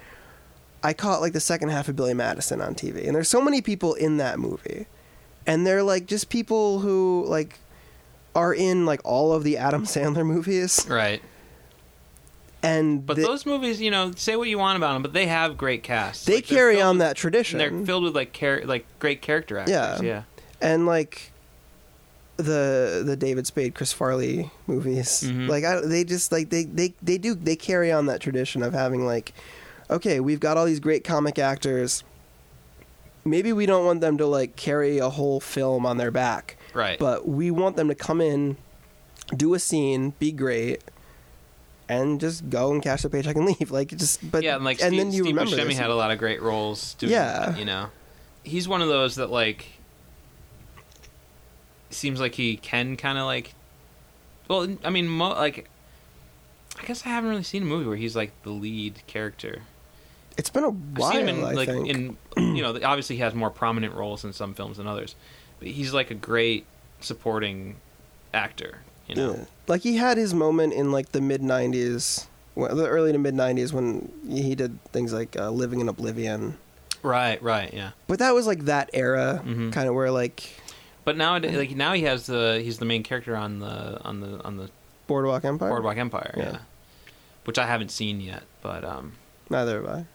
I 0.83 0.93
caught 0.93 1.21
like 1.21 1.33
the 1.33 1.39
second 1.39 1.69
half 1.69 1.87
of 1.89 1.95
Billy 1.95 2.13
Madison 2.13 2.61
on 2.61 2.73
TV, 2.75 3.05
and 3.05 3.15
there's 3.15 3.29
so 3.29 3.41
many 3.41 3.61
people 3.61 3.93
in 3.93 4.17
that 4.17 4.39
movie, 4.39 4.87
and 5.45 5.65
they're 5.67 5.83
like 5.83 6.05
just 6.07 6.29
people 6.29 6.79
who 6.79 7.25
like 7.27 7.59
are 8.33 8.53
in 8.53 8.85
like 8.85 9.01
all 9.03 9.33
of 9.33 9.43
the 9.43 9.57
Adam 9.57 9.83
Sandler 9.85 10.25
movies, 10.25 10.85
Right. 10.89 11.21
And 12.63 13.05
But 13.05 13.17
they, 13.17 13.23
those 13.23 13.45
movies, 13.45 13.81
you 13.81 13.89
know, 13.91 14.11
say 14.15 14.35
what 14.35 14.47
you 14.47 14.57
want 14.59 14.77
about 14.77 14.93
them, 14.93 15.01
but 15.01 15.13
they 15.13 15.25
have 15.27 15.57
great 15.57 15.81
casts. 15.83 16.25
they 16.25 16.35
Like, 16.35 16.45
carry 16.45 16.81
on 16.81 16.97
with- 16.97 17.07
that 17.07 17.15
tradition. 17.15 17.59
And 17.59 17.79
they're 17.79 17.85
filled 17.85 18.03
with 18.03 18.15
like 18.15 18.33
char- 18.33 18.61
like 18.65 18.85
great 18.99 19.21
character 19.21 19.57
actors. 19.57 19.73
Yeah. 19.73 20.01
Yeah. 20.01 20.23
and 20.61 20.85
like 20.85 21.31
the 22.37 23.03
the 23.05 23.15
David 23.15 23.45
Spade 23.45 23.75
Chris 23.75 23.93
Farley 23.93 24.49
movies 24.67 25.23
Mhm. 25.25 25.47
like 25.47 25.63
I, 25.63 25.81
they 25.81 26.03
just 26.03 26.31
like 26.31 26.49
they, 26.49 26.63
they 26.63 26.93
they 27.01 27.17
do 27.19 27.35
they 27.35 27.55
carry 27.55 27.91
on 27.91 28.07
that 28.07 28.19
tradition 28.19 28.63
of 28.63 28.73
having 28.73 29.05
like 29.05 29.33
okay 29.89 30.19
we've 30.19 30.39
got 30.39 30.57
all 30.57 30.65
these 30.65 30.79
great 30.79 31.03
comic 31.03 31.37
actors 31.37 32.03
maybe 33.25 33.53
we 33.53 33.65
don't 33.67 33.85
want 33.85 34.01
them 34.01 34.17
to 34.17 34.25
like 34.25 34.55
carry 34.55 34.97
a 34.97 35.09
whole 35.09 35.39
film 35.39 35.85
on 35.85 35.97
their 35.97 36.09
back 36.11 36.57
Right. 36.73 36.97
but 36.97 37.27
we 37.27 37.51
want 37.51 37.75
them 37.75 37.89
to 37.89 37.95
come 37.95 38.21
in 38.21 38.57
do 39.35 39.53
a 39.53 39.59
scene 39.59 40.13
be 40.17 40.31
great 40.31 40.81
and 41.91 42.19
just 42.19 42.49
go 42.49 42.71
and 42.71 42.81
cash 42.81 43.01
the 43.01 43.09
paycheck 43.09 43.35
and 43.35 43.45
leave 43.59 43.69
like 43.71 43.89
just 43.89 44.19
but 44.31 44.43
yeah, 44.43 44.55
and 44.55 44.63
like 44.63 44.79
and 44.81 44.87
Steve, 44.89 44.97
then 44.99 45.07
you 45.11 45.23
Steve 45.23 45.35
remember 45.35 45.55
Buscemi 45.57 45.73
had 45.73 45.89
a 45.89 45.95
lot 45.95 46.11
of 46.11 46.17
great 46.19 46.41
roles. 46.41 46.93
Doing, 46.95 47.11
Yeah. 47.11 47.55
You 47.55 47.65
know, 47.65 47.89
he's 48.43 48.67
one 48.67 48.81
of 48.81 48.87
those 48.87 49.15
that 49.15 49.29
like 49.29 49.65
seems 51.89 52.19
like 52.19 52.35
he 52.35 52.57
can 52.57 52.97
kind 52.97 53.17
of 53.17 53.25
like. 53.25 53.53
Well, 54.47 54.67
I 54.83 54.89
mean, 54.89 55.07
mo- 55.07 55.29
like, 55.29 55.69
I 56.81 56.85
guess 56.85 57.05
I 57.05 57.09
haven't 57.09 57.29
really 57.29 57.43
seen 57.43 57.63
a 57.63 57.65
movie 57.65 57.85
where 57.87 57.95
he's 57.97 58.15
like 58.15 58.31
the 58.43 58.49
lead 58.49 59.01
character. 59.07 59.61
it's 60.37 60.49
been 60.49 60.63
a 60.63 60.69
I've 60.69 60.97
while 60.97 61.11
seen 61.11 61.27
him 61.27 61.37
in 61.39 61.43
I 61.43 61.51
like 61.53 61.69
think. 61.69 61.87
in 61.87 62.17
you 62.55 62.61
know 62.63 62.69
obviously 62.83 63.17
he 63.17 63.21
has 63.21 63.33
more 63.33 63.49
prominent 63.49 63.93
roles 63.93 64.23
in 64.25 64.33
some 64.33 64.53
films 64.53 64.77
than 64.77 64.87
others, 64.87 65.15
but 65.59 65.67
he's 65.67 65.93
like 65.93 66.11
a 66.11 66.15
great 66.15 66.65
supporting 66.99 67.75
actor. 68.33 68.79
You 69.11 69.15
know. 69.17 69.33
Yeah. 69.35 69.45
Like 69.67 69.81
he 69.81 69.97
had 69.97 70.17
his 70.17 70.33
moment 70.33 70.73
in 70.73 70.91
like 70.91 71.11
the 71.11 71.21
mid 71.21 71.41
'90s, 71.41 72.25
well, 72.55 72.75
the 72.75 72.87
early 72.87 73.11
to 73.11 73.17
mid 73.17 73.33
'90s 73.35 73.71
when 73.73 74.11
he 74.27 74.55
did 74.55 74.83
things 74.91 75.13
like 75.13 75.37
uh, 75.37 75.49
"Living 75.51 75.79
in 75.79 75.87
Oblivion." 75.89 76.57
Right. 77.03 77.41
Right. 77.41 77.73
Yeah. 77.73 77.91
But 78.07 78.19
that 78.19 78.33
was 78.33 78.45
like 78.47 78.65
that 78.65 78.89
era, 78.93 79.41
Mhm. 79.45 79.71
kind 79.73 79.87
of 79.89 79.95
where 79.95 80.11
like 80.11 80.49
But 81.03 81.17
now, 81.17 81.37
like 81.39 81.71
now, 81.75 81.93
he 81.93 82.03
has 82.03 82.25
the 82.27 82.59
he's 82.63 82.77
the 82.79 82.85
main 82.85 83.03
character 83.03 83.35
on 83.35 83.59
the 83.59 84.01
on 84.03 84.19
the 84.21 84.43
on 84.43 84.57
the 84.57 84.69
Boardwalk 85.07 85.43
Empire. 85.45 85.69
Boardwalk 85.69 85.97
Empire. 85.97 86.33
Yeah. 86.37 86.43
Yeah. 86.51 86.57
Which 87.45 87.57
I 87.57 87.65
haven't 87.65 87.89
seen 87.91 88.21
yet, 88.21 88.43
but 88.61 88.83
um, 88.85 89.13
Neither 89.49 89.81
have 89.81 89.89
I. 89.89 90.05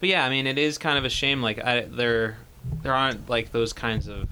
but 0.00 0.08
yeah, 0.08 0.24
I 0.24 0.28
mean, 0.30 0.46
it 0.46 0.58
is 0.58 0.78
kind 0.78 0.98
of 0.98 1.04
a 1.04 1.08
shame. 1.10 1.40
Like 1.42 1.58
I, 1.64 1.80
there, 1.82 2.36
there 2.82 2.92
aren't 2.94 3.28
like 3.28 3.50
those 3.52 3.72
kinds 3.72 4.08
of 4.08 4.28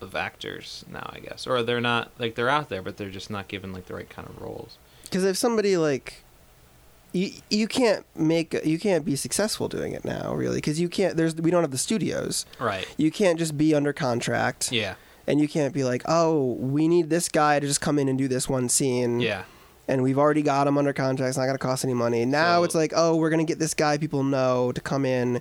of 0.00 0.14
actors 0.14 0.84
now, 0.90 1.10
I 1.14 1.20
guess, 1.20 1.46
or 1.46 1.62
they're 1.62 1.80
not 1.80 2.10
like 2.18 2.34
they're 2.34 2.48
out 2.48 2.68
there, 2.68 2.82
but 2.82 2.96
they're 2.96 3.10
just 3.10 3.30
not 3.30 3.48
given 3.48 3.72
like 3.72 3.86
the 3.86 3.94
right 3.94 4.08
kind 4.08 4.28
of 4.28 4.40
roles. 4.40 4.78
Because 5.04 5.24
if 5.24 5.36
somebody 5.36 5.76
like 5.76 6.22
you, 7.12 7.30
you 7.50 7.66
can't 7.68 8.04
make 8.16 8.52
you 8.64 8.78
can't 8.78 9.04
be 9.04 9.16
successful 9.16 9.68
doing 9.68 9.92
it 9.92 10.04
now, 10.04 10.34
really, 10.34 10.56
because 10.56 10.78
you 10.80 10.88
can't. 10.88 11.16
There's 11.16 11.34
we 11.36 11.50
don't 11.50 11.62
have 11.62 11.70
the 11.70 11.78
studios. 11.78 12.44
Right. 12.60 12.86
You 12.96 13.10
can't 13.10 13.38
just 13.38 13.56
be 13.56 13.74
under 13.74 13.92
contract, 13.92 14.70
Yeah. 14.72 14.94
and 15.26 15.40
you 15.40 15.48
can't 15.48 15.72
be 15.72 15.84
like, 15.84 16.02
oh, 16.06 16.52
we 16.58 16.88
need 16.88 17.08
this 17.10 17.28
guy 17.28 17.58
to 17.60 17.66
just 17.66 17.80
come 17.80 17.98
in 17.98 18.08
and 18.08 18.18
do 18.18 18.28
this 18.28 18.48
one 18.48 18.68
scene. 18.68 19.20
Yeah. 19.20 19.44
and 19.88 20.02
we've 20.02 20.18
already 20.18 20.42
got 20.42 20.66
him 20.66 20.76
under 20.76 20.92
contract. 20.92 21.28
It's 21.28 21.38
not 21.38 21.44
going 21.44 21.54
to 21.56 21.62
cost 21.62 21.84
any 21.84 21.94
money. 21.94 22.24
Now 22.24 22.58
So- 22.58 22.64
it's 22.64 22.74
like, 22.74 22.92
oh, 22.96 23.14
we're 23.14 23.30
going 23.30 23.46
to 23.46 23.48
get 23.50 23.60
this 23.60 23.72
guy 23.72 23.96
people 23.98 24.24
know 24.24 24.72
to 24.72 24.80
come 24.80 25.04
in, 25.06 25.40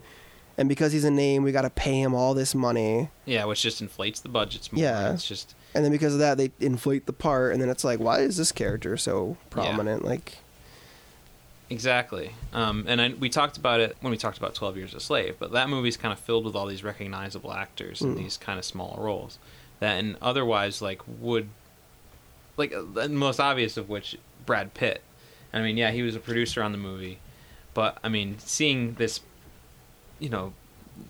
and 0.58 0.70
because 0.70 0.92
he's 0.94 1.04
a 1.04 1.12
name, 1.12 1.44
we 1.44 1.52
got 1.52 1.64
to 1.64 1.70
pay 1.70 2.00
him 2.02 2.14
all 2.16 2.34
this 2.34 2.56
money. 2.56 3.10
Yeah, 3.26 3.46
which 3.46 3.62
just 3.62 3.82
inflates 3.82 4.20
the 4.22 4.30
budgets 4.30 4.72
more. 4.72 4.82
Yeah. 4.84 5.14
It's 5.14 5.28
just 5.28 5.54
And 5.74 5.84
then 5.84 5.92
because 5.92 6.14
of 6.14 6.20
that, 6.20 6.38
they 6.38 6.52
inflate 6.60 7.06
the 7.06 7.14
part, 7.14 7.54
and 7.54 7.62
then 7.62 7.70
it's 7.70 7.84
like, 7.84 8.00
why 8.00 8.20
is 8.20 8.38
this 8.38 8.52
character 8.52 8.96
so 8.98 9.38
prominent? 9.50 10.06
Like, 10.06 10.38
Exactly. 11.70 12.32
Um, 12.54 12.86
and 12.88 13.02
I, 13.02 13.10
we 13.20 13.28
talked 13.30 13.58
about 13.58 13.80
it 13.80 13.98
when 14.02 14.12
we 14.12 14.18
talked 14.18 14.38
about 14.38 14.54
12 14.54 14.78
Years 14.78 14.94
a 14.94 15.00
Slave, 15.00 15.36
but 15.40 15.52
that 15.54 15.68
movie's 15.70 15.98
kind 15.98 16.14
of 16.14 16.20
filled 16.20 16.46
with 16.46 16.56
all 16.56 16.68
these 16.68 16.84
recognizable 16.84 17.52
actors 17.52 18.02
in 18.02 18.14
Mm. 18.14 18.18
these 18.18 18.38
kind 18.38 18.60
of 18.60 18.66
small 18.66 18.96
roles 19.00 19.40
that 19.80 19.98
and 19.98 20.16
otherwise 20.22 20.82
like 20.82 21.02
would 21.20 21.50
like 22.56 22.72
uh, 22.74 22.82
the 22.94 23.10
most 23.10 23.40
obvious 23.40 23.78
of 23.78 23.90
which 23.90 24.16
Brad 24.46 24.74
Pitt. 24.76 25.02
I 25.52 25.62
mean, 25.62 25.76
yeah, 25.76 25.92
he 25.92 26.02
was 26.04 26.16
a 26.16 26.20
producer 26.20 26.62
on 26.62 26.72
the 26.72 26.78
movie, 26.78 27.18
but 27.74 27.98
I 28.04 28.10
mean, 28.10 28.38
seeing 28.38 28.94
this 28.94 29.22
you 30.20 30.30
know, 30.30 30.54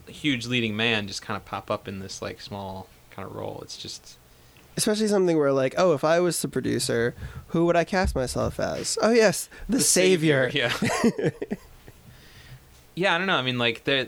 huge 0.08 0.48
leading 0.48 0.76
man 0.76 1.08
just 1.08 1.22
kind 1.22 1.38
of 1.38 1.46
pop 1.46 1.70
up 1.70 1.88
in 1.88 2.00
this 2.00 2.22
like 2.22 2.42
small 2.42 2.88
kind 3.12 3.28
of 3.28 3.36
role, 3.36 3.60
it's 3.62 3.78
just 3.78 4.18
especially 4.78 5.08
something 5.08 5.38
where 5.38 5.52
like, 5.52 5.76
oh, 5.78 5.94
if 5.94 6.04
I 6.04 6.20
was 6.20 6.42
the 6.42 6.48
producer, 6.48 7.16
who 7.48 7.66
would 7.66 7.76
I 7.76 7.84
cast 7.84 8.16
myself 8.16 8.60
as? 8.60 8.98
Oh 9.02 9.12
yes, 9.12 9.50
the, 9.70 9.80
savior. 9.80 10.50
Yeah. 10.54 10.74
yeah, 12.96 13.16
I 13.16 13.18
don't 13.18 13.28
know. 13.28 13.38
I 13.38 13.42
mean, 13.42 13.58
like 13.58 13.84
there, 13.86 14.08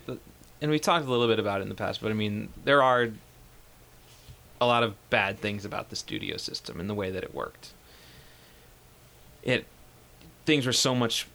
and 0.62 0.72
we 0.72 0.80
talked 0.80 1.06
a 1.06 1.10
little 1.10 1.28
bit 1.28 1.40
about 1.40 1.60
it 1.60 1.64
in 1.64 1.70
the 1.70 1.76
past, 1.76 2.02
but 2.02 2.12
I 2.12 2.16
mean, 2.16 2.50
there 2.64 2.82
are 2.84 3.10
a 4.60 4.66
lot 4.66 4.84
of 4.84 4.96
bad 5.10 5.40
things 5.40 5.66
about 5.66 5.90
the 5.90 5.96
studio 5.96 6.38
system 6.38 6.80
and 6.80 6.90
the 6.90 6.94
way 6.94 7.12
that 7.12 7.24
it 7.24 7.34
worked. 7.34 7.74
It 9.44 9.66
things 10.46 10.66
were 10.66 10.74
so 10.74 10.96
much 10.96 11.28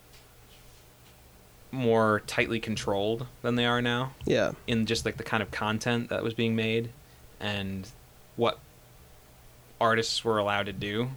more 1.73 2.23
tightly 2.27 2.61
controlled 2.61 3.27
than 3.41 3.57
they 3.57 3.67
are 3.67 3.83
now 3.83 4.13
Yeah, 4.25 4.53
in 4.67 4.87
just 4.87 5.05
like 5.05 5.17
the 5.17 5.25
kind 5.25 5.43
of 5.43 5.51
content 5.51 6.11
that 6.11 6.23
was 6.23 6.35
being 6.35 6.55
made 6.55 6.91
and 7.41 7.89
what 8.37 8.59
artists 9.81 10.25
were 10.25 10.39
allowed 10.39 10.67
to 10.67 10.73
do 10.73 11.11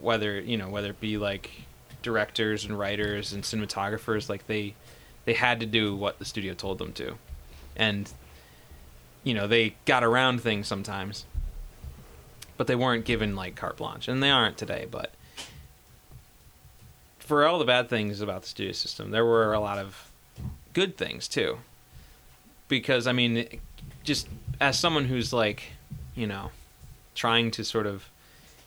whether 0.00 0.40
you 0.40 0.56
know 0.56 0.68
whether 0.68 0.90
it 0.90 1.00
be 1.00 1.18
like 1.18 1.50
directors 2.02 2.64
and 2.64 2.76
writers 2.76 3.32
and 3.32 3.44
cinematographers 3.44 4.28
like 4.28 4.46
they 4.48 4.74
they 5.24 5.34
had 5.34 5.60
to 5.60 5.66
do 5.66 5.94
what 5.94 6.18
the 6.18 6.24
studio 6.24 6.52
told 6.52 6.78
them 6.78 6.92
to 6.92 7.16
and 7.76 8.12
you 9.24 9.34
know 9.34 9.46
they 9.46 9.74
got 9.84 10.02
around 10.02 10.40
things 10.40 10.66
sometimes, 10.66 11.26
but 12.56 12.66
they 12.66 12.74
weren't 12.74 13.04
given 13.04 13.36
like 13.36 13.54
carte 13.54 13.76
blanche, 13.76 14.08
and 14.08 14.22
they 14.22 14.30
aren't 14.30 14.58
today. 14.58 14.86
But 14.90 15.12
for 17.22 17.46
all 17.46 17.58
the 17.58 17.64
bad 17.64 17.88
things 17.88 18.20
about 18.20 18.42
the 18.42 18.48
studio 18.48 18.72
system, 18.72 19.12
there 19.12 19.24
were 19.24 19.52
a 19.52 19.60
lot 19.60 19.78
of 19.78 20.10
good 20.72 20.96
things 20.96 21.28
too. 21.28 21.58
Because 22.68 23.06
I 23.06 23.12
mean, 23.12 23.60
just 24.02 24.28
as 24.60 24.78
someone 24.78 25.04
who's 25.04 25.32
like, 25.32 25.72
you 26.16 26.26
know, 26.26 26.50
trying 27.14 27.50
to 27.52 27.64
sort 27.64 27.86
of 27.86 28.08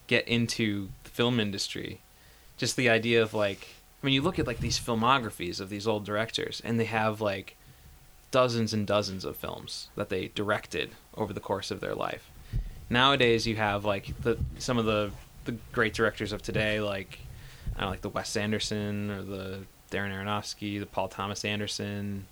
get 0.06 0.26
into 0.26 0.88
the 1.04 1.10
film 1.10 1.38
industry, 1.38 2.00
just 2.56 2.76
the 2.76 2.88
idea 2.88 3.22
of 3.22 3.34
like, 3.34 3.68
I 4.02 4.06
mean, 4.06 4.14
you 4.14 4.22
look 4.22 4.38
at 4.38 4.46
like 4.46 4.60
these 4.60 4.80
filmographies 4.80 5.60
of 5.60 5.68
these 5.68 5.86
old 5.86 6.04
directors, 6.04 6.62
and 6.64 6.80
they 6.80 6.84
have 6.86 7.20
like 7.20 7.56
dozens 8.30 8.72
and 8.72 8.86
dozens 8.86 9.24
of 9.24 9.36
films 9.36 9.88
that 9.96 10.08
they 10.08 10.28
directed 10.34 10.92
over 11.14 11.32
the 11.32 11.40
course 11.40 11.70
of 11.70 11.80
their 11.80 11.94
life. 11.94 12.30
Nowadays, 12.88 13.46
you 13.46 13.56
have 13.56 13.84
like 13.84 14.18
the 14.22 14.38
some 14.58 14.78
of 14.78 14.86
the 14.86 15.10
the 15.44 15.56
great 15.72 15.92
directors 15.92 16.32
of 16.32 16.42
today, 16.42 16.80
like 16.80 17.18
I 17.76 17.80
don't 17.80 17.86
know, 17.88 17.90
like 17.90 18.00
the 18.00 18.08
Wes 18.08 18.36
Anderson 18.36 19.10
or 19.10 19.22
the 19.22 19.58
Darren 19.90 20.10
Aronofsky, 20.12 20.80
the 20.80 20.86
Paul 20.86 21.08
Thomas 21.08 21.44
Anderson. 21.44 22.26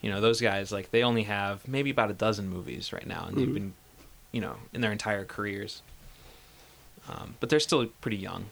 You 0.00 0.10
know, 0.10 0.20
those 0.20 0.40
guys 0.40 0.72
like 0.72 0.90
they 0.90 1.02
only 1.02 1.24
have 1.24 1.66
maybe 1.68 1.90
about 1.90 2.10
a 2.10 2.14
dozen 2.14 2.48
movies 2.48 2.92
right 2.92 3.06
now, 3.06 3.26
and 3.28 3.36
they've 3.36 3.48
Mhm. 3.48 3.54
been, 3.54 3.74
you 4.32 4.40
know, 4.40 4.56
in 4.72 4.80
their 4.80 4.92
entire 4.92 5.24
careers. 5.24 5.82
Um, 7.08 7.36
but 7.40 7.50
they're 7.50 7.60
still 7.60 7.86
pretty 8.00 8.16
young. 8.16 8.46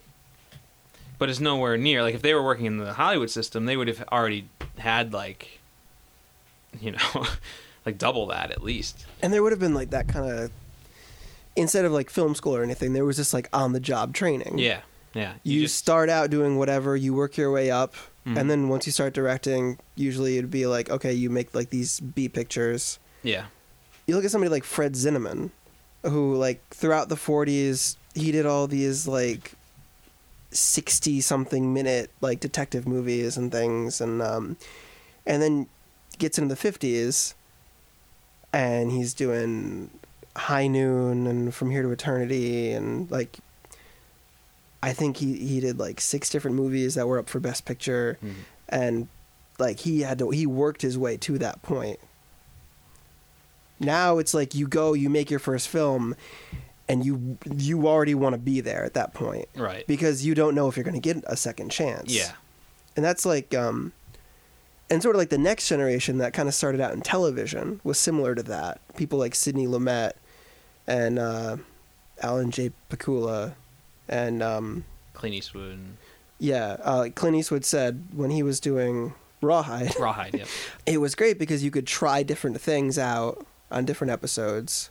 But 1.19 1.31
it's 1.31 1.41
nowhere 1.41 1.77
near 1.77 2.03
like 2.03 2.15
if 2.15 2.23
they 2.23 2.35
were 2.35 2.43
working 2.43 2.67
in 2.67 2.79
the 2.79 2.95
Hollywood 2.95 3.31
system, 3.31 3.67
they 3.67 3.77
would 3.77 3.89
have 3.89 4.03
already 4.13 4.49
had 4.79 5.13
like, 5.13 5.61
you 6.81 6.93
know, 6.93 7.27
like 7.87 7.99
double 7.99 8.27
that 8.27 8.51
at 8.51 8.63
least. 8.63 9.07
And 9.23 9.33
there 9.33 9.43
would 9.43 9.53
have 9.53 9.61
been 9.61 9.75
like 9.75 9.91
that 9.91 10.09
kind 10.09 10.31
of 10.31 10.51
instead 11.57 11.85
of 11.85 11.93
like 11.93 12.11
film 12.11 12.35
school 12.35 12.57
or 12.57 12.63
anything, 12.63 12.93
there 12.93 13.05
was 13.05 13.17
just 13.17 13.33
like 13.33 13.49
on 13.53 13.73
the 13.73 13.81
job 13.81 14.13
training. 14.13 14.59
Yeah, 14.59 14.81
yeah. 15.15 15.35
You, 15.43 15.61
just 15.63 15.77
start 15.77 16.11
out 16.11 16.31
doing 16.31 16.59
whatever, 16.59 16.97
you 16.97 17.15
work 17.15 17.37
your 17.37 17.51
way 17.53 17.71
up, 17.71 17.95
Mhm. 18.27 18.39
and 18.41 18.51
then 18.51 18.69
once 18.69 18.87
you 18.87 18.93
start 18.93 19.13
directing, 19.15 19.79
usually 19.97 20.39
it'd 20.39 20.51
be 20.51 20.67
like, 20.67 20.91
okay, 20.91 21.13
you 21.13 21.31
make 21.31 21.55
like 21.55 21.71
these 21.71 22.01
B 22.01 22.29
pictures. 22.29 22.99
yeah, 23.23 23.47
You 24.07 24.15
look 24.17 24.25
at 24.25 24.31
somebody 24.31 24.51
like 24.51 24.65
Fred 24.65 24.93
Zinnemann, 24.95 25.51
who 26.03 26.35
like 26.35 26.61
throughout 26.71 27.09
the 27.09 27.17
40s, 27.17 27.97
he 28.15 28.31
did 28.33 28.45
all 28.47 28.67
these 28.67 29.07
like 29.09 29.53
60 30.51 31.21
something 31.21 31.73
minute 31.75 32.11
like 32.21 32.39
detective 32.39 32.87
movies 32.87 33.37
and 33.37 33.51
things 33.51 34.01
and 34.01 34.23
um 34.23 34.57
and 35.27 35.43
then 35.43 35.67
gets 36.19 36.39
into 36.39 36.55
the 36.55 36.61
50s 36.61 37.35
and 38.53 38.93
he's 38.93 39.15
doing 39.15 39.91
High 40.37 40.69
Noon 40.69 41.27
and 41.27 41.53
From 41.55 41.71
Here 41.71 41.83
to 41.83 41.91
Eternity 41.91 42.71
and 42.73 43.11
like 43.11 43.39
I 44.85 44.93
think 44.93 45.17
he 45.19 45.37
he 45.37 45.61
did 45.61 45.79
like 45.79 46.01
six 46.01 46.29
different 46.31 46.57
movies 46.57 46.95
that 46.95 47.07
were 47.09 47.19
up 47.19 47.29
for 47.29 47.41
best 47.41 47.65
picture. 47.65 48.19
Mhm. 48.23 48.35
and 48.69 49.09
like 49.59 49.81
he 49.81 50.01
had 50.01 50.19
to 50.19 50.31
he 50.31 50.47
worked 50.47 50.83
his 50.83 50.97
way 50.99 51.17
to 51.19 51.39
that 51.39 51.63
point. 51.63 51.99
Now 53.81 54.19
it's 54.19 54.35
like 54.35 54.55
you 54.55 54.67
go 54.69 54.93
you 54.95 55.11
make 55.11 55.31
your 55.31 55.41
first 55.41 55.69
film 55.69 56.15
and 56.89 57.05
you 57.05 57.39
you 57.57 57.87
already 57.89 58.15
want 58.15 58.35
to 58.35 58.39
be 58.39 58.61
there 58.61 58.85
at 58.85 58.95
that 58.95 59.15
point. 59.15 59.49
Right. 59.57 59.87
because 59.87 60.25
you 60.25 60.35
don't 60.35 60.55
know 60.55 60.69
if 60.69 60.77
you're 60.77 60.85
going 60.85 61.01
to 61.01 61.15
get 61.15 61.23
a 61.27 61.37
second 61.37 61.71
chance. 61.71 62.13
Yeah, 62.13 62.33
and 62.97 63.05
that's 63.05 63.25
like 63.27 63.55
um 63.55 63.93
and 64.91 65.03
sort 65.03 65.17
of 65.17 65.19
like 65.19 65.31
the 65.31 65.39
next 65.39 65.69
generation 65.69 66.19
that 66.19 66.33
kind 66.35 66.47
of 66.49 66.55
started 66.55 66.81
out 66.81 66.93
in 66.93 67.01
television 67.01 67.81
was 67.85 67.99
similar 67.99 68.35
to 68.35 68.43
that. 68.45 68.81
People 68.97 69.19
like 69.19 69.35
sidney 69.35 69.67
lumet 69.67 70.13
and 70.87 71.19
uh 71.19 71.57
alan 72.23 72.51
j. 72.51 72.71
Pakula 72.91 73.55
and 74.09 74.43
um 74.43 74.85
Clint 75.15 75.35
Eastwood, 75.35 75.79
yeah 76.39 76.77
uh 76.83 77.09
clint 77.15 77.37
eastwood 77.37 77.65
said 77.65 78.03
when 78.13 78.31
he 78.31 78.43
was 78.43 78.59
doing 78.61 79.15
rawhide 79.41 79.95
Rawhide. 79.99 80.35
Yep. 80.35 80.49
it 80.87 80.99
was 80.99 81.15
great 81.15 81.39
because 81.39 81.63
you 81.63 81.71
could 81.71 81.87
try 81.87 82.23
different 82.23 82.61
things 82.61 82.99
out 82.99 83.47
on 83.71 83.85
different 83.85 84.11
episodes 84.11 84.91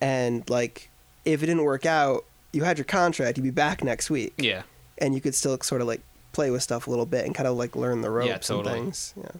and 0.00 0.48
like 0.50 0.90
if 1.24 1.42
it 1.42 1.46
didn't 1.46 1.64
work 1.64 1.86
out 1.86 2.24
you 2.52 2.64
had 2.64 2.78
your 2.78 2.84
contract 2.84 3.38
you'd 3.38 3.44
be 3.44 3.50
back 3.50 3.82
next 3.84 4.10
week 4.10 4.34
Yeah. 4.38 4.62
and 4.98 5.14
you 5.14 5.20
could 5.20 5.34
still 5.34 5.58
sort 5.60 5.80
of 5.80 5.86
like 5.86 6.00
play 6.32 6.50
with 6.50 6.62
stuff 6.62 6.86
a 6.86 6.90
little 6.90 7.06
bit 7.06 7.24
and 7.26 7.34
kind 7.34 7.46
of 7.46 7.56
like 7.56 7.76
learn 7.76 8.00
the 8.02 8.10
ropes 8.10 8.28
Yeah, 8.28 8.38
totally. 8.38 8.74
and 8.74 8.82
things 8.84 9.14
yeah 9.16 9.30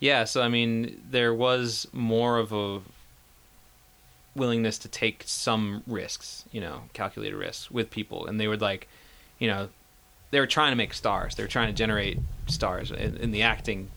Yeah, 0.00 0.24
so 0.24 0.42
I 0.42 0.48
mean, 0.48 1.00
there 1.10 1.32
was 1.34 1.86
more 1.92 2.38
of 2.38 2.52
a 2.52 2.80
willingness 4.34 4.78
to 4.78 4.88
take 4.88 5.24
some 5.26 5.82
risks, 5.86 6.44
you 6.52 6.60
know, 6.60 6.82
calculated 6.92 7.36
risks 7.36 7.70
with 7.70 7.90
people, 7.90 8.26
and 8.26 8.40
they 8.40 8.48
would 8.48 8.60
like, 8.60 8.88
you 9.38 9.48
know, 9.48 9.68
they 10.30 10.40
were 10.40 10.46
trying 10.46 10.72
to 10.72 10.76
make 10.76 10.94
stars. 10.94 11.34
They 11.34 11.42
were 11.42 11.48
trying 11.48 11.68
to 11.68 11.74
generate 11.74 12.18
stars 12.46 12.90
in, 12.90 13.16
in 13.18 13.30
the 13.30 13.42
acting 13.42 13.90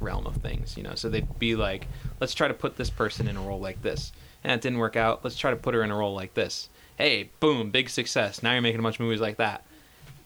realm 0.00 0.26
of 0.26 0.36
things, 0.36 0.76
you 0.76 0.82
know. 0.82 0.94
So 0.94 1.08
they'd 1.08 1.38
be 1.38 1.56
like, 1.56 1.86
let's 2.20 2.34
try 2.34 2.48
to 2.48 2.54
put 2.54 2.76
this 2.76 2.90
person 2.90 3.28
in 3.28 3.36
a 3.36 3.42
role 3.42 3.60
like 3.60 3.82
this, 3.82 4.12
and 4.42 4.52
it 4.52 4.62
didn't 4.62 4.78
work 4.78 4.96
out. 4.96 5.22
Let's 5.22 5.36
try 5.36 5.50
to 5.50 5.56
put 5.56 5.74
her 5.74 5.82
in 5.82 5.90
a 5.90 5.96
role 5.96 6.14
like 6.14 6.34
this. 6.34 6.68
Hey, 6.96 7.30
boom, 7.40 7.70
big 7.70 7.90
success. 7.90 8.42
Now 8.42 8.52
you're 8.52 8.62
making 8.62 8.80
a 8.80 8.82
bunch 8.82 8.96
of 8.96 9.00
movies 9.00 9.20
like 9.20 9.36
that. 9.38 9.64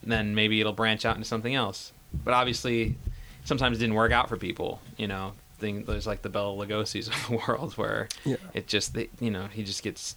And 0.02 0.12
then 0.12 0.34
maybe 0.34 0.60
it'll 0.60 0.72
branch 0.72 1.04
out 1.04 1.16
into 1.16 1.26
something 1.26 1.54
else. 1.54 1.92
But 2.12 2.34
obviously, 2.34 2.96
sometimes 3.44 3.78
it 3.78 3.80
didn't 3.80 3.96
work 3.96 4.12
out 4.12 4.28
for 4.28 4.36
people. 4.36 4.80
You 4.96 5.08
know, 5.08 5.32
thing 5.58 5.84
there's 5.84 6.06
like 6.06 6.22
the 6.22 6.28
Bela 6.28 6.54
Lugosi's 6.66 7.08
of 7.08 7.14
the 7.28 7.36
world 7.48 7.74
where 7.74 8.08
Yeah. 8.24 8.36
it 8.54 8.66
just 8.66 8.94
they, 8.94 9.08
you 9.20 9.30
know 9.30 9.46
he 9.46 9.62
just 9.64 9.82
gets 9.82 10.16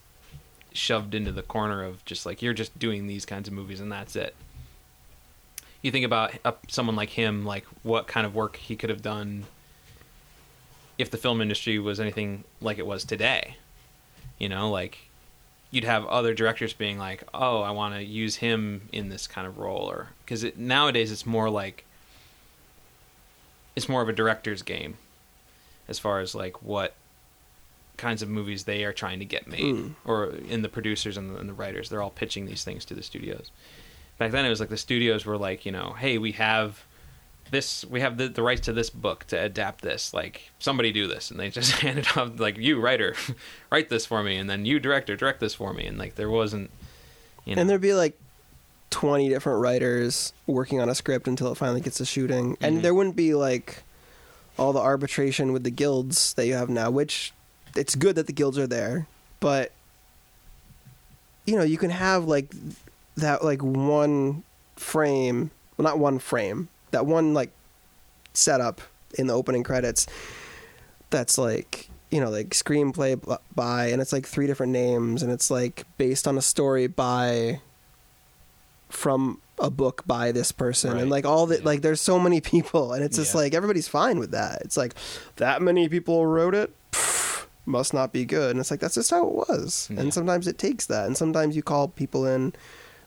shoved 0.74 1.14
into 1.14 1.32
the 1.32 1.42
corner 1.42 1.84
of 1.84 2.04
just 2.06 2.26
like 2.26 2.42
you're 2.42 2.54
just 2.54 2.78
doing 2.80 3.08
these 3.08 3.26
kinds 3.26 3.48
of 3.48 3.54
movies 3.54 3.80
and 3.82 3.92
that's 3.92 4.16
it. 4.16 4.36
You 5.82 5.92
think 5.92 6.06
about 6.06 6.34
someone 6.70 6.96
like 6.96 7.10
him, 7.10 7.44
like 7.46 7.66
what 7.84 8.08
kind 8.08 8.26
of 8.26 8.36
work 8.36 8.56
he 8.58 8.76
could 8.76 8.90
have 8.92 9.02
done 9.02 9.46
if 10.98 11.10
the 11.10 11.18
film 11.18 11.42
industry 11.42 11.80
was 11.80 12.00
anything 12.00 12.44
like 12.62 12.78
it 12.78 12.86
was 12.86 13.04
today. 13.04 13.58
You 14.38 14.48
know, 14.48 14.70
like 14.70 15.10
you'd 15.72 15.84
have 15.86 16.06
other 16.06 16.34
directors 16.36 16.74
being 16.74 16.98
like, 17.00 17.24
"Oh, 17.34 17.62
I 17.62 17.72
want 17.72 17.96
to 17.96 18.04
use 18.04 18.36
him 18.38 18.90
in 18.92 19.10
this 19.10 19.26
kind 19.28 19.48
of 19.48 19.58
role," 19.58 19.90
or 19.90 20.10
because 20.24 20.44
it, 20.44 20.58
nowadays 20.58 21.12
it's 21.12 21.26
more 21.26 21.50
like 21.50 21.86
it's 23.76 23.90
more 23.90 24.02
of 24.02 24.10
a 24.10 24.14
director's 24.14 24.62
game 24.62 24.98
as 25.92 26.00
far 26.00 26.20
as 26.22 26.34
like 26.34 26.64
what 26.64 26.96
kinds 27.98 28.24
of 28.24 28.30
movies 28.30 28.64
they 28.64 28.84
are 28.84 28.94
trying 28.94 29.20
to 29.20 29.26
get 29.26 29.46
made, 29.48 29.62
Mm. 29.76 29.92
or 30.06 30.26
in 30.50 30.64
the 30.64 30.70
producers 30.70 31.18
and 31.18 31.36
the, 31.36 31.38
and 31.40 31.48
the 31.48 31.54
writers, 31.54 31.90
they're 31.90 32.02
all 32.02 32.10
pitching 32.10 32.48
these 32.48 32.64
things 32.64 32.84
to 32.86 32.96
the 32.96 33.04
studios. 33.04 33.52
Back 34.18 34.32
then, 34.32 34.44
it 34.46 34.50
was 34.50 34.60
like 34.60 34.70
the 34.70 34.78
studios 34.78 35.24
were 35.26 35.38
like, 35.38 35.66
you 35.68 35.72
know, 35.72 35.94
hey, 36.00 36.18
we 36.18 36.32
have 36.32 36.84
this, 37.52 37.86
we 37.86 38.00
have 38.02 38.18
the, 38.18 38.28
the 38.28 38.42
rights 38.42 38.62
to 38.62 38.74
this 38.74 38.90
book 38.90 39.26
to 39.28 39.36
adapt 39.40 39.82
this. 39.82 40.14
Like, 40.16 40.50
somebody 40.58 40.92
do 40.92 41.06
this, 41.08 41.30
and 41.30 41.40
they 41.40 41.50
just 41.50 41.72
handed 41.84 42.08
off 42.16 42.40
like, 42.40 42.58
you 42.58 42.80
writer, 42.80 43.16
write 43.72 43.90
this 43.90 44.06
for 44.08 44.24
me, 44.24 44.36
and 44.38 44.50
then 44.50 44.66
you 44.66 44.80
director, 44.80 45.16
direct 45.16 45.40
this 45.40 45.54
for 45.54 45.72
me, 45.74 45.86
and 45.86 45.98
like 46.00 46.16
there 46.16 46.30
wasn't, 46.30 46.72
you 47.46 47.56
know, 47.56 47.62
and 47.62 47.70
there'd 47.70 47.82
be 47.82 47.94
like 47.94 48.18
20 48.92 49.30
different 49.30 49.62
writers 49.62 50.34
working 50.48 50.80
on 50.82 50.90
a 50.90 50.96
script 50.96 51.28
until 51.28 51.52
it 51.52 51.56
finally 51.56 51.82
gets 51.82 51.98
to 51.98 52.06
shooting 52.06 52.58
and 52.62 52.80
Mhm. 52.80 52.82
there 52.82 52.94
wouldn't 52.94 53.16
be 53.16 53.34
like 53.34 53.84
all 54.58 54.74
the 54.74 54.80
arbitration 54.80 55.54
with 55.54 55.64
the 55.64 55.72
guilds 55.72 56.34
that 56.36 56.46
you 56.46 56.54
have 56.54 56.70
now 56.70 56.90
which 56.90 57.34
it's 57.76 57.96
good 57.96 58.16
that 58.16 58.28
the 58.28 58.34
guilds 58.34 58.58
are 58.58 58.68
there 58.68 59.08
but 59.40 59.72
you 61.46 61.56
know 61.56 61.64
you 61.64 61.78
can 61.78 61.90
have 61.90 62.26
like 62.26 62.54
that 63.18 63.44
like 63.44 63.62
one 63.64 64.44
frame 64.76 65.52
well 65.78 65.84
not 65.84 66.00
one 66.00 66.20
frame 66.20 66.68
that 66.92 67.06
one 67.06 67.34
like 67.34 67.52
setup 68.34 68.82
in 69.18 69.28
the 69.28 69.34
opening 69.34 69.64
credits 69.64 70.08
that's 71.10 71.38
like 71.38 71.90
you 72.10 72.20
know 72.20 72.30
like 72.30 72.50
screenplay 72.50 73.20
by 73.56 73.88
and 73.88 74.02
it's 74.02 74.14
like 74.14 74.26
three 74.26 74.48
different 74.48 74.72
names 74.72 75.24
and 75.24 75.32
it's 75.32 75.52
like 75.52 75.86
based 75.98 76.28
on 76.28 76.38
a 76.38 76.42
story 76.42 76.88
by 76.88 77.60
from 78.90 79.40
a 79.62 79.70
book 79.70 80.04
by 80.08 80.32
this 80.32 80.52
person 80.52 80.92
Right. 80.94 81.02
and 81.04 81.10
like 81.12 81.24
all 81.26 81.46
that 81.48 81.60
Yeah. 81.60 81.66
like, 81.66 81.82
there's 81.82 82.02
so 82.02 82.18
many 82.20 82.42
people 82.42 82.94
and 82.94 83.04
it's 83.04 83.16
just 83.18 83.34
Yeah. 83.34 83.42
like 83.42 83.54
everybody's 83.54 83.88
fine 83.88 84.18
with 84.20 84.32
that 84.32 84.62
it's 84.64 84.76
like 84.76 84.96
that 85.38 85.62
many 85.62 85.88
people 85.88 86.26
wrote 86.26 86.56
it 86.56 86.74
Pff, 86.92 87.46
must 87.66 87.94
not 87.94 88.12
be 88.12 88.26
good 88.26 88.52
and 88.52 88.60
it's 88.60 88.72
like 88.72 88.80
that's 88.80 88.96
just 88.96 89.12
how 89.12 89.26
it 89.26 89.34
was 89.34 89.88
Yeah. 89.92 90.02
and 90.02 90.14
sometimes 90.14 90.48
it 90.48 90.58
takes 90.58 90.86
that 90.88 91.06
and 91.06 91.16
sometimes 91.16 91.56
you 91.56 91.62
call 91.64 91.88
people 91.88 92.26
in 92.26 92.54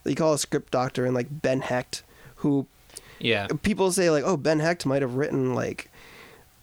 you 0.05 0.15
call 0.15 0.33
a 0.35 0.39
script 0.39 0.71
doctor 0.73 1.05
and 1.05 1.15
like 1.15 1.27
ben 1.43 1.61
hecht 1.61 2.03
who 2.37 2.67
yeah, 3.19 3.47
people 3.63 3.91
say 3.91 4.11
like 4.11 4.25
oh 4.25 4.37
ben 4.37 4.61
hecht 4.61 4.85
might 4.87 5.03
have 5.03 5.15
written 5.15 5.55
like 5.55 5.91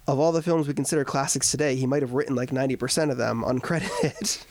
of 0.07 0.19
all 0.19 0.31
the 0.31 0.41
films 0.41 0.68
we 0.68 0.73
consider 0.73 1.03
classics 1.03 1.51
today 1.51 1.76
he 1.76 1.85
might 1.88 2.01
have 2.01 2.13
written 2.13 2.35
like 2.35 2.49
90% 2.51 3.11
of 3.11 3.18
them 3.18 3.43
uncredited 3.43 4.45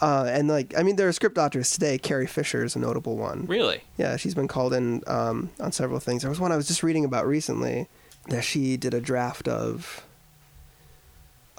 uh, 0.00 0.26
and 0.28 0.48
like 0.48 0.74
i 0.76 0.82
mean 0.82 0.96
there 0.96 1.08
are 1.08 1.12
script 1.12 1.34
doctors 1.34 1.70
today 1.70 1.98
carrie 1.98 2.26
fisher 2.26 2.64
is 2.64 2.74
a 2.76 2.78
notable 2.78 3.16
one 3.16 3.46
really, 3.46 3.82
yeah 3.96 4.16
she's 4.16 4.34
been 4.34 4.48
called 4.48 4.72
in 4.72 5.02
um, 5.06 5.50
on 5.60 5.72
several 5.72 6.00
things 6.00 6.22
there 6.22 6.30
was 6.30 6.40
one 6.40 6.52
i 6.52 6.56
was 6.56 6.66
just 6.66 6.82
reading 6.82 7.04
about 7.04 7.26
recently 7.26 7.88
that 8.28 8.42
she 8.42 8.76
did 8.76 8.94
a 8.94 9.00
draft 9.00 9.48
of 9.48 10.04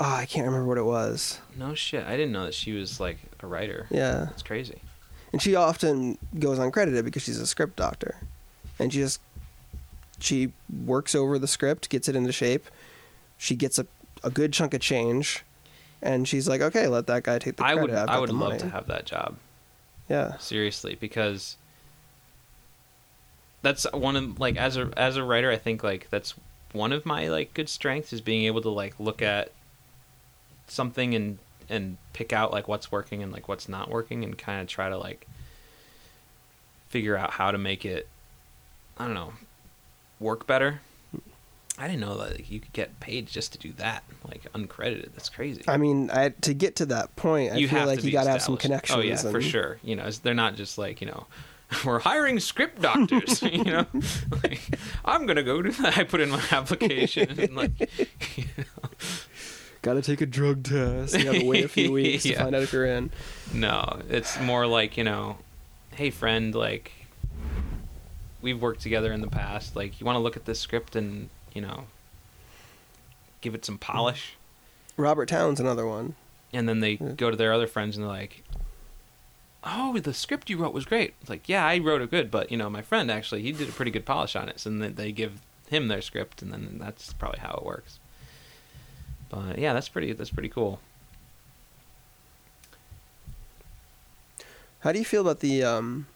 Oh, 0.04 0.16
I 0.16 0.26
can't 0.26 0.48
remember 0.48 0.68
what 0.68 0.80
it 0.80 0.86
was. 0.86 1.40
No 1.56 1.76
shit. 1.76 2.04
I 2.04 2.18
didn't 2.18 2.32
know 2.32 2.46
that 2.46 2.56
she 2.56 2.72
was 2.72 3.00
like 3.00 3.20
a 3.42 3.46
writer. 3.46 3.86
Yeah. 3.92 4.30
it's 4.32 4.42
crazy. 4.42 4.82
And 5.32 5.40
she 5.40 5.54
often 5.54 6.18
goes 6.40 6.58
uncredited 6.58 7.06
because 7.06 7.22
she's 7.22 7.38
a 7.40 7.46
script 7.46 7.76
doctor. 7.76 8.16
And 8.80 8.92
she 8.92 8.98
just 8.98 9.22
she 10.18 10.54
works 10.86 11.14
over 11.14 11.38
the 11.38 11.48
script, 11.48 11.88
gets 11.90 12.10
it 12.10 12.16
into 12.16 12.32
shape. 12.32 12.66
She 13.38 13.56
gets 13.56 13.78
a, 13.78 13.86
a 14.24 14.32
good 14.32 14.54
chunk 14.54 14.74
of 14.74 14.82
change 14.82 15.44
and 16.02 16.28
she's 16.28 16.48
like, 16.48 16.62
"Okay, 16.62 16.88
let 16.88 17.08
that 17.08 17.24
guy 17.24 17.40
take 17.40 17.58
the 17.58 17.66
I 17.66 17.74
credit. 17.74 17.92
would 17.92 18.10
I 18.10 18.20
would 18.20 18.30
love 18.30 18.50
money." 18.50 18.60
to 18.60 18.70
have 18.70 18.88
that 18.88 19.06
job. 19.06 19.38
Yeah. 20.10 20.38
seriously 20.40 20.96
because 21.00 21.56
that's 23.62 23.86
one 23.94 24.16
of 24.18 24.40
like 24.40 24.58
as 24.58 24.76
a 24.76 24.92
as 24.98 25.16
a 25.16 25.24
writer 25.24 25.50
i 25.50 25.56
think 25.58 25.84
like 25.84 26.10
that's 26.10 26.34
one 26.74 26.92
of 26.92 27.06
my 27.06 27.30
like 27.30 27.54
good 27.54 27.70
strengths 27.70 28.12
is 28.12 28.20
being 28.20 28.44
able 28.46 28.62
to 28.62 28.70
like 28.70 29.00
look 29.00 29.22
at 29.22 29.52
something 30.68 31.16
and 31.16 31.38
and 31.70 31.96
pick 32.12 32.34
out 32.34 32.52
like 32.52 32.68
what's 32.68 32.92
working 32.92 33.24
and 33.24 33.32
like 33.32 33.48
what's 33.48 33.70
not 33.70 33.90
working 33.90 34.24
and 34.26 34.38
kind 34.38 34.60
of 34.62 34.68
try 34.68 34.90
to 34.90 34.98
like 34.98 35.28
figure 36.90 37.16
out 37.16 37.32
how 37.32 37.52
to 37.52 37.58
make 37.58 37.86
it 37.86 38.08
i 38.98 39.06
don't 39.06 39.14
know 39.14 39.32
work 40.20 40.46
better 40.46 40.82
i 41.82 41.88
didn't 41.88 42.00
know 42.00 42.16
that 42.18 42.32
like, 42.38 42.50
you 42.52 42.60
could 42.60 42.72
get 42.74 43.00
paid 43.00 43.26
just 43.28 43.52
to 43.54 43.58
do 43.58 43.72
that 43.74 44.04
like 44.30 44.44
uncredited 44.54 45.10
that's 45.14 45.30
crazy 45.30 45.64
I 45.68 45.78
mean, 45.78 46.10
I 46.12 46.30
to 46.30 46.54
get 46.54 46.76
to 46.78 46.86
that 46.88 47.16
point, 47.16 47.54
I 47.54 47.58
you 47.58 47.68
feel 47.68 47.80
have 47.80 47.88
like 47.88 48.04
you 48.04 48.12
got 48.12 48.26
to 48.26 48.30
have 48.32 48.42
some 48.42 48.56
connections. 48.58 48.98
Oh 48.98 49.02
yeah, 49.02 49.16
for 49.18 49.42
sure. 49.42 49.78
You 49.84 49.96
know, 49.96 50.10
they're 50.12 50.34
not 50.34 50.56
just 50.56 50.78
like 50.78 51.02
you 51.02 51.08
know, 51.08 51.26
we're 51.86 52.00
hiring 52.00 52.40
script 52.40 52.82
doctors. 52.82 53.42
you 53.42 53.64
know, 53.64 53.86
like, 54.44 54.62
I'm 55.04 55.26
gonna 55.26 55.44
go 55.44 55.62
do 55.62 55.72
that. 55.72 55.98
I 55.98 56.04
put 56.04 56.22
in 56.22 56.30
my 56.30 56.44
application 56.52 57.40
and 57.40 57.56
like, 57.56 57.72
you 58.38 58.46
know, 58.58 58.90
Got 59.82 59.96
to 59.96 60.02
take 60.04 60.22
a 60.22 60.28
drug 60.28 60.64
test. 60.64 61.18
You 61.18 61.24
got 61.24 61.34
to 61.36 61.46
wait 61.46 61.66
a 61.66 61.68
few 61.68 61.92
weeks 61.92 62.24
Yeah. 62.24 62.38
to 62.38 62.44
find 62.44 62.56
out 62.56 62.62
if 62.62 62.72
you're 62.72 62.86
in. 62.86 63.10
no, 63.54 64.00
it's 64.10 64.40
more 64.40 64.68
like 64.68 64.96
you 64.98 65.04
know, 65.04 65.38
hey 65.96 66.12
friend, 66.12 66.54
like 66.54 66.92
we've 68.42 68.62
worked 68.62 68.82
together 68.82 69.12
in 69.12 69.22
the 69.22 69.28
past. 69.28 69.76
Like 69.76 70.00
you 70.00 70.06
want 70.06 70.16
to 70.18 70.20
look 70.22 70.38
at 70.38 70.46
this 70.46 70.60
script 70.60 70.96
and 70.96 71.30
you 71.54 71.62
know, 71.62 71.86
give 73.42 73.54
it 73.56 73.66
some 73.66 73.78
polish. 73.78 74.36
Robert 74.98 75.28
Towne's 75.30 75.60
another 75.60 75.86
one. 75.88 76.16
and 76.54 76.68
then 76.68 76.80
they 76.82 76.92
Yeah. 77.02 77.12
go 77.16 77.32
to 77.32 77.38
their 77.38 77.54
other 77.54 77.68
friends 77.68 77.96
and 77.96 78.04
they're 78.06 78.12
like 78.12 78.44
oh 79.64 79.98
the 80.00 80.14
script 80.14 80.50
you 80.50 80.58
wrote 80.58 80.74
was 80.74 80.86
great 80.86 81.14
it's 81.22 81.30
like 81.30 81.48
yeah 81.48 81.64
i 81.66 81.78
wrote 81.78 82.02
it 82.02 82.10
good 82.12 82.30
but 82.32 82.52
you 82.52 82.58
know 82.58 82.70
my 82.70 82.82
friend 82.82 83.10
actually 83.12 83.42
he 83.44 83.52
did 83.52 83.70
a 83.70 83.72
pretty 83.72 83.92
good 83.92 84.06
polish 84.06 84.36
on 84.36 84.50
it 84.50 84.60
so 84.60 84.70
then 84.72 84.96
they 84.96 85.12
give 85.12 85.40
him 85.70 85.88
their 85.88 86.02
script 86.02 86.42
and 86.42 86.52
then 86.52 86.78
that's 86.80 87.14
probably 87.14 87.40
how 87.40 87.54
it 87.54 87.64
works 87.66 88.00
but 89.30 89.58
yeah 89.60 89.72
that's 89.72 89.88
pretty 89.88 90.12
that's 90.14 90.32
pretty 90.32 90.50
cool 90.50 90.80
How 94.80 94.92
do 94.92 94.98
you 95.00 95.06
feel 95.06 95.22
about 95.22 95.40
the 95.42 95.64
um 95.64 96.08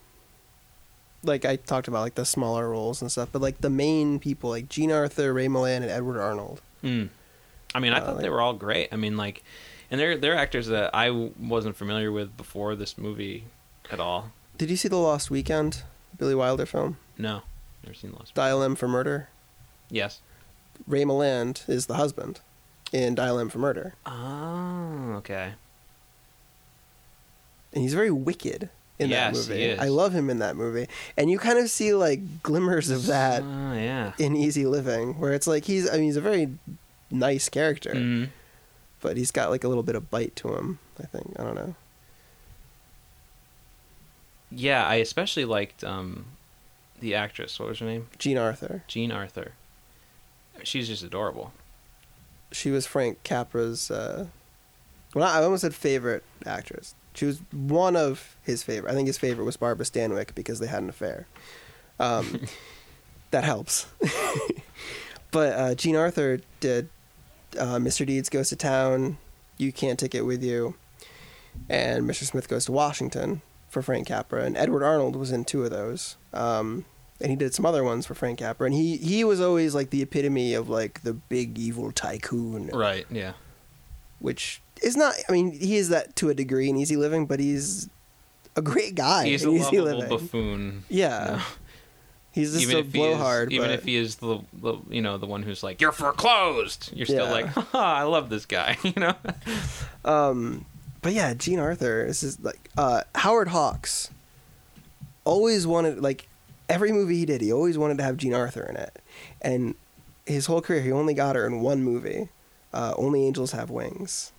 like 1.22 1.44
I 1.44 1.56
talked 1.56 1.88
about 1.88 2.00
like 2.02 2.14
the 2.14 2.24
smaller 2.24 2.68
roles 2.70 3.00
and 3.02 3.10
stuff, 3.10 3.28
but 3.32 3.42
like 3.42 3.60
the 3.60 3.70
main 3.70 4.18
people 4.18 4.50
like 4.50 4.68
Jean 4.68 4.92
Arthur, 4.92 5.32
Ray 5.32 5.46
Milland, 5.48 5.78
and 5.78 5.90
Edward 5.90 6.20
Arnold. 6.20 6.60
mm. 6.84 7.08
i 7.74 7.80
mean 7.80 7.92
i 7.92 7.98
Uh, 7.98 8.04
thought 8.04 8.20
they 8.20 8.30
were 8.30 8.40
all 8.40 8.54
great 8.54 8.88
i 8.92 8.96
mean 8.96 9.16
like 9.16 9.42
and 9.90 10.00
they're 10.00 10.16
they're 10.16 10.36
actors 10.36 10.66
that 10.68 10.90
I 10.94 11.10
wasn't 11.10 11.76
familiar 11.76 12.10
with 12.10 12.36
before 12.36 12.74
this 12.76 12.96
movie 12.98 13.44
at 13.90 14.00
all 14.00 14.30
Did 14.58 14.70
you 14.70 14.76
see 14.76 14.88
the 14.88 14.96
Lost 14.98 15.30
Weekend, 15.30 15.82
Billy 16.18 16.34
Wilder 16.34 16.66
film? 16.66 16.96
no 17.18 17.42
never 17.84 17.94
seen 17.94 18.10
the 18.12 18.18
last 18.18 18.34
Dial 18.34 18.62
M 18.62 18.74
for 18.76 18.88
Murder. 18.88 19.28
yes 19.90 20.20
Ray 20.86 21.04
Milland 21.04 21.68
is 21.68 21.86
the 21.86 21.94
husband 21.94 22.40
in 22.92 23.14
Dial 23.14 23.38
M 23.38 23.48
for 23.48 23.58
Murder, 23.58 23.94
oh 24.06 25.14
okay 25.18 25.52
and 27.72 27.82
he's 27.82 27.94
very 27.94 28.10
wicked 28.10 28.70
in 28.98 29.10
that 29.10 29.34
Yes, 29.34 29.46
he 29.46 29.52
movie. 29.52 29.64
is. 29.64 29.78
I 29.78 29.88
love 29.88 30.12
him 30.14 30.30
in 30.30 30.38
that 30.38 30.56
movie, 30.56 30.86
and 31.16 31.30
you 31.30 31.38
kind 31.38 31.58
of 31.58 31.68
see 31.70 31.92
like 31.94 32.42
glimmers 32.42 32.90
of 32.90 33.06
that 33.06 33.42
oh 33.42 33.72
yeah 33.74 34.12
in 34.18 34.34
Easy 34.36 34.66
Living, 34.66 35.18
where 35.18 35.32
it's 35.34 35.46
like 35.46 35.64
he's 35.64 35.88
I 35.88 35.94
mean 35.94 36.04
he's 36.04 36.16
a 36.16 36.20
very 36.22 36.48
nice 37.10 37.48
character, 37.48 37.92
Mhm. 37.94 38.28
but 39.00 39.16
he's 39.16 39.30
got 39.30 39.50
like 39.50 39.64
a 39.64 39.68
little 39.68 39.82
bit 39.82 39.94
of 39.96 40.10
bite 40.10 40.34
to 40.36 40.54
him. 40.56 40.78
I 40.98 41.06
think 41.06 41.34
I 41.38 41.42
don't 41.44 41.54
know. 41.54 41.74
Yeah, 44.50 44.86
I 44.86 44.96
especially 44.96 45.44
liked 45.44 45.82
um, 45.84 46.26
the 47.00 47.14
actress. 47.14 47.58
What 47.58 47.68
was 47.68 47.78
her 47.80 47.86
name? 47.86 48.08
Jean 48.18 48.38
Arthur. 48.38 48.82
Jean 48.86 49.10
Arthur. 49.12 49.52
She's 50.62 50.88
just 50.88 51.02
adorable. 51.02 51.52
She 52.52 52.70
was 52.70 52.86
Frank 52.86 53.22
Capra's. 53.24 53.90
Uh, 53.90 54.26
well, 55.14 55.24
I 55.28 55.42
almost 55.42 55.62
said 55.62 55.74
favorite 55.74 56.22
actress. 56.46 56.94
She 57.16 57.24
was 57.24 57.40
one 57.52 57.96
of 57.96 58.36
his 58.42 58.62
favorite. 58.62 58.90
I 58.90 58.94
think 58.94 59.06
his 59.06 59.18
favorite 59.18 59.44
was 59.44 59.56
Barbara 59.56 59.86
Stanwyck 59.86 60.34
because 60.34 60.58
they 60.60 60.66
had 60.66 60.82
an 60.82 60.88
affair. 60.88 61.26
Um, 61.98 62.42
that 63.30 63.44
helps. 63.44 63.86
but 65.30 65.52
uh, 65.52 65.74
Jean 65.74 65.96
Arthur 65.96 66.40
did 66.60 66.88
uh, 67.58 67.76
Mr. 67.76 68.04
Deeds 68.06 68.28
Goes 68.28 68.50
to 68.50 68.56
Town, 68.56 69.18
You 69.58 69.72
Can't 69.72 69.98
Take 69.98 70.14
It 70.14 70.22
With 70.22 70.42
You, 70.44 70.74
and 71.68 72.04
Mr. 72.04 72.24
Smith 72.24 72.48
Goes 72.48 72.66
to 72.66 72.72
Washington 72.72 73.40
for 73.68 73.82
Frank 73.82 74.06
Capra. 74.08 74.44
And 74.44 74.56
Edward 74.56 74.82
Arnold 74.84 75.16
was 75.16 75.32
in 75.32 75.44
two 75.44 75.64
of 75.64 75.70
those. 75.70 76.16
Um, 76.32 76.84
and 77.20 77.30
he 77.30 77.36
did 77.36 77.54
some 77.54 77.64
other 77.64 77.82
ones 77.82 78.04
for 78.04 78.14
Frank 78.14 78.38
Capra. 78.40 78.66
And 78.66 78.74
he, 78.74 78.98
he 78.98 79.24
was 79.24 79.40
always 79.40 79.74
like 79.74 79.88
the 79.90 80.02
epitome 80.02 80.52
of 80.52 80.68
like 80.68 81.02
the 81.02 81.14
big 81.14 81.58
evil 81.58 81.90
tycoon 81.92 82.68
Right. 82.74 83.06
Yeah. 83.10 83.32
which 84.18 84.60
is 84.82 84.96
not. 84.96 85.14
I 85.28 85.32
mean, 85.32 85.52
he 85.52 85.76
is 85.76 85.88
that 85.90 86.14
to 86.16 86.28
a 86.30 86.34
degree 86.34 86.68
in 86.68 86.76
Easy 86.76 86.96
Living, 86.96 87.26
but 87.26 87.40
he's 87.40 87.88
a 88.56 88.62
great 88.62 88.94
guy. 88.94 89.26
He's 89.26 89.44
a 89.44 89.50
Easy 89.50 89.78
lovable 89.80 89.98
Living. 90.00 90.08
buffoon. 90.08 90.84
Yeah, 90.88 91.24
No. 91.36 91.42
he's 92.32 92.52
just 92.52 92.62
even 92.62 92.76
a 92.78 92.80
he 92.82 92.86
is, 92.88 92.92
blowhard. 92.92 93.52
even 93.52 93.70
if 93.70 93.84
he 93.84 93.96
is 93.96 94.16
the, 94.16 94.40
the 94.52 94.78
you 94.88 95.02
know 95.02 95.18
the 95.18 95.26
one 95.26 95.42
who's 95.42 95.62
like 95.62 95.80
you're 95.80 95.92
foreclosed, 95.92 96.90
you're 96.94 97.06
still 97.06 97.26
Yeah. 97.26 97.32
like, 97.32 97.46
Haha, 97.48 97.78
I 97.78 98.02
love 98.04 98.28
this 98.30 98.46
guy. 98.46 98.76
You 98.84 98.92
know. 98.96 99.14
Um, 100.04 100.64
but 101.02 101.12
yeah, 101.12 101.34
Jean 101.34 101.58
Arthur 101.58 102.04
is 102.04 102.38
like 102.42 102.70
uh, 102.76 103.02
Howard 103.14 103.48
Hawks. 103.48 104.10
Always 105.24 105.66
wanted 105.66 106.00
like 106.00 106.28
every 106.68 106.92
movie 106.92 107.18
he 107.18 107.26
did, 107.26 107.40
he 107.40 107.52
always 107.52 107.76
wanted 107.76 107.98
to 107.98 108.04
have 108.04 108.16
Jean 108.16 108.32
Arthur 108.34 108.62
in 108.64 108.76
it, 108.76 109.00
and 109.42 109.74
his 110.24 110.46
whole 110.46 110.60
career 110.60 110.82
he 110.82 110.92
only 110.92 111.14
got 111.14 111.34
her 111.36 111.46
in 111.46 111.60
one 111.60 111.82
movie, 111.82 112.28
uh, 112.72 112.94
Only 112.96 113.24
Angels 113.26 113.52
Have 113.52 113.68
Wings. 113.70 114.32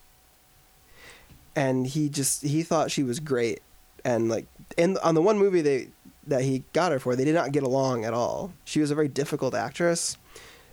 And 1.58 1.88
he 1.88 2.08
just 2.08 2.44
he 2.44 2.62
thought 2.62 2.92
she 2.92 3.02
was 3.04 3.20
great, 3.20 3.62
and 4.06 4.30
like 4.30 4.46
and 4.78 4.98
on 5.00 5.16
the 5.16 5.22
one 5.24 5.40
movie 5.40 5.62
they 5.62 5.90
that 6.28 6.44
he 6.44 6.64
got 6.74 6.92
her 6.92 7.00
for, 7.00 7.16
they 7.16 7.26
did 7.26 7.34
not 7.34 7.52
get 7.52 7.64
along 7.64 8.06
at 8.06 8.14
all. 8.14 8.54
She 8.64 8.80
was 8.80 8.92
a 8.92 8.96
very 8.96 9.08
difficult 9.08 9.56
actress 9.56 10.18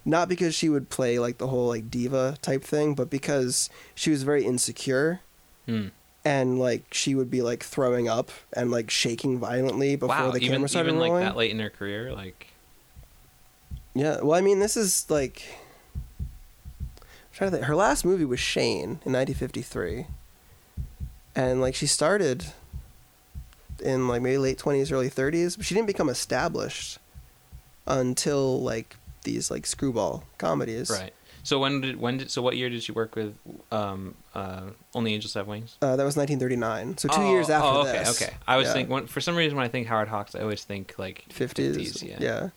not 0.06 0.28
because 0.28 0.54
she 0.54 0.68
would 0.68 0.90
play 0.90 1.18
like 1.18 1.38
the 1.38 1.46
whole 1.46 1.66
like 1.68 1.90
diva 1.90 2.36
type 2.42 2.62
thing, 2.62 2.94
but 2.94 3.08
because 3.08 3.70
she 3.94 4.10
was 4.10 4.22
very 4.22 4.44
insecure 4.44 5.20
Hmm. 5.64 5.86
and 6.26 6.58
like 6.58 6.84
she 6.92 7.14
would 7.14 7.30
be 7.30 7.40
like 7.40 7.62
throwing 7.62 8.06
up 8.06 8.30
and 8.52 8.70
like 8.70 8.90
shaking 8.90 9.38
violently 9.38 9.96
before 9.96 10.14
Wow. 10.14 10.30
the 10.32 10.40
camera 10.40 10.56
Even 10.56 10.68
started 10.68 10.88
even 10.90 10.98
rolling. 11.00 11.12
like 11.14 11.24
that 11.24 11.36
late 11.38 11.50
in 11.52 11.58
her 11.60 11.70
career, 11.70 12.12
like 12.12 12.48
Yeah, 13.94 14.20
well, 14.20 14.36
I 14.38 14.42
mean, 14.42 14.58
this 14.58 14.76
is 14.76 15.06
like 15.08 15.42
I'm 16.20 17.06
trying 17.32 17.50
to 17.50 17.56
think. 17.56 17.66
Her 17.66 17.76
last 17.76 18.04
movie 18.04 18.26
was 18.26 18.40
Shane 18.40 19.00
in 19.06 19.12
1953, 19.14 20.06
and 21.36 21.60
like 21.60 21.74
she 21.74 21.86
started 21.86 22.44
in 23.84 24.08
like 24.08 24.22
maybe 24.22 24.38
late 24.38 24.58
20s, 24.58 24.92
early 24.92 25.10
30s, 25.10 25.56
but 25.56 25.66
she 25.66 25.74
didn't 25.74 25.86
become 25.88 26.08
established 26.08 26.98
until 27.86 28.60
like 28.62 28.96
these 29.24 29.50
like 29.50 29.66
screwball 29.66 30.24
comedies. 30.38 30.90
right. 30.90 31.12
So 31.42 31.58
when 31.58 31.82
did 31.82 32.00
when 32.00 32.16
did 32.16 32.30
so 32.30 32.40
what 32.40 32.56
year 32.56 32.70
did 32.70 32.82
she 32.82 32.92
work 32.92 33.16
with 33.16 33.34
um 33.70 34.14
uh 34.34 34.62
Only 34.94 35.12
Angels 35.12 35.34
Have 35.34 35.46
Wings? 35.46 35.76
Uh, 35.82 35.94
that 35.96 36.04
was 36.04 36.16
1939, 36.16 36.96
so 36.96 37.08
two 37.08 37.20
Oh, 37.20 37.30
years 37.30 37.50
after 37.50 37.68
oh, 37.68 37.80
okay, 37.82 37.98
this. 37.98 38.22
Okay, 38.22 38.32
I 38.46 38.56
was 38.56 38.68
Yeah. 38.68 38.72
thinking 38.72 38.94
when, 38.94 39.06
for 39.06 39.20
some 39.20 39.36
reason 39.36 39.56
when 39.56 39.66
I 39.66 39.68
think 39.68 39.86
Howard 39.88 40.08
Hawks, 40.08 40.34
I 40.34 40.40
always 40.40 40.64
think 40.64 40.94
like 40.98 41.24
50s, 41.28 41.76
50s, 41.76 42.18
yeah. 42.20 42.48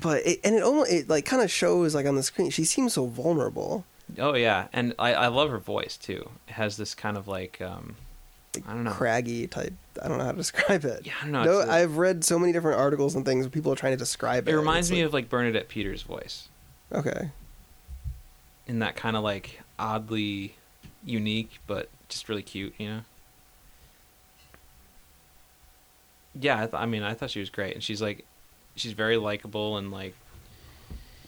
But 0.00 0.26
it, 0.26 0.40
and 0.42 0.54
it 0.54 0.62
almost 0.62 0.90
it 0.90 1.08
like 1.10 1.26
kind 1.26 1.42
of 1.42 1.50
shows 1.50 1.94
like 1.94 2.06
on 2.06 2.16
the 2.16 2.22
screen 2.22 2.48
she 2.50 2.64
seems 2.64 2.94
so 2.94 3.06
vulnerable. 3.06 3.84
Oh 4.18 4.34
yeah, 4.34 4.68
and 4.72 4.94
I 4.98 5.14
I 5.14 5.26
love 5.28 5.50
her 5.50 5.58
voice 5.58 5.96
too. 5.96 6.30
It 6.48 6.52
has 6.52 6.76
this 6.76 6.94
kind 6.94 7.16
of 7.16 7.28
like 7.28 7.60
um 7.60 7.96
like, 8.54 8.68
I 8.68 8.74
don't 8.74 8.84
know. 8.84 8.90
craggy 8.92 9.46
type. 9.46 9.72
I 10.02 10.08
don't 10.08 10.18
know 10.18 10.24
how 10.24 10.32
to 10.32 10.36
describe 10.38 10.84
it. 10.84 11.06
Yeah, 11.06 11.12
I 11.20 11.22
don't 11.24 11.32
know. 11.32 11.44
No, 11.44 11.60
I've 11.70 11.96
read 11.96 12.24
so 12.24 12.38
many 12.38 12.52
different 12.52 12.78
articles 12.78 13.14
and 13.14 13.24
things 13.24 13.46
where 13.46 13.50
people 13.50 13.72
are 13.72 13.76
trying 13.76 13.92
to 13.92 13.98
describe 13.98 14.48
it. 14.48 14.52
it 14.52 14.56
reminds 14.56 14.90
me 14.90 14.98
like- 14.98 15.06
of 15.06 15.12
like 15.14 15.28
Bernadette 15.28 15.68
Peters' 15.68 16.02
voice 16.02 16.48
okay. 16.92 17.30
in 18.66 18.80
that 18.80 18.94
kind 18.96 19.16
of 19.16 19.22
like 19.22 19.60
oddly 19.78 20.54
unique 21.04 21.58
but 21.66 21.88
just 22.08 22.28
really 22.28 22.42
cute, 22.42 22.74
you 22.78 22.88
know. 22.88 23.00
Yeah, 26.38 26.56
I, 26.56 26.60
th- 26.60 26.74
I 26.74 26.86
mean, 26.86 27.02
I 27.02 27.12
thought 27.14 27.30
she 27.30 27.40
was 27.40 27.50
great, 27.50 27.74
and 27.74 27.82
she's 27.82 28.00
like, 28.00 28.24
she's 28.74 28.92
very 28.92 29.16
likable 29.18 29.76
and 29.76 29.90
like 29.90 30.14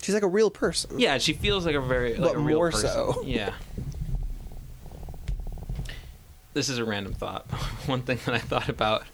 She's 0.05 0.13
like 0.15 0.23
a 0.23 0.29
real 0.29 0.51
person. 0.51 0.99
Yeah, 0.99 1.17
she 1.17 1.33
feels 1.33 1.65
like 1.65 1.75
a 1.75 1.81
very 1.81 2.11
like 2.15 2.33
But 2.33 2.37
a 2.37 2.39
real 2.39 2.59
more 2.59 2.71
person. 2.71 2.91
so. 2.91 3.23
Yeah. 3.27 3.55
This 6.53 6.69
is 6.69 6.77
a 6.77 6.85
random 6.85 7.15
thought. 7.15 7.47
One 7.87 8.03
thing 8.03 8.19
that 8.27 8.35
I 8.35 8.39
thought 8.39 8.69
about, 8.69 9.05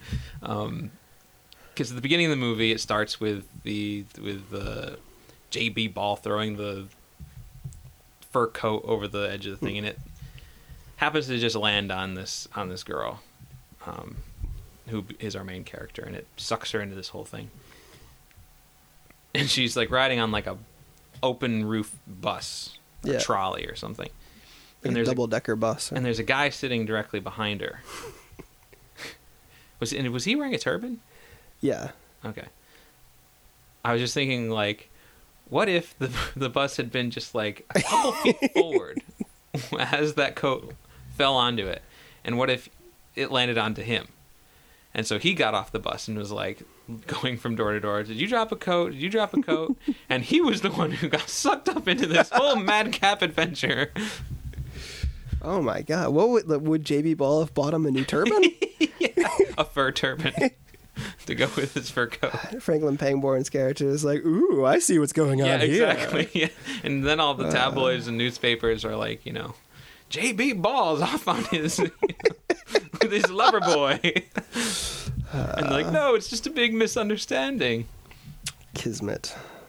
because 0.40 1.90
at 1.90 1.94
the 1.94 2.00
beginning 2.02 2.26
of 2.26 2.30
the 2.30 2.36
movie, 2.36 2.72
it 2.72 2.80
starts 2.80 3.20
with 3.20 3.46
the 3.62 4.04
with 4.20 4.50
the 4.50 4.98
JB 5.52 5.94
Ball 5.94 6.16
throwing 6.16 6.56
the 6.56 6.86
fur 8.32 8.48
coat 8.48 8.82
over 8.84 9.06
the 9.06 9.30
edge 9.30 9.46
of 9.46 9.60
the 9.60 9.64
thing, 9.64 9.78
and 9.78 9.86
it 9.86 9.98
happens 10.96 11.28
to 11.28 11.38
just 11.38 11.54
land 11.54 11.92
on 11.92 12.14
this 12.14 12.48
on 12.56 12.68
this 12.68 12.82
girl, 12.82 13.22
um, 13.86 14.16
who 14.88 15.04
is 15.20 15.36
our 15.36 15.44
main 15.44 15.62
character, 15.62 16.02
and 16.02 16.16
it 16.16 16.26
sucks 16.36 16.72
her 16.72 16.80
into 16.80 16.96
this 16.96 17.10
whole 17.10 17.24
thing. 17.24 17.48
And 19.36 19.48
she's 19.48 19.76
like 19.76 19.92
riding 19.92 20.18
on 20.18 20.32
like 20.32 20.48
a 20.48 20.58
open 21.22 21.64
roof 21.64 21.94
bus, 22.06 22.78
or 23.06 23.12
Yeah. 23.12 23.18
trolley 23.18 23.66
or 23.66 23.76
something. 23.76 24.08
Like 24.82 24.84
and 24.84 24.92
a 24.92 24.94
there's 24.94 25.08
a, 25.08 25.10
double 25.12 25.26
decker 25.26 25.56
bus. 25.56 25.92
and 25.92 26.04
there's 26.04 26.18
a 26.18 26.22
guy 26.24 26.48
sitting 26.48 26.86
directly 26.86 27.20
behind 27.20 27.60
her. 27.60 27.80
was 29.80 29.92
and 29.92 30.08
was 30.10 30.24
he 30.24 30.36
wearing 30.36 30.54
a 30.54 30.58
turban? 30.58 31.00
yeah. 31.60 31.90
Okay. 32.24 32.46
I 33.82 33.92
was 33.94 34.02
just 34.02 34.12
thinking, 34.12 34.50
like, 34.50 34.90
what 35.48 35.68
if 35.68 35.98
the 35.98 36.10
the 36.36 36.48
bus 36.50 36.76
had 36.76 36.90
been 36.92 37.10
just 37.10 37.34
like 37.34 37.64
a 37.74 37.80
couple 37.82 38.12
feet 38.12 38.52
forward 38.54 39.02
as 39.78 40.14
that 40.14 40.34
coat 40.36 40.74
fell 41.16 41.34
onto 41.34 41.66
it, 41.66 41.82
and 42.24 42.36
what 42.38 42.50
if 42.50 42.68
it 43.16 43.30
landed 43.30 43.56
onto 43.58 43.82
him? 43.82 44.08
And 44.92 45.06
so 45.06 45.18
he 45.18 45.34
got 45.34 45.54
off 45.54 45.70
the 45.72 45.78
bus 45.78 46.08
and 46.08 46.18
was 46.18 46.30
like 46.32 46.62
going 47.06 47.36
from 47.38 47.56
door 47.56 47.72
to 47.72 47.80
door. 47.80 48.02
Did 48.02 48.16
you 48.20 48.26
drop 48.26 48.52
a 48.52 48.56
coat? 48.56 48.92
Did 48.92 49.00
you 49.00 49.08
drop 49.10 49.34
a 49.34 49.42
coat? 49.42 49.76
and 50.08 50.22
he 50.24 50.40
was 50.40 50.60
the 50.62 50.70
one 50.70 50.90
who 50.92 51.08
got 51.08 51.28
sucked 51.28 51.68
up 51.68 51.86
into 51.88 52.06
this 52.06 52.30
whole 52.32 52.56
madcap 52.56 53.22
adventure. 53.22 53.92
Oh 55.42 55.62
my 55.62 55.82
god. 55.82 56.10
What 56.10 56.28
would 56.28 56.46
would 56.62 56.84
JB 56.84 57.16
Ball 57.16 57.40
have 57.40 57.54
bought 57.54 57.72
him 57.74 57.86
a 57.86 57.90
new 57.90 58.04
turban? 58.04 58.42
a 59.58 59.64
fur 59.64 59.90
turban 59.90 60.32
to 61.26 61.34
go 61.34 61.46
with 61.56 61.72
his 61.74 61.88
fur 61.90 62.08
coat. 62.08 62.62
Franklin 62.62 62.98
Pangborn's 62.98 63.48
character 63.48 63.88
is 63.88 64.04
like, 64.04 64.24
"Ooh, 64.24 64.66
I 64.66 64.78
see 64.80 64.98
what's 64.98 65.14
going 65.14 65.38
Yeah, 65.38 65.54
on 65.54 65.60
here." 65.60 65.86
exactly. 65.88 66.28
Yeah. 66.34 66.48
And 66.84 67.06
then 67.06 67.20
all 67.20 67.34
the 67.34 67.46
uh. 67.46 67.50
tabloids 67.50 68.06
and 68.06 68.18
newspapers 68.18 68.84
are 68.84 68.96
like, 68.96 69.24
you 69.24 69.32
know, 69.32 69.54
JB 70.10 70.60
Ball's 70.60 71.00
off 71.00 71.26
on 71.26 71.44
his 71.44 71.78
with 71.78 73.10
his 73.12 73.30
lover 73.30 73.60
boy. 73.60 73.98
And 75.32 75.66
they're 75.66 75.82
like, 75.82 75.92
no, 75.92 76.14
it's 76.14 76.28
just 76.28 76.46
a 76.46 76.50
big 76.50 76.74
misunderstanding. 76.74 77.86
Kismet. 78.74 79.34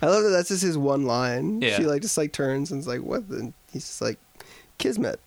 I 0.00 0.06
love 0.06 0.22
that. 0.22 0.30
That's 0.30 0.48
just 0.48 0.62
his 0.62 0.78
one 0.78 1.04
line. 1.06 1.60
Yeah. 1.60 1.76
She 1.76 1.84
like 1.84 2.02
just 2.02 2.16
like 2.16 2.32
turns 2.32 2.70
and 2.70 2.80
is 2.80 2.86
like, 2.86 3.00
"What?" 3.00 3.24
And 3.28 3.52
He's 3.72 3.84
just 3.84 4.00
like, 4.00 4.18
"Kismet." 4.78 5.20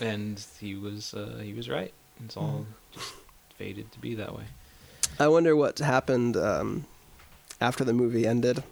And 0.00 0.44
he 0.58 0.74
was 0.74 1.14
uh, 1.14 1.40
he 1.42 1.52
was 1.52 1.68
right. 1.68 1.92
It's 2.24 2.36
all 2.36 2.66
just 2.92 3.12
fated 3.58 3.92
to 3.92 3.98
be 3.98 4.14
that 4.14 4.34
way. 4.34 4.44
I 5.20 5.28
wonder 5.28 5.54
what 5.54 5.78
happened 5.78 6.36
um, 6.36 6.86
after 7.60 7.84
the 7.84 7.92
movie 7.92 8.26
ended 8.26 8.64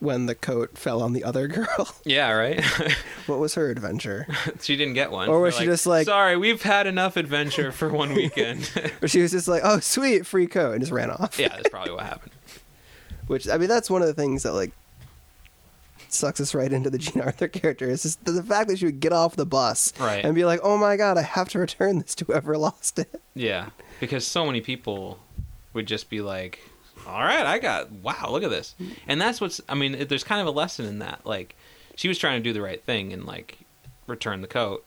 when 0.00 0.26
the 0.26 0.34
coat 0.34 0.76
fell 0.76 1.02
on 1.02 1.12
the 1.12 1.22
other 1.22 1.46
girl. 1.46 1.94
Yeah, 2.04 2.32
right. 2.32 2.64
what 3.26 3.38
was 3.38 3.54
her 3.54 3.70
adventure? 3.70 4.26
she 4.60 4.74
didn't 4.76 4.94
get 4.94 5.10
one. 5.12 5.28
Or 5.28 5.40
was 5.40 5.54
They're 5.54 5.62
she 5.62 5.66
just 5.70 5.86
like- 5.86 6.06
sorry, 6.06 6.36
we've 6.36 6.62
had 6.62 6.86
enough 6.86 7.16
adventure 7.16 7.70
for 7.70 7.88
one 7.90 8.14
weekend. 8.14 8.70
Or 9.02 9.06
she 9.08 9.20
was 9.22 9.30
just 9.30 9.46
like, 9.46 9.62
"Oh, 9.64 9.78
sweet, 9.80 10.26
free 10.26 10.46
coat," 10.46 10.72
and 10.72 10.80
just 10.80 10.90
ran 10.92 11.10
off. 11.10 11.38
yeah, 11.38 11.48
that's 11.48 11.68
probably 11.68 11.92
what 11.92 12.04
happened. 12.04 12.32
Which 13.26 13.48
I 13.48 13.58
mean, 13.58 13.68
that's 13.68 13.88
one 13.90 14.00
of 14.02 14.08
the 14.08 14.14
things 14.14 14.42
that 14.42 14.52
like 14.54 14.72
sucks 16.08 16.40
us 16.40 16.54
right 16.54 16.72
into 16.72 16.90
the 16.90 16.98
Jean 16.98 17.22
Arthur 17.22 17.46
character. 17.48 17.88
Is 17.88 18.02
just 18.02 18.24
the, 18.24 18.32
the 18.32 18.42
fact 18.42 18.68
that 18.68 18.78
she 18.78 18.86
would 18.86 19.00
get 19.00 19.12
off 19.12 19.36
the 19.36 19.46
bus 19.46 19.92
Right. 20.00 20.24
and 20.24 20.34
be 20.34 20.44
like, 20.44 20.60
"Oh 20.62 20.76
my 20.76 20.96
god, 20.96 21.18
I 21.18 21.22
have 21.22 21.48
to 21.50 21.58
return 21.58 21.98
this 21.98 22.14
to 22.16 22.24
whoever 22.24 22.56
lost 22.56 22.98
it." 22.98 23.20
Yeah, 23.34 23.68
because 24.00 24.26
so 24.26 24.44
many 24.46 24.60
people 24.60 25.18
would 25.74 25.86
just 25.86 26.10
be 26.10 26.20
like, 26.20 26.60
"All 27.10 27.22
right, 27.24 27.44
I 27.46 27.58
got 27.58 27.90
wow, 27.92 28.28
look 28.30 28.42
at 28.42 28.50
this," 28.50 28.74
and 29.06 29.20
that's 29.20 29.40
what's. 29.40 29.60
I 29.68 29.74
mean, 29.74 29.94
it- 29.94 30.08
there's 30.08 30.24
kind 30.24 30.40
of 30.40 30.46
a 30.46 30.50
lesson 30.50 30.86
in 30.86 30.98
that. 31.00 31.24
Like, 31.26 31.54
she 31.96 32.08
was 32.08 32.18
trying 32.18 32.40
to 32.40 32.44
do 32.48 32.52
the 32.52 32.62
right 32.62 32.82
thing 32.84 33.12
and 33.12 33.24
like 33.26 33.58
return 34.06 34.40
the 34.40 34.48
coat, 34.48 34.84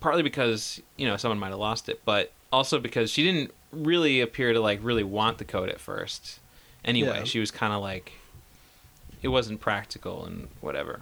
partly 0.00 0.22
because 0.22 0.80
you 0.96 1.06
know 1.06 1.16
someone 1.16 1.38
might 1.38 1.50
have 1.50 1.58
lost 1.58 1.88
it, 1.88 2.00
but 2.04 2.32
also 2.52 2.78
because 2.78 3.10
she 3.10 3.22
didn't 3.22 3.52
really 3.72 4.20
appear 4.20 4.52
to 4.52 4.60
like 4.60 4.78
really 4.82 5.04
want 5.04 5.38
the 5.38 5.44
coat 5.44 5.68
at 5.68 5.80
first. 5.80 6.38
Anyway, 6.84 7.18
Yeah. 7.18 7.24
she 7.24 7.38
was 7.40 7.50
kind 7.50 7.72
of 7.72 7.80
like, 7.80 8.12
it 9.22 9.28
wasn't 9.28 9.60
practical 9.60 10.24
and 10.26 10.48
whatever. 10.60 11.00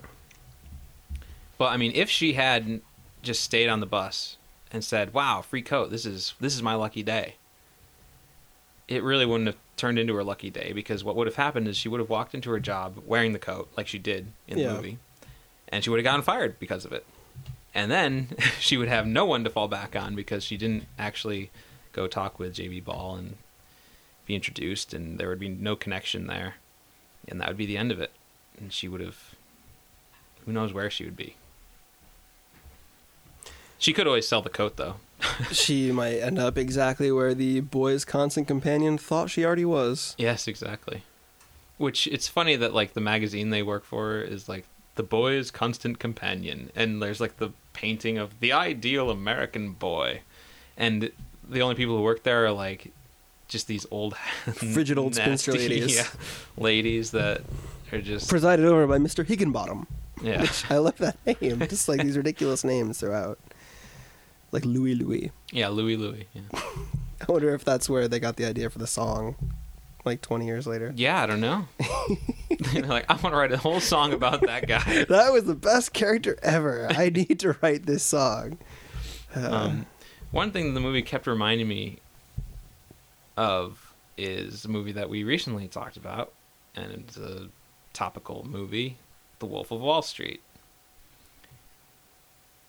But 1.58 1.72
I 1.72 1.76
mean, 1.76 1.92
if 1.94 2.08
she 2.10 2.34
had 2.34 2.80
just 3.22 3.42
stayed 3.42 3.68
on 3.68 3.80
the 3.80 3.86
bus 3.86 4.36
and 4.72 4.84
said, 4.84 5.12
"Wow, 5.12 5.42
free 5.42 5.62
coat! 5.62 5.90
This 5.90 6.06
is 6.06 6.34
this 6.40 6.54
is 6.54 6.62
my 6.62 6.74
lucky 6.74 7.02
day," 7.02 7.34
it 8.88 9.02
really 9.02 9.26
wouldn't 9.26 9.46
have 9.48 9.56
turned 9.80 9.98
into 9.98 10.14
her 10.14 10.22
lucky 10.22 10.50
day 10.50 10.72
because 10.74 11.02
what 11.02 11.16
would 11.16 11.26
have 11.26 11.36
happened 11.36 11.66
is 11.66 11.76
she 11.76 11.88
would 11.88 12.00
have 12.00 12.10
walked 12.10 12.34
into 12.34 12.50
her 12.50 12.60
job 12.60 13.02
wearing 13.06 13.32
the 13.32 13.38
coat 13.38 13.68
like 13.76 13.88
she 13.88 13.98
did 13.98 14.28
in 14.46 14.58
Yeah. 14.58 14.68
the 14.68 14.74
movie, 14.74 14.98
and 15.68 15.82
she 15.82 15.90
would 15.90 15.98
have 15.98 16.04
gotten 16.04 16.22
fired 16.22 16.58
because 16.60 16.84
of 16.84 16.92
it. 16.92 17.04
And 17.74 17.90
then 17.90 18.28
she 18.60 18.76
would 18.76 18.88
have 18.88 19.06
no 19.06 19.24
one 19.24 19.42
to 19.44 19.50
fall 19.50 19.68
back 19.68 19.96
on 19.96 20.14
because 20.14 20.44
she 20.44 20.56
didn't 20.56 20.84
actually 20.98 21.50
go 21.92 22.06
talk 22.06 22.38
with 22.38 22.54
JB 22.54 22.84
Ball 22.84 23.16
and 23.16 23.36
be 24.26 24.34
introduced, 24.34 24.92
and 24.94 25.18
there 25.18 25.28
would 25.28 25.40
be 25.40 25.48
no 25.48 25.74
connection 25.74 26.26
there, 26.26 26.56
and 27.26 27.40
that 27.40 27.48
would 27.48 27.56
be 27.56 27.66
the 27.66 27.76
end 27.78 27.90
of 27.90 28.00
it. 28.00 28.12
And 28.58 28.72
she 28.72 28.86
would 28.86 29.00
have, 29.00 29.34
who 30.44 30.52
knows 30.52 30.72
where 30.72 30.90
she 30.90 31.04
would 31.04 31.16
be. 31.16 31.36
She 33.78 33.92
could 33.94 34.06
always 34.06 34.28
sell 34.28 34.42
the 34.42 34.50
coat 34.50 34.76
though. 34.76 34.96
she 35.52 35.92
might 35.92 36.18
end 36.18 36.38
up 36.38 36.56
exactly 36.58 37.10
where 37.12 37.34
the 37.34 37.60
boy's 37.60 38.04
constant 38.04 38.46
companion 38.48 38.98
thought 38.98 39.30
she 39.30 39.44
already 39.44 39.64
was. 39.64 40.14
Yes, 40.18 40.46
exactly. 40.48 41.02
Which 41.78 42.06
it's 42.08 42.28
funny 42.28 42.56
that 42.56 42.74
like 42.74 42.92
the 42.92 43.00
magazine 43.00 43.50
they 43.50 43.62
work 43.62 43.84
for 43.84 44.20
is 44.20 44.48
like 44.48 44.66
the 44.96 45.02
boy's 45.02 45.50
constant 45.50 45.98
companion, 45.98 46.70
and 46.74 47.00
there's 47.00 47.20
like 47.20 47.38
the 47.38 47.50
painting 47.72 48.18
of 48.18 48.40
the 48.40 48.52
ideal 48.52 49.10
American 49.10 49.72
boy, 49.72 50.20
and 50.76 51.10
the 51.48 51.62
only 51.62 51.74
people 51.74 51.96
who 51.96 52.02
work 52.02 52.22
there 52.22 52.44
are 52.44 52.52
like 52.52 52.92
just 53.48 53.66
these 53.66 53.86
old 53.90 54.16
Frigid 54.54 54.98
old 54.98 55.14
spinster 55.14 55.52
ladies. 55.52 55.96
yeah, 55.96 56.06
ladies 56.56 57.10
that 57.12 57.42
are 57.92 58.00
just 58.00 58.28
Presided 58.28 58.66
over 58.66 58.86
by 58.86 58.98
Mr. 58.98 59.26
Higginbottom. 59.26 59.86
yeah. 60.22 60.42
Which 60.42 60.70
I 60.70 60.76
love 60.78 60.98
that 60.98 61.16
name. 61.26 61.58
Just 61.60 61.88
like 61.88 62.02
these 62.02 62.16
ridiculous 62.16 62.62
names 62.62 63.00
throughout. 63.00 63.38
Like 64.52 64.64
Louis 64.64 64.94
Louis. 64.94 65.30
Yeah, 65.52 65.68
Louis 65.68 65.96
Louis. 65.96 66.26
Yeah. 66.34 66.42
I 66.52 67.30
wonder 67.32 67.54
if 67.54 67.64
that's 67.64 67.88
where 67.88 68.08
they 68.08 68.18
got 68.18 68.36
the 68.36 68.46
idea 68.46 68.70
for 68.70 68.78
the 68.78 68.86
song, 68.86 69.36
like 70.04 70.22
20 70.22 70.46
years 70.46 70.66
later. 70.66 70.92
yeah, 70.96 71.22
I 71.22 71.26
don't 71.26 71.40
know. 71.40 71.66
Like, 72.74 73.06
I 73.08 73.14
want 73.14 73.32
to 73.32 73.36
write 73.36 73.52
a 73.52 73.56
whole 73.56 73.80
song 73.80 74.12
about 74.12 74.42
that 74.42 74.66
guy. 74.68 75.04
That 75.04 75.32
was 75.32 75.44
the 75.44 75.54
best 75.54 75.92
character 75.94 76.36
ever. 76.42 76.86
I 76.90 77.08
need 77.08 77.40
to 77.40 77.56
write 77.62 77.86
this 77.86 78.02
song. 78.02 78.58
Uh, 79.34 79.48
Um, 79.50 79.86
one 80.30 80.50
thing 80.50 80.74
the 80.74 80.80
movie 80.80 81.00
kept 81.02 81.26
reminding 81.26 81.68
me 81.68 81.98
of 83.36 83.94
is 84.18 84.64
a 84.66 84.68
movie 84.68 84.92
that 84.92 85.08
we 85.08 85.24
recently 85.24 85.68
talked 85.68 85.96
about, 85.96 86.32
and 86.76 86.92
it's 86.92 87.16
a 87.16 87.48
topical 87.94 88.46
movie, 88.46 88.98
The 89.38 89.46
Wolf 89.46 89.70
of 89.70 89.80
Wall 89.80 90.02
Street. 90.02 90.42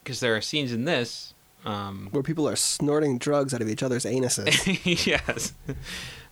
Because 0.03 0.19
there 0.21 0.35
are 0.35 0.41
scenes 0.41 0.71
in 0.71 0.85
this. 0.85 1.33
Um, 1.63 2.07
where 2.11 2.23
people 2.23 2.47
are 2.49 2.55
snorting 2.55 3.17
drugs 3.19 3.53
out 3.53 3.61
of 3.61 3.69
each 3.69 3.83
other's 3.83 4.03
anuses. 4.05 5.05
yes. 5.05 5.53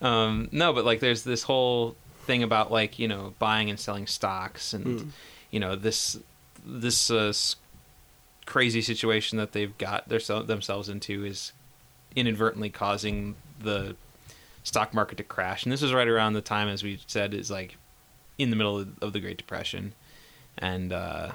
Um, 0.02 0.50
no, 0.52 0.74
but 0.74 0.86
like 0.86 1.00
there's 1.02 1.24
this 1.24 1.44
whole 1.44 1.96
thing 2.26 2.42
about 2.44 2.72
like 2.72 2.98
you 3.00 3.08
know 3.08 3.34
buying 3.40 3.70
and 3.70 3.80
selling 3.80 4.08
stocks 4.08 4.74
and 4.74 4.86
Mm. 4.86 5.08
you 5.52 5.60
know 5.60 5.76
this 5.76 6.18
this 6.66 7.10
uh, 7.12 7.34
crazy 8.46 8.82
situation 8.82 9.38
that 9.38 9.52
they've 9.52 9.78
got 9.78 10.10
their, 10.10 10.20
themselves 10.20 10.90
into 10.90 11.24
is 11.24 11.54
inadvertently 12.16 12.70
causing 12.70 13.36
the 13.62 13.96
stock 14.64 14.94
market 14.94 15.18
to 15.18 15.24
crash. 15.24 15.64
And 15.64 15.72
this 15.72 15.82
was 15.82 15.94
right 15.94 16.08
around 16.08 16.34
the 16.34 16.42
time, 16.42 16.68
as 16.68 16.84
we 16.84 17.00
said, 17.08 17.34
is 17.34 17.50
like 17.52 17.78
in 18.38 18.50
the 18.50 18.56
middle 18.56 18.80
of, 18.80 18.90
of 19.02 19.14
the 19.14 19.20
Great 19.20 19.38
Depression, 19.38 19.94
and 20.58 20.92
uh, 20.92 21.32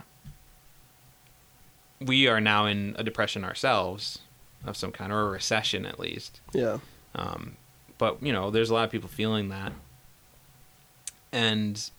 we 2.04 2.28
are 2.28 2.40
now 2.40 2.66
in 2.66 2.94
a 2.98 3.02
depression 3.04 3.44
ourselves 3.44 4.18
of 4.64 4.76
some 4.76 4.92
kind, 4.92 5.12
or 5.12 5.20
a 5.22 5.30
recession 5.30 5.86
at 5.86 5.98
least. 5.98 6.40
yeah. 6.52 6.78
Um, 7.14 7.56
but 7.98 8.22
you 8.22 8.32
know, 8.32 8.50
there's 8.50 8.70
a 8.70 8.74
lot 8.74 8.84
of 8.84 8.90
people 8.90 9.08
feeling 9.08 9.48
that, 9.50 9.72
and 11.32 11.90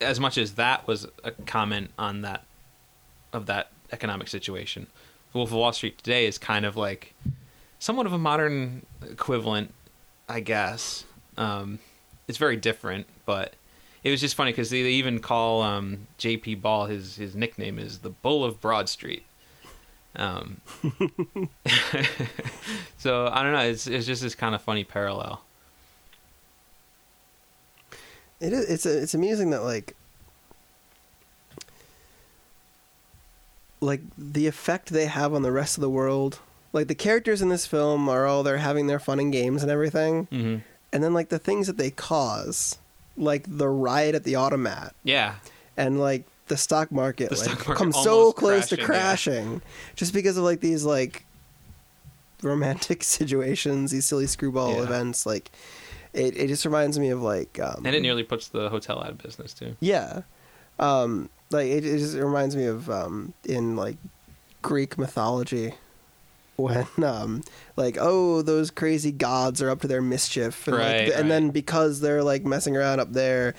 as 0.00 0.18
much 0.18 0.38
as 0.38 0.54
that 0.54 0.86
was 0.86 1.06
a 1.22 1.30
comment 1.30 1.90
on 1.98 2.22
that 2.22 2.44
of 3.32 3.46
that 3.46 3.70
economic 3.92 4.28
situation, 4.28 4.86
The 5.32 5.38
Wolf 5.38 5.50
of 5.50 5.56
Wall 5.56 5.72
Street 5.72 5.98
today 5.98 6.26
is 6.26 6.38
kind 6.38 6.64
of 6.64 6.76
like 6.76 7.14
somewhat 7.78 8.06
of 8.06 8.12
a 8.12 8.18
modern 8.18 8.86
equivalent, 9.08 9.72
I 10.28 10.40
guess, 10.40 11.04
Um, 11.36 11.78
it's 12.28 12.38
very 12.38 12.56
different, 12.56 13.06
but 13.26 13.54
it 14.04 14.10
was 14.10 14.20
just 14.20 14.34
funny 14.34 14.50
because 14.52 14.70
they, 14.70 14.82
they 14.82 14.90
even 14.90 15.20
call 15.20 15.62
um, 15.62 16.06
J.B. 16.18 16.56
Ball 16.56 16.86
his 16.86 17.16
his 17.16 17.34
nickname 17.34 17.78
is 17.78 17.98
the 17.98 18.10
Bull 18.10 18.44
of 18.44 18.60
Broad 18.60 18.88
Street. 18.88 19.24
Um, 20.14 20.60
so 22.98 23.28
I 23.32 23.42
don't 23.42 23.52
know. 23.52 23.60
It's 23.60 23.86
it's 23.86 24.06
just 24.06 24.22
this 24.22 24.34
kind 24.34 24.54
of 24.54 24.62
funny 24.62 24.84
parallel. 24.84 25.42
It 28.40 28.52
is. 28.52 28.68
It's 28.68 28.86
it's 28.86 29.14
amusing 29.14 29.50
that 29.50 29.62
like 29.62 29.94
like 33.80 34.00
the 34.16 34.46
effect 34.46 34.90
they 34.90 35.06
have 35.06 35.32
on 35.34 35.42
the 35.42 35.52
rest 35.52 35.76
of 35.76 35.80
the 35.80 35.90
world. 35.90 36.40
Like 36.72 36.88
the 36.88 36.94
characters 36.94 37.42
in 37.42 37.48
this 37.50 37.66
film 37.66 38.08
are 38.08 38.26
all 38.26 38.42
they're 38.42 38.58
having 38.58 38.86
their 38.86 38.98
fun 38.98 39.20
and 39.20 39.32
games 39.32 39.62
and 39.62 39.70
everything, 39.70 40.26
hmm 40.30 40.58
and 40.94 41.02
then 41.02 41.14
like 41.14 41.30
the 41.30 41.38
things 41.38 41.66
that 41.68 41.78
they 41.78 41.90
cause, 41.90 42.76
like 43.16 43.44
the 43.46 43.68
riot 43.68 44.14
at 44.14 44.24
the 44.24 44.36
automat 44.36 44.94
Yeah, 45.04 45.34
and 45.76 46.00
like 46.00 46.24
the 46.48 46.56
stock 46.56 46.90
market, 46.92 47.30
The 47.30 47.36
like 47.36 47.44
stock 47.44 47.66
market 47.68 47.78
comes 47.78 47.96
so 48.02 48.32
close 48.32 48.68
to 48.68 48.76
crashing, 48.76 49.52
yeah. 49.54 49.58
just 49.96 50.12
because 50.12 50.36
of 50.36 50.44
like 50.44 50.60
these 50.60 50.84
like 50.84 51.24
romantic 52.42 53.04
situations, 53.16 53.90
these 53.90 54.04
silly 54.04 54.26
screwball 54.26 54.74
Yeah. 54.76 54.82
events. 54.82 55.24
Like 55.26 55.50
it, 56.12 56.36
it 56.36 56.48
just 56.48 56.64
reminds 56.64 56.98
me 56.98 57.08
of 57.10 57.22
like 57.22 57.58
um, 57.60 57.82
and 57.86 57.94
it 57.94 58.00
nearly 58.02 58.22
puts 58.22 58.48
the 58.48 58.68
hotel 58.68 58.98
out 59.00 59.10
of 59.10 59.18
business 59.18 59.54
too. 59.54 59.76
Yeah. 59.80 60.22
Um, 60.78 61.28
like 61.50 61.66
it, 61.68 61.84
it 61.86 61.98
just 61.98 62.16
reminds 62.16 62.56
me 62.56 62.66
of 62.66 62.90
um, 62.90 63.32
in 63.44 63.76
like 63.76 63.96
Greek 64.62 64.98
mythology 64.98 65.74
when 66.96 67.04
um, 67.04 67.42
like 67.76 67.96
oh 68.00 68.42
those 68.42 68.70
crazy 68.70 69.12
gods 69.12 69.60
are 69.62 69.70
up 69.70 69.80
to 69.80 69.88
their 69.88 70.02
mischief 70.02 70.66
and, 70.68 70.76
like, 70.76 70.84
Right, 70.84 71.12
and 71.12 71.30
then 71.30 71.50
because 71.50 72.00
they're 72.00 72.22
like 72.22 72.44
messing 72.44 72.76
around 72.76 73.00
up 73.00 73.12
there 73.12 73.54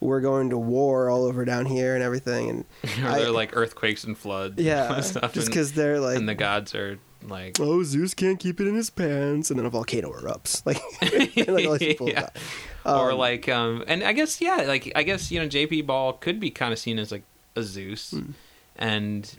we're 0.00 0.20
going 0.20 0.50
to 0.50 0.58
war 0.58 1.08
all 1.08 1.24
over 1.24 1.44
down 1.46 1.64
here 1.66 1.94
and 1.94 2.02
everything 2.04 2.50
and 2.50 2.64
or 3.04 3.08
I- 3.08 3.18
they're 3.20 3.30
like 3.30 3.56
earthquakes 3.56 4.04
and 4.04 4.16
floods. 4.16 4.60
yeah 4.62 4.94
and 4.96 5.04
stuff, 5.12 5.32
just 5.32 5.46
because 5.48 5.72
they're 5.72 6.00
like 6.00 6.16
and 6.18 6.28
the 6.28 6.34
gods 6.34 6.74
are 6.74 6.98
like 7.22 7.58
oh 7.60 7.82
Zeus 7.82 8.14
can't 8.14 8.38
keep 8.38 8.60
it 8.60 8.68
in 8.68 8.74
his 8.76 8.90
pants 8.90 9.50
and 9.50 9.58
then 9.58 9.66
a 9.66 9.70
volcano 9.70 10.12
erupts 10.12 10.64
like, 10.66 10.78
like 11.48 11.66
all 11.66 11.72
these 11.78 11.88
people 11.88 12.08
Yeah. 12.08 12.20
die. 12.20 12.30
or 12.84 13.12
Um, 13.12 13.18
like 13.18 13.48
um 13.48 13.82
and 13.88 14.04
i 14.04 14.12
guess 14.12 14.40
yeah 14.40 14.56
like 14.68 14.92
i 14.94 15.02
guess 15.02 15.32
you 15.32 15.40
know 15.40 15.48
J.B. 15.48 15.82
Ball 15.82 16.12
could 16.12 16.38
be 16.38 16.50
kind 16.50 16.72
of 16.72 16.78
seen 16.78 16.98
as 17.00 17.10
like 17.10 17.24
a 17.56 17.62
zeus 17.62 18.10
Hmm. 18.12 18.32
and 18.76 19.38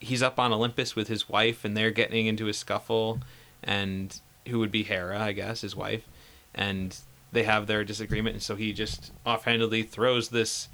he's 0.00 0.22
up 0.22 0.38
on 0.38 0.52
olympus 0.52 0.96
with 0.96 1.08
his 1.08 1.28
wife 1.28 1.64
and 1.64 1.76
they're 1.76 1.90
getting 1.90 2.26
into 2.26 2.48
a 2.48 2.52
scuffle 2.52 3.20
and 3.62 4.20
who 4.48 4.58
would 4.58 4.72
be 4.72 4.82
hera 4.82 5.20
i 5.20 5.32
guess 5.32 5.60
his 5.60 5.76
wife 5.76 6.08
and 6.54 6.98
they 7.32 7.44
have 7.44 7.66
their 7.66 7.84
disagreement 7.84 8.34
and 8.34 8.42
so 8.42 8.56
he 8.56 8.72
just 8.72 9.12
offhandedly 9.24 9.82
throws 9.82 10.30
this 10.30 10.68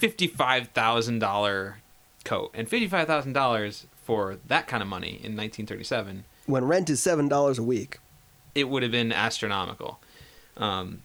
$55000 0.00 1.74
coat 2.24 2.50
and 2.54 2.68
$55000 2.68 3.84
for 4.02 4.38
that 4.46 4.66
kind 4.66 4.82
of 4.82 4.88
money 4.88 5.10
in 5.10 5.36
1937 5.36 6.24
when 6.46 6.64
rent 6.64 6.90
is 6.90 7.00
seven 7.00 7.28
dollars 7.28 7.58
a 7.58 7.62
week 7.62 7.98
it 8.54 8.68
would 8.68 8.82
have 8.82 8.92
been 8.92 9.12
astronomical. 9.12 9.98
Um, 10.56 11.02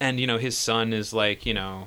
and 0.00 0.20
you 0.20 0.26
know, 0.26 0.38
his 0.38 0.56
son 0.56 0.92
is 0.92 1.12
like, 1.12 1.46
you 1.46 1.54
know, 1.54 1.86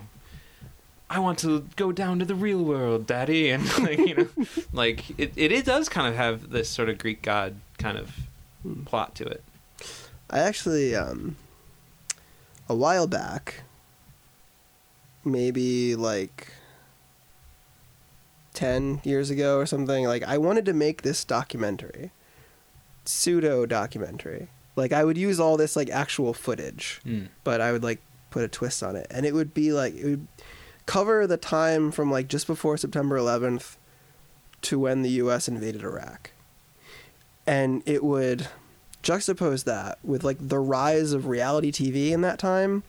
I 1.10 1.20
want 1.20 1.40
to 1.40 1.66
go 1.76 1.92
down 1.92 2.20
to 2.20 2.26
the 2.26 2.36
real 2.36 2.64
world, 2.64 3.08
daddy, 3.08 3.50
and 3.50 3.66
like, 3.80 3.98
you 3.98 4.16
know, 4.16 4.28
like 4.72 5.10
it, 5.20 5.34
it, 5.36 5.52
it 5.52 5.66
does 5.66 5.90
kind 5.90 6.08
of 6.08 6.16
have 6.16 6.52
this 6.52 6.70
sort 6.70 6.88
of 6.90 6.98
Greek 7.00 7.22
god 7.22 7.56
kind 7.78 7.98
of 7.98 8.16
plot 8.86 9.16
to 9.16 9.26
it. 9.26 9.44
I 10.30 10.40
actually, 10.40 10.96
um, 10.96 11.36
a 12.68 12.76
while 12.76 13.08
back, 13.08 13.62
maybe 15.26 15.96
like 15.96 16.54
10 18.54 19.02
years 19.04 19.30
ago 19.30 19.58
or 19.58 19.66
something, 19.66 20.06
like 20.06 20.24
I 20.24 20.38
wanted 20.38 20.66
to 20.66 20.74
make 20.74 21.02
this 21.02 21.24
documentary, 21.24 22.12
pseudo 23.06 23.66
documentary. 23.66 24.50
Like 24.76 24.92
I 24.94 25.04
would 25.04 25.18
use 25.18 25.40
all 25.40 25.58
this 25.58 25.76
like 25.76 25.90
actual 25.90 26.34
footage, 26.34 27.02
Mm. 27.06 27.30
but 27.44 27.62
I 27.62 27.72
would 27.72 27.84
like 27.84 28.00
put 28.30 28.44
a 28.44 28.48
twist 28.48 28.84
on 28.84 28.96
it. 28.96 29.08
And 29.10 29.26
it 29.26 29.34
would 29.34 29.54
be 29.54 29.72
like, 29.72 29.96
it 29.96 30.06
would 30.06 30.28
cover 30.90 31.28
the 31.28 31.38
time 31.38 31.92
from 31.92 32.10
like 32.12 32.28
just 32.28 32.48
before 32.48 32.78
September 32.78 33.18
11th 33.18 33.76
to 34.62 34.80
when 34.80 35.02
the 35.04 35.10
US 35.24 35.48
invaded 35.48 35.84
Iraq. 35.84 36.32
And 37.48 37.82
it 37.86 38.04
would 38.04 38.48
juxtapose 39.04 39.64
that 39.64 39.98
with 40.04 40.24
like 40.24 40.38
the 40.40 40.60
rise 40.60 41.14
of 41.14 41.28
reality 41.28 41.72
TV 41.72 42.12
in 42.12 42.22
that 42.22 42.38
time 42.40 42.84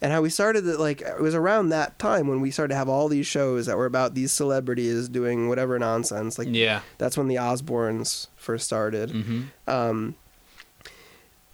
and 0.00 0.12
how 0.12 0.20
we 0.22 0.30
started 0.30 0.60
that 0.62 0.78
like 0.78 1.00
it 1.00 1.20
was 1.20 1.34
around 1.34 1.70
that 1.70 1.98
time 1.98 2.28
when 2.28 2.40
we 2.40 2.50
started 2.50 2.72
to 2.72 2.76
have 2.76 2.88
all 2.88 3.08
these 3.08 3.26
shows 3.26 3.66
that 3.66 3.76
were 3.76 3.86
about 3.86 4.14
these 4.14 4.30
celebrities 4.30 5.08
doing 5.08 5.48
whatever 5.48 5.78
nonsense 5.78 6.38
like 6.38 6.48
Yeah. 6.50 6.82
that's 6.98 7.16
when 7.16 7.26
the 7.28 7.34
Osbournes 7.36 8.28
first 8.36 8.64
started 8.66 9.10
hmm 9.10 9.42
um 9.66 10.14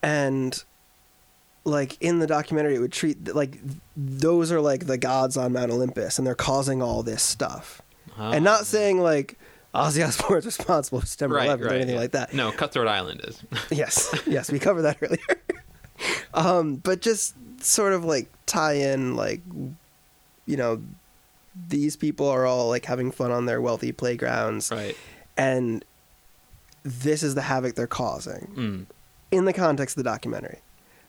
and 0.02 0.64
like 1.64 1.96
in 2.00 2.18
the 2.18 2.26
documentary 2.26 2.74
it 2.74 2.80
would 2.80 2.92
treat 2.92 3.34
like 3.34 3.58
those 3.96 4.50
are 4.50 4.60
like 4.60 4.86
the 4.86 4.98
gods 4.98 5.36
on 5.36 5.52
Mount 5.52 5.70
Olympus 5.70 6.18
and 6.18 6.26
they're 6.26 6.34
causing 6.34 6.82
all 6.82 7.02
this 7.02 7.22
stuff 7.22 7.80
and 8.18 8.44
not 8.44 8.66
saying 8.66 9.00
like 9.00 9.38
Ozzy 9.74 10.06
Osbourne's 10.06 10.44
responsible 10.44 11.00
for 11.00 11.06
September 11.06 11.38
11th 11.38 11.64
or 11.64 11.68
anything 11.70 11.94
yeah. 11.94 12.00
like 12.00 12.10
that 12.12 12.34
No, 12.34 12.52
Cutthroat 12.52 12.88
Island 12.88 13.22
is. 13.24 13.42
yes, 13.70 14.14
yes, 14.26 14.50
we 14.52 14.58
covered 14.58 14.82
that 14.82 14.98
earlier. 15.00 15.40
um, 16.34 16.76
but 16.76 17.00
just 17.00 17.34
sort 17.64 17.92
of 17.92 18.04
like 18.04 18.28
tie 18.46 18.74
in, 18.74 19.16
like, 19.16 19.40
you 20.46 20.56
know, 20.56 20.82
these 21.68 21.96
people 21.96 22.28
are 22.28 22.44
all 22.44 22.68
like 22.68 22.84
having 22.84 23.10
fun 23.12 23.30
on 23.30 23.46
their 23.46 23.60
wealthy 23.60 23.92
playgrounds, 23.92 24.70
right. 24.70 24.96
and 25.36 25.84
this 26.82 27.22
is 27.22 27.34
the 27.34 27.42
havoc 27.42 27.74
they're 27.74 27.86
causing 27.86 28.52
Mm. 28.56 28.86
in 29.30 29.44
the 29.46 29.52
context 29.52 29.96
of 29.96 30.04
the 30.04 30.10
documentary. 30.10 30.58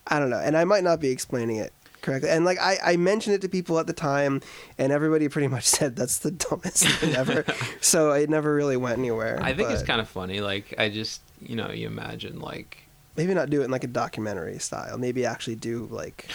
I 0.08 0.20
don't 0.20 0.30
know, 0.30 0.40
and 0.40 0.58
I 0.58 0.64
might 0.64 0.84
not 0.84 1.00
be 1.00 1.10
explaining 1.10 1.58
it 1.58 1.74
correctly. 2.02 2.30
And 2.30 2.46
like 2.46 2.60
I, 2.60 2.78
I 2.84 2.98
mentioned 2.98 3.36
it 3.36 3.42
to 3.42 3.50
people 3.50 3.80
at 3.80 3.88
the 3.88 3.94
time, 3.94 4.42
and 4.78 4.92
everybody 4.92 5.30
pretty 5.30 5.48
much 5.48 5.64
said 5.78 5.96
that's 5.96 6.20
the 6.20 6.32
dumbest 6.32 6.86
thing 6.86 7.16
ever. 7.16 7.46
so 7.82 8.12
it 8.12 8.30
never 8.30 8.54
really 8.54 8.78
went 8.78 9.00
anywhere. 9.00 9.40
I 9.42 9.54
think 9.54 9.72
it's 9.72 9.84
kind 9.84 10.02
of 10.02 10.10
funny. 10.10 10.42
Like, 10.42 10.76
I 10.78 10.90
just, 10.90 11.22
you 11.42 11.56
know, 11.56 11.72
you 11.72 11.88
imagine 11.88 12.40
like 12.40 12.78
maybe 13.16 13.34
not 13.34 13.50
do 13.50 13.62
it 13.62 13.66
in 13.66 13.72
like 13.72 13.84
a 13.84 13.88
documentary 13.88 14.60
style. 14.60 14.98
Maybe 14.98 15.26
actually 15.26 15.56
do 15.56 15.88
like 15.92 16.28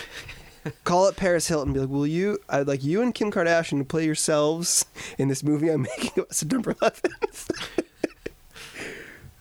call 0.85 1.09
it 1.09 1.17
Paris 1.17 1.49
Hilton. 1.49 1.69
And 1.69 1.75
be 1.75 1.81
like, 1.81 1.89
will 1.89 2.07
you? 2.07 2.39
I'd 2.49 2.69
like 2.69 2.85
you 2.85 3.03
and 3.03 3.15
Kim 3.15 3.31
Kardashian 3.31 3.79
to 3.79 3.85
play 3.85 4.05
yourselves 4.05 4.85
in 5.19 5.29
this 5.29 5.43
movie 5.43 5.69
I'm 5.69 5.83
making 5.99 6.13
about 6.17 6.35
September 6.35 6.75
11th. 6.75 7.77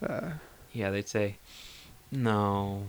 Uh. 0.05 0.29
Yeah, 0.73 0.91
they'd 0.91 1.09
say, 1.09 1.37
no. 2.11 2.83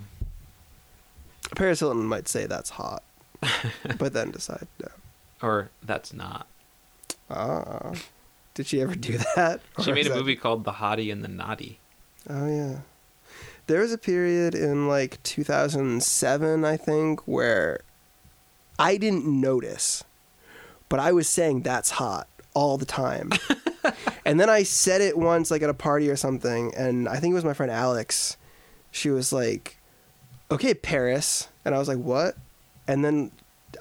Paris 1.56 1.80
Hilton 1.80 2.04
might 2.04 2.28
say 2.28 2.46
that's 2.46 2.70
hot, 2.70 3.02
but 3.98 4.12
then 4.12 4.30
decide 4.30 4.66
no. 4.82 4.88
Or 5.40 5.70
that's 5.84 6.12
not. 6.12 6.48
Ah, 7.30 7.92
did 8.54 8.66
she 8.66 8.80
ever 8.80 8.94
do 8.96 9.18
that? 9.36 9.60
She 9.84 9.92
made 9.92 10.06
a 10.06 10.08
that- 10.10 10.16
movie 10.18 10.34
called 10.36 10.64
The 10.64 10.72
Hottie 10.72 11.12
and 11.12 11.22
the 11.22 11.28
Naughty. 11.28 11.78
Oh 12.28 12.46
yeah. 12.48 12.78
There 13.68 13.80
was 13.80 13.92
a 13.92 13.98
period 13.98 14.54
in 14.54 14.88
like 14.88 15.22
2007, 15.22 16.64
I 16.64 16.76
think, 16.76 17.20
where 17.28 17.80
I 18.78 18.96
didn't 18.96 19.26
notice, 19.26 20.02
but 20.88 20.98
I 21.00 21.12
was 21.12 21.28
saying 21.28 21.62
that's 21.62 21.90
hot 21.92 22.26
all 22.54 22.76
the 22.78 22.86
time. 22.86 23.30
and 24.24 24.40
then 24.40 24.50
I 24.50 24.62
said 24.64 25.00
it 25.00 25.16
once, 25.16 25.50
like 25.50 25.62
at 25.62 25.70
a 25.70 25.74
party 25.74 26.10
or 26.10 26.16
something, 26.16 26.74
and 26.74 27.08
I 27.08 27.16
think 27.20 27.32
it 27.32 27.34
was 27.34 27.44
my 27.44 27.54
friend 27.54 27.70
Alex. 27.70 28.36
She 28.90 29.10
was 29.10 29.32
like, 29.32 29.77
"Okay, 30.50 30.74
Paris," 30.74 31.48
and 31.64 31.74
I 31.74 31.78
was 31.78 31.88
like, 31.88 31.98
"What?" 31.98 32.36
And 32.86 33.04
then 33.04 33.30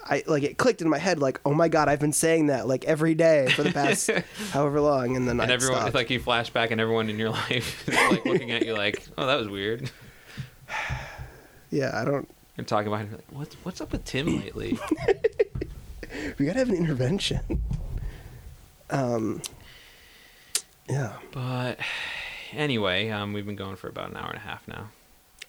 I 0.04 0.22
like 0.26 0.42
it 0.42 0.58
clicked 0.58 0.82
in 0.82 0.88
my 0.88 0.98
head, 0.98 1.18
like, 1.18 1.40
"Oh 1.44 1.54
my 1.54 1.68
god, 1.68 1.88
I've 1.88 2.00
been 2.00 2.12
saying 2.12 2.48
that 2.48 2.66
like 2.68 2.84
every 2.84 3.14
day 3.14 3.48
for 3.54 3.62
the 3.62 3.72
past 3.72 4.10
however 4.52 4.80
long," 4.80 5.16
and 5.16 5.26
then 5.26 5.40
and 5.40 5.50
I 5.50 5.54
everyone, 5.54 5.76
stopped. 5.76 5.88
it's 5.88 5.94
like 5.94 6.10
you 6.10 6.20
flash 6.20 6.50
back, 6.50 6.70
and 6.70 6.80
everyone 6.80 7.08
in 7.08 7.18
your 7.18 7.30
life 7.48 7.88
is 7.88 7.94
like 8.10 8.24
looking 8.24 8.50
at 8.50 8.64
you 8.66 8.74
like, 8.74 9.02
"Oh, 9.16 9.26
that 9.26 9.36
was 9.36 9.48
weird." 9.48 9.90
yeah, 11.70 11.90
I 11.94 12.04
don't. 12.04 12.28
And 12.56 12.66
talking 12.66 12.88
about 12.88 13.02
it, 13.02 13.12
like, 13.12 13.24
"What's 13.30 13.54
what's 13.62 13.80
up 13.80 13.92
with 13.92 14.04
Tim 14.04 14.26
lately?" 14.40 14.78
We 16.38 16.46
gotta 16.46 16.58
have 16.58 16.68
an 16.70 16.76
intervention. 16.76 17.62
Um. 18.90 19.42
Yeah. 20.88 21.12
but 21.32 21.78
anyway, 22.52 23.10
um, 23.10 23.32
we've 23.32 23.44
been 23.46 23.56
going 23.56 23.76
for 23.76 23.88
about 23.88 24.10
an 24.10 24.16
hour 24.16 24.28
and 24.28 24.36
a 24.36 24.40
half 24.40 24.66
now. 24.66 24.88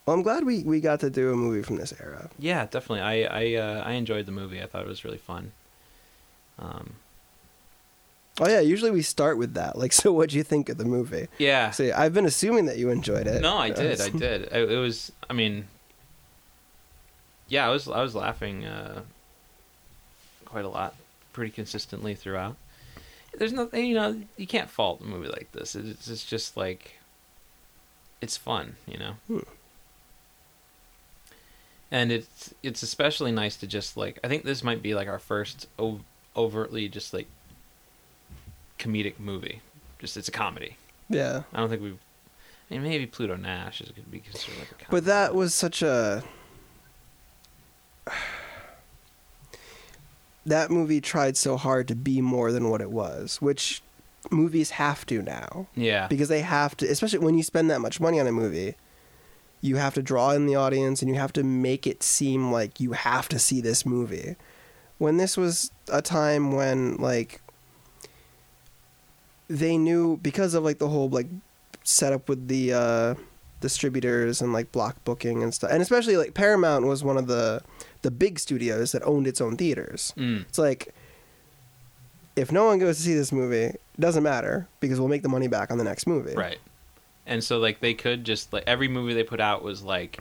Well, 0.09 0.15
I'm 0.17 0.23
glad 0.23 0.43
we, 0.43 0.63
we 0.63 0.79
got 0.79 1.01
to 1.01 1.11
do 1.11 1.31
a 1.31 1.35
movie 1.35 1.61
from 1.61 1.75
this 1.75 1.93
era. 2.01 2.31
Yeah, 2.39 2.65
definitely. 2.65 3.01
I 3.01 3.25
I 3.25 3.53
uh, 3.61 3.83
I 3.85 3.91
enjoyed 3.91 4.25
the 4.25 4.31
movie. 4.31 4.59
I 4.59 4.65
thought 4.65 4.81
it 4.81 4.87
was 4.87 5.05
really 5.05 5.19
fun. 5.19 5.51
Um, 6.57 6.93
Oh 8.39 8.49
yeah, 8.49 8.59
usually 8.59 8.89
we 8.89 9.03
start 9.03 9.37
with 9.37 9.53
that. 9.53 9.77
Like, 9.77 9.93
so 10.01 10.11
what 10.11 10.31
do 10.31 10.37
you 10.37 10.41
think 10.41 10.67
of 10.69 10.79
the 10.79 10.85
movie? 10.85 11.27
yeah. 11.37 11.69
See, 11.69 11.91
I've 11.91 12.15
been 12.15 12.25
assuming 12.25 12.65
that 12.65 12.79
you 12.79 12.89
enjoyed 12.89 13.27
it. 13.27 13.39
No, 13.43 13.55
I 13.55 13.69
did. 13.83 14.01
I 14.01 14.09
did. 14.09 14.41
It, 14.51 14.71
it 14.71 14.77
was. 14.77 15.11
I 15.29 15.33
mean, 15.33 15.67
yeah, 17.47 17.67
I 17.67 17.69
was 17.69 17.87
I 17.87 18.01
was 18.01 18.15
laughing 18.15 18.65
uh, 18.65 19.03
quite 20.43 20.65
a 20.65 20.69
lot, 20.69 20.95
pretty 21.33 21.51
consistently 21.51 22.15
throughout. 22.15 22.55
There's 23.37 23.53
nothing, 23.53 23.85
you 23.85 23.93
know, 23.93 24.19
you 24.37 24.47
can't 24.47 24.71
fault 24.71 25.01
a 25.01 25.03
movie 25.03 25.27
like 25.27 25.51
this. 25.51 25.75
It's, 25.75 26.07
it's 26.07 26.25
just 26.25 26.57
like, 26.57 26.93
it's 28.21 28.37
fun, 28.37 28.75
you 28.87 28.97
know. 28.97 29.13
Hmm. 29.27 29.41
And 31.91 32.11
it's 32.11 32.53
it's 32.61 32.83
especially 32.83 33.31
nice 33.31 33.55
to 33.57 33.67
just 33.67 33.97
like 33.97 34.19
I 34.23 34.27
think 34.27 34.43
this 34.43 34.63
might 34.63 34.81
be 34.81 34.93
like 34.93 35.07
our 35.07 35.17
first 35.19 35.67
ov- 35.79 36.03
overtly 36.35 36.87
just 36.87 37.13
like 37.13 37.27
comedic 38.77 39.19
movie. 39.19 39.61
Just 39.99 40.15
it's 40.15 40.27
a 40.27 40.31
comedy. 40.31 40.77
Yeah. 41.09 41.43
I 41.53 41.57
don't 41.59 41.69
think 41.69 41.81
we've. 41.81 41.97
I 42.69 42.75
mean, 42.75 42.83
maybe 42.83 43.07
Pluto 43.07 43.35
Nash 43.35 43.81
is 43.81 43.89
going 43.89 44.03
to 44.05 44.09
be 44.11 44.19
considered 44.19 44.59
like 44.59 44.67
a 44.71 44.75
comedy. 44.75 44.87
But 44.91 45.05
that 45.05 45.33
was 45.33 45.55
such 45.55 45.81
a. 45.81 46.23
That 50.45 50.71
movie 50.71 51.01
tried 51.01 51.37
so 51.37 51.57
hard 51.57 51.87
to 51.89 51.95
be 51.95 52.21
more 52.21 52.51
than 52.51 52.69
what 52.69 52.81
it 52.81 52.91
was, 52.91 53.41
which 53.41 53.81
movies 54.31 54.71
have 54.71 55.05
to 55.07 55.21
now. 55.21 55.67
yeah, 55.75 56.07
Because 56.07 56.27
they 56.29 56.41
have 56.41 56.75
to, 56.77 56.87
especially 56.87 57.19
when 57.19 57.37
you 57.37 57.43
spend 57.43 57.69
that 57.69 57.81
much 57.81 57.99
money 57.99 58.19
on 58.19 58.27
a 58.27 58.31
movie, 58.31 58.75
you 59.61 59.75
have 59.77 59.93
to 59.95 60.01
draw 60.01 60.31
in 60.31 60.45
the 60.45 60.55
audience 60.55 61.01
and 61.01 61.09
you 61.09 61.15
have 61.19 61.33
to 61.33 61.43
make 61.43 61.85
it 61.85 62.01
seem 62.03 62.51
like 62.51 62.79
you 62.79 62.93
have 62.93 63.27
to 63.29 63.39
see 63.39 63.59
this 63.61 63.85
movie. 63.85 64.35
When 64.97 65.17
this 65.17 65.35
was 65.37 65.71
a 65.91 66.01
time 66.01 66.51
when, 66.53 66.95
like, 66.97 67.41
they 69.49 69.77
knew 69.77 70.17
because 70.17 70.53
of 70.53 70.63
like 70.63 70.77
the 70.77 70.87
whole 70.87 71.09
like 71.09 71.27
setup 71.83 72.29
with 72.29 72.47
the 72.47 72.71
uh 72.73 73.15
distributors 73.61 74.41
and 74.41 74.53
like 74.53 74.71
block 74.71 74.95
booking 75.03 75.41
and 75.43 75.53
stuff 75.53 75.71
and 75.71 75.81
especially 75.81 76.15
like 76.15 76.33
paramount 76.33 76.85
was 76.85 77.03
one 77.03 77.17
of 77.17 77.27
the 77.27 77.61
the 78.03 78.11
big 78.11 78.39
studios 78.39 78.91
that 78.91 79.01
owned 79.03 79.25
its 79.27 79.41
own 79.41 79.57
theaters 79.57 80.13
Mm. 80.15 80.41
it's 80.41 80.57
like 80.57 80.93
if 82.35 82.51
no 82.51 82.65
one 82.65 82.77
goes 82.79 82.97
to 82.97 83.03
see 83.03 83.15
this 83.15 83.31
movie 83.31 83.63
it 83.63 83.81
doesn't 83.99 84.23
matter 84.23 84.67
because 84.79 84.99
we'll 84.99 85.09
make 85.09 85.23
the 85.23 85.29
money 85.29 85.47
back 85.47 85.71
on 85.71 85.77
the 85.77 85.83
next 85.83 86.05
movie 86.07 86.35
Right. 86.35 86.59
And 87.29 87.41
so 87.43 87.59
like 87.59 87.79
they 87.79 87.93
could 87.93 88.25
just 88.25 88.51
like 88.51 88.63
every 88.67 88.87
movie 88.89 89.13
they 89.13 89.23
put 89.23 89.39
out 89.39 89.63
was 89.63 89.81
like 89.83 90.19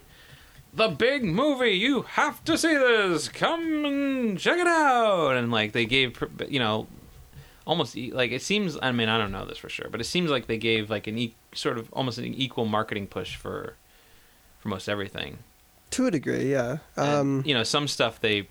the 0.75 0.89
big 0.89 1.25
movie 1.25 1.71
you 1.71 2.03
have 2.03 2.45
to 2.45 2.57
see 2.57 2.75
this. 2.75 3.29
Come 3.29 3.85
and 3.85 4.39
check 4.39 4.59
it 4.59 4.67
out. 4.67 5.33
And 5.33 5.51
like 5.51 5.73
they 5.73 5.87
gave 5.87 6.23
you 6.49 6.59
know 6.61 6.87
almost 7.67 7.97
like 7.97 8.31
it 8.31 8.43
seems 8.43 8.79
I 8.81 8.93
mean 8.93 9.09
I 9.09 9.19
don't 9.19 9.33
know 9.33 9.45
this 9.45 9.59
for 9.59 9.69
sure 9.69 9.89
but 9.91 10.01
it 10.01 10.05
seems 10.05 10.31
like 10.31 10.47
they 10.47 10.57
gave 10.59 10.89
like 10.91 11.07
an 11.07 11.19
e- 11.19 11.35
sort 11.55 11.79
of 11.79 11.93
almost 11.93 12.19
an 12.19 12.27
equal 12.27 12.65
marketing 12.65 13.07
push 13.07 13.37
for 13.37 13.75
for 14.61 14.69
most 14.69 14.89
everything. 14.89 15.39
to 15.91 16.07
a 16.07 16.11
degree 16.11 16.51
yeah. 16.51 16.79
And, 16.97 17.09
um 17.09 17.43
you 17.45 17.55
know 17.55 17.63
some 17.65 17.87
stuff 17.89 18.21
they 18.21 18.49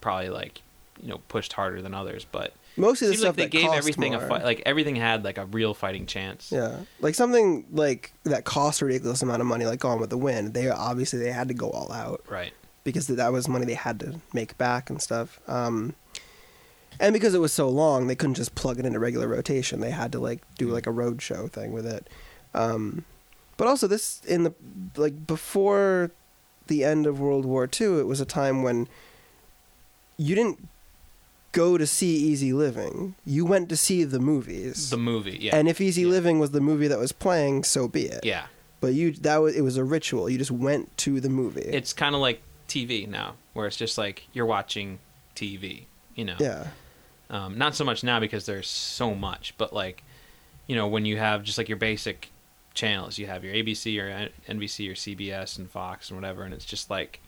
probably 0.00 0.28
like 0.30 0.62
you 1.02 1.08
know 1.08 1.18
pushed 1.28 1.52
harder 1.54 1.82
than 1.82 1.94
others 1.94 2.24
but 2.30 2.52
most 2.76 3.02
of 3.02 3.08
the 3.08 3.14
seems 3.14 3.24
like 3.24 3.28
stuff 3.28 3.36
they 3.36 3.42
that 3.44 3.50
gave 3.50 3.66
cost 3.66 3.78
everything 3.78 4.12
more, 4.12 4.22
a 4.24 4.28
fight 4.28 4.44
like 4.44 4.62
everything 4.66 4.96
had 4.96 5.24
like 5.24 5.38
a 5.38 5.46
real 5.46 5.74
fighting 5.74 6.06
chance. 6.06 6.50
yeah 6.52 6.76
like 7.00 7.14
something 7.14 7.64
like 7.72 8.12
that 8.24 8.44
cost 8.44 8.80
a 8.80 8.84
ridiculous 8.86 9.22
amount 9.22 9.40
of 9.40 9.46
money 9.46 9.66
like 9.66 9.80
gone 9.80 10.00
with 10.00 10.10
the 10.10 10.18
wind 10.18 10.54
they 10.54 10.68
obviously 10.70 11.18
they 11.18 11.32
had 11.32 11.48
to 11.48 11.54
go 11.54 11.70
all 11.70 11.90
out 11.92 12.22
Right. 12.28 12.52
because 12.84 13.06
that 13.08 13.32
was 13.32 13.48
money 13.48 13.66
they 13.66 13.74
had 13.74 14.00
to 14.00 14.20
make 14.32 14.56
back 14.58 14.88
and 14.90 15.00
stuff. 15.02 15.40
Um, 15.48 15.94
and 16.98 17.12
because 17.14 17.34
it 17.34 17.38
was 17.40 17.52
so 17.52 17.66
long, 17.68 18.08
they 18.08 18.14
couldn't 18.14 18.34
just 18.34 18.54
plug 18.54 18.78
it 18.78 18.84
into 18.84 18.98
regular 18.98 19.26
rotation. 19.26 19.80
They 19.80 19.90
had 19.90 20.12
to 20.12 20.18
like 20.20 20.40
do 20.58 20.68
like 20.68 20.86
a 20.86 20.90
road 20.90 21.22
show 21.22 21.46
thing 21.48 21.72
with 21.72 21.86
it. 21.86 22.08
Um, 22.54 23.04
but 23.56 23.66
also 23.68 23.86
this 23.86 24.20
in 24.26 24.42
the 24.44 24.52
like 24.96 25.26
before 25.26 26.10
the 26.66 26.84
end 26.84 27.06
of 27.06 27.18
World 27.18 27.46
War 27.46 27.66
II, 27.80 28.00
it 28.00 28.06
was 28.06 28.20
a 28.20 28.26
time 28.26 28.62
when 28.62 28.86
you 30.18 30.34
didn't 30.34 30.68
go 31.52 31.76
to 31.78 31.86
see 31.86 32.16
Easy 32.16 32.52
Living. 32.52 33.14
You 33.24 33.44
went 33.44 33.68
to 33.70 33.76
see 33.76 34.04
the 34.04 34.20
movies. 34.20 34.90
The 34.90 34.96
movie, 34.96 35.38
yeah. 35.40 35.56
And 35.56 35.68
if 35.68 35.80
Easy 35.80 36.02
Yeah. 36.02 36.08
Living 36.08 36.38
was 36.38 36.50
the 36.52 36.60
movie 36.60 36.88
that 36.88 36.98
was 36.98 37.12
playing, 37.12 37.64
so 37.64 37.88
be 37.88 38.06
it. 38.06 38.24
yeah. 38.24 38.46
But 38.80 38.94
you 38.94 39.12
that 39.12 39.36
was 39.38 39.54
it 39.54 39.60
was 39.60 39.76
a 39.76 39.84
ritual. 39.84 40.30
You 40.30 40.38
just 40.38 40.50
went 40.50 40.96
to 40.98 41.20
the 41.20 41.28
movie. 41.28 41.60
it's 41.60 41.92
kind 41.92 42.14
of 42.14 42.20
like 42.22 42.40
TV 42.66 43.06
now, 43.06 43.34
where 43.52 43.66
it's 43.66 43.76
just 43.76 43.98
like 43.98 44.26
you're 44.32 44.46
watching 44.46 44.98
TV. 45.36 45.84
You 46.14 46.24
know, 46.24 46.36
yeah. 46.38 46.66
um, 47.28 47.58
not 47.58 47.74
so 47.74 47.84
much 47.84 48.02
now 48.02 48.18
because 48.20 48.46
there's 48.46 48.68
so 48.68 49.14
much, 49.14 49.54
but 49.58 49.72
like, 49.72 50.02
you 50.66 50.74
know, 50.76 50.88
when 50.88 51.04
you 51.04 51.18
have 51.18 51.42
just 51.42 51.58
like 51.58 51.68
your 51.68 51.76
basic 51.78 52.30
channels, 52.72 53.18
you 53.18 53.26
have 53.26 53.44
your 53.44 53.52
ABC 53.54 53.98
or 53.98 54.30
NBC 54.48 54.90
or 54.90 54.94
CBS 54.94 55.58
and 55.58 55.70
Fox 55.70 56.10
and 56.10 56.18
whatever, 56.18 56.42
and 56.42 56.54
it's 56.54 56.64
just 56.64 56.88
like 56.90 57.20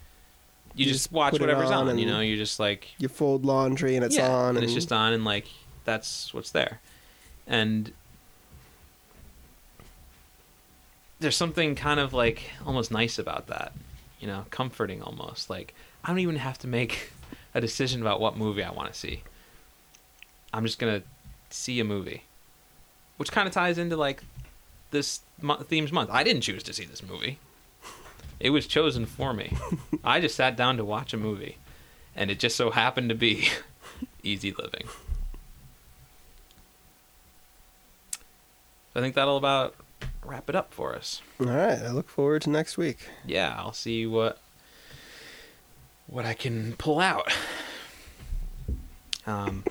you, 0.74 0.85
You 0.86 0.93
just, 0.93 1.05
just 1.05 1.12
watch 1.12 1.39
whatever's 1.39 1.70
on 1.70 1.89
on. 1.89 1.99
you 1.99 2.07
know, 2.07 2.20
you 2.20 2.36
just 2.36 2.59
like 2.61 2.89
you 2.99 3.09
fold 3.09 3.44
laundry 3.44 3.97
and 3.97 4.05
it's 4.05 4.16
yeah, 4.16 4.28
on 4.28 4.57
and 4.57 4.65
it's 4.65 4.74
just 4.74 4.93
on, 4.93 5.12
and 5.12 5.24
like 5.24 5.47
that's 5.85 6.32
what's 6.35 6.51
there, 6.51 6.81
and 7.47 7.93
there's 11.20 11.36
something 11.36 11.74
kind 11.74 12.01
of 12.01 12.12
like 12.12 12.51
almost 12.66 12.90
nice 12.90 13.19
about 13.19 13.47
that, 13.47 13.73
you 14.20 14.27
know, 14.27 14.47
comforting 14.51 15.03
almost. 15.03 15.49
Like 15.51 15.74
I 16.05 16.09
don't 16.09 16.19
even 16.19 16.36
have 16.36 16.59
to 16.61 16.66
make 16.66 17.12
a 17.55 17.61
decision 17.61 18.01
about 18.01 18.20
what 18.20 18.36
movie 18.36 18.62
I 18.65 18.70
want 18.73 18.93
to 18.93 18.99
see. 18.99 19.23
I'm 20.53 20.65
just 20.65 20.78
gonna 20.78 21.03
see 21.51 21.81
a 21.81 21.85
movie, 21.85 22.24
which 23.16 23.31
kind 23.32 23.47
of 23.47 23.55
ties 23.55 23.78
into 23.78 23.97
like 23.97 24.23
this 24.90 25.20
mo- 25.40 25.57
themes 25.57 25.93
month. 25.93 26.11
I 26.12 26.23
didn't 26.24 26.43
choose 26.43 26.62
to 26.65 26.73
see 26.73 26.85
this 26.85 27.03
movie; 27.03 27.39
it 28.43 28.51
was 28.51 28.66
chosen 28.66 29.06
for 29.06 29.32
me. 29.32 29.56
I 30.05 30.20
just 30.20 30.35
sat 30.35 30.56
down 30.56 30.77
to 30.77 30.85
watch 30.85 31.14
a 31.14 31.16
movie, 31.16 31.59
and 32.16 32.28
it 32.31 32.40
just 32.40 32.56
so 32.56 32.70
happened 32.70 33.09
to 33.09 33.14
be 33.14 33.48
Easy 34.24 34.52
Living. 34.52 34.86
I 38.94 39.01
think 39.01 39.14
that'll 39.14 39.36
about 39.39 39.74
wrap 40.24 40.48
it 40.51 40.56
up 40.56 40.73
for 40.74 40.94
us. 40.94 41.20
all 41.40 41.47
right 41.47 41.78
i 41.81 41.90
look 41.90 42.09
forward 42.09 42.43
to 42.43 42.51
next 42.51 42.77
week 42.78 43.09
Yeah, 43.27 43.55
I'll 43.56 43.73
see 43.73 44.06
what 44.06 44.39
what 46.06 46.24
I 46.27 46.35
can 46.35 46.74
pull 46.77 47.01
out. 47.01 47.32
Um, 49.27 49.64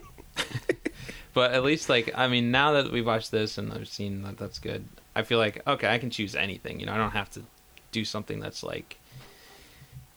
but 1.34 1.52
at 1.52 1.64
least 1.64 1.88
like 1.90 2.12
I 2.16 2.28
mean, 2.28 2.50
now 2.52 2.72
that 2.74 2.92
we've 2.92 3.06
watched 3.06 3.32
this 3.32 3.58
and 3.58 3.72
I've 3.72 3.88
seen 3.88 4.24
that 4.24 4.38
that's 4.38 4.58
good, 4.60 4.86
I 5.16 5.22
feel 5.24 5.38
like 5.38 5.62
okay, 5.68 5.88
I 5.94 5.98
can 6.00 6.10
choose 6.10 6.36
anything. 6.36 6.80
You 6.80 6.86
know, 6.88 6.94
I 6.94 6.98
don't 6.98 7.12
have 7.12 7.30
to 7.32 7.44
do 7.92 8.06
something 8.06 8.40
that's 8.40 8.64
like 8.64 8.98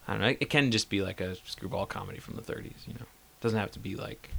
I 0.07 0.13
don't 0.13 0.21
know. 0.21 0.37
It 0.39 0.51
can 0.51 0.71
just 0.71 0.91
be 0.91 1.01
like 1.03 1.21
a 1.21 1.35
screwball 1.47 1.87
comedy 1.87 2.19
from 2.19 2.37
the 2.37 2.43
30s. 2.43 2.87
You 2.87 2.95
know, 2.95 3.07
it 3.07 3.41
doesn't 3.41 3.59
have 3.59 3.73
to 3.73 3.79
be 3.79 3.97
like 3.97 4.31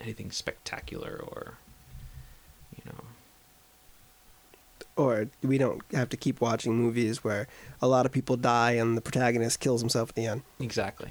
anything 0.00 0.30
spectacular 0.30 1.20
or 1.22 1.54
you 2.76 2.82
know. 2.92 3.04
or 4.96 5.28
we 5.42 5.58
don't 5.58 5.80
have 5.92 6.08
to 6.10 6.16
keep 6.16 6.40
watching 6.40 6.76
movies 6.76 7.22
where 7.22 7.46
a 7.80 7.86
lot 7.86 8.04
of 8.04 8.12
people 8.12 8.36
die 8.36 8.72
and 8.72 8.96
the 8.96 9.00
protagonist 9.00 9.60
kills 9.60 9.80
himself 9.80 10.10
at 10.10 10.14
the 10.16 10.26
end 10.26 10.42
Exactly. 10.60 11.10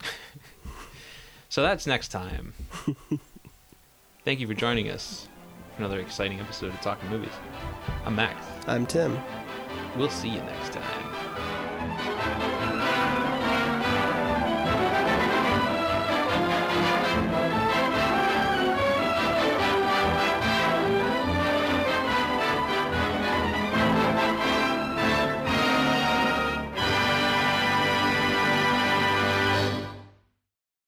so 1.48 1.62
that's 1.62 1.86
next 1.86 2.08
time. 2.08 2.54
Thank 4.24 4.40
you 4.40 4.46
for 4.46 4.54
joining 4.54 4.90
us 4.90 5.28
another 5.78 5.98
exciting 5.98 6.40
episode 6.40 6.72
of 6.72 6.80
Talking 6.80 7.08
Movies. 7.10 7.32
I'm 8.04 8.16
Max. 8.16 8.44
I'm 8.66 8.86
Tim. 8.86 9.18
We'll 9.96 10.10
see 10.10 10.28
you 10.28 10.40
next 10.40 10.72
time. 10.72 12.15